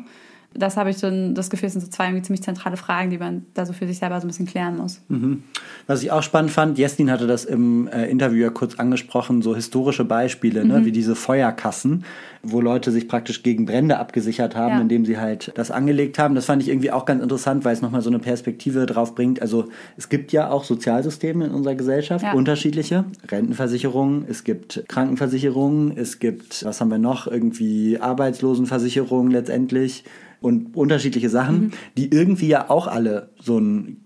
Das 0.59 0.75
habe 0.75 0.89
ich 0.89 0.97
so 0.97 1.07
ein, 1.07 1.35
das 1.35 1.49
Gefühl, 1.49 1.69
sind 1.69 1.81
so 1.81 1.88
zwei 1.88 2.07
ziemlich 2.21 2.41
zentrale 2.41 2.77
Fragen, 2.77 3.09
die 3.11 3.17
man 3.17 3.45
da 3.53 3.65
so 3.65 3.73
für 3.73 3.85
sich 3.88 3.99
selber 3.99 4.19
so 4.19 4.25
ein 4.25 4.29
bisschen 4.29 4.47
klären 4.47 4.77
muss. 4.77 4.99
Mhm. 5.07 5.43
Was 5.85 6.01
ich 6.01 6.11
auch 6.11 6.23
spannend 6.23 6.51
fand, 6.51 6.77
Jesnin 6.77 7.11
hatte 7.11 7.27
das 7.27 7.45
im 7.45 7.88
äh, 7.88 8.05
Interview 8.09 8.41
ja 8.43 8.49
kurz 8.49 8.75
angesprochen, 8.75 9.41
so 9.41 9.55
historische 9.55 10.03
Beispiele, 10.03 10.65
ne, 10.65 10.79
Mhm. 10.79 10.85
wie 10.85 10.91
diese 10.91 11.15
Feuerkassen, 11.15 12.03
wo 12.43 12.59
Leute 12.61 12.91
sich 12.91 13.07
praktisch 13.07 13.43
gegen 13.43 13.65
Brände 13.65 13.97
abgesichert 13.99 14.55
haben, 14.55 14.75
Ja. 14.75 14.81
indem 14.81 15.05
sie 15.05 15.17
halt 15.17 15.51
das 15.55 15.69
angelegt 15.71 16.17
haben. 16.19 16.34
Das 16.35 16.45
fand 16.45 16.61
ich 16.61 16.69
irgendwie 16.69 16.91
auch 16.91 17.05
ganz 17.05 17.21
interessant, 17.21 17.63
weil 17.63 17.73
es 17.73 17.81
nochmal 17.81 18.01
so 18.01 18.09
eine 18.09 18.19
Perspektive 18.19 18.85
drauf 18.85 19.15
bringt. 19.15 19.41
Also 19.41 19.65
es 19.97 20.09
gibt 20.09 20.31
ja 20.31 20.49
auch 20.49 20.63
Sozialsysteme 20.63 21.45
in 21.45 21.51
unserer 21.51 21.75
Gesellschaft, 21.75 22.23
Ja. 22.23 22.34
unterschiedliche. 22.34 23.05
Rentenversicherungen, 23.29 24.25
es 24.27 24.43
gibt 24.43 24.84
Krankenversicherungen, 24.88 25.97
es 25.97 26.19
gibt, 26.19 26.65
was 26.65 26.81
haben 26.81 26.89
wir 26.89 26.97
noch, 26.97 27.27
irgendwie 27.27 27.99
Arbeitslosenversicherungen 27.99 29.31
letztendlich 29.31 30.03
und 30.41 30.76
unterschiedliche 30.76 31.30
Sachen, 31.30 31.59
Mhm. 31.59 31.72
die 31.97 32.11
irgendwie 32.11 32.47
ja 32.47 32.69
auch 32.69 32.88
alle 32.88 33.30
so 33.41 33.59
ein 33.59 34.03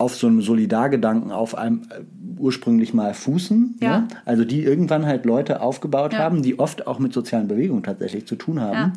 auf 0.00 0.14
so 0.14 0.28
einem 0.28 0.42
Solidargedanken 0.42 1.32
auf 1.32 1.56
einem 1.58 1.82
äh, 1.90 2.02
ursprünglich 2.38 2.94
mal 2.94 3.14
fußen. 3.14 3.78
Ja. 3.82 4.00
Ne? 4.02 4.08
Also 4.24 4.44
die 4.44 4.62
irgendwann 4.62 5.06
halt 5.06 5.24
Leute 5.24 5.60
aufgebaut 5.60 6.12
Ja. 6.12 6.20
haben, 6.20 6.42
die 6.42 6.58
oft 6.60 6.86
auch 6.86 7.00
mit 7.00 7.12
sozialen 7.12 7.48
Bewegungen 7.48 7.82
tatsächlich 7.82 8.24
zu 8.26 8.36
tun 8.36 8.60
haben. 8.60 8.76
Ja. 8.76 8.92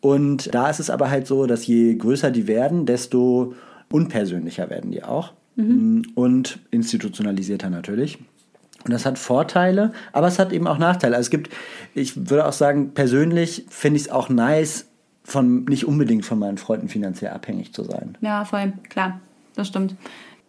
Und 0.00 0.54
da 0.54 0.70
ist 0.70 0.80
es 0.80 0.88
aber 0.88 1.10
halt 1.10 1.26
so, 1.26 1.44
dass 1.46 1.66
je 1.66 1.94
größer 1.94 2.30
die 2.30 2.46
werden, 2.48 2.86
desto 2.86 3.52
unpersönlicher 3.92 4.70
werden 4.70 4.90
die 4.90 5.04
auch. 5.04 5.34
Mhm. 5.56 6.04
Und 6.14 6.58
institutionalisierter 6.70 7.68
natürlich. 7.68 8.18
Und 8.84 8.92
das 8.94 9.04
hat 9.04 9.18
Vorteile, 9.18 9.92
aber 10.12 10.28
es 10.28 10.38
hat 10.38 10.52
eben 10.54 10.66
auch 10.66 10.78
Nachteile. 10.78 11.16
Also 11.16 11.26
es 11.26 11.30
gibt, 11.30 11.50
ich 11.94 12.16
würde 12.30 12.46
auch 12.46 12.54
sagen, 12.54 12.92
persönlich 12.94 13.66
finde 13.68 13.98
ich 13.98 14.04
es 14.04 14.10
auch 14.10 14.30
nice, 14.30 14.86
von 15.22 15.64
nicht 15.64 15.86
unbedingt 15.86 16.24
von 16.24 16.38
meinen 16.38 16.58
Freunden 16.58 16.88
finanziell 16.88 17.32
abhängig 17.32 17.72
zu 17.72 17.84
sein. 17.84 18.16
Ja, 18.20 18.44
voll, 18.44 18.72
klar, 18.88 19.20
das 19.54 19.68
stimmt. 19.68 19.94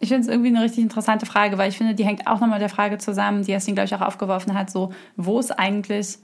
Ich 0.00 0.08
finde 0.08 0.22
es 0.22 0.28
irgendwie 0.28 0.48
eine 0.48 0.62
richtig 0.62 0.82
interessante 0.82 1.26
Frage, 1.26 1.58
weil 1.58 1.68
ich 1.68 1.78
finde, 1.78 1.94
die 1.94 2.04
hängt 2.04 2.26
auch 2.26 2.40
nochmal 2.40 2.58
der 2.58 2.68
Frage 2.68 2.98
zusammen, 2.98 3.44
die 3.44 3.52
Jasmin, 3.52 3.76
glaube 3.76 3.86
ich, 3.86 3.94
auch 3.94 4.00
aufgeworfen 4.00 4.54
hat, 4.54 4.70
so, 4.70 4.92
wo 5.16 5.38
ist 5.38 5.52
eigentlich 5.52 6.18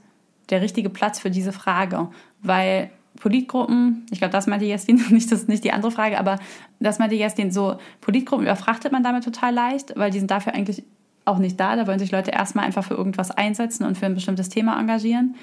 der 0.49 0.61
richtige 0.61 0.89
Platz 0.89 1.19
für 1.19 1.31
diese 1.31 1.53
Frage? 1.53 2.09
Weil 2.41 2.89
Politgruppen, 3.19 4.05
ich 4.11 4.19
glaube, 4.19 4.31
das 4.31 4.47
meinte 4.47 4.65
Jasmin, 4.65 5.01
nicht, 5.11 5.31
das 5.31 5.41
ist 5.41 5.49
nicht 5.49 5.63
die 5.63 5.71
andere 5.71 5.91
Frage, 5.91 6.19
aber 6.19 6.39
das 6.79 6.99
meinte 6.99 7.15
Jasmin, 7.15 7.51
so, 7.51 7.77
Politgruppen 8.01 8.45
überfrachtet 8.45 8.91
man 8.91 9.03
damit 9.03 9.23
total 9.23 9.53
leicht, 9.53 9.93
weil 9.95 10.11
die 10.11 10.19
sind 10.19 10.31
dafür 10.31 10.53
eigentlich 10.53 10.83
auch 11.25 11.37
nicht 11.37 11.59
da. 11.59 11.75
Da 11.75 11.87
wollen 11.87 11.99
sich 11.99 12.11
Leute 12.11 12.31
erstmal 12.31 12.65
einfach 12.65 12.83
für 12.83 12.95
irgendwas 12.95 13.31
einsetzen 13.31 13.85
und 13.85 13.97
für 13.97 14.07
ein 14.07 14.15
bestimmtes 14.15 14.49
Thema 14.49 14.79
engagieren. 14.79 15.35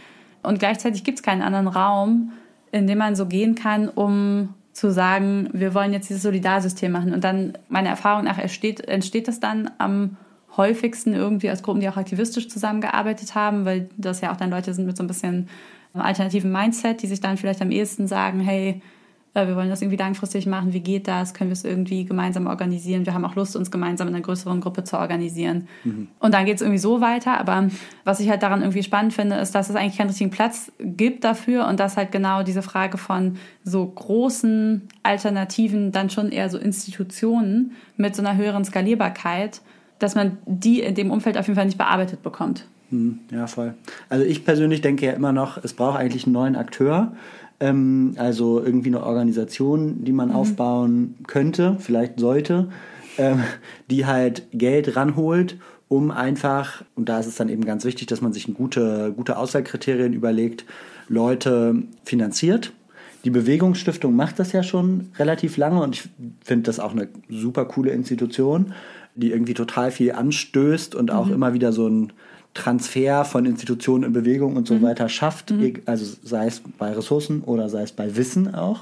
Und 0.42 0.58
gleichzeitig 0.58 1.04
gibt 1.04 1.18
es 1.18 1.22
keinen 1.22 1.42
anderen 1.42 1.68
Raum, 1.68 2.32
in 2.76 2.86
dem 2.86 2.98
man 2.98 3.16
so 3.16 3.26
gehen 3.26 3.54
kann, 3.54 3.88
um 3.88 4.54
zu 4.72 4.92
sagen, 4.92 5.48
wir 5.52 5.74
wollen 5.74 5.92
jetzt 5.92 6.08
dieses 6.10 6.22
Solidarsystem 6.22 6.92
machen. 6.92 7.14
Und 7.14 7.24
dann, 7.24 7.54
meiner 7.68 7.90
Erfahrung 7.90 8.24
nach, 8.24 8.38
entsteht, 8.38 8.80
entsteht 8.86 9.26
das 9.26 9.40
dann 9.40 9.70
am 9.78 10.16
häufigsten 10.56 11.14
irgendwie 11.14 11.48
als 11.48 11.62
Gruppen, 11.62 11.80
die 11.80 11.88
auch 11.88 11.96
aktivistisch 11.96 12.48
zusammengearbeitet 12.48 13.34
haben, 13.34 13.64
weil 13.64 13.88
das 13.96 14.20
ja 14.20 14.32
auch 14.32 14.36
dann 14.36 14.50
Leute 14.50 14.74
sind 14.74 14.86
mit 14.86 14.96
so 14.96 15.02
ein 15.02 15.06
bisschen 15.06 15.48
alternativen 15.94 16.52
Mindset, 16.52 17.02
die 17.02 17.06
sich 17.06 17.20
dann 17.20 17.38
vielleicht 17.38 17.62
am 17.62 17.70
ehesten 17.70 18.06
sagen, 18.06 18.40
hey, 18.40 18.82
wir 19.36 19.56
wollen 19.56 19.68
das 19.68 19.82
irgendwie 19.82 19.98
langfristig 19.98 20.46
machen, 20.46 20.72
wie 20.72 20.80
geht 20.80 21.06
das, 21.08 21.34
können 21.34 21.50
wir 21.50 21.54
es 21.54 21.64
irgendwie 21.64 22.04
gemeinsam 22.04 22.46
organisieren, 22.46 23.04
wir 23.04 23.14
haben 23.14 23.24
auch 23.24 23.34
Lust, 23.34 23.56
uns 23.56 23.70
gemeinsam 23.70 24.08
in 24.08 24.14
einer 24.14 24.22
größeren 24.22 24.60
Gruppe 24.60 24.84
zu 24.84 24.98
organisieren. 24.98 25.68
Und 26.20 26.32
dann 26.34 26.46
geht 26.46 26.56
es 26.56 26.62
irgendwie 26.62 26.78
so 26.78 27.00
weiter. 27.00 27.38
Aber 27.38 27.68
was 28.04 28.20
ich 28.20 28.30
halt 28.30 28.42
daran 28.42 28.60
irgendwie 28.62 28.82
spannend 28.82 29.12
finde, 29.12 29.36
ist, 29.36 29.54
dass 29.54 29.68
es 29.68 29.76
eigentlich 29.76 29.98
keinen 29.98 30.08
richtigen 30.08 30.30
Platz 30.30 30.72
gibt 30.78 31.24
dafür 31.24 31.66
und 31.66 31.78
dass 31.80 31.96
halt 31.96 32.12
genau 32.12 32.42
diese 32.42 32.62
Frage 32.62 32.98
von 32.98 33.36
so 33.64 33.84
großen 33.84 34.82
Alternativen, 35.02 35.92
dann 35.92 36.08
schon 36.10 36.30
eher 36.30 36.48
so 36.48 36.58
Institutionen 36.58 37.72
mit 37.96 38.16
so 38.16 38.22
einer 38.22 38.36
höheren 38.36 38.64
Skalierbarkeit, 38.64 39.60
dass 39.98 40.14
man 40.14 40.38
die 40.46 40.80
in 40.80 40.94
dem 40.94 41.10
Umfeld 41.10 41.36
auf 41.38 41.46
jeden 41.46 41.56
Fall 41.56 41.66
nicht 41.66 41.78
bearbeitet 41.78 42.22
bekommt. 42.22 42.66
Hm, 42.90 43.18
Ja, 43.30 43.46
voll. 43.46 43.74
Also 44.08 44.24
ich 44.24 44.44
persönlich 44.44 44.80
denke 44.80 45.06
ja 45.06 45.12
immer 45.12 45.32
noch, 45.32 45.62
es 45.62 45.72
braucht 45.74 45.98
eigentlich 45.98 46.24
einen 46.24 46.34
neuen 46.34 46.56
Akteur. 46.56 47.12
Ähm, 47.60 48.14
also 48.18 48.62
irgendwie 48.62 48.88
eine 48.90 49.02
Organisation, 49.02 50.04
die 50.04 50.12
man 50.12 50.28
Mhm. 50.28 50.34
aufbauen 50.34 51.14
könnte, 51.26 51.76
vielleicht 51.80 52.20
sollte, 52.20 52.68
ähm, 53.18 53.40
die 53.90 54.04
halt 54.06 54.42
Geld 54.52 54.94
ranholt, 54.96 55.56
um 55.88 56.10
einfach, 56.10 56.82
und 56.96 57.08
da 57.08 57.18
ist 57.20 57.26
es 57.26 57.36
dann 57.36 57.48
eben 57.48 57.64
ganz 57.64 57.84
wichtig, 57.84 58.08
dass 58.08 58.20
man 58.20 58.32
sich 58.32 58.52
gute, 58.54 59.12
gute 59.16 59.38
Auswahlkriterien 59.38 60.12
überlegt, 60.12 60.64
Leute 61.08 61.82
finanziert. 62.04 62.72
Die 63.24 63.30
Bewegungsstiftung 63.30 64.14
macht 64.14 64.38
das 64.38 64.52
ja 64.52 64.62
schon 64.62 65.08
relativ 65.18 65.56
lange 65.56 65.80
und 65.82 65.94
ich 65.94 66.08
finde 66.44 66.64
das 66.64 66.78
auch 66.80 66.92
eine 66.92 67.08
super 67.28 67.64
coole 67.64 67.90
Institution, 67.90 68.72
die 69.14 69.30
irgendwie 69.30 69.54
total 69.54 69.90
viel 69.90 70.12
anstößt 70.12 70.94
und 70.94 71.10
auch 71.10 71.26
Mhm. 71.28 71.32
immer 71.34 71.54
wieder 71.54 71.72
so 71.72 71.88
ein 71.88 72.12
Transfer 72.56 73.24
von 73.24 73.46
Institutionen 73.46 74.04
in 74.04 74.12
Bewegung 74.12 74.56
und 74.56 74.66
so 74.66 74.74
Mhm. 74.74 74.82
weiter 74.82 75.08
schafft, 75.08 75.50
Mhm. 75.52 75.74
also 75.86 76.04
sei 76.22 76.46
es 76.46 76.62
bei 76.78 76.92
Ressourcen 76.92 77.42
oder 77.42 77.68
sei 77.68 77.82
es 77.82 77.92
bei 77.92 78.16
Wissen 78.16 78.54
auch. 78.54 78.80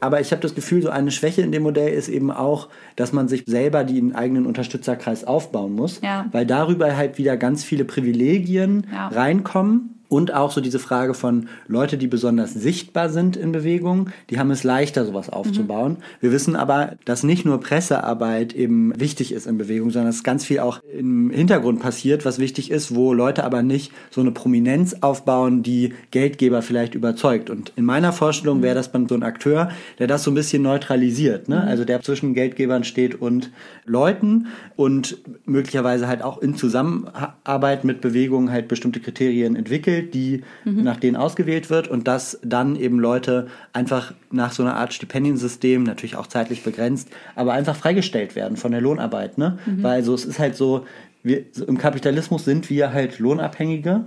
Aber 0.00 0.20
ich 0.20 0.30
habe 0.30 0.40
das 0.40 0.54
Gefühl, 0.54 0.80
so 0.80 0.90
eine 0.90 1.10
Schwäche 1.10 1.42
in 1.42 1.50
dem 1.50 1.64
Modell 1.64 1.92
ist 1.92 2.08
eben 2.08 2.30
auch, 2.30 2.68
dass 2.94 3.12
man 3.12 3.26
sich 3.26 3.42
selber 3.46 3.82
den 3.82 4.14
eigenen 4.14 4.46
Unterstützerkreis 4.46 5.24
aufbauen 5.24 5.72
muss, 5.74 6.00
Ja. 6.02 6.26
weil 6.30 6.46
darüber 6.46 6.96
halt 6.96 7.18
wieder 7.18 7.36
ganz 7.36 7.64
viele 7.64 7.84
Privilegien 7.84 8.86
Ja. 8.92 9.08
reinkommen, 9.08 9.97
Und 10.08 10.32
auch 10.32 10.50
so 10.50 10.62
diese 10.62 10.78
Frage 10.78 11.12
von 11.12 11.48
Leute, 11.66 11.98
die 11.98 12.06
besonders 12.06 12.54
sichtbar 12.54 13.10
sind 13.10 13.36
in 13.36 13.52
Bewegungen, 13.52 14.12
die 14.30 14.38
haben 14.38 14.50
es 14.50 14.64
leichter, 14.64 15.04
sowas 15.04 15.28
aufzubauen. 15.28 15.92
Mhm. 15.92 16.02
Wir 16.20 16.32
wissen 16.32 16.56
aber, 16.56 16.94
dass 17.04 17.24
nicht 17.24 17.44
nur 17.44 17.60
Pressearbeit 17.60 18.54
eben 18.54 18.98
wichtig 18.98 19.32
ist 19.32 19.46
in 19.46 19.58
Bewegung, 19.58 19.90
sondern 19.90 20.10
dass 20.10 20.22
ganz 20.22 20.46
viel 20.46 20.60
auch 20.60 20.80
im 20.96 21.28
Hintergrund 21.28 21.80
passiert, 21.80 22.24
was 22.24 22.38
wichtig 22.38 22.70
ist, 22.70 22.94
wo 22.94 23.12
Leute 23.12 23.44
aber 23.44 23.62
nicht 23.62 23.92
so 24.10 24.22
eine 24.22 24.30
Prominenz 24.30 24.96
aufbauen, 25.02 25.62
die 25.62 25.92
Geldgeber 26.10 26.62
vielleicht 26.62 26.94
überzeugt. 26.94 27.50
Und 27.50 27.74
in 27.76 27.84
meiner 27.84 28.14
Vorstellung 28.14 28.62
wäre 28.62 28.76
das 28.76 28.90
dann 28.90 29.08
so 29.08 29.14
ein 29.14 29.22
Akteur, 29.22 29.70
der 29.98 30.06
das 30.06 30.24
so 30.24 30.30
ein 30.30 30.34
bisschen 30.34 30.62
neutralisiert, 30.62 31.50
ne? 31.50 31.56
Mhm. 31.56 31.68
also 31.68 31.84
der 31.84 32.00
zwischen 32.00 32.32
Geldgebern 32.32 32.84
steht 32.84 33.20
und 33.20 33.50
Leuten 33.84 34.46
und 34.76 35.18
möglicherweise 35.44 36.08
halt 36.08 36.22
auch 36.22 36.38
in 36.38 36.54
Zusammenarbeit 36.54 37.84
mit 37.84 38.00
Bewegungen 38.00 38.50
halt 38.50 38.68
bestimmte 38.68 39.00
Kriterien 39.00 39.54
entwickelt 39.54 39.97
entwickelt, 39.98 40.14
die 40.14 40.42
mhm. 40.64 40.82
nach 40.82 40.96
denen 40.96 41.16
ausgewählt 41.16 41.70
wird 41.70 41.88
und 41.88 42.08
dass 42.08 42.38
dann 42.42 42.76
eben 42.76 42.98
Leute 42.98 43.48
einfach 43.72 44.14
nach 44.30 44.52
so 44.52 44.62
einer 44.62 44.76
Art 44.76 44.92
Stipendiensystem, 44.92 45.82
natürlich 45.82 46.16
auch 46.16 46.26
zeitlich 46.26 46.62
begrenzt, 46.62 47.08
aber 47.34 47.52
einfach 47.52 47.76
freigestellt 47.76 48.36
werden 48.36 48.56
von 48.56 48.72
der 48.72 48.80
Lohnarbeit. 48.80 49.38
Ne? 49.38 49.58
Mhm. 49.66 49.82
Weil 49.82 50.02
so, 50.02 50.14
es 50.14 50.24
ist 50.24 50.38
halt 50.38 50.56
so, 50.56 50.86
wir, 51.22 51.44
im 51.66 51.78
Kapitalismus 51.78 52.44
sind 52.44 52.70
wir 52.70 52.92
halt 52.92 53.18
Lohnabhängige 53.18 54.04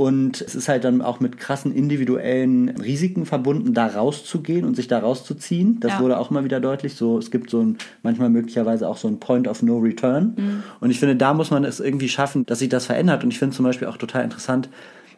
und 0.00 0.40
es 0.40 0.54
ist 0.54 0.68
halt 0.70 0.84
dann 0.84 1.02
auch 1.02 1.20
mit 1.20 1.36
krassen 1.36 1.74
individuellen 1.74 2.70
Risiken 2.70 3.26
verbunden, 3.26 3.74
da 3.74 3.86
rauszugehen 3.86 4.64
und 4.64 4.74
sich 4.74 4.88
da 4.88 5.00
rauszuziehen. 5.00 5.78
Das 5.80 5.92
ja. 5.92 6.00
wurde 6.00 6.18
auch 6.18 6.30
immer 6.30 6.42
wieder 6.42 6.58
deutlich. 6.58 6.94
So, 6.94 7.18
es 7.18 7.30
gibt 7.30 7.50
so 7.50 7.60
ein, 7.60 7.76
manchmal 8.02 8.30
möglicherweise 8.30 8.88
auch 8.88 8.96
so 8.96 9.08
ein 9.08 9.20
Point 9.20 9.46
of 9.46 9.62
No 9.62 9.76
Return. 9.76 10.32
Mhm. 10.36 10.62
Und 10.80 10.90
ich 10.90 11.00
finde, 11.00 11.16
da 11.16 11.34
muss 11.34 11.50
man 11.50 11.64
es 11.64 11.80
irgendwie 11.80 12.08
schaffen, 12.08 12.46
dass 12.46 12.60
sich 12.60 12.70
das 12.70 12.86
verändert. 12.86 13.24
Und 13.24 13.30
ich 13.30 13.38
finde 13.38 13.54
zum 13.54 13.66
Beispiel 13.66 13.88
auch 13.88 13.98
total 13.98 14.24
interessant, 14.24 14.70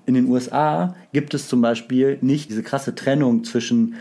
in 0.06 0.14
den 0.14 0.28
USA 0.28 0.94
gibt 1.12 1.34
es 1.34 1.48
zum 1.48 1.60
Beispiel 1.60 2.18
nicht 2.20 2.50
diese 2.50 2.62
krasse 2.62 2.94
Trennung 2.94 3.44
zwischen 3.44 3.94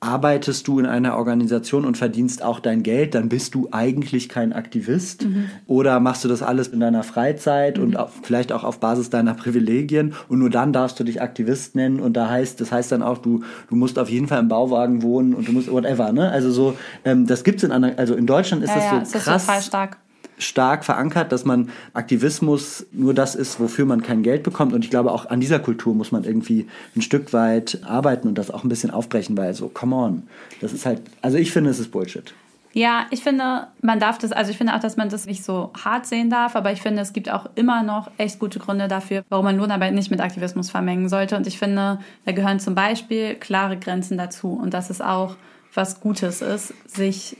arbeitest 0.00 0.68
du 0.68 0.78
in 0.78 0.86
einer 0.86 1.16
Organisation 1.16 1.86
und 1.86 1.96
verdienst 1.96 2.42
auch 2.42 2.60
dein 2.60 2.82
Geld, 2.82 3.14
dann 3.14 3.30
bist 3.30 3.54
du 3.54 3.68
eigentlich 3.72 4.28
kein 4.28 4.52
Aktivist. 4.52 5.24
Mhm. 5.24 5.46
Oder 5.66 6.00
machst 6.00 6.22
du 6.22 6.28
das 6.28 6.42
alles 6.42 6.68
in 6.68 6.80
deiner 6.80 7.02
Freizeit 7.02 7.78
mhm. 7.78 7.84
und 7.84 7.96
auf, 7.96 8.12
vielleicht 8.22 8.52
auch 8.52 8.62
auf 8.62 8.78
Basis 8.78 9.08
deiner 9.08 9.32
Privilegien 9.34 10.14
und 10.28 10.38
nur 10.38 10.50
dann 10.50 10.72
darfst 10.72 11.00
du 11.00 11.04
dich 11.04 11.22
Aktivist 11.22 11.74
nennen 11.74 12.00
und 12.00 12.14
da 12.14 12.28
heißt, 12.28 12.60
das 12.60 12.72
heißt 12.72 12.92
dann 12.92 13.02
auch, 13.02 13.18
du, 13.18 13.42
du 13.70 13.76
musst 13.76 13.98
auf 13.98 14.10
jeden 14.10 14.28
Fall 14.28 14.40
im 14.40 14.48
Bauwagen 14.48 15.02
wohnen 15.02 15.34
und 15.34 15.48
du 15.48 15.52
musst 15.52 15.70
whatever, 15.70 16.12
ne? 16.12 16.30
Also 16.30 16.50
so, 16.50 16.76
ähm, 17.04 17.26
das 17.26 17.42
gibt's 17.42 17.62
in 17.62 17.72
anderen, 17.72 17.98
also 17.98 18.14
in 18.14 18.26
Deutschland 18.26 18.62
ist 18.62 18.70
ja, 18.70 19.00
das 19.00 19.10
so 19.10 19.18
ja, 19.18 19.24
krass. 19.24 19.42
Ist 19.42 19.46
total 19.46 19.62
stark 19.62 19.96
stark 20.38 20.84
verankert, 20.84 21.32
dass 21.32 21.44
man 21.44 21.70
Aktivismus 21.94 22.86
nur 22.92 23.14
das 23.14 23.34
ist, 23.34 23.58
wofür 23.60 23.86
man 23.86 24.02
kein 24.02 24.22
Geld 24.22 24.42
bekommt. 24.42 24.72
Und 24.72 24.84
ich 24.84 24.90
glaube, 24.90 25.12
auch 25.12 25.30
an 25.30 25.40
dieser 25.40 25.58
Kultur 25.58 25.94
muss 25.94 26.12
man 26.12 26.24
irgendwie 26.24 26.66
ein 26.94 27.02
Stück 27.02 27.32
weit 27.32 27.80
arbeiten 27.84 28.28
und 28.28 28.36
das 28.36 28.50
auch 28.50 28.64
ein 28.64 28.68
bisschen 28.68 28.90
aufbrechen, 28.90 29.36
weil 29.36 29.54
so, 29.54 29.68
come 29.68 29.96
on. 29.96 30.22
Das 30.60 30.72
ist 30.72 30.86
halt, 30.86 31.02
also 31.22 31.38
ich 31.38 31.52
finde, 31.52 31.70
es 31.70 31.78
ist 31.78 31.90
Bullshit. 31.90 32.34
Ja, 32.76 33.06
ich 33.08 33.22
finde, 33.22 33.68
man 33.80 34.00
darf 34.00 34.18
das, 34.18 34.32
also 34.32 34.50
ich 34.50 34.58
finde 34.58 34.74
auch, 34.74 34.80
dass 34.80 34.98
man 34.98 35.08
das 35.08 35.24
nicht 35.24 35.42
so 35.42 35.70
hart 35.82 36.04
sehen 36.04 36.28
darf, 36.28 36.56
aber 36.56 36.72
ich 36.72 36.82
finde, 36.82 37.00
es 37.00 37.14
gibt 37.14 37.32
auch 37.32 37.48
immer 37.54 37.82
noch 37.82 38.10
echt 38.18 38.38
gute 38.38 38.58
Gründe 38.58 38.86
dafür, 38.86 39.24
warum 39.30 39.46
man 39.46 39.56
Lohnarbeit 39.56 39.94
nicht 39.94 40.10
mit 40.10 40.20
Aktivismus 40.20 40.68
vermengen 40.68 41.08
sollte. 41.08 41.38
Und 41.38 41.46
ich 41.46 41.58
finde, 41.58 42.00
da 42.26 42.32
gehören 42.32 42.60
zum 42.60 42.74
Beispiel 42.74 43.34
klare 43.36 43.78
Grenzen 43.78 44.18
dazu. 44.18 44.48
Und 44.50 44.74
dass 44.74 44.90
es 44.90 45.00
auch 45.00 45.36
was 45.72 46.02
Gutes 46.02 46.42
ist, 46.42 46.74
sich 46.86 47.38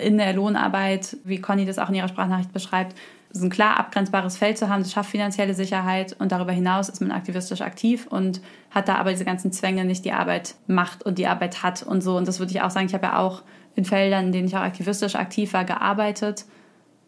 in 0.00 0.18
der 0.18 0.32
Lohnarbeit, 0.32 1.16
wie 1.24 1.40
Conny 1.40 1.64
das 1.64 1.78
auch 1.78 1.88
in 1.88 1.94
ihrer 1.94 2.08
Sprachnachricht 2.08 2.52
beschreibt, 2.52 2.96
so 3.32 3.46
ein 3.46 3.50
klar 3.50 3.78
abgrenzbares 3.78 4.36
Feld 4.36 4.58
zu 4.58 4.68
haben, 4.68 4.82
das 4.82 4.92
schafft 4.92 5.10
finanzielle 5.10 5.54
Sicherheit 5.54 6.14
und 6.18 6.32
darüber 6.32 6.52
hinaus 6.52 6.90
ist 6.90 7.00
man 7.00 7.12
aktivistisch 7.12 7.62
aktiv 7.62 8.06
und 8.06 8.42
hat 8.70 8.88
da 8.88 8.96
aber 8.96 9.10
diese 9.10 9.24
ganzen 9.24 9.52
Zwänge 9.52 9.84
nicht, 9.84 10.04
die 10.04 10.12
Arbeit 10.12 10.54
macht 10.66 11.02
und 11.02 11.18
die 11.18 11.26
Arbeit 11.26 11.62
hat 11.62 11.82
und 11.82 12.02
so. 12.02 12.16
Und 12.16 12.28
das 12.28 12.38
würde 12.40 12.52
ich 12.52 12.60
auch 12.60 12.70
sagen, 12.70 12.86
ich 12.86 12.94
habe 12.94 13.06
ja 13.06 13.18
auch 13.18 13.42
in 13.74 13.86
Feldern, 13.86 14.26
in 14.26 14.32
denen 14.32 14.48
ich 14.48 14.56
auch 14.56 14.60
aktivistisch 14.60 15.14
aktiv 15.14 15.54
war, 15.54 15.64
gearbeitet. 15.64 16.44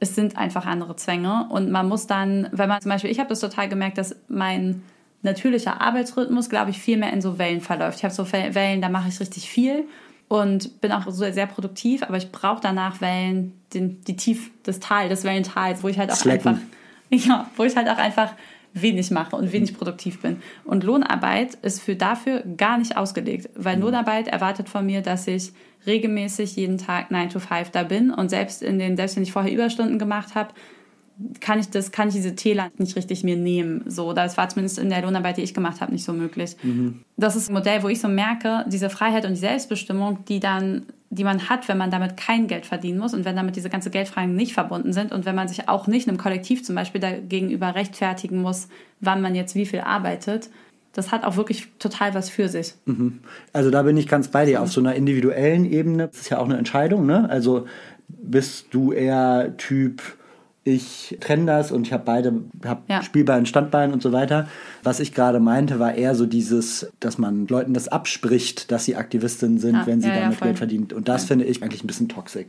Es 0.00 0.14
sind 0.14 0.38
einfach 0.38 0.64
andere 0.64 0.96
Zwänge 0.96 1.46
und 1.50 1.70
man 1.70 1.88
muss 1.88 2.06
dann, 2.06 2.48
wenn 2.52 2.70
man 2.70 2.80
zum 2.80 2.90
Beispiel, 2.90 3.10
ich 3.10 3.18
habe 3.18 3.28
das 3.28 3.40
total 3.40 3.68
gemerkt, 3.68 3.98
dass 3.98 4.16
mein 4.28 4.82
natürlicher 5.20 5.80
Arbeitsrhythmus, 5.82 6.48
glaube 6.48 6.70
ich, 6.70 6.78
viel 6.78 6.96
mehr 6.96 7.12
in 7.12 7.20
so 7.20 7.38
Wellen 7.38 7.60
verläuft. 7.60 7.98
Ich 7.98 8.04
habe 8.04 8.14
so 8.14 8.30
Wellen, 8.32 8.80
da 8.80 8.88
mache 8.88 9.08
ich 9.08 9.20
richtig 9.20 9.48
viel 9.48 9.84
und 10.28 10.80
bin 10.80 10.92
auch 10.92 11.04
so 11.10 11.30
sehr 11.30 11.46
produktiv, 11.46 12.02
aber 12.02 12.16
ich 12.16 12.32
brauche 12.32 12.60
danach 12.60 13.00
Wellen, 13.00 13.52
den, 13.72 14.02
die 14.04 14.16
Tief, 14.16 14.50
das 14.62 14.80
Tal, 14.80 15.08
das 15.08 15.24
Wellentals, 15.24 15.82
wo 15.82 15.88
ich 15.88 15.98
halt 15.98 16.10
auch 16.10 16.16
Slacken. 16.16 16.48
einfach, 16.48 16.62
ja, 17.10 17.50
wo 17.56 17.64
ich 17.64 17.76
halt 17.76 17.88
auch 17.88 17.98
einfach 17.98 18.32
wenig 18.72 19.10
mache 19.10 19.36
und 19.36 19.52
wenig 19.52 19.76
produktiv 19.76 20.20
bin. 20.20 20.42
Und 20.64 20.82
Lohnarbeit 20.82 21.54
ist 21.62 21.80
für 21.80 21.94
dafür 21.94 22.42
gar 22.56 22.76
nicht 22.76 22.96
ausgelegt, 22.96 23.48
weil 23.54 23.76
mhm. 23.76 23.82
Lohnarbeit 23.82 24.28
erwartet 24.28 24.68
von 24.68 24.84
mir, 24.84 25.00
dass 25.00 25.26
ich 25.28 25.52
regelmäßig 25.86 26.56
jeden 26.56 26.78
Tag 26.78 27.10
9 27.10 27.30
to 27.30 27.38
5 27.38 27.70
da 27.70 27.84
bin 27.84 28.10
und 28.10 28.30
selbst 28.30 28.62
in 28.62 28.78
den, 28.78 28.96
selbst 28.96 29.16
wenn 29.16 29.22
ich 29.22 29.32
vorher 29.32 29.52
Überstunden 29.52 29.98
gemacht 29.98 30.34
habe, 30.34 30.50
kann 31.40 31.60
ich 31.60 31.70
das, 31.70 31.92
kann 31.92 32.08
ich 32.08 32.14
diese 32.14 32.34
Täler 32.34 32.70
nicht 32.78 32.96
richtig 32.96 33.22
mir 33.22 33.36
nehmen. 33.36 33.84
So, 33.86 34.12
das 34.12 34.36
war 34.36 34.48
zumindest 34.48 34.78
in 34.78 34.90
der 34.90 35.02
Lohnarbeit, 35.02 35.36
die 35.36 35.42
ich 35.42 35.54
gemacht 35.54 35.80
habe, 35.80 35.92
nicht 35.92 36.04
so 36.04 36.12
möglich. 36.12 36.56
Mhm. 36.62 37.02
Das 37.16 37.36
ist 37.36 37.50
ein 37.50 37.54
Modell, 37.54 37.82
wo 37.82 37.88
ich 37.88 38.00
so 38.00 38.08
merke, 38.08 38.64
diese 38.68 38.90
Freiheit 38.90 39.24
und 39.24 39.32
die 39.32 39.40
Selbstbestimmung, 39.40 40.24
die 40.26 40.40
dann, 40.40 40.86
die 41.10 41.22
man 41.22 41.48
hat, 41.48 41.68
wenn 41.68 41.78
man 41.78 41.90
damit 41.90 42.16
kein 42.16 42.48
Geld 42.48 42.66
verdienen 42.66 42.98
muss 42.98 43.14
und 43.14 43.24
wenn 43.24 43.36
damit 43.36 43.54
diese 43.54 43.70
ganze 43.70 43.90
Geldfragen 43.90 44.34
nicht 44.34 44.54
verbunden 44.54 44.92
sind 44.92 45.12
und 45.12 45.24
wenn 45.24 45.36
man 45.36 45.46
sich 45.46 45.68
auch 45.68 45.86
nicht 45.86 46.08
einem 46.08 46.18
Kollektiv 46.18 46.64
zum 46.64 46.74
Beispiel 46.74 47.00
dagegenüber 47.00 47.74
rechtfertigen 47.76 48.42
muss, 48.42 48.68
wann 49.00 49.20
man 49.20 49.34
jetzt 49.34 49.54
wie 49.54 49.66
viel 49.66 49.80
arbeitet. 49.80 50.50
Das 50.94 51.10
hat 51.10 51.24
auch 51.24 51.36
wirklich 51.36 51.68
total 51.78 52.14
was 52.14 52.30
für 52.30 52.48
sich. 52.48 52.74
Mhm. 52.86 53.20
Also 53.52 53.70
da 53.70 53.82
bin 53.82 53.96
ich 53.96 54.08
ganz 54.08 54.28
bei 54.28 54.46
dir. 54.46 54.62
Auf 54.62 54.72
so 54.72 54.80
einer 54.80 54.94
individuellen 54.94 55.64
Ebene, 55.64 56.08
das 56.08 56.22
ist 56.22 56.30
ja 56.30 56.38
auch 56.38 56.44
eine 56.44 56.56
Entscheidung, 56.56 57.06
ne? 57.06 57.28
Also 57.28 57.66
bist 58.08 58.68
du 58.70 58.92
eher 58.92 59.56
Typ 59.56 60.02
ich 60.66 61.18
trenne 61.20 61.44
das 61.44 61.70
und 61.70 61.86
ich 61.86 61.92
habe 61.92 62.04
beide, 62.06 62.32
habe 62.64 62.80
ja. 62.88 63.02
Spielbein, 63.02 63.44
Standbein 63.44 63.92
und 63.92 64.02
so 64.02 64.12
weiter. 64.12 64.48
Was 64.82 64.98
ich 64.98 65.12
gerade 65.12 65.38
meinte, 65.38 65.78
war 65.78 65.94
eher 65.94 66.14
so 66.14 66.24
dieses, 66.24 66.90
dass 67.00 67.18
man 67.18 67.46
Leuten 67.46 67.74
das 67.74 67.88
abspricht, 67.88 68.72
dass 68.72 68.86
sie 68.86 68.96
Aktivistinnen 68.96 69.58
sind, 69.58 69.74
ja, 69.74 69.86
wenn 69.86 70.00
sie 70.00 70.08
ja, 70.08 70.20
damit 70.20 70.40
Geld 70.40 70.56
verdienen. 70.56 70.88
Und 70.94 71.08
das 71.08 71.24
finde 71.24 71.44
ich 71.44 71.62
eigentlich 71.62 71.84
ein 71.84 71.86
bisschen 71.86 72.08
toxisch. 72.08 72.46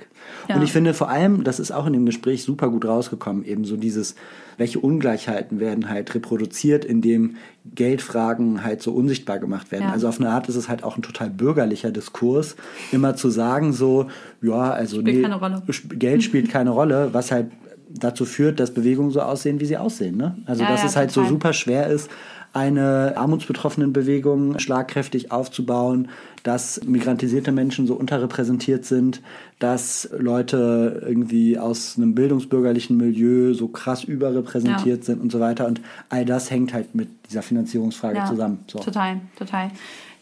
Und 0.48 0.62
ich 0.64 0.72
finde 0.72 0.94
vor 0.94 1.10
allem, 1.10 1.44
das 1.44 1.60
ist 1.60 1.72
auch 1.72 1.86
in 1.86 1.94
dem 1.94 2.06
Gespräch 2.06 2.44
super 2.44 2.70
gut 2.70 2.86
rausgekommen, 2.86 3.44
eben 3.44 3.66
so 3.66 3.76
dieses, 3.76 4.16
welche 4.58 4.80
Ungleichheiten 4.80 5.60
werden 5.60 5.90
halt 5.90 6.16
reproduziert, 6.16 6.86
indem 6.86 7.36
Geldfragen 7.66 8.64
halt 8.64 8.82
so 8.82 8.94
unsichtbar 8.94 9.40
gemacht 9.40 9.74
werden. 9.74 9.88
Also 9.88 10.08
auf 10.08 10.22
eine 10.22 10.30
Art 10.30 10.48
ist 10.48 10.56
es 10.56 10.70
halt 10.70 10.86
auch 10.86 10.96
ein 10.96 11.02
total 11.02 11.30
bürgerlicher 11.30 11.92
Diskurs, 11.92 12.56
immer 12.94 13.18
zu 13.18 13.30
sagen 13.30 13.74
so, 13.74 14.08
ja, 14.42 14.72
also 14.72 15.02
spielt 15.02 15.28
nee, 15.28 15.96
Geld 15.98 16.24
spielt 16.24 16.50
keine 16.50 16.70
Rolle, 16.70 17.10
was 17.12 17.32
halt 17.32 17.48
dazu 17.90 18.26
führt, 18.26 18.60
dass 18.60 18.74
Bewegungen 18.74 19.12
so 19.12 19.22
aussehen, 19.22 19.60
wie 19.60 19.66
sie 19.66 19.78
aussehen. 19.78 20.18
Ne? 20.18 20.38
Also 20.46 20.64
ja, 20.64 20.70
dass 20.70 20.82
ja, 20.82 20.88
es 20.88 20.96
halt 20.96 21.14
total. 21.14 21.30
so 21.30 21.36
super 21.36 21.54
schwer 21.54 21.88
ist, 21.88 22.10
eine 22.56 23.18
armutsbetroffenen 23.18 23.92
Bewegung 23.92 24.60
schlagkräftig 24.60 25.30
aufzubauen, 25.30 26.08
dass 26.44 26.82
migrantisierte 26.86 27.52
Menschen 27.52 27.86
so 27.86 27.96
unterrepräsentiert 27.96 28.86
sind, 28.86 29.22
dass 29.60 30.10
Leute 30.18 31.04
irgendwie 31.06 31.60
aus 31.60 31.98
einem 31.98 32.16
bildungsbürgerlichen 32.16 32.96
Milieu 32.96 33.54
so 33.54 33.68
krass 33.68 34.06
überrepräsentiert 34.06 35.00
ja. 35.00 35.04
sind 35.04 35.22
und 35.22 35.34
so 35.34 35.42
weiter. 35.42 35.68
Und 35.68 35.82
all 36.08 36.24
das 36.24 36.50
hängt 36.50 36.74
halt 36.74 36.96
mit 36.96 37.10
dieser 37.30 37.42
Finanzierungsfrage 37.42 38.20
ja, 38.20 38.26
zusammen. 38.26 38.60
So. 38.68 38.80
Total, 38.80 39.20
total. 39.38 39.72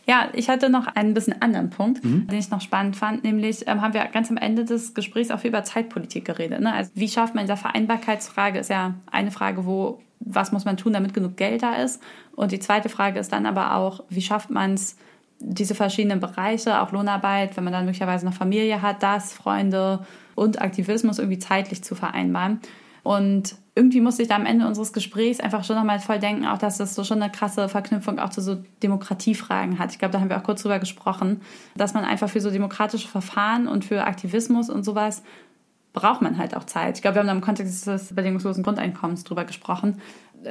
Ja, 0.05 0.29
ich 0.33 0.49
hatte 0.49 0.69
noch 0.69 0.87
einen 0.87 1.13
bisschen 1.13 1.41
anderen 1.41 1.69
Punkt, 1.69 2.03
mhm. 2.03 2.27
den 2.27 2.37
ich 2.37 2.49
noch 2.49 2.59
spannend 2.59 2.97
fand, 2.97 3.23
nämlich 3.23 3.67
ähm, 3.67 3.81
haben 3.81 3.93
wir 3.93 4.03
ganz 4.05 4.29
am 4.29 4.37
Ende 4.37 4.65
des 4.65 4.93
Gesprächs 4.93 5.31
auch 5.31 5.43
über 5.45 5.63
Zeitpolitik 5.63 6.25
geredet. 6.25 6.59
Ne? 6.59 6.73
Also 6.73 6.91
wie 6.95 7.07
schafft 7.07 7.35
man 7.35 7.43
in 7.43 7.47
der 7.47 7.57
Vereinbarkeitsfrage, 7.57 8.59
ist 8.59 8.69
ja 8.69 8.95
eine 9.09 9.31
Frage, 9.31 9.65
wo, 9.65 10.01
was 10.19 10.51
muss 10.51 10.65
man 10.65 10.75
tun, 10.75 10.93
damit 10.93 11.13
genug 11.13 11.37
Geld 11.37 11.63
da 11.63 11.75
ist. 11.75 12.01
Und 12.35 12.51
die 12.51 12.59
zweite 12.59 12.89
Frage 12.89 13.19
ist 13.19 13.31
dann 13.31 13.45
aber 13.45 13.75
auch, 13.75 14.03
wie 14.09 14.21
schafft 14.21 14.49
man 14.49 14.73
es, 14.73 14.97
diese 15.39 15.75
verschiedenen 15.75 16.19
Bereiche, 16.19 16.81
auch 16.81 16.91
Lohnarbeit, 16.91 17.55
wenn 17.57 17.63
man 17.63 17.73
dann 17.73 17.85
möglicherweise 17.85 18.25
noch 18.25 18.33
Familie 18.33 18.81
hat, 18.81 19.03
das, 19.03 19.33
Freunde 19.33 20.05
und 20.35 20.61
Aktivismus 20.61 21.19
irgendwie 21.19 21.39
zeitlich 21.39 21.83
zu 21.83 21.95
vereinbaren. 21.95 22.59
Und 23.03 23.55
irgendwie 23.75 24.01
musste 24.01 24.21
ich 24.21 24.27
da 24.27 24.35
am 24.35 24.45
Ende 24.45 24.67
unseres 24.67 24.93
Gesprächs 24.93 25.39
einfach 25.39 25.63
schon 25.63 25.75
nochmal 25.75 25.99
voll 25.99 26.19
denken, 26.19 26.45
auch 26.45 26.59
dass 26.59 26.77
das 26.77 26.93
so 26.93 27.03
schon 27.03 27.21
eine 27.21 27.31
krasse 27.31 27.67
Verknüpfung 27.69 28.19
auch 28.19 28.29
zu 28.29 28.41
so 28.41 28.57
Demokratiefragen 28.83 29.79
hat. 29.79 29.91
Ich 29.91 29.99
glaube, 29.99 30.11
da 30.11 30.19
haben 30.19 30.29
wir 30.29 30.37
auch 30.37 30.43
kurz 30.43 30.61
drüber 30.61 30.77
gesprochen, 30.77 31.41
dass 31.75 31.95
man 31.95 32.05
einfach 32.05 32.29
für 32.29 32.39
so 32.39 32.51
demokratische 32.51 33.07
Verfahren 33.07 33.67
und 33.67 33.83
für 33.83 34.05
Aktivismus 34.05 34.69
und 34.69 34.83
sowas 34.83 35.23
braucht 35.91 36.21
man 36.21 36.37
halt 36.37 36.55
auch 36.55 36.65
Zeit. 36.65 36.97
Ich 36.97 37.01
glaube, 37.01 37.15
wir 37.15 37.19
haben 37.21 37.27
da 37.27 37.33
im 37.33 37.41
Kontext 37.41 37.87
des 37.87 38.13
bedingungslosen 38.13 38.63
Grundeinkommens 38.63 39.23
drüber 39.23 39.45
gesprochen, 39.45 40.01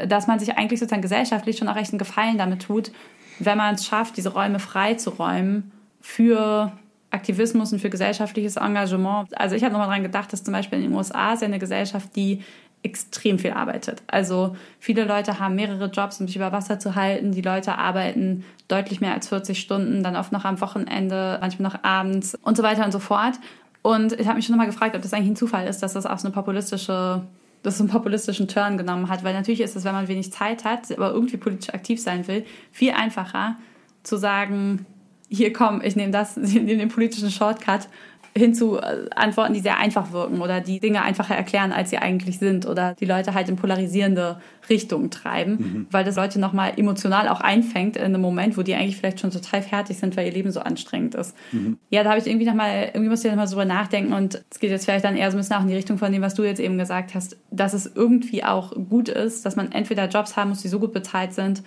dass 0.07 0.27
man 0.27 0.39
sich 0.39 0.57
eigentlich 0.57 0.81
sozusagen 0.81 1.03
gesellschaftlich 1.03 1.59
schon 1.59 1.69
auch 1.69 1.77
recht 1.77 1.93
einen 1.93 1.99
Gefallen 1.99 2.39
damit 2.39 2.62
tut, 2.62 2.93
wenn 3.39 3.59
man 3.59 3.74
es 3.77 3.86
schafft, 3.86 4.16
diese 4.16 4.31
Räume 4.31 4.59
frei 4.59 4.94
zu 4.94 5.11
räumen 5.11 5.73
für 6.01 6.73
Aktivismus 7.11 7.73
und 7.73 7.78
für 7.78 7.90
gesellschaftliches 7.90 8.57
Engagement. 8.57 9.28
Also 9.39 9.55
ich 9.55 9.62
habe 9.62 9.73
nochmal 9.73 9.89
dran 9.89 10.03
gedacht, 10.03 10.32
dass 10.32 10.44
zum 10.44 10.53
Beispiel 10.53 10.78
in 10.78 10.90
den 10.90 10.94
USA 10.94 11.35
ist 11.35 11.43
ja 11.43 11.49
eine 11.49 11.59
Gesellschaft, 11.59 12.15
die 12.16 12.43
extrem 12.82 13.38
viel 13.38 13.52
arbeitet. 13.52 14.02
Also 14.09 14.56
viele 14.78 15.04
Leute 15.04 15.38
haben 15.38 15.54
mehrere 15.54 15.86
Jobs, 15.86 16.20
um 16.20 16.26
sich 16.26 16.36
über 16.36 16.52
Wasser 16.52 16.78
zu 16.78 16.94
halten. 16.94 17.32
Die 17.32 17.42
Leute 17.42 17.78
arbeiten 17.78 18.44
deutlich 18.68 19.00
mehr 19.00 19.14
als 19.14 19.28
40 19.28 19.60
Stunden, 19.60 20.02
dann 20.02 20.16
oft 20.16 20.32
noch 20.32 20.44
am 20.44 20.60
Wochenende, 20.60 21.38
manchmal 21.40 21.70
noch 21.70 21.84
abends 21.84 22.36
und 22.42 22.56
so 22.56 22.62
weiter 22.62 22.84
und 22.84 22.92
so 22.92 22.98
fort. 22.98 23.34
Und 23.82 24.18
ich 24.18 24.26
habe 24.26 24.36
mich 24.36 24.46
schon 24.46 24.56
mal 24.56 24.66
gefragt, 24.66 24.96
ob 24.96 25.02
das 25.02 25.12
eigentlich 25.12 25.30
ein 25.30 25.36
Zufall 25.36 25.66
ist, 25.66 25.82
dass 25.82 25.92
das 25.92 26.06
auch 26.06 26.18
so 26.18 26.26
eine 26.26 26.34
populistische 26.34 27.22
das 27.62 27.78
einen 27.80 27.88
populistischen 27.88 28.48
Turn 28.48 28.76
genommen 28.76 29.09
hat, 29.09 29.22
weil 29.24 29.34
natürlich 29.34 29.60
ist 29.60 29.76
es, 29.76 29.84
wenn 29.84 29.92
man 29.92 30.09
wenig 30.09 30.32
Zeit 30.32 30.64
hat, 30.64 30.90
aber 30.90 31.12
irgendwie 31.12 31.36
politisch 31.36 31.72
aktiv 31.72 32.00
sein 32.00 32.26
will, 32.26 32.44
viel 32.72 32.90
einfacher 32.92 33.56
zu 34.02 34.16
sagen, 34.16 34.84
hier 35.28 35.52
komm, 35.52 35.80
ich 35.82 35.96
nehme 35.96 36.12
das, 36.12 36.36
ich 36.36 36.54
nehme 36.54 36.78
den 36.78 36.88
politischen 36.88 37.30
Shortcut 37.30 37.88
hin 38.36 38.54
zu 38.54 38.78
äh, 38.78 39.09
Antworten, 39.14 39.52
die 39.52 39.60
sehr 39.60 39.78
einfach 39.78 40.12
wirken 40.12 40.40
oder 40.40 40.60
die 40.60 40.80
Dinge 40.80 41.02
einfacher 41.02 41.34
erklären, 41.34 41.72
als 41.72 41.90
sie 41.90 41.98
eigentlich 41.98 42.38
sind 42.38 42.66
oder 42.66 42.94
die 42.94 43.04
Leute 43.04 43.34
halt 43.34 43.48
in 43.48 43.56
polarisierende 43.56 44.40
Richtungen 44.70 45.10
treiben, 45.10 45.52
mhm. 45.52 45.86
weil 45.90 46.04
das 46.04 46.16
Leute 46.16 46.40
nochmal 46.40 46.72
emotional 46.76 47.28
auch 47.28 47.40
einfängt 47.40 47.96
in 47.96 48.04
einem 48.04 48.22
Moment, 48.22 48.56
wo 48.56 48.62
die 48.62 48.74
eigentlich 48.74 48.96
vielleicht 48.96 49.20
schon 49.20 49.30
total 49.30 49.60
fertig 49.60 49.98
sind, 49.98 50.16
weil 50.16 50.26
ihr 50.26 50.32
Leben 50.32 50.50
so 50.50 50.60
anstrengend 50.60 51.14
ist. 51.14 51.36
Mhm. 51.52 51.78
Ja, 51.90 52.04
da 52.04 52.10
habe 52.10 52.20
ich 52.20 52.26
irgendwie 52.26 52.46
nochmal, 52.46 52.90
irgendwie 52.94 53.10
musste 53.10 53.28
ich 53.28 53.32
nochmal 53.34 53.48
drüber 53.48 53.64
nachdenken 53.66 54.14
und 54.14 54.42
es 54.50 54.60
geht 54.60 54.70
jetzt 54.70 54.86
vielleicht 54.86 55.04
dann 55.04 55.16
eher 55.16 55.30
so 55.30 55.36
ein 55.36 55.40
bisschen 55.40 55.56
auch 55.56 55.62
in 55.62 55.68
die 55.68 55.74
Richtung 55.74 55.98
von 55.98 56.10
dem, 56.10 56.22
was 56.22 56.34
du 56.34 56.42
jetzt 56.42 56.60
eben 56.60 56.78
gesagt 56.78 57.14
hast, 57.14 57.36
dass 57.50 57.74
es 57.74 57.90
irgendwie 57.94 58.44
auch 58.44 58.72
gut 58.88 59.10
ist, 59.10 59.44
dass 59.44 59.56
man 59.56 59.72
entweder 59.72 60.09
Jobs 60.09 60.36
haben 60.36 60.50
muss, 60.50 60.62
die 60.62 60.68
so 60.68 60.78
gut 60.78 60.92
bezahlt 60.92 61.34
sind, 61.34 61.62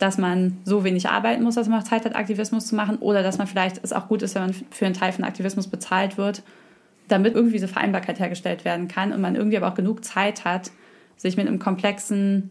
dass 0.00 0.16
man 0.16 0.56
so 0.64 0.82
wenig 0.82 1.08
arbeiten 1.10 1.42
muss, 1.42 1.54
dass 1.54 1.68
man 1.68 1.84
Zeit 1.84 2.06
hat, 2.06 2.16
Aktivismus 2.16 2.66
zu 2.66 2.74
machen, 2.74 2.96
oder 2.96 3.22
dass 3.22 3.36
man 3.36 3.46
vielleicht 3.46 3.84
es 3.84 3.92
auch 3.92 4.08
gut 4.08 4.22
ist, 4.22 4.34
wenn 4.34 4.42
man 4.42 4.54
für 4.70 4.86
einen 4.86 4.94
Teil 4.94 5.12
von 5.12 5.24
Aktivismus 5.24 5.68
bezahlt 5.68 6.16
wird, 6.16 6.42
damit 7.06 7.34
irgendwie 7.34 7.52
diese 7.52 7.68
Vereinbarkeit 7.68 8.18
hergestellt 8.18 8.64
werden 8.64 8.88
kann 8.88 9.12
und 9.12 9.20
man 9.20 9.36
irgendwie 9.36 9.58
aber 9.58 9.68
auch 9.68 9.74
genug 9.74 10.02
Zeit 10.02 10.46
hat, 10.46 10.70
sich 11.18 11.36
mit 11.36 11.46
einem 11.46 11.58
komplexen 11.58 12.50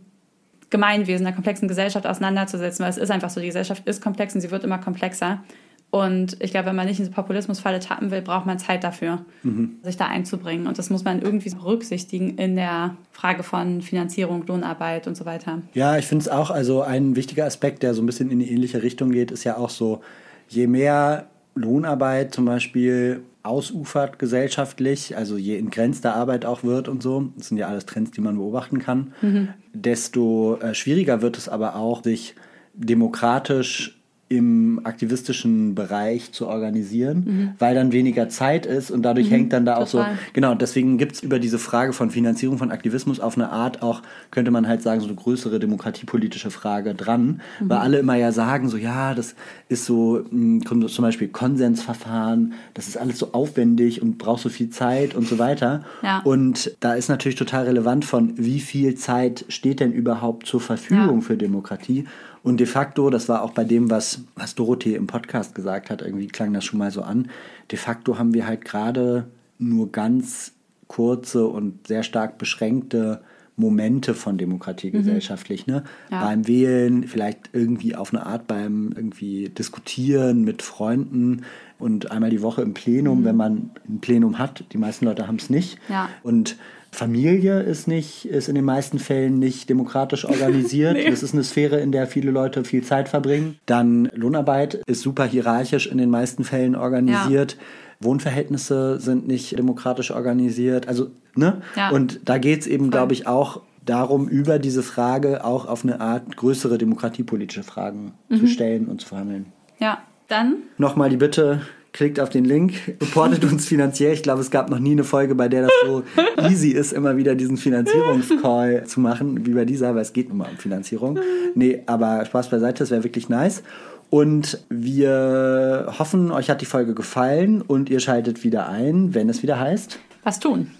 Gemeinwesen, 0.69 1.25
einer 1.25 1.33
komplexen 1.33 1.67
Gesellschaft 1.67 2.05
auseinanderzusetzen, 2.05 2.83
weil 2.83 2.91
es 2.91 2.97
ist 2.97 3.09
einfach 3.09 3.31
so, 3.31 3.41
die 3.41 3.47
Gesellschaft 3.47 3.87
ist 3.87 4.03
komplex 4.03 4.35
und 4.35 4.41
sie 4.41 4.51
wird 4.51 4.63
immer 4.63 4.77
komplexer. 4.77 5.43
Und 5.91 6.37
ich 6.39 6.51
glaube, 6.51 6.67
wenn 6.67 6.75
man 6.75 6.85
nicht 6.85 6.99
in 6.99 7.05
diese 7.05 7.15
Populismusfalle 7.15 7.79
tappen 7.79 8.11
will, 8.11 8.21
braucht 8.21 8.45
man 8.45 8.59
Zeit 8.59 8.83
dafür, 8.83 9.25
mhm. 9.41 9.77
sich 9.81 9.97
da 9.97 10.05
einzubringen. 10.05 10.67
Und 10.67 10.77
das 10.77 10.91
muss 10.91 11.03
man 11.03 11.21
irgendwie 11.21 11.49
berücksichtigen 11.49 12.37
in 12.37 12.55
der 12.55 12.95
Frage 13.11 13.41
von 13.41 13.81
Finanzierung, 13.81 14.45
Lohnarbeit 14.45 15.07
und 15.07 15.17
so 15.17 15.25
weiter. 15.25 15.63
Ja, 15.73 15.97
ich 15.97 16.05
finde 16.05 16.23
es 16.23 16.29
auch, 16.29 16.51
also 16.51 16.83
ein 16.83 17.15
wichtiger 17.15 17.45
Aspekt, 17.45 17.81
der 17.81 17.95
so 17.95 18.03
ein 18.03 18.05
bisschen 18.05 18.29
in 18.29 18.39
die 18.39 18.51
ähnliche 18.51 18.83
Richtung 18.83 19.11
geht, 19.11 19.31
ist 19.31 19.43
ja 19.43 19.57
auch 19.57 19.71
so, 19.71 20.01
je 20.47 20.67
mehr 20.67 21.27
Lohnarbeit 21.55 22.35
zum 22.35 22.45
Beispiel 22.45 23.23
ausufert 23.41 24.19
gesellschaftlich, 24.19 25.17
also 25.17 25.37
je 25.37 25.57
entgrenzter 25.57 26.13
Arbeit 26.15 26.45
auch 26.45 26.63
wird 26.63 26.87
und 26.87 27.01
so, 27.01 27.31
das 27.37 27.47
sind 27.47 27.57
ja 27.57 27.67
alles 27.67 27.85
Trends, 27.85 28.11
die 28.11 28.21
man 28.21 28.35
beobachten 28.35 28.79
kann, 28.79 29.13
mhm. 29.21 29.49
desto 29.73 30.57
äh, 30.57 30.75
schwieriger 30.75 31.21
wird 31.21 31.37
es 31.37 31.49
aber 31.49 31.75
auch, 31.75 32.03
sich 32.03 32.35
demokratisch 32.73 33.98
im 34.29 34.79
aktivistischen 34.83 35.73
Bereich 35.73 36.31
zu 36.31 36.47
organisieren, 36.47 37.23
mhm. 37.25 37.49
weil 37.57 37.73
dann 37.73 37.91
weniger 37.91 38.29
Zeit 38.29 38.67
ist 38.67 38.91
und 38.91 39.01
dadurch 39.01 39.27
mhm, 39.27 39.31
hängt 39.31 39.53
dann 39.53 39.65
da 39.65 39.77
auch 39.77 39.89
total. 39.89 40.13
so, 40.13 40.19
genau, 40.33 40.53
deswegen 40.53 40.99
gibt's 40.99 41.21
über 41.21 41.39
diese 41.39 41.57
Frage 41.57 41.93
von 41.93 42.11
Finanzierung 42.11 42.59
von 42.59 42.69
Aktivismus 42.69 43.19
auf 43.19 43.35
eine 43.35 43.49
Art 43.49 43.81
auch, 43.81 44.03
könnte 44.29 44.51
man 44.51 44.67
halt 44.67 44.83
sagen, 44.83 45.01
so 45.01 45.07
eine 45.07 45.15
größere 45.15 45.59
demokratiepolitische 45.59 46.51
Frage 46.51 46.93
dran, 46.93 47.41
mhm. 47.59 47.69
weil 47.69 47.79
alle 47.79 47.97
immer 47.97 48.15
ja 48.15 48.31
sagen, 48.31 48.69
so 48.69 48.77
ja, 48.77 49.15
das 49.15 49.33
ist 49.67 49.85
so 49.85 50.23
hm, 50.29 50.63
zum 50.63 51.01
Beispiel 51.01 51.29
Konsensverfahren, 51.29 52.53
das 52.75 52.87
ist 52.87 52.97
alles 52.97 53.17
so 53.17 53.31
aufwendig 53.31 53.99
und 53.99 54.19
braucht 54.19 54.43
so 54.43 54.49
viel 54.49 54.69
Zeit 54.69 55.15
und 55.15 55.27
so 55.27 55.39
weiter. 55.39 55.83
Ja. 56.03 56.19
Und 56.23 56.75
da 56.81 56.93
ist 56.93 57.09
natürlich 57.09 57.37
total 57.37 57.65
relevant 57.65 58.05
von, 58.05 58.33
wie 58.37 58.59
viel 58.59 58.93
Zeit 58.93 59.45
steht 59.49 59.79
denn 59.79 59.91
überhaupt 59.91 60.45
zur 60.45 60.61
Verfügung 60.61 61.15
ja. 61.15 61.21
für 61.21 61.35
Demokratie 61.35 62.05
und 62.43 62.59
de 62.59 62.67
facto, 62.67 63.09
das 63.09 63.29
war 63.29 63.41
auch 63.41 63.51
bei 63.51 63.63
dem, 63.63 63.89
was, 63.89 64.21
was 64.35 64.55
Dorothee 64.55 64.95
im 64.95 65.07
Podcast 65.07 65.55
gesagt 65.55 65.89
hat, 65.89 66.01
irgendwie 66.01 66.27
klang 66.27 66.53
das 66.53 66.65
schon 66.65 66.79
mal 66.79 66.91
so 66.91 67.01
an, 67.01 67.29
de 67.71 67.77
facto 67.77 68.17
haben 68.17 68.33
wir 68.33 68.47
halt 68.47 68.65
gerade 68.65 69.27
nur 69.57 69.91
ganz 69.91 70.53
kurze 70.87 71.47
und 71.47 71.87
sehr 71.87 72.03
stark 72.03 72.37
beschränkte 72.37 73.21
Momente 73.59 74.13
von 74.13 74.37
Demokratie 74.37 74.87
mhm. 74.87 74.93
gesellschaftlich, 74.93 75.67
ne? 75.67 75.83
Ja. 76.09 76.23
Beim 76.23 76.47
Wählen, 76.47 77.03
vielleicht 77.03 77.49
irgendwie 77.51 77.93
auf 77.93 78.13
eine 78.13 78.25
Art 78.25 78.47
beim 78.47 78.93
irgendwie 78.95 79.49
diskutieren 79.49 80.43
mit 80.43 80.61
Freunden 80.61 81.43
und 81.77 82.09
einmal 82.09 82.29
die 82.29 82.41
Woche 82.41 82.61
im 82.61 82.73
Plenum, 82.73 83.21
mhm. 83.21 83.25
wenn 83.25 83.35
man 83.35 83.69
ein 83.87 83.99
Plenum 83.99 84.39
hat. 84.39 84.63
Die 84.71 84.77
meisten 84.77 85.05
Leute 85.05 85.27
haben 85.27 85.35
es 85.35 85.49
nicht. 85.49 85.77
Ja. 85.89 86.09
Und 86.23 86.55
Familie 86.91 87.61
ist 87.61 87.87
nicht, 87.87 88.25
ist 88.25 88.49
in 88.49 88.55
den 88.55 88.65
meisten 88.65 88.99
Fällen 88.99 89.39
nicht 89.39 89.69
demokratisch 89.69 90.25
organisiert. 90.25 90.93
nee. 90.97 91.09
Das 91.09 91.23
ist 91.23 91.33
eine 91.33 91.43
Sphäre, 91.43 91.79
in 91.79 91.91
der 91.91 92.07
viele 92.07 92.31
Leute 92.31 92.63
viel 92.63 92.83
Zeit 92.83 93.09
verbringen. 93.09 93.57
Dann 93.65 94.09
Lohnarbeit 94.13 94.75
ist 94.87 95.01
super 95.01 95.25
hierarchisch 95.25 95.87
in 95.87 95.97
den 95.97 96.09
meisten 96.09 96.43
Fällen 96.43 96.75
organisiert. 96.75 97.53
Ja. 97.53 97.57
Wohnverhältnisse 98.01 98.99
sind 98.99 99.27
nicht 99.27 99.57
demokratisch 99.57 100.11
organisiert. 100.11 100.87
Also, 100.87 101.11
ne? 101.35 101.61
Ja. 101.75 101.89
Und 101.89 102.21
da 102.25 102.37
geht 102.37 102.61
es 102.61 102.67
eben, 102.67 102.91
glaube 102.91 103.13
ich, 103.13 103.27
auch 103.27 103.61
darum, 103.85 104.27
über 104.27 104.59
diese 104.59 104.83
Frage 104.83 105.43
auch 105.43 105.65
auf 105.65 105.83
eine 105.83 105.99
Art 105.99 106.37
größere 106.37 106.77
demokratiepolitische 106.77 107.63
Fragen 107.63 108.13
mhm. 108.29 108.37
zu 108.37 108.47
stellen 108.47 108.87
und 108.87 109.01
zu 109.01 109.07
verhandeln. 109.07 109.47
Ja, 109.79 109.99
dann. 110.27 110.57
Nochmal 110.77 111.09
die 111.09 111.17
Bitte, 111.17 111.61
klickt 111.91 112.19
auf 112.19 112.29
den 112.29 112.45
Link, 112.45 112.73
supportet 112.99 113.43
uns 113.43 113.65
finanziell. 113.65 114.13
Ich 114.13 114.23
glaube, 114.23 114.41
es 114.41 114.51
gab 114.51 114.69
noch 114.69 114.79
nie 114.79 114.91
eine 114.91 115.03
Folge, 115.03 115.35
bei 115.35 115.47
der 115.47 115.63
das 115.63 115.71
so 115.85 116.03
easy 116.47 116.69
ist, 116.69 116.93
immer 116.93 117.17
wieder 117.17 117.35
diesen 117.35 117.57
Finanzierungscall 117.57 118.85
zu 118.85 118.99
machen, 118.99 119.45
wie 119.45 119.53
bei 119.53 119.65
dieser, 119.65 119.95
weil 119.95 120.01
es 120.01 120.13
geht 120.13 120.29
nun 120.29 120.37
mal 120.37 120.49
um 120.49 120.57
Finanzierung. 120.57 121.19
Nee, 121.55 121.83
aber 121.85 122.25
Spaß 122.25 122.49
beiseite, 122.49 122.79
das 122.79 122.91
wäre 122.91 123.03
wirklich 123.03 123.29
nice. 123.29 123.63
Und 124.09 124.63
wir 124.69 125.93
hoffen, 125.99 126.31
euch 126.31 126.49
hat 126.49 126.61
die 126.61 126.65
Folge 126.65 126.95
gefallen 126.95 127.61
und 127.61 127.89
ihr 127.89 127.99
schaltet 127.99 128.43
wieder 128.43 128.67
ein, 128.67 129.13
wenn 129.13 129.29
es 129.29 129.43
wieder 129.43 129.59
heißt. 129.59 129.99
Was 130.23 130.39
tun? 130.39 130.71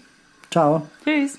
Ciao. 0.50 0.82
Tschüss. 1.04 1.38